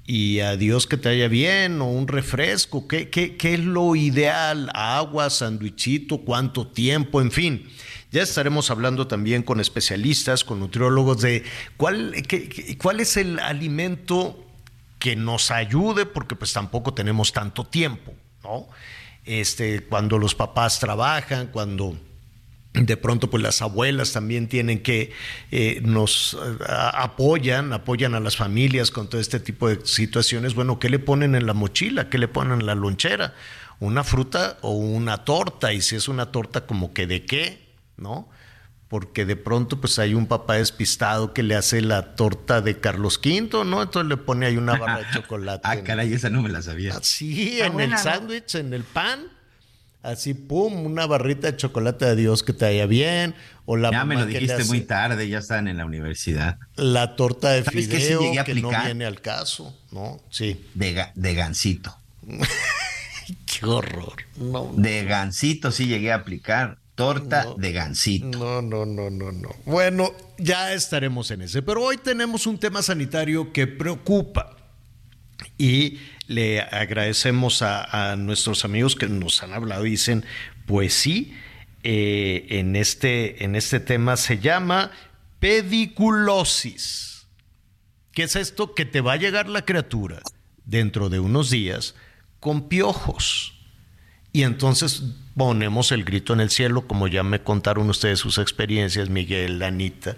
y 0.05 0.39
a 0.41 0.57
Dios 0.57 0.87
que 0.87 0.97
te 0.97 1.09
haya 1.09 1.27
bien 1.27 1.81
o 1.81 1.85
un 1.85 2.07
refresco. 2.07 2.87
¿Qué, 2.87 3.09
qué, 3.09 3.37
qué 3.37 3.53
es 3.53 3.59
lo 3.59 3.95
ideal? 3.95 4.69
¿Agua, 4.73 5.29
sandwichito? 5.29 6.19
¿Cuánto 6.19 6.67
tiempo? 6.67 7.21
En 7.21 7.31
fin. 7.31 7.67
Ya 8.11 8.21
estaremos 8.21 8.69
hablando 8.69 9.07
también 9.07 9.41
con 9.41 9.59
especialistas, 9.59 10.43
con 10.43 10.59
nutriólogos 10.59 11.21
de 11.21 11.43
cuál, 11.77 12.13
cuál 12.79 12.99
es 12.99 13.17
el 13.17 13.39
alimento 13.39 14.45
que 14.99 15.15
nos 15.15 15.49
ayude, 15.49 16.05
porque 16.05 16.35
pues 16.35 16.53
tampoco 16.53 16.93
tenemos 16.93 17.33
tanto 17.33 17.63
tiempo, 17.63 18.13
¿no? 18.43 18.67
Este, 19.25 19.81
cuando 19.81 20.19
los 20.19 20.35
papás 20.35 20.79
trabajan, 20.79 21.47
cuando 21.47 21.97
de 22.73 22.97
pronto 22.97 23.29
pues 23.29 23.43
las 23.43 23.61
abuelas 23.61 24.13
también 24.13 24.47
tienen 24.47 24.81
que 24.81 25.11
eh, 25.51 25.79
nos 25.83 26.33
eh, 26.33 26.63
a- 26.67 27.03
apoyan 27.03 27.71
apoyan 27.71 28.15
a 28.15 28.19
las 28.19 28.35
familias 28.35 28.89
con 28.89 29.07
todo 29.09 29.21
este 29.21 29.39
tipo 29.39 29.69
de 29.69 29.85
situaciones 29.85 30.55
bueno 30.55 30.79
qué 30.79 30.89
le 30.89 30.97
ponen 30.99 31.35
en 31.35 31.45
la 31.45 31.53
mochila 31.53 32.09
qué 32.09 32.17
le 32.17 32.27
ponen 32.27 32.61
en 32.61 32.65
la 32.65 32.73
lonchera 32.75 33.35
una 33.79 34.03
fruta 34.03 34.57
o 34.61 34.71
una 34.71 35.23
torta 35.23 35.71
y 35.73 35.81
si 35.81 35.95
es 35.95 36.07
una 36.07 36.31
torta 36.31 36.65
como 36.65 36.93
que 36.93 37.05
de 37.05 37.25
qué 37.25 37.59
no 37.97 38.27
porque 38.87 39.25
de 39.25 39.35
pronto 39.35 39.79
pues 39.81 39.97
hay 39.99 40.13
un 40.15 40.27
papá 40.27 40.55
despistado 40.55 41.33
que 41.33 41.41
le 41.43 41.55
hace 41.55 41.81
la 41.81 42.15
torta 42.15 42.61
de 42.61 42.79
Carlos 42.79 43.19
V, 43.23 43.65
¿no? 43.65 43.81
Entonces 43.81 44.07
le 44.07 44.17
pone 44.17 44.45
ahí 44.45 44.55
una 44.55 44.77
barra 44.77 44.99
de 44.99 45.05
chocolate. 45.13 45.61
Ah, 45.63 45.77
caray, 45.83 46.13
esa 46.13 46.29
no 46.29 46.43
me 46.43 46.49
la 46.49 46.61
sabía. 46.61 46.93
Sí, 47.01 47.53
Está 47.53 47.65
en 47.65 47.73
buena, 47.73 47.85
el 47.97 48.03
¿no? 48.05 48.11
sándwich, 48.11 48.53
en 48.53 48.71
el 48.71 48.83
pan. 48.83 49.29
Así, 50.03 50.33
pum, 50.33 50.85
una 50.85 51.05
barrita 51.07 51.49
de 51.49 51.57
chocolate 51.57 52.05
de 52.05 52.17
Dios 52.17 52.43
que 52.43 52.51
te 52.51 52.65
vaya 52.65 52.85
bien. 52.85 53.35
O 53.65 53.77
la 53.77 53.89
Ya 53.89 54.03
me 54.03 54.15
lo 54.15 54.25
dijiste 54.25 54.53
hace 54.53 54.65
muy 54.65 54.81
tarde, 54.81 55.29
ya 55.29 55.39
estaban 55.39 55.69
en 55.69 55.77
la 55.77 55.85
universidad. 55.85 56.59
La 56.75 57.15
torta 57.15 57.51
de 57.51 57.63
¿Sabes 57.63 57.87
qué 57.87 57.95
sí 57.95 58.01
fideo 58.03 58.21
llegué 58.21 58.39
a 58.39 58.43
que 58.43 58.55
no 58.55 58.69
viene 58.69 59.05
al 59.05 59.21
caso, 59.21 59.79
¿no? 59.91 60.21
Sí. 60.29 60.65
De, 60.73 61.05
de 61.15 61.33
gansito. 61.33 61.97
Qué 63.45 63.65
horror. 63.65 64.23
No. 64.35 64.73
De 64.75 65.05
gansito 65.05 65.71
sí 65.71 65.87
llegué 65.87 66.11
a 66.11 66.15
aplicar. 66.15 66.79
Torta 66.95 67.47
de 67.57 67.71
gansito. 67.71 68.37
No, 68.37 68.61
no, 68.61 68.85
no, 68.85 69.09
no, 69.09 69.31
no. 69.31 69.49
Bueno, 69.65 70.11
ya 70.37 70.73
estaremos 70.73 71.31
en 71.31 71.43
ese. 71.43 71.61
Pero 71.61 71.81
hoy 71.81 71.97
tenemos 71.97 72.45
un 72.45 72.59
tema 72.59 72.83
sanitario 72.83 73.51
que 73.53 73.65
preocupa. 73.65 74.57
Y 75.57 75.99
le 76.27 76.61
agradecemos 76.61 77.61
a, 77.61 78.15
nuestros 78.17 78.65
amigos 78.65 78.95
que 78.95 79.07
nos 79.07 79.43
han 79.43 79.53
hablado 79.53 79.85
y 79.85 79.91
dicen, 79.91 80.25
pues 80.65 80.93
sí, 80.93 81.33
eh, 81.83 82.45
en, 82.49 82.75
este, 82.75 83.43
en 83.43 83.55
este 83.55 83.79
tema 83.79 84.17
se 84.17 84.39
llama 84.39 84.91
pediculosis. 85.39 87.27
¿Qué 88.13 88.23
es 88.23 88.35
esto? 88.35 88.75
Que 88.75 88.85
te 88.85 89.01
va 89.01 89.13
a 89.13 89.17
llegar 89.17 89.49
la 89.49 89.65
criatura 89.65 90.21
dentro 90.65 91.09
de 91.09 91.19
unos 91.19 91.49
días 91.49 91.95
con 92.39 92.67
piojos. 92.69 93.53
Y 94.31 94.43
entonces 94.43 95.03
ponemos 95.35 95.91
el 95.91 96.03
grito 96.03 96.33
en 96.33 96.39
el 96.39 96.49
cielo, 96.49 96.87
como 96.87 97.07
ya 97.07 97.23
me 97.23 97.41
contaron 97.41 97.89
ustedes 97.89 98.19
sus 98.19 98.37
experiencias, 98.37 99.09
Miguel, 99.09 99.61
Anita. 99.61 100.15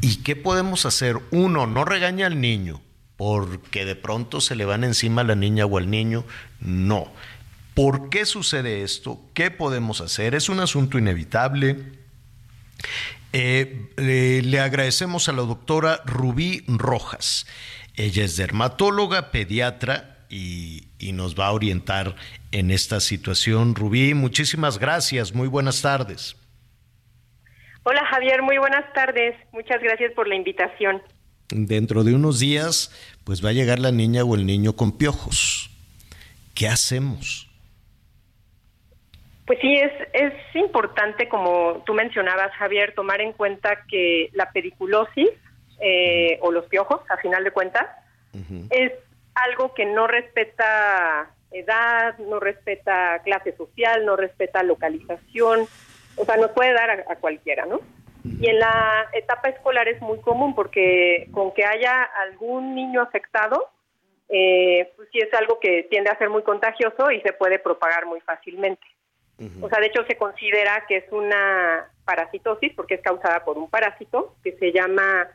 ¿Y 0.00 0.16
qué 0.16 0.36
podemos 0.36 0.86
hacer? 0.86 1.18
Uno, 1.30 1.66
no 1.66 1.84
regaña 1.84 2.26
al 2.26 2.40
niño, 2.40 2.80
porque 3.16 3.84
de 3.84 3.96
pronto 3.96 4.40
se 4.40 4.56
le 4.56 4.64
van 4.64 4.84
encima 4.84 5.20
a 5.20 5.24
la 5.24 5.34
niña 5.34 5.66
o 5.66 5.78
al 5.78 5.90
niño. 5.90 6.24
No. 6.60 7.12
¿Por 7.74 8.08
qué 8.08 8.24
sucede 8.24 8.82
esto? 8.82 9.20
¿Qué 9.34 9.50
podemos 9.50 10.00
hacer? 10.00 10.34
Es 10.34 10.48
un 10.48 10.60
asunto 10.60 10.98
inevitable. 10.98 11.76
Eh, 13.32 13.88
eh, 13.96 14.42
le 14.44 14.60
agradecemos 14.60 15.28
a 15.28 15.32
la 15.32 15.42
doctora 15.42 16.00
Rubí 16.04 16.64
Rojas. 16.68 17.46
Ella 17.96 18.24
es 18.24 18.36
dermatóloga, 18.36 19.30
pediatra 19.30 20.26
y, 20.28 20.88
y 20.98 21.12
nos 21.12 21.38
va 21.38 21.46
a 21.46 21.52
orientar 21.52 22.14
en 22.52 22.70
esta 22.70 23.00
situación. 23.00 23.74
Rubí, 23.74 24.14
muchísimas 24.14 24.78
gracias. 24.78 25.34
Muy 25.34 25.48
buenas 25.48 25.82
tardes. 25.82 26.36
Hola 27.82 28.04
Javier, 28.06 28.40
muy 28.42 28.56
buenas 28.56 28.90
tardes. 28.94 29.36
Muchas 29.52 29.82
gracias 29.82 30.12
por 30.14 30.26
la 30.26 30.36
invitación. 30.36 31.02
Dentro 31.50 32.04
de 32.04 32.14
unos 32.14 32.40
días, 32.40 32.90
pues 33.24 33.44
va 33.44 33.50
a 33.50 33.52
llegar 33.52 33.78
la 33.78 33.92
niña 33.92 34.24
o 34.24 34.34
el 34.34 34.46
niño 34.46 34.74
con 34.74 34.96
piojos. 34.96 35.70
¿Qué 36.54 36.68
hacemos? 36.68 37.50
Pues 39.46 39.58
sí, 39.60 39.74
es, 39.74 39.92
es 40.14 40.32
importante, 40.54 41.28
como 41.28 41.82
tú 41.84 41.92
mencionabas, 41.92 42.52
Javier, 42.52 42.94
tomar 42.94 43.20
en 43.20 43.32
cuenta 43.32 43.84
que 43.88 44.30
la 44.32 44.50
pediculosis 44.52 45.28
eh, 45.80 46.38
o 46.40 46.50
los 46.50 46.64
piojos, 46.66 47.00
a 47.10 47.18
final 47.18 47.44
de 47.44 47.50
cuentas, 47.50 47.86
es 48.70 48.92
algo 49.34 49.74
que 49.74 49.84
no 49.86 50.08
respeta 50.08 51.30
edad, 51.52 52.18
no 52.18 52.40
respeta 52.40 53.20
clase 53.22 53.56
social, 53.56 54.04
no 54.04 54.16
respeta 54.16 54.62
localización, 54.64 55.68
o 56.16 56.24
sea, 56.24 56.36
nos 56.36 56.50
puede 56.50 56.72
dar 56.72 56.90
a, 56.90 57.12
a 57.12 57.16
cualquiera, 57.16 57.64
¿no? 57.64 57.80
Y 58.24 58.48
en 58.48 58.58
la 58.58 59.06
etapa 59.12 59.50
escolar 59.50 59.86
es 59.86 60.00
muy 60.00 60.18
común 60.20 60.54
porque 60.54 61.28
con 61.32 61.52
que 61.52 61.64
haya 61.64 62.02
algún 62.02 62.74
niño 62.74 63.02
afectado, 63.02 63.68
eh, 64.30 64.90
pues 64.96 65.08
sí 65.12 65.18
es 65.18 65.32
algo 65.34 65.60
que 65.60 65.86
tiende 65.90 66.10
a 66.10 66.18
ser 66.18 66.30
muy 66.30 66.42
contagioso 66.42 67.10
y 67.10 67.20
se 67.20 67.34
puede 67.34 67.58
propagar 67.58 68.06
muy 68.06 68.20
fácilmente. 68.20 68.86
O 69.60 69.68
sea, 69.68 69.80
de 69.80 69.86
hecho 69.86 70.04
se 70.06 70.16
considera 70.16 70.84
que 70.86 70.98
es 70.98 71.04
una 71.10 71.90
parasitosis 72.04 72.72
porque 72.74 72.94
es 72.94 73.02
causada 73.02 73.44
por 73.44 73.58
un 73.58 73.68
parásito 73.68 74.36
que 74.44 74.52
se 74.52 74.72
llama 74.72 75.28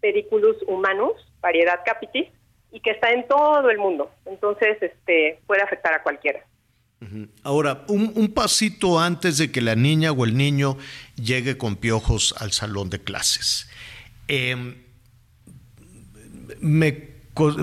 Pediculus 0.00 0.56
humanus, 0.66 1.12
variedad 1.40 1.80
capitis, 1.84 2.28
y 2.72 2.80
que 2.80 2.90
está 2.90 3.10
en 3.10 3.28
todo 3.28 3.68
el 3.70 3.78
mundo. 3.78 4.10
Entonces, 4.24 4.78
este, 4.80 5.38
puede 5.46 5.62
afectar 5.62 5.92
a 5.92 6.02
cualquiera. 6.02 6.40
Ahora, 7.42 7.84
un, 7.88 8.12
un 8.14 8.32
pasito 8.32 9.00
antes 9.00 9.36
de 9.36 9.50
que 9.50 9.60
la 9.60 9.74
niña 9.74 10.12
o 10.12 10.24
el 10.24 10.36
niño 10.36 10.76
llegue 11.22 11.56
con 11.56 11.76
piojos 11.76 12.34
al 12.38 12.52
salón 12.52 12.90
de 12.90 13.00
clases. 13.00 13.68
Em, 14.28 14.76
me, 16.60 17.08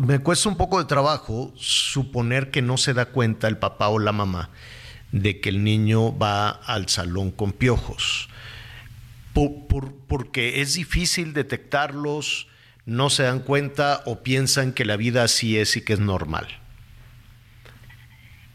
me 0.03 0.19
cuesta 0.19 0.49
un 0.49 0.57
poco 0.57 0.79
de 0.79 0.85
trabajo 0.85 1.53
suponer 1.57 2.51
que 2.51 2.61
no 2.61 2.77
se 2.77 2.93
da 2.93 3.05
cuenta 3.05 3.47
el 3.47 3.57
papá 3.57 3.89
o 3.89 3.99
la 3.99 4.11
mamá 4.11 4.49
de 5.11 5.39
que 5.41 5.49
el 5.49 5.63
niño 5.63 6.17
va 6.17 6.49
al 6.49 6.87
salón 6.89 7.31
con 7.31 7.51
piojos. 7.53 8.29
Por- 9.33 9.67
por- 9.67 9.93
porque 10.07 10.61
es 10.61 10.73
difícil 10.75 11.33
detectarlos, 11.33 12.47
no 12.85 13.09
se 13.09 13.23
dan 13.23 13.39
cuenta 13.39 14.01
o 14.05 14.21
piensan 14.23 14.73
que 14.73 14.85
la 14.85 14.97
vida 14.97 15.23
así 15.23 15.57
es 15.57 15.75
y 15.77 15.81
que 15.83 15.93
es 15.93 15.99
normal. 15.99 16.47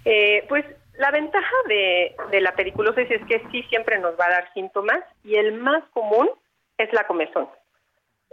Eh, 0.04 0.44
pues 0.48 0.64
la 0.96 1.10
ventaja 1.10 1.54
de, 1.66 2.14
de 2.30 2.40
la 2.40 2.54
pediculosis 2.54 3.10
es 3.10 3.24
que 3.26 3.42
sí 3.50 3.62
siempre 3.64 3.98
nos 3.98 4.18
va 4.18 4.26
a 4.26 4.30
dar 4.30 4.52
síntomas 4.54 5.00
y 5.22 5.36
el 5.36 5.52
más 5.52 5.82
común 5.92 6.30
es 6.78 6.92
la 6.92 7.06
comezón. 7.06 7.48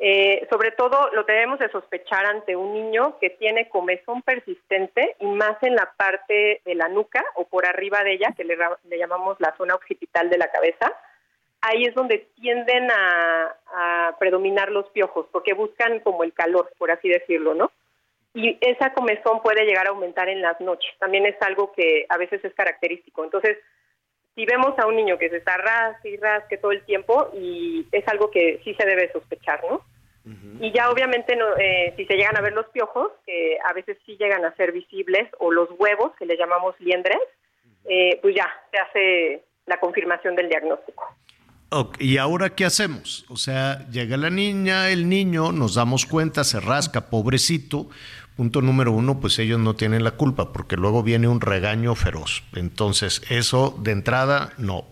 Eh, 0.04 0.48
sobre 0.50 0.72
todo 0.72 1.12
lo 1.14 1.24
debemos 1.26 1.60
de 1.60 1.70
sospechar 1.70 2.26
ante 2.26 2.56
un 2.56 2.74
niño 2.74 3.20
que 3.20 3.30
tiene 3.30 3.70
comezón 3.70 4.24
persistente 4.24 5.16
y 5.20 5.28
más 5.28 5.62
en 5.62 5.76
la 5.76 5.92
parte 5.96 6.62
de 6.66 6.74
la 6.74 6.88
nuca 6.88 7.24
o 7.36 7.46
por 7.46 7.68
arriba 7.68 8.04
de 8.04 8.14
ella, 8.14 8.34
que 8.36 8.44
le 8.44 8.98
llamamos 8.98 9.38
la 9.40 9.56
zona 9.58 9.76
occipital 9.76 10.30
de 10.32 10.40
la 10.40 10.50
cabeza. 10.50 10.92
Ahí 11.62 11.84
es 11.84 11.94
donde 11.94 12.30
tienden 12.36 12.90
a, 12.90 13.56
a 13.68 14.16
predominar 14.18 14.72
los 14.72 14.90
piojos, 14.90 15.28
porque 15.32 15.54
buscan 15.54 16.00
como 16.00 16.24
el 16.24 16.34
calor, 16.34 16.72
por 16.80 16.90
así 16.90 17.08
decirlo, 17.08 17.54
¿no? 17.54 17.72
Y 18.34 18.58
esa 18.62 18.94
comezón 18.94 19.42
puede 19.42 19.66
llegar 19.66 19.88
a 19.88 19.90
aumentar 19.90 20.30
en 20.30 20.42
las 20.42 20.60
noches. 20.62 20.92
También 21.00 21.26
es 21.26 21.36
algo 21.42 21.72
que 21.74 22.06
a 22.10 22.18
veces 22.18 22.44
es 22.46 22.54
característico. 22.54 23.24
Entonces, 23.24 23.58
si 24.36 24.46
vemos 24.46 24.78
a 24.80 24.88
un 24.88 24.96
niño 24.96 25.18
que 25.18 25.30
se 25.30 25.38
está 25.38 25.58
rasque 25.58 26.10
y 26.10 26.18
rasque 26.18 26.58
todo 26.58 26.72
el 26.72 26.84
tiempo 26.86 27.30
y 27.34 27.86
es 27.92 28.08
algo 28.08 28.32
que 28.32 28.62
sí 28.64 28.74
se 28.76 28.86
debe 28.86 29.12
sospechar, 29.12 29.62
¿no? 29.70 29.84
Y 30.60 30.72
ya 30.72 30.92
obviamente 30.92 31.36
no, 31.36 31.58
eh, 31.58 31.96
si 31.98 32.06
se 32.06 32.14
llegan 32.14 32.38
a 32.38 32.42
ver 32.42 32.54
los 32.54 32.68
piojos, 32.68 33.12
que 33.26 33.58
a 33.66 33.74
veces 33.74 33.98
sí 34.06 34.16
llegan 34.20 34.46
a 34.46 34.56
ser 34.56 34.72
visibles, 34.72 35.28
o 35.40 35.52
los 35.52 35.68
huevos, 35.80 36.12
que 36.16 36.28
le 36.28 36.38
llamamos 36.38 36.80
liendres, 36.80 37.18
eh, 37.86 38.20
pues 38.22 38.36
ya 38.36 38.48
se 38.70 38.78
hace 38.78 39.44
la 39.66 39.80
confirmación 39.80 40.36
del 40.36 40.48
diagnóstico. 40.48 41.08
¿Y 42.00 42.18
ahora 42.18 42.50
qué 42.50 42.66
hacemos? 42.66 43.26
O 43.30 43.38
sea, 43.38 43.88
llega 43.90 44.18
la 44.18 44.30
niña, 44.30 44.90
el 44.90 45.08
niño, 45.08 45.54
nos 45.54 45.76
damos 45.76 46.06
cuenta, 46.06 46.44
se 46.44 46.60
rasca, 46.60 47.10
pobrecito. 47.10 47.88
Punto 48.38 48.62
número 48.62 48.92
uno, 48.92 49.20
pues 49.20 49.38
ellos 49.40 49.60
no 49.60 49.76
tienen 49.76 50.04
la 50.04 50.12
culpa, 50.12 50.54
porque 50.54 50.78
luego 50.78 51.04
viene 51.04 51.28
un 51.28 51.42
regaño 51.42 51.96
feroz. 51.96 52.44
Entonces, 52.56 53.22
eso 53.30 53.76
de 53.78 53.92
entrada, 53.92 54.54
no. 54.58 54.86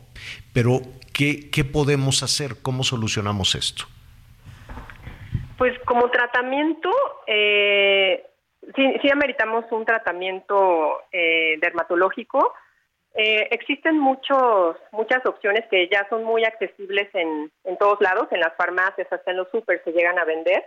Pero, 0.54 0.82
¿qué, 1.14 1.50
qué 1.50 1.64
podemos 1.64 2.22
hacer? 2.22 2.62
¿Cómo 2.62 2.84
solucionamos 2.84 3.56
esto? 3.56 3.86
Pues 5.58 5.78
como 5.86 6.10
tratamiento, 6.10 6.90
eh, 7.28 8.26
sí, 8.76 8.94
sí 9.02 9.10
ameritamos 9.12 9.66
un 9.72 9.86
tratamiento 9.86 11.02
eh, 11.12 11.58
dermatológico. 11.62 12.54
Eh, 13.16 13.48
existen 13.52 14.00
muchos, 14.00 14.78
muchas 14.92 15.26
opciones 15.26 15.66
que 15.70 15.90
ya 15.90 16.08
son 16.10 16.24
muy 16.24 16.46
accesibles 16.46 17.10
en, 17.14 17.52
en 17.64 17.78
todos 17.78 18.00
lados, 18.00 18.28
en 18.32 18.40
las 18.40 18.56
farmacias, 18.56 19.12
hasta 19.12 19.32
en 19.32 19.38
los 19.38 19.50
super 19.50 19.82
se 19.84 19.92
llegan 19.92 20.20
a 20.20 20.26
vender. 20.26 20.64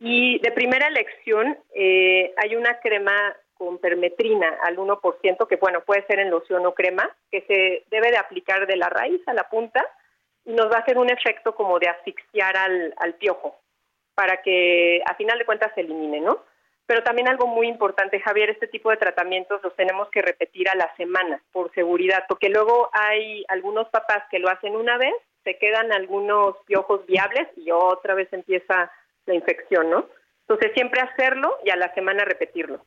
Y 0.00 0.38
de 0.38 0.52
primera 0.52 0.86
elección 0.86 1.58
eh, 1.74 2.32
hay 2.36 2.54
una 2.56 2.78
crema 2.80 3.36
con 3.54 3.78
permetrina 3.78 4.56
al 4.62 4.76
1%, 4.76 5.48
que 5.48 5.56
bueno, 5.56 5.82
puede 5.84 6.06
ser 6.06 6.20
en 6.20 6.30
loción 6.30 6.64
o 6.64 6.74
crema, 6.74 7.10
que 7.30 7.42
se 7.42 7.84
debe 7.90 8.10
de 8.10 8.16
aplicar 8.16 8.66
de 8.66 8.76
la 8.76 8.88
raíz 8.88 9.20
a 9.26 9.34
la 9.34 9.48
punta 9.48 9.84
y 10.44 10.52
nos 10.52 10.70
va 10.70 10.76
a 10.76 10.80
hacer 10.80 10.96
un 10.96 11.10
efecto 11.10 11.54
como 11.54 11.78
de 11.80 11.88
asfixiar 11.88 12.56
al, 12.56 12.94
al 12.98 13.14
piojo 13.14 13.58
para 14.14 14.42
que 14.42 15.02
a 15.06 15.14
final 15.14 15.38
de 15.38 15.44
cuentas 15.44 15.72
se 15.74 15.80
elimine, 15.80 16.20
¿no? 16.20 16.42
Pero 16.86 17.02
también 17.02 17.28
algo 17.28 17.46
muy 17.46 17.68
importante, 17.68 18.18
Javier, 18.18 18.50
este 18.50 18.66
tipo 18.66 18.90
de 18.90 18.96
tratamientos 18.96 19.62
los 19.62 19.76
tenemos 19.76 20.08
que 20.08 20.22
repetir 20.22 20.68
a 20.70 20.74
la 20.74 20.92
semana 20.96 21.42
por 21.52 21.72
seguridad, 21.74 22.24
porque 22.28 22.48
luego 22.48 22.88
hay 22.92 23.44
algunos 23.48 23.88
papás 23.90 24.24
que 24.30 24.38
lo 24.38 24.48
hacen 24.48 24.74
una 24.74 24.96
vez, 24.96 25.14
se 25.44 25.58
quedan 25.58 25.92
algunos 25.92 26.56
piojos 26.66 27.04
viables 27.06 27.46
y 27.56 27.70
otra 27.70 28.14
vez 28.14 28.32
empieza 28.32 28.90
la 29.28 29.34
infección, 29.34 29.90
¿no? 29.90 30.08
Entonces 30.40 30.72
siempre 30.74 31.00
hacerlo 31.00 31.56
y 31.64 31.70
a 31.70 31.76
la 31.76 31.92
semana 31.94 32.24
repetirlo. 32.24 32.84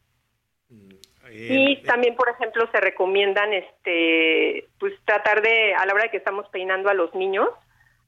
Y 1.33 1.81
también, 1.83 2.15
por 2.15 2.27
ejemplo, 2.27 2.67
se 2.71 2.81
recomiendan, 2.81 3.53
este, 3.53 4.67
pues 4.79 4.93
tratar 5.05 5.41
de, 5.41 5.73
a 5.75 5.85
la 5.85 5.93
hora 5.93 6.03
de 6.03 6.09
que 6.11 6.17
estamos 6.17 6.49
peinando 6.49 6.89
a 6.89 6.93
los 6.93 7.15
niños, 7.15 7.47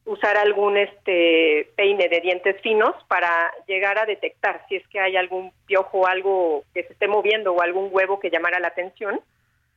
usar 0.05 0.35
algún 0.37 0.75
este 0.75 1.71
peine 1.77 2.09
de 2.09 2.19
dientes 2.19 2.59
finos 2.61 2.93
para 3.07 3.51
llegar 3.67 3.97
a 3.97 4.05
detectar 4.05 4.65
si 4.67 4.75
es 4.75 4.87
que 4.89 4.99
hay 4.99 5.15
algún 5.15 5.53
piojo 5.65 5.99
o 5.99 6.07
algo 6.07 6.63
que 6.73 6.83
se 6.83 6.93
esté 6.93 7.07
moviendo 7.07 7.53
o 7.53 7.61
algún 7.61 7.87
huevo 7.91 8.19
que 8.19 8.29
llamara 8.29 8.59
la 8.59 8.67
atención, 8.67 9.21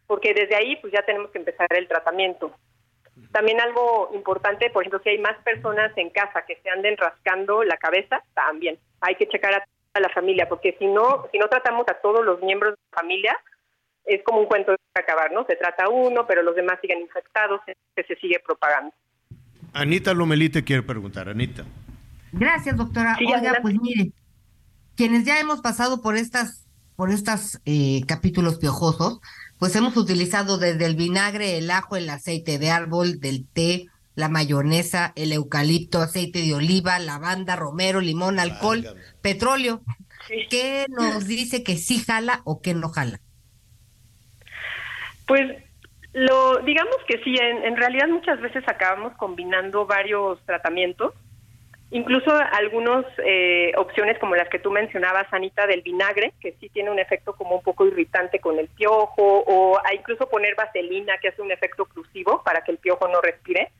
porque 0.09 0.35
desde 0.35 0.57
ahí 0.57 0.77
pues 0.77 0.93
ya 0.93 1.03
tenemos 1.03 1.31
que 1.31 1.39
empezar 1.39 1.69
el 1.71 1.87
tratamiento. 1.87 2.53
También 3.37 3.61
algo 3.61 4.11
importante, 4.15 4.71
por 4.71 4.83
ejemplo, 4.83 5.01
si 5.03 5.11
hay 5.11 5.19
más 5.19 5.37
personas 5.45 5.93
en 5.97 6.09
casa 6.09 6.47
que 6.47 6.57
se 6.63 6.71
anden 6.71 6.97
rascando 6.97 7.63
la 7.65 7.77
cabeza, 7.77 8.23
también 8.35 8.79
hay 9.01 9.15
que 9.17 9.29
checar 9.29 9.53
a 9.53 9.65
a 9.97 10.01
la 10.01 10.09
familia, 10.11 10.49
porque 10.49 10.77
si 10.79 10.87
no, 10.87 11.27
si 11.33 11.39
no 11.39 11.49
tratamos 11.49 11.87
a 11.89 11.95
todos 11.95 12.25
los 12.25 12.41
miembros 12.43 12.75
de 12.75 12.81
la 12.93 13.01
familia, 13.01 13.37
es 14.05 14.23
como 14.25 14.41
un 14.41 14.47
cuento 14.47 14.73
de 14.73 14.79
acabar, 14.95 15.33
¿no? 15.33 15.45
Se 15.47 15.57
trata 15.57 15.89
uno, 15.89 16.27
pero 16.27 16.43
los 16.43 16.55
demás 16.55 16.79
siguen 16.81 17.01
infectados, 17.01 17.61
que 17.67 18.05
se 18.05 18.15
sigue 18.17 18.41
propagando. 18.45 18.93
Anita 19.73 20.15
Lomelí 20.15 20.49
te 20.49 20.65
quiere 20.65 20.83
preguntar, 20.83 21.29
Anita. 21.29 21.65
Gracias, 22.33 22.77
doctora. 22.77 23.17
Sí, 23.19 23.25
Oiga, 23.25 23.39
adelante. 23.39 23.63
pues 23.63 23.75
mire, 23.81 24.11
quienes 24.97 25.25
ya 25.25 25.41
hemos 25.41 25.61
pasado 25.61 26.03
por 26.03 26.17
estas, 26.17 26.67
por 26.95 27.11
estas 27.11 27.61
eh, 27.65 28.03
capítulos 28.07 28.59
piojosos, 28.59 29.21
pues 29.59 29.75
hemos 29.77 29.97
utilizado 29.97 30.59
desde 30.59 30.87
el 30.87 30.97
vinagre, 30.97 31.59
el 31.59 31.71
ajo, 31.71 31.97
el 31.97 32.09
aceite 32.11 32.59
de 32.59 32.71
árbol, 32.71 33.21
del 33.21 33.47
té, 33.49 33.87
la 34.15 34.29
mayonesa, 34.29 35.13
el 35.17 35.33
eucalipto, 35.33 36.01
aceite 36.01 36.41
de 36.41 36.55
oliva, 36.55 36.99
lavanda, 36.99 37.57
romero, 37.57 38.01
limón, 38.01 38.39
alcohol, 38.39 38.85
petróleo. 39.23 39.83
¿Qué 40.51 40.87
nos 40.89 41.27
dice 41.27 41.63
que 41.63 41.77
sí 41.77 41.99
jala 41.99 42.41
o 42.45 42.61
que 42.61 42.75
no 42.75 42.89
jala? 42.89 43.21
Pues 45.27 45.43
lo 46.13 46.59
digamos 46.63 46.97
que 47.07 47.23
sí, 47.23 47.35
en, 47.39 47.65
en 47.65 47.77
realidad 47.77 48.09
muchas 48.09 48.41
veces 48.41 48.65
acabamos 48.67 49.13
combinando 49.19 49.87
varios 49.87 50.43
tratamientos, 50.47 51.13
incluso 51.91 52.31
algunas 52.53 53.05
eh, 53.25 53.73
opciones 53.77 54.19
como 54.19 54.35
las 54.37 54.49
que 54.49 54.59
tú 54.59 54.71
mencionabas, 54.71 55.27
Anita, 55.33 55.67
del 55.67 55.83
vinagre, 55.83 56.33
que 56.41 56.53
sí 56.61 56.69
tiene 56.69 56.91
un 56.91 56.99
efecto 56.99 57.35
como 57.37 57.57
un 57.57 57.63
poco 57.63 57.87
irritante 57.87 58.41
con 58.41 58.59
el 58.59 58.69
piojo, 58.69 59.45
o 59.47 59.81
incluso 59.95 60.29
poner 60.29 60.55
vaselina, 60.57 61.19
que 61.19 61.29
hace 61.29 61.43
un 61.43 61.53
efecto 61.53 61.85
oclusivo 61.85 62.43
para 62.45 62.63
que 62.63 62.73
el 62.73 62.79
piojo 62.79 63.09
no 63.09 63.21
respire, 63.21 63.71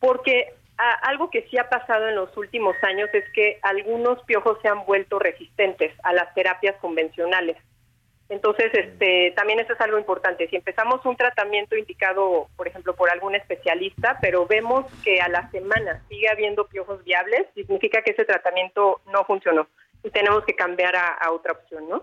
porque 0.00 0.54
a- 0.78 1.08
algo 1.08 1.30
que 1.30 1.42
sí 1.50 1.58
ha 1.58 1.68
pasado 1.68 2.08
en 2.08 2.16
los 2.16 2.36
últimos 2.36 2.76
años 2.82 3.08
es 3.12 3.24
que 3.32 3.58
algunos 3.62 4.22
piojos 4.24 4.58
se 4.62 4.68
han 4.68 4.84
vuelto 4.84 5.18
resistentes 5.18 5.92
a 6.02 6.12
las 6.12 6.32
terapias 6.34 6.76
convencionales. 6.80 7.56
Entonces, 8.28 8.72
este, 8.74 9.32
también 9.36 9.60
eso 9.60 9.72
es 9.72 9.80
algo 9.80 9.98
importante. 9.98 10.48
Si 10.48 10.56
empezamos 10.56 11.04
un 11.06 11.16
tratamiento 11.16 11.76
indicado, 11.76 12.48
por 12.56 12.66
ejemplo, 12.66 12.94
por 12.96 13.10
algún 13.10 13.36
especialista, 13.36 14.18
pero 14.20 14.46
vemos 14.46 14.84
que 15.04 15.20
a 15.20 15.28
la 15.28 15.48
semana 15.50 16.02
sigue 16.08 16.28
habiendo 16.28 16.66
piojos 16.66 17.04
viables, 17.04 17.46
significa 17.54 18.02
que 18.02 18.10
ese 18.12 18.24
tratamiento 18.24 19.00
no 19.12 19.24
funcionó 19.24 19.68
y 20.02 20.10
tenemos 20.10 20.44
que 20.44 20.54
cambiar 20.54 20.96
a, 20.96 21.14
a 21.14 21.30
otra 21.30 21.52
opción, 21.52 21.88
¿no? 21.88 22.02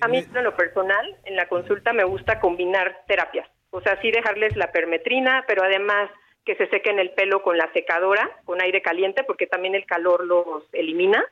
A 0.00 0.08
mí, 0.08 0.18
en 0.18 0.44
lo 0.44 0.54
personal, 0.56 1.16
en 1.24 1.36
la 1.36 1.48
consulta 1.48 1.92
me 1.92 2.04
gusta 2.04 2.40
combinar 2.40 3.02
terapias. 3.06 3.48
O 3.70 3.80
sea, 3.80 4.00
sí 4.02 4.10
dejarles 4.10 4.56
la 4.56 4.72
permetrina, 4.72 5.44
pero 5.46 5.62
además 5.62 6.10
que 6.44 6.56
se 6.56 6.68
sequen 6.68 6.98
el 6.98 7.10
pelo 7.12 7.42
con 7.42 7.56
la 7.56 7.72
secadora, 7.72 8.28
con 8.44 8.60
aire 8.60 8.82
caliente, 8.82 9.24
porque 9.24 9.46
también 9.46 9.74
el 9.74 9.86
calor 9.86 10.26
los 10.26 10.64
elimina. 10.72 11.24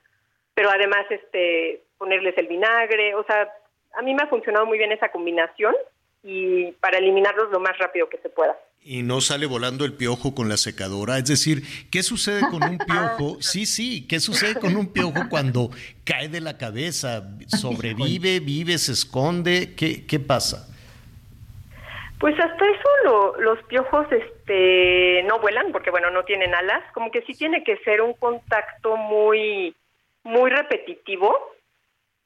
Pero 0.54 0.70
además, 0.70 1.04
este, 1.10 1.82
ponerles 1.98 2.36
el 2.38 2.46
vinagre. 2.46 3.14
O 3.14 3.24
sea, 3.24 3.48
a 3.98 4.02
mí 4.02 4.14
me 4.14 4.22
ha 4.22 4.26
funcionado 4.28 4.64
muy 4.66 4.78
bien 4.78 4.92
esa 4.92 5.10
combinación 5.10 5.74
y 6.22 6.72
para 6.80 6.98
eliminarlos 6.98 7.50
lo 7.50 7.60
más 7.60 7.76
rápido 7.78 8.08
que 8.08 8.18
se 8.18 8.28
pueda. 8.28 8.56
Y 8.80 9.02
no 9.02 9.20
sale 9.20 9.44
volando 9.46 9.84
el 9.84 9.92
piojo 9.94 10.34
con 10.34 10.48
la 10.48 10.56
secadora. 10.56 11.18
Es 11.18 11.26
decir, 11.26 11.62
¿qué 11.90 12.02
sucede 12.02 12.40
con 12.48 12.62
un 12.62 12.78
piojo? 12.86 13.36
Sí, 13.40 13.66
sí, 13.66 14.06
¿qué 14.08 14.20
sucede 14.20 14.58
con 14.58 14.76
un 14.76 14.92
piojo 14.92 15.28
cuando 15.28 15.70
cae 16.04 16.28
de 16.28 16.40
la 16.40 16.56
cabeza? 16.56 17.24
¿Sobrevive, 17.48 18.40
vive, 18.40 18.78
se 18.78 18.92
esconde? 18.92 19.74
¿Qué, 19.76 20.06
qué 20.06 20.18
pasa? 20.20 20.64
Pues 22.20 22.34
hasta 22.40 22.64
eso 22.64 22.88
lo- 23.04 23.40
los 23.40 23.62
piojos 23.64 24.06
este 24.10 25.22
no 25.24 25.38
vuelan 25.38 25.70
porque 25.70 25.90
bueno 25.90 26.10
no 26.10 26.24
tienen 26.24 26.52
alas 26.54 26.82
como 26.92 27.10
que 27.12 27.22
sí 27.22 27.32
tiene 27.34 27.62
que 27.62 27.76
ser 27.78 28.00
un 28.00 28.12
contacto 28.14 28.96
muy 28.96 29.74
muy 30.24 30.50
repetitivo 30.50 31.32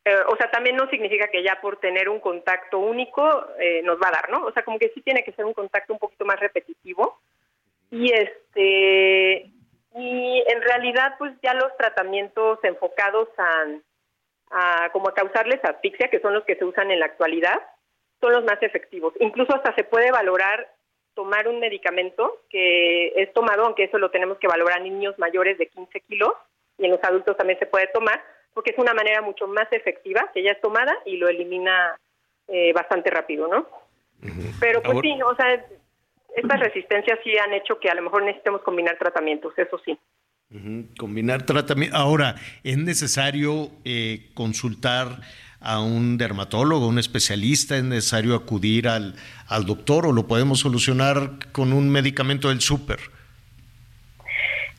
Eh, 0.05 0.17
o 0.29 0.37
sea 0.37 0.51
también 0.51 0.77
no 0.77 0.89
significa 0.91 1.29
que 1.29 1.43
ya 1.43 1.61
por 1.61 1.79
tener 1.79 2.09
un 2.09 2.19
contacto 2.19 2.79
único 2.79 3.23
eh, 3.61 3.83
nos 3.85 3.99
va 3.99 4.09
a 4.09 4.13
dar 4.13 4.31
no 4.31 4.47
o 4.47 4.53
sea 4.53 4.65
como 4.65 4.77
que 4.77 4.89
sí 4.89 5.01
tiene 5.01 5.23
que 5.23 5.31
ser 5.33 5.45
un 5.45 5.55
contacto 5.55 5.93
un 5.93 6.01
poquito 6.01 6.25
más 6.25 6.41
repetitivo 6.41 7.21
y 7.89 8.13
este 8.13 9.53
y 9.95 10.45
en 10.49 10.63
realidad 10.63 11.15
pues 11.19 11.33
ya 11.41 11.55
los 11.55 11.77
tratamientos 11.77 12.59
enfocados 12.65 13.29
a, 13.39 13.67
a 14.51 14.91
como 14.91 15.09
a 15.09 15.15
causarles 15.15 15.65
asfixia 15.65 16.09
que 16.09 16.19
son 16.19 16.35
los 16.35 16.43
que 16.45 16.57
se 16.57 16.65
usan 16.65 16.91
en 16.91 16.99
la 16.99 17.07
actualidad 17.07 17.61
son 18.23 18.33
los 18.33 18.45
más 18.45 18.63
efectivos. 18.63 19.13
Incluso 19.21 19.55
hasta 19.55 19.75
se 19.75 19.85
puede 19.85 20.11
valorar 20.11 20.73
tomar 21.15 21.49
un 21.49 21.61
medicamento 21.61 22.41
que 22.49 23.09
es 23.17 23.31
tomado, 23.35 23.65
aunque 23.65 23.85
eso 23.85 23.99
lo 23.99 24.11
tenemos 24.11 24.39
que 24.39 24.47
valorar 24.47 24.79
en 24.79 24.85
niños 24.85 25.19
mayores 25.19 25.59
de 25.59 25.67
15 25.67 26.01
kilos 26.03 26.33
y 26.79 26.87
en 26.87 26.93
los 26.93 27.05
adultos 27.05 27.37
también 27.37 27.59
se 27.59 27.67
puede 27.67 27.89
tomar, 27.89 28.23
porque 28.55 28.71
es 28.71 28.79
una 28.79 28.95
manera 28.95 29.23
mucho 29.23 29.47
más 29.49 29.67
efectiva 29.73 30.31
que 30.35 30.43
ya 30.43 30.53
es 30.53 30.61
tomada 30.61 30.95
y 31.07 31.17
lo 31.17 31.29
elimina 31.29 31.97
eh, 32.49 32.73
bastante 32.73 33.11
rápido, 33.11 33.49
¿no? 33.49 33.67
Pero 34.61 34.83
pues 34.83 34.95
Ahora- 34.97 35.01
sí, 35.09 35.23
o 35.23 35.35
sea, 35.37 35.67
estas 36.37 36.61
resistencias 36.61 37.19
sí 37.25 37.37
han 37.39 37.53
hecho 37.55 37.79
que 37.79 37.89
a 37.91 37.95
lo 37.95 38.03
mejor 38.03 38.23
necesitemos 38.23 38.63
combinar 38.63 38.97
tratamientos, 38.99 39.53
eso 39.59 39.81
sí. 39.85 39.99
Combinar 40.99 41.47
tratamiento. 41.47 41.97
Ahora, 41.97 42.35
¿es 42.63 42.77
necesario 42.77 43.71
eh, 43.85 44.31
consultar 44.35 45.21
a 45.61 45.81
un 45.81 46.19
dermatólogo, 46.19 46.87
un 46.89 46.99
especialista? 46.99 47.77
¿Es 47.77 47.85
necesario 47.85 48.35
acudir 48.35 48.87
al, 48.89 49.15
al 49.49 49.65
doctor 49.65 50.07
o 50.07 50.13
lo 50.13 50.27
podemos 50.27 50.61
solucionar 50.61 51.51
con 51.53 51.73
un 51.73 51.89
medicamento 51.91 52.49
del 52.51 52.61
súper? 52.61 52.99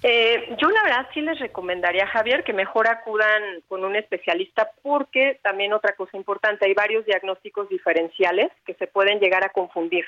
Eh, 0.06 0.58
yo 0.60 0.70
la 0.70 0.84
verdad 0.84 1.08
sí 1.14 1.22
les 1.22 1.40
recomendaría, 1.40 2.06
Javier, 2.08 2.44
que 2.44 2.52
mejor 2.52 2.90
acudan 2.90 3.62
con 3.70 3.86
un 3.86 3.96
especialista 3.96 4.70
porque 4.82 5.40
también 5.42 5.72
otra 5.72 5.96
cosa 5.96 6.18
importante, 6.18 6.66
hay 6.66 6.74
varios 6.74 7.06
diagnósticos 7.06 7.70
diferenciales 7.70 8.52
que 8.66 8.74
se 8.74 8.88
pueden 8.88 9.20
llegar 9.20 9.46
a 9.46 9.50
confundir. 9.50 10.06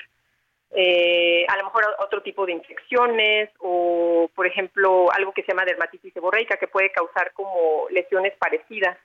eh, 0.72 1.46
a 1.48 1.56
lo 1.56 1.64
mejor 1.64 1.84
otro 2.00 2.22
tipo 2.22 2.44
de 2.44 2.52
infecciones 2.52 3.48
o, 3.60 4.28
por 4.34 4.46
ejemplo, 4.46 5.10
algo 5.12 5.32
que 5.32 5.42
se 5.42 5.48
llama 5.48 5.64
dermatitis 5.64 6.12
seborreica 6.12 6.56
que 6.58 6.66
puede 6.66 6.90
causar 6.90 7.32
como 7.32 7.86
lesiones 7.90 8.34
parecidas. 8.36 8.98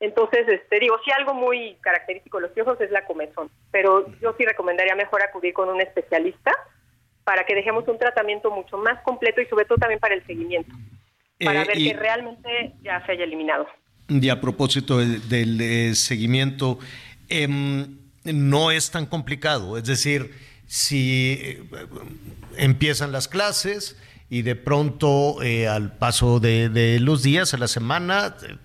Entonces, 0.00 0.46
este, 0.46 0.78
digo, 0.78 1.00
sí 1.04 1.10
algo 1.10 1.34
muy 1.34 1.76
característico 1.80 2.36
de 2.36 2.42
los 2.42 2.52
piojos 2.52 2.80
es 2.80 2.90
la 2.90 3.04
comezón, 3.04 3.50
pero 3.72 4.06
yo 4.20 4.34
sí 4.38 4.44
recomendaría 4.44 4.94
mejor 4.94 5.22
acudir 5.22 5.54
con 5.54 5.68
un 5.68 5.80
especialista 5.80 6.52
para 7.28 7.44
que 7.44 7.54
dejemos 7.54 7.86
un 7.88 7.98
tratamiento 7.98 8.50
mucho 8.50 8.78
más 8.78 9.02
completo 9.02 9.42
y 9.42 9.46
sobre 9.52 9.66
todo 9.66 9.76
también 9.76 10.00
para 10.00 10.14
el 10.14 10.24
seguimiento, 10.26 10.72
para 11.44 11.60
Eh, 11.62 11.66
ver 11.66 11.78
y- 11.78 11.88
que 11.90 11.92
realmente 11.94 12.72
ya 12.82 13.04
se 13.04 13.12
haya 13.12 13.24
eliminado. 13.24 13.66
Y 14.08 14.30
a 14.30 14.40
propósito 14.40 14.96
del, 14.96 15.28
del, 15.28 15.60
eh, 15.60 15.94
seguimiento, 15.94 16.78
em, 17.28 17.98
no 18.24 18.70
es 18.70 18.90
tan 18.90 19.04
complicado. 19.04 19.76
Es 19.76 19.84
decir, 19.84 20.32
si 20.66 21.38
eh, 21.38 21.62
empiezan 22.56 23.12
las 23.12 23.28
clases 23.28 23.98
y 24.30 24.40
de 24.40 24.56
pronto 24.56 25.42
eh, 25.42 25.68
al 25.68 25.98
paso 25.98 26.40
de, 26.40 26.70
de 26.70 26.98
los 26.98 27.22
días, 27.22 27.52
a 27.52 27.58
la 27.58 27.68
semana, 27.68 28.36
el, 28.48 28.58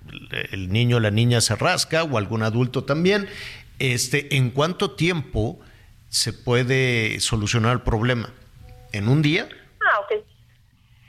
el 0.54 0.72
niño 0.72 0.96
o 0.98 1.00
la 1.02 1.12
niña 1.12 1.42
se 1.42 1.58
rasca 1.58 2.04
o 2.06 2.18
algún 2.18 2.44
adulto 2.44 2.86
también, 2.86 3.28
este, 3.80 4.38
¿en 4.38 4.52
cuánto 4.52 4.92
tiempo 4.92 5.60
se 6.08 6.32
puede 6.32 7.20
solucionar 7.20 7.74
el 7.74 7.82
problema? 7.82 8.30
¿En 8.94 9.10
un 9.10 9.22
día? 9.22 9.50
Ah, 9.82 10.00
ok. 10.02 10.24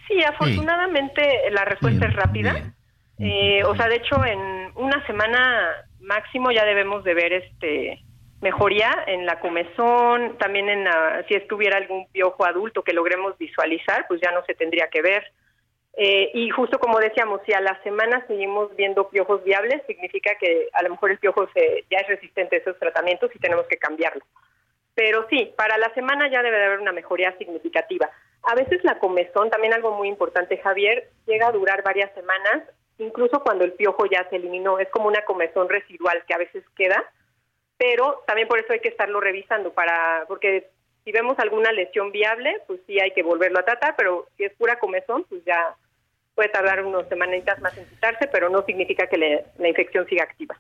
Sí, 0.09 0.23
afortunadamente 0.25 1.51
la 1.51 1.65
respuesta 1.65 2.07
es 2.07 2.15
rápida. 2.15 2.75
Eh, 3.19 3.63
o 3.65 3.77
sea, 3.77 3.89
de 3.89 3.97
hecho, 3.97 4.25
en 4.25 4.73
una 4.75 5.07
semana 5.07 5.87
máximo 6.01 6.51
ya 6.51 6.65
debemos 6.65 7.05
de 7.05 7.15
ver 7.15 7.33
este 7.33 8.01
mejoría 8.41 9.05
en 9.07 9.25
la 9.25 9.41
comezón, 9.41 10.37
también 10.37 10.69
en 10.69 10.85
la, 10.85 11.25
si 11.29 11.35
estuviera 11.35 11.79
algún 11.79 12.07
piojo 12.09 12.45
adulto 12.45 12.83
que 12.83 12.93
logremos 12.93 13.39
visualizar, 13.39 14.07
pues 14.07 14.21
ya 14.21 14.33
no 14.33 14.45
se 14.45 14.55
tendría 14.55 14.89
que 14.89 15.01
ver. 15.01 15.33
Eh, 15.97 16.31
y 16.35 16.51
justo 16.51 16.79
como 16.79 16.99
decíamos, 16.99 17.41
si 17.47 17.55
a 17.55 17.61
la 17.61 17.81
semana 17.83 18.23
seguimos 18.27 18.75
viendo 18.77 19.09
piojos 19.09 19.43
viables, 19.45 19.81
significa 19.87 20.35
que 20.39 20.69
a 20.75 20.83
lo 20.83 20.91
mejor 20.91 21.13
el 21.13 21.19
piojo 21.19 21.49
se, 21.55 21.85
ya 21.91 21.99
es 21.99 22.09
resistente 22.09 22.57
a 22.57 22.59
esos 22.59 22.79
tratamientos 22.79 23.31
y 23.35 23.39
tenemos 23.39 23.67
que 23.67 23.79
cambiarlo. 23.79 24.25
Pero 24.95 25.27
sí, 25.29 25.53
para 25.57 25.77
la 25.79 25.93
semana 25.95 26.29
ya 26.31 26.43
debe 26.43 26.57
de 26.59 26.65
haber 26.67 26.81
una 26.81 26.93
mejoría 26.93 27.37
significativa. 27.39 28.11
A 28.43 28.55
veces 28.55 28.83
la 28.85 28.99
comezón, 28.99 29.51
también 29.51 29.73
algo 29.75 29.93
muy 29.93 30.09
importante, 30.09 30.59
Javier, 30.59 31.09
llega 31.27 31.49
a 31.49 31.53
durar 31.53 31.83
varias 31.83 32.13
semanas, 32.15 32.63
incluso 32.99 33.41
cuando 33.41 33.65
el 33.65 33.73
piojo 33.73 34.07
ya 34.07 34.29
se 34.31 34.37
eliminó. 34.37 34.79
Es 34.79 34.89
como 34.91 35.09
una 35.09 35.25
comezón 35.25 35.69
residual 35.69 36.23
que 36.27 36.35
a 36.35 36.39
veces 36.39 36.63
queda, 36.77 37.03
pero 37.77 38.23
también 38.27 38.47
por 38.47 38.59
eso 38.61 38.73
hay 38.73 38.81
que 38.81 38.89
estarlo 38.89 39.21
revisando, 39.21 39.73
para 39.73 40.25
porque 40.29 40.69
si 41.05 41.11
vemos 41.13 41.39
alguna 41.39 41.73
lesión 41.73 42.13
viable, 42.13 42.61
pues 42.67 42.81
sí 42.87 43.01
hay 43.01 43.11
que 43.11 43.23
volverlo 43.23 43.59
a 43.59 43.65
tratar, 43.65 43.95
pero 43.97 44.29
si 44.37 44.45
es 44.45 44.53
pura 44.55 44.79
comezón, 44.79 45.25
pues 45.25 45.45
ya 45.45 45.75
puede 46.35 46.49
tardar 46.51 46.85
unas 46.85 47.09
semanitas 47.09 47.61
más 47.61 47.77
en 47.77 47.85
quitarse, 47.87 48.27
pero 48.29 48.49
no 48.49 48.63
significa 48.65 49.07
que 49.07 49.17
le- 49.19 49.45
la 49.59 49.69
infección 49.69 50.07
siga 50.07 50.25
activa. 50.25 50.57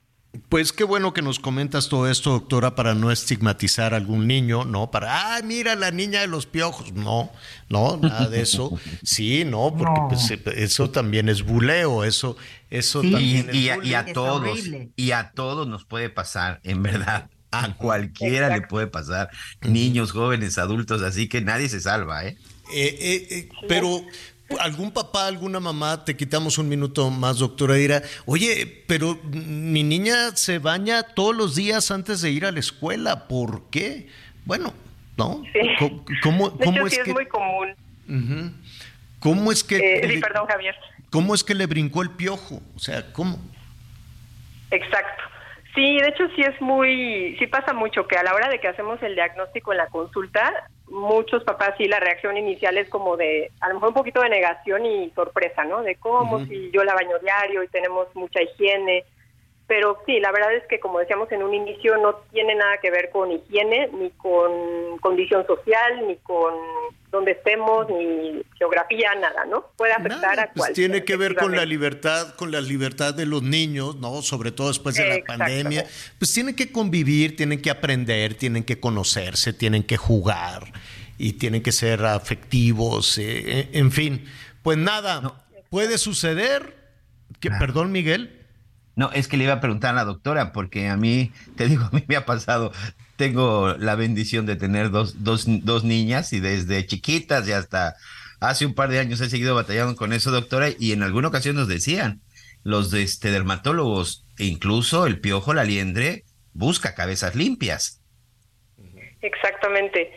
Pues 0.55 0.73
qué 0.73 0.85
bueno 0.85 1.13
que 1.13 1.21
nos 1.21 1.41
comentas 1.41 1.89
todo 1.89 2.09
esto, 2.09 2.31
doctora, 2.31 2.77
para 2.77 2.95
no 2.95 3.11
estigmatizar 3.11 3.93
a 3.93 3.97
algún 3.97 4.29
niño, 4.29 4.65
¿no? 4.65 4.89
Para, 4.89 5.35
ah, 5.35 5.41
mira 5.43 5.75
la 5.75 5.91
niña 5.91 6.21
de 6.21 6.29
los 6.29 6.47
piojos. 6.47 6.93
No, 6.93 7.33
no, 7.69 7.97
nada 7.97 8.29
de 8.29 8.43
eso. 8.43 8.71
Sí, 9.03 9.45
no, 9.45 9.75
porque 9.77 10.01
pues, 10.11 10.31
eh, 10.31 10.41
eso 10.63 10.91
también 10.91 11.29
es 11.29 11.43
buleo, 11.43 12.05
eso, 12.05 12.37
eso 12.71 13.03
y, 13.03 13.11
también 13.11 13.51
es 13.51 13.57
y 13.57 13.69
a, 13.69 13.75
y 13.75 13.79
bullying. 13.79 13.95
a 13.97 14.13
todos, 14.13 14.61
y 14.95 15.11
a 15.11 15.33
todos 15.33 15.67
nos 15.67 15.85
puede 15.87 16.09
pasar, 16.09 16.61
en 16.63 16.85
verdad. 16.85 17.29
A 17.51 17.75
cualquiera 17.75 18.57
le 18.57 18.63
puede 18.63 18.87
pasar, 18.87 19.31
niños, 19.61 20.13
jóvenes, 20.13 20.59
adultos, 20.59 21.03
así 21.03 21.29
que 21.29 21.41
nadie 21.41 21.69
se 21.69 21.81
salva, 21.81 22.27
¿eh? 22.27 22.39
Eh, 22.73 22.97
eh, 22.99 23.27
eh, 23.31 23.49
pero 23.69 24.05
algún 24.61 24.93
papá, 24.93 25.27
alguna 25.27 25.59
mamá, 25.61 26.05
te 26.05 26.17
quitamos 26.17 26.59
un 26.59 26.69
minuto 26.69 27.11
más, 27.11 27.39
doctora, 27.39 27.75
dirá, 27.75 28.03
oye, 28.27 28.85
pero 28.87 29.19
mi 29.25 29.83
niña 29.83 30.37
se 30.37 30.59
baña 30.59 31.03
todos 31.03 31.35
los 31.35 31.55
días 31.55 31.91
antes 31.91 32.21
de 32.21 32.31
ir 32.31 32.45
a 32.45 32.53
la 32.53 32.61
escuela, 32.61 33.27
¿por 33.27 33.69
qué? 33.71 34.09
Bueno, 34.45 34.73
¿no? 35.17 35.43
¿Cómo, 36.23 36.57
cómo, 36.59 36.59
De 36.59 36.65
hecho, 36.65 36.87
es 36.87 36.93
sí 36.93 36.99
es 37.01 37.05
que, 37.05 37.13
muy 37.13 37.27
común. 37.27 37.75
¿Cómo 39.19 39.51
es 39.53 39.65
que 39.65 39.77
Eh, 39.77 40.09
sí, 40.09 40.19
perdón, 40.21 40.47
Javier. 40.47 40.77
cómo 41.11 41.35
es 41.35 41.43
que 41.43 41.55
le 41.55 41.67
brincó 41.67 42.03
el 42.03 42.11
piojo? 42.11 42.61
O 42.77 42.79
sea, 42.79 43.13
¿cómo? 43.13 43.39
Exacto. 44.71 45.23
Sí, 45.75 45.99
de 45.99 46.09
hecho 46.09 46.25
sí 46.37 46.43
es 46.43 46.61
muy, 46.61 47.37
sí 47.39 47.47
pasa 47.47 47.73
mucho 47.73 48.07
que 48.07 48.17
a 48.17 48.23
la 48.23 48.35
hora 48.35 48.49
de 48.49 48.61
que 48.61 48.69
hacemos 48.69 49.03
el 49.03 49.15
diagnóstico 49.15 49.73
en 49.73 49.79
la 49.79 49.87
consulta, 49.89 50.53
muchos 50.89 51.43
papás 51.45 51.75
sí 51.79 51.87
la 51.87 52.01
reacción 52.01 52.37
inicial 52.37 52.77
es 52.79 52.89
como 52.89 53.17
de, 53.17 53.51
a 53.61 53.69
lo 53.69 53.75
mejor 53.75 53.89
un 53.89 53.95
poquito 53.95 54.21
de 54.21 54.29
negación 54.29 54.87
y 54.87 55.11
sorpresa, 55.11 55.65
¿no? 55.65 55.83
De 55.83 55.97
cómo 55.97 56.45
si 56.47 56.71
yo 56.71 56.85
la 56.85 56.95
baño 56.95 57.19
diario 57.21 57.63
y 57.63 57.69
tenemos 57.69 58.09
mucha 58.15 58.43
higiene. 58.43 59.05
Pero 59.67 59.99
sí, 60.05 60.21
la 60.21 60.31
verdad 60.31 60.55
es 60.55 60.67
que 60.67 60.79
como 60.79 60.99
decíamos 60.99 61.33
en 61.33 61.43
un 61.43 61.55
inicio, 61.55 61.97
no 61.97 62.17
tiene 62.33 62.55
nada 62.55 62.77
que 62.79 62.91
ver 62.91 63.11
con 63.11 63.33
higiene, 63.33 63.89
ni 63.95 64.11
con 64.11 64.99
condición 64.99 65.47
social, 65.47 66.07
ni 66.07 66.17
con 66.17 66.55
dónde 67.15 67.31
estemos, 67.31 67.87
ni 67.89 68.43
geografía, 68.59 69.15
nada, 69.15 69.45
¿no? 69.47 69.71
Puede 69.77 69.93
afectar 69.93 70.41
a 70.41 70.53
Pues 70.53 70.73
tiene 70.73 71.05
que 71.05 71.17
ver 71.17 71.37
con 71.37 71.55
la 71.57 71.65
libertad, 71.65 72.35
con 72.35 72.51
la 72.51 72.61
libertad 72.61 73.15
de 73.15 73.25
los 73.25 73.43
niños, 73.43 73.97
¿no? 73.97 74.21
Sobre 74.21 74.51
todo 74.51 74.69
después 74.69 74.97
de 74.97 75.21
la 75.21 75.25
pandemia. 75.25 75.87
Pues 76.19 76.35
tienen 76.35 76.57
que 76.57 76.73
convivir, 76.73 77.37
tienen 77.37 77.63
que 77.63 77.71
aprender, 77.71 78.35
tienen 78.35 78.65
que 78.65 78.81
conocerse, 78.81 79.53
tienen 79.53 79.85
que 79.85 79.97
jugar 79.97 80.73
y 81.17 81.35
tienen 81.35 81.63
que 81.63 81.73
ser 81.73 82.05
afectivos, 82.05 83.17
eh, 83.19 83.71
en 83.73 83.93
fin. 83.93 84.27
Pues 84.63 84.77
nada, 84.77 85.45
puede 85.71 85.99
suceder. 85.99 86.83
Que, 87.39 87.51
Perdón, 87.51 87.93
Miguel. 87.93 88.41
No, 88.97 89.11
es 89.13 89.29
que 89.29 89.37
le 89.37 89.45
iba 89.45 89.55
a 89.55 89.61
preguntar 89.61 89.91
a 89.91 89.95
la 89.95 90.05
doctora, 90.05 90.53
porque 90.53 90.89
a 90.89 90.97
mí, 90.97 91.33
te 91.57 91.69
digo, 91.69 91.85
a 91.93 91.95
mí 91.95 92.05
me 92.09 92.17
ha 92.17 92.27
pasado, 92.27 92.73
tengo 93.17 93.75
la 93.79 93.95
bendición 93.95 94.47
de 94.47 94.57
tener 94.57 94.91
dos, 94.91 95.25
dos, 95.25 95.45
dos 95.65 95.85
niñas 95.85 96.33
y 96.33 96.41
desde 96.41 96.87
chiquitas 96.87 97.47
y 97.49 97.53
hasta 97.53 97.97
hace 98.41 98.67
un 98.67 98.75
par 98.75 98.89
de 98.89 98.99
años 98.99 99.21
he 99.21 99.31
seguido 99.31 99.55
batallando 99.55 99.97
con 99.97 100.13
eso, 100.13 100.31
doctora, 100.31 100.69
y 100.79 100.93
en 100.93 101.03
alguna 101.03 101.29
ocasión 101.29 101.57
nos 101.57 101.69
decían, 101.69 102.21
los 102.63 102.91
de 102.91 103.03
este, 103.03 103.31
dermatólogos, 103.31 104.27
e 104.39 104.45
incluso 104.45 105.07
el 105.07 105.21
piojo, 105.21 105.55
la 105.55 105.65
liendre, 105.65 106.25
busca 106.53 106.95
cabezas 106.95 107.35
limpias. 107.35 108.03
Exactamente. 109.21 110.13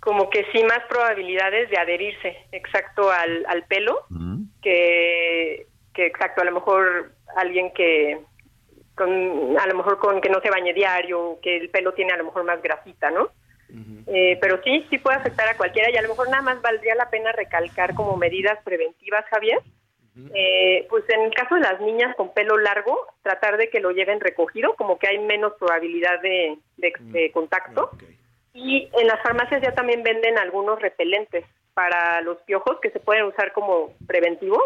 Como 0.00 0.30
que 0.30 0.46
sí 0.52 0.62
más 0.64 0.80
probabilidades 0.88 1.68
de 1.70 1.78
adherirse, 1.78 2.36
exacto, 2.52 3.10
al, 3.10 3.44
al 3.46 3.64
pelo, 3.64 4.06
que, 4.62 5.66
que 5.92 6.06
exacto, 6.06 6.42
a 6.42 6.44
lo 6.44 6.52
mejor 6.52 7.12
alguien 7.36 7.72
que 7.74 8.18
con, 8.96 9.56
a 9.58 9.66
lo 9.66 9.74
mejor 9.74 9.98
con 9.98 10.20
que 10.20 10.28
no 10.30 10.40
se 10.40 10.50
bañe 10.50 10.72
diario, 10.72 11.38
que 11.42 11.56
el 11.56 11.68
pelo 11.70 11.92
tiene 11.92 12.12
a 12.12 12.16
lo 12.16 12.24
mejor 12.24 12.44
más 12.44 12.60
grasita, 12.62 13.10
¿no? 13.10 13.28
Eh, 14.06 14.38
pero 14.40 14.62
sí, 14.62 14.86
sí 14.90 14.98
puede 14.98 15.16
afectar 15.16 15.48
a 15.48 15.56
cualquiera 15.56 15.90
y 15.90 15.96
a 15.96 16.02
lo 16.02 16.08
mejor 16.10 16.28
nada 16.30 16.42
más 16.42 16.62
valdría 16.62 16.94
la 16.94 17.10
pena 17.10 17.32
recalcar 17.32 17.94
como 17.94 18.16
medidas 18.16 18.58
preventivas, 18.64 19.24
Javier. 19.30 19.58
Eh, 20.34 20.86
pues 20.88 21.04
en 21.10 21.20
el 21.22 21.34
caso 21.34 21.56
de 21.56 21.60
las 21.60 21.78
niñas 21.80 22.14
con 22.16 22.32
pelo 22.32 22.56
largo, 22.56 22.96
tratar 23.22 23.58
de 23.58 23.68
que 23.68 23.80
lo 23.80 23.90
lleven 23.90 24.18
recogido, 24.20 24.74
como 24.76 24.98
que 24.98 25.08
hay 25.08 25.18
menos 25.18 25.52
probabilidad 25.58 26.20
de, 26.22 26.56
de- 26.78 26.92
de 27.00 27.32
contacto. 27.32 27.90
Y 28.54 28.88
en 28.98 29.06
las 29.08 29.20
farmacias 29.22 29.60
ya 29.60 29.72
también 29.74 30.02
venden 30.02 30.38
algunos 30.38 30.80
repelentes 30.80 31.44
para 31.74 32.22
los 32.22 32.38
piojos 32.42 32.78
que 32.80 32.88
se 32.90 33.00
pueden 33.00 33.24
usar 33.24 33.52
como 33.52 33.92
preventivos. 34.06 34.62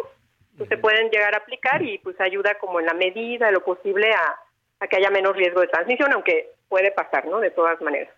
Pues 0.56 0.68
se 0.68 0.77
pueden 0.77 1.09
llegar 1.10 1.35
a 1.35 1.39
aplicar 1.39 1.82
y 1.82 1.98
pues 1.98 2.20
ayuda 2.20 2.56
como 2.60 2.81
en 2.81 2.86
la 2.86 2.94
medida 2.94 3.47
de 3.47 3.52
lo 3.52 3.64
posible 3.64 4.10
a, 4.12 4.85
a 4.85 4.86
que 4.89 4.97
haya 4.97 5.10
menos 5.10 5.35
riesgo 5.36 5.60
de 5.60 5.68
transmisión, 5.68 6.12
aunque 6.12 6.51
puede 6.68 6.90
pasar, 6.93 7.27
¿no? 7.27 7.40
De 7.40 7.51
todas 7.51 7.81
maneras. 7.81 8.10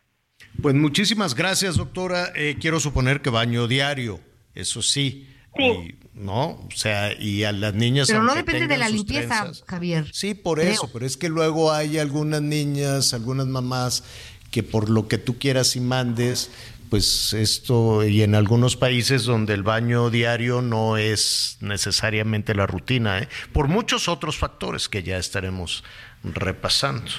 Pues 0.61 0.75
muchísimas 0.75 1.35
gracias, 1.35 1.77
doctora. 1.77 2.33
Eh, 2.35 2.57
quiero 2.61 2.81
suponer 2.81 3.21
que 3.21 3.31
baño 3.31 3.69
diario, 3.69 4.19
eso 4.55 4.83
sí. 4.83 5.29
Y, 5.59 5.97
¿No? 6.15 6.61
O 6.67 6.69
sea, 6.75 7.13
y 7.19 7.45
a 7.45 7.53
las 7.53 7.75
niñas. 7.75 8.09
Pero 8.09 8.23
no 8.23 8.35
depende 8.35 8.67
de 8.67 8.79
la 8.79 8.89
limpieza, 8.89 9.45
trenzas- 9.45 9.65
Javier. 9.67 10.07
Sí, 10.13 10.35
por 10.35 10.59
Creo. 10.59 10.71
eso, 10.73 10.91
pero 10.93 11.05
es 11.07 11.17
que 11.17 11.29
luego 11.29 11.73
hay 11.73 11.99
algunas 11.99 12.43
niñas, 12.43 13.13
algunas 13.15 13.47
mamás 13.47 14.03
que 14.51 14.63
por 14.63 14.89
lo 14.91 15.09
que 15.09 15.19
tú 15.19 15.39
quieras 15.39 15.77
y 15.77 15.81
mandes, 15.81 16.51
pues 16.93 17.32
esto, 17.32 18.05
y 18.05 18.23
en 18.23 18.35
algunos 18.35 18.77
países 18.77 19.24
donde 19.24 19.55
el 19.55 19.62
baño 19.62 20.10
diario 20.10 20.60
no 20.60 20.98
es 20.98 21.56
necesariamente 21.62 22.55
la 22.55 22.66
rutina, 22.66 23.19
¿eh? 23.19 23.28
por 23.55 23.66
muchos 23.66 24.09
otros 24.09 24.36
factores 24.36 24.90
que 24.90 25.02
ya 25.02 25.16
estaremos 25.16 25.85
repasando, 26.23 27.10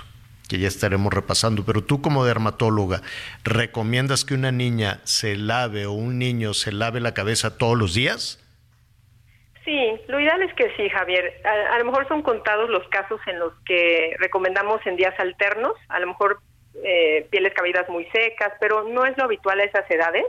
que 0.47 0.59
ya 0.59 0.67
estaremos 0.67 1.11
repasando, 1.11 1.65
pero 1.65 1.83
tú 1.83 2.03
como 2.03 2.23
dermatóloga, 2.23 3.01
¿recomiendas 3.43 4.25
que 4.25 4.35
una 4.35 4.51
niña 4.51 5.01
se 5.05 5.35
lave 5.37 5.87
o 5.87 5.93
un 5.93 6.19
niño 6.19 6.53
se 6.53 6.71
lave 6.71 6.99
la 6.99 7.15
cabeza 7.15 7.57
todos 7.57 7.75
los 7.75 7.95
días? 7.95 8.45
Sí, 9.65 9.93
lo 10.07 10.19
ideal 10.19 10.43
es 10.43 10.53
que 10.53 10.71
sí, 10.77 10.87
Javier. 10.87 11.41
A, 11.45 11.73
a 11.73 11.79
lo 11.79 11.85
mejor 11.85 12.07
son 12.07 12.21
contados 12.21 12.69
los 12.69 12.87
casos 12.89 13.19
en 13.25 13.39
los 13.39 13.53
que 13.65 14.15
recomendamos 14.19 14.85
en 14.85 14.97
días 14.97 15.19
alternos. 15.19 15.73
A 15.87 15.99
lo 15.99 16.05
mejor 16.05 16.41
eh, 16.83 17.27
pieles 17.29 17.53
caídas 17.53 17.87
muy 17.89 18.05
secas, 18.05 18.53
pero 18.59 18.83
no 18.83 19.05
es 19.05 19.17
lo 19.17 19.25
habitual 19.25 19.59
a 19.59 19.63
esas 19.65 19.89
edades. 19.91 20.25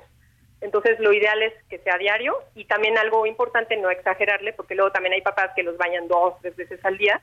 Entonces, 0.61 0.99
lo 0.99 1.13
ideal 1.13 1.43
es 1.43 1.53
que 1.69 1.79
sea 1.79 1.99
diario 1.99 2.35
y 2.55 2.65
también 2.65 2.97
algo 2.97 3.27
importante, 3.27 3.77
no 3.77 3.91
exagerarle, 3.91 4.53
porque 4.55 4.75
luego 4.75 4.93
también 4.93 5.13
hay 5.13 5.21
papás 5.21 5.51
que 5.55 5.63
los 5.63 5.77
bañan 5.77 6.09
dos, 6.09 6.35
tres 6.41 6.57
veces 6.57 6.83
al 6.85 6.97
día 6.97 7.21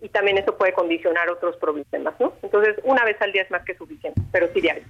y 0.00 0.08
también 0.10 0.36
eso 0.36 0.56
puede 0.58 0.72
condicionar 0.72 1.30
otros 1.30 1.56
problemas, 1.56 2.14
¿no? 2.20 2.34
Entonces, 2.42 2.76
una 2.84 3.04
vez 3.04 3.16
al 3.22 3.32
día 3.32 3.42
es 3.42 3.50
más 3.50 3.64
que 3.64 3.74
suficiente, 3.76 4.20
pero 4.30 4.48
sí 4.52 4.60
diario. 4.60 4.82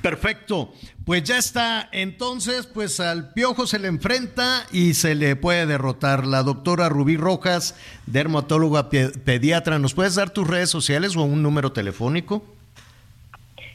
Perfecto. 0.00 0.72
Pues 1.06 1.22
ya 1.22 1.38
está. 1.38 1.88
Entonces, 1.92 2.66
pues 2.66 2.98
al 2.98 3.32
piojo 3.34 3.68
se 3.68 3.78
le 3.78 3.86
enfrenta 3.86 4.66
y 4.72 4.94
se 4.94 5.14
le 5.14 5.36
puede 5.36 5.64
derrotar. 5.66 6.26
La 6.26 6.42
doctora 6.42 6.88
Rubí 6.88 7.16
Rojas, 7.16 7.78
dermatóloga 8.06 8.90
pe- 8.90 9.10
pediatra, 9.24 9.78
¿nos 9.78 9.94
puedes 9.94 10.16
dar 10.16 10.30
tus 10.30 10.48
redes 10.48 10.70
sociales 10.70 11.14
o 11.16 11.22
un 11.22 11.40
número 11.42 11.72
telefónico? 11.72 12.42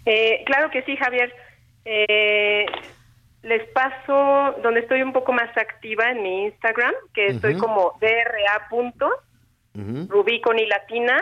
Eh, 0.09 0.43
claro 0.45 0.71
que 0.71 0.83
sí, 0.83 0.95
Javier. 0.95 1.33
Eh, 1.83 2.65
les 3.43 3.67
paso 3.69 4.55
donde 4.63 4.79
estoy 4.79 5.01
un 5.01 5.11
poco 5.11 5.33
más 5.33 5.55
activa 5.57 6.09
en 6.11 6.23
mi 6.23 6.45
Instagram, 6.45 6.93
que 7.13 7.27
estoy 7.27 7.57
como 7.57 7.97
DRA 7.99 8.67
punto, 8.69 9.09
Rubí 9.73 10.41
con 10.41 10.57
y 10.57 10.65
latina, 10.65 11.21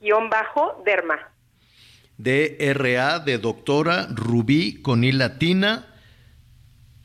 guion 0.00 0.28
bajo, 0.28 0.82
derma. 0.84 1.30
DRA 2.18 3.20
de 3.20 3.38
doctora 3.38 4.08
Rubí 4.10 4.82
con 4.82 5.04
I 5.04 5.12
latina, 5.12 5.86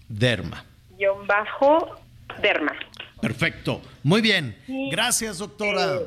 derma. 0.09 0.65
Guión 0.97 1.25
bajo, 1.27 1.99
derma. 2.41 2.73
Perfecto. 3.21 3.81
Muy 4.03 4.21
bien. 4.21 4.57
Sí. 4.65 4.89
Gracias, 4.91 5.37
doctora. 5.37 5.99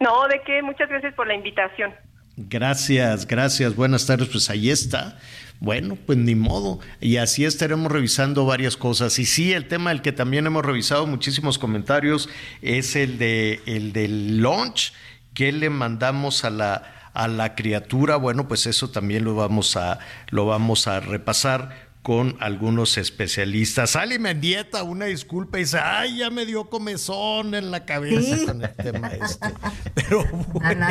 No, 0.00 0.28
de 0.28 0.42
qué, 0.42 0.60
muchas 0.62 0.88
gracias 0.88 1.14
por 1.14 1.26
la 1.26 1.34
invitación. 1.34 1.94
Gracias, 2.38 3.26
gracias. 3.26 3.74
Buenas 3.74 4.06
tardes. 4.06 4.28
Pues 4.28 4.48
ahí 4.48 4.70
está. 4.70 5.18
Bueno, 5.58 5.98
pues 6.06 6.16
ni 6.18 6.36
modo. 6.36 6.78
Y 7.00 7.16
así 7.16 7.44
estaremos 7.44 7.90
revisando 7.90 8.46
varias 8.46 8.76
cosas. 8.76 9.18
Y 9.18 9.26
sí, 9.26 9.52
el 9.52 9.66
tema 9.66 9.90
del 9.90 10.02
que 10.02 10.12
también 10.12 10.46
hemos 10.46 10.64
revisado 10.64 11.04
muchísimos 11.08 11.58
comentarios 11.58 12.28
es 12.62 12.94
el 12.94 13.18
de 13.18 13.60
el 13.66 13.92
del 13.92 14.40
launch 14.40 14.92
que 15.34 15.50
le 15.50 15.68
mandamos 15.68 16.44
a 16.44 16.50
la 16.50 17.10
a 17.12 17.26
la 17.26 17.56
criatura. 17.56 18.14
Bueno, 18.14 18.46
pues 18.46 18.66
eso 18.66 18.88
también 18.90 19.24
lo 19.24 19.34
vamos 19.34 19.76
a 19.76 19.98
lo 20.30 20.46
vamos 20.46 20.86
a 20.86 21.00
repasar 21.00 21.87
con 22.08 22.38
algunos 22.40 22.96
especialistas. 22.96 23.94
Ali 23.94 24.18
Mendieta, 24.18 24.82
una 24.82 25.04
disculpa, 25.04 25.58
y 25.58 25.64
dice, 25.64 25.76
ay, 25.78 26.16
ya 26.16 26.30
me 26.30 26.46
dio 26.46 26.70
comezón 26.70 27.54
en 27.54 27.70
la 27.70 27.84
cabeza 27.84 28.34
Sí. 28.34 28.46
con 28.46 28.64
el 28.64 28.74
tema 28.76 29.08
este. 29.08 29.48
Pero 29.94 30.24
bueno, 30.54 30.86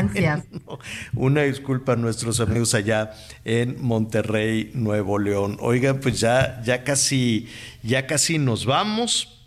una 1.15 1.41
disculpa 1.41 1.93
a 1.93 1.95
nuestros 1.95 2.39
amigos 2.39 2.75
allá 2.75 3.13
en 3.45 3.81
Monterrey, 3.81 4.69
Nuevo 4.75 5.17
León. 5.17 5.57
Oigan, 5.59 6.01
pues 6.01 6.19
ya, 6.19 6.61
ya 6.63 6.83
casi, 6.83 7.47
ya 7.81 8.05
casi 8.05 8.37
nos 8.37 8.67
vamos. 8.67 9.41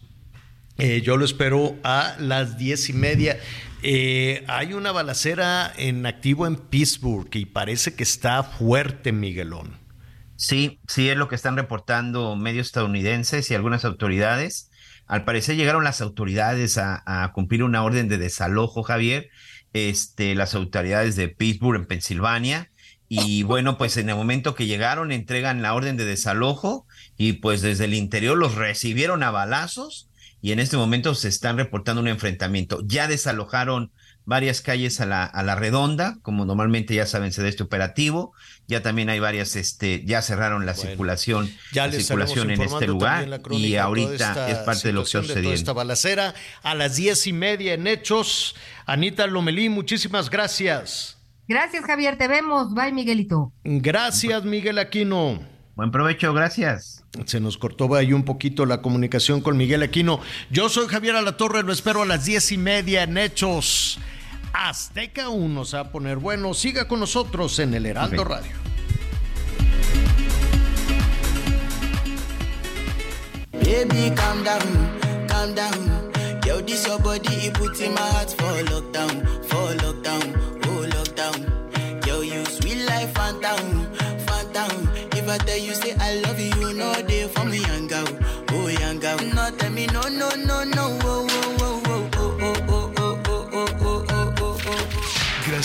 Eh, 0.78 1.02
yo 1.02 1.16
lo 1.16 1.24
espero 1.24 1.76
a 1.84 2.16
las 2.18 2.58
diez 2.58 2.88
y 2.88 2.94
media. 2.94 3.38
Eh, 3.84 4.42
hay 4.48 4.72
una 4.72 4.90
balacera 4.90 5.72
en 5.76 6.04
activo 6.04 6.48
en 6.48 6.56
Pittsburgh 6.56 7.28
y 7.32 7.44
parece 7.44 7.94
que 7.94 8.02
está 8.02 8.42
fuerte, 8.42 9.12
Miguelón. 9.12 9.79
Sí, 10.40 10.80
sí 10.88 11.10
es 11.10 11.18
lo 11.18 11.28
que 11.28 11.34
están 11.34 11.58
reportando 11.58 12.34
medios 12.34 12.68
estadounidenses 12.68 13.50
y 13.50 13.54
algunas 13.54 13.84
autoridades. 13.84 14.70
Al 15.06 15.26
parecer 15.26 15.54
llegaron 15.54 15.84
las 15.84 16.00
autoridades 16.00 16.78
a, 16.78 17.30
cumplir 17.34 17.62
una 17.62 17.84
orden 17.84 18.08
de 18.08 18.16
desalojo, 18.16 18.82
Javier. 18.82 19.28
Este, 19.74 20.34
las 20.34 20.54
autoridades 20.54 21.14
de 21.14 21.28
Pittsburgh 21.28 21.76
en 21.80 21.86
Pensilvania. 21.86 22.70
Y 23.06 23.42
bueno, 23.42 23.76
pues 23.76 23.98
en 23.98 24.08
el 24.08 24.16
momento 24.16 24.54
que 24.54 24.64
llegaron, 24.64 25.12
entregan 25.12 25.60
la 25.60 25.74
orden 25.74 25.98
de 25.98 26.06
desalojo 26.06 26.86
y 27.18 27.34
pues 27.34 27.60
desde 27.60 27.84
el 27.84 27.92
interior 27.92 28.38
los 28.38 28.54
recibieron 28.54 29.22
a 29.22 29.30
balazos 29.30 30.08
y 30.40 30.52
en 30.52 30.58
este 30.58 30.78
momento 30.78 31.14
se 31.14 31.28
están 31.28 31.58
reportando 31.58 32.00
un 32.00 32.08
enfrentamiento. 32.08 32.80
Ya 32.86 33.08
desalojaron 33.08 33.92
varias 34.30 34.60
calles 34.60 35.00
a 35.00 35.06
la, 35.06 35.24
a 35.24 35.42
la 35.42 35.56
redonda, 35.56 36.18
como 36.22 36.44
normalmente 36.44 36.94
ya 36.94 37.04
saben 37.04 37.32
se 37.32 37.42
da 37.42 37.48
este 37.48 37.64
operativo. 37.64 38.32
Ya 38.68 38.80
también 38.80 39.10
hay 39.10 39.18
varias, 39.18 39.56
este, 39.56 40.04
ya 40.04 40.22
cerraron 40.22 40.66
la 40.66 40.74
circulación, 40.74 41.50
Ya 41.72 41.88
la 41.88 41.92
circulación 41.94 42.52
en 42.52 42.62
este 42.62 42.86
lugar 42.86 43.26
la 43.26 43.40
y 43.50 43.74
ahorita 43.74 44.48
es 44.48 44.58
parte 44.58 44.88
de 44.88 44.94
lo 44.94 45.02
que 45.02 45.10
sucediendo. 45.10 45.52
esta 45.52 45.72
balacera 45.72 46.34
a 46.62 46.76
las 46.76 46.94
diez 46.94 47.26
y 47.26 47.32
media 47.32 47.74
en 47.74 47.88
Hechos. 47.88 48.54
Anita 48.86 49.26
Lomelí, 49.26 49.68
muchísimas 49.68 50.30
gracias. 50.30 51.18
Gracias, 51.48 51.84
Javier. 51.84 52.16
Te 52.16 52.28
vemos. 52.28 52.72
Bye, 52.72 52.92
Miguelito. 52.92 53.52
Gracias, 53.64 54.44
Miguel 54.44 54.78
Aquino. 54.78 55.40
Buen 55.74 55.90
provecho, 55.90 56.32
gracias. 56.32 57.02
Se 57.26 57.40
nos 57.40 57.58
cortó 57.58 57.92
ahí 57.96 58.12
un 58.12 58.24
poquito 58.24 58.64
la 58.64 58.80
comunicación 58.80 59.40
con 59.40 59.56
Miguel 59.56 59.82
Aquino. 59.82 60.20
Yo 60.50 60.68
soy 60.68 60.86
Javier 60.86 61.16
Alatorre, 61.16 61.64
lo 61.64 61.72
espero 61.72 62.02
a 62.02 62.06
las 62.06 62.26
diez 62.26 62.52
y 62.52 62.58
media 62.58 63.02
en 63.02 63.18
Hechos. 63.18 63.98
Azteca 64.52 65.28
1 65.28 65.64
se 65.64 65.76
va 65.76 65.82
a 65.82 65.90
poner 65.92 66.18
bueno. 66.18 66.54
Siga 66.54 66.86
con 66.88 67.00
nosotros 67.00 67.58
en 67.58 67.74
el 67.74 67.86
Heraldo 67.86 68.22
Ok. 68.22 68.28
Radio. 68.28 68.52
Baby, 73.52 74.10
calm 74.16 74.42
down, 74.42 75.28
calm 75.28 75.54
down. 75.54 76.10
Yo, 76.44 76.60
this 76.62 76.86
your 76.86 76.98
body, 76.98 77.46
it 77.46 77.54
puts 77.54 77.80
in 77.80 77.94
my 77.94 78.00
heart 78.00 78.30
for 78.30 78.54
lockdown, 78.72 79.14
for 79.44 79.74
lockdown, 79.82 80.34
oh 80.66 80.86
lockdown. 80.94 82.06
Yo, 82.06 82.20
you 82.22 82.44
sweet 82.46 82.84
life, 82.86 83.12
phantom, 83.14 83.86
phantom. 84.26 84.88
If 85.12 85.28
I 85.28 85.38
tell 85.38 85.58
you 85.58 85.74
say 85.74 85.94
I 86.00 86.14
love 86.24 86.40
you, 86.40 86.50
you 86.60 86.72
know 86.74 86.92
they 87.02 87.28
for 87.28 87.44
me, 87.44 87.58
young 87.60 87.86
girl, 87.88 88.08
oh 88.52 88.68
young 88.68 88.98
girl. 88.98 89.18
No, 89.34 89.50
tell 89.56 89.70
me 89.70 89.86
no, 89.86 90.02
no, 90.02 90.30
no, 90.36 90.49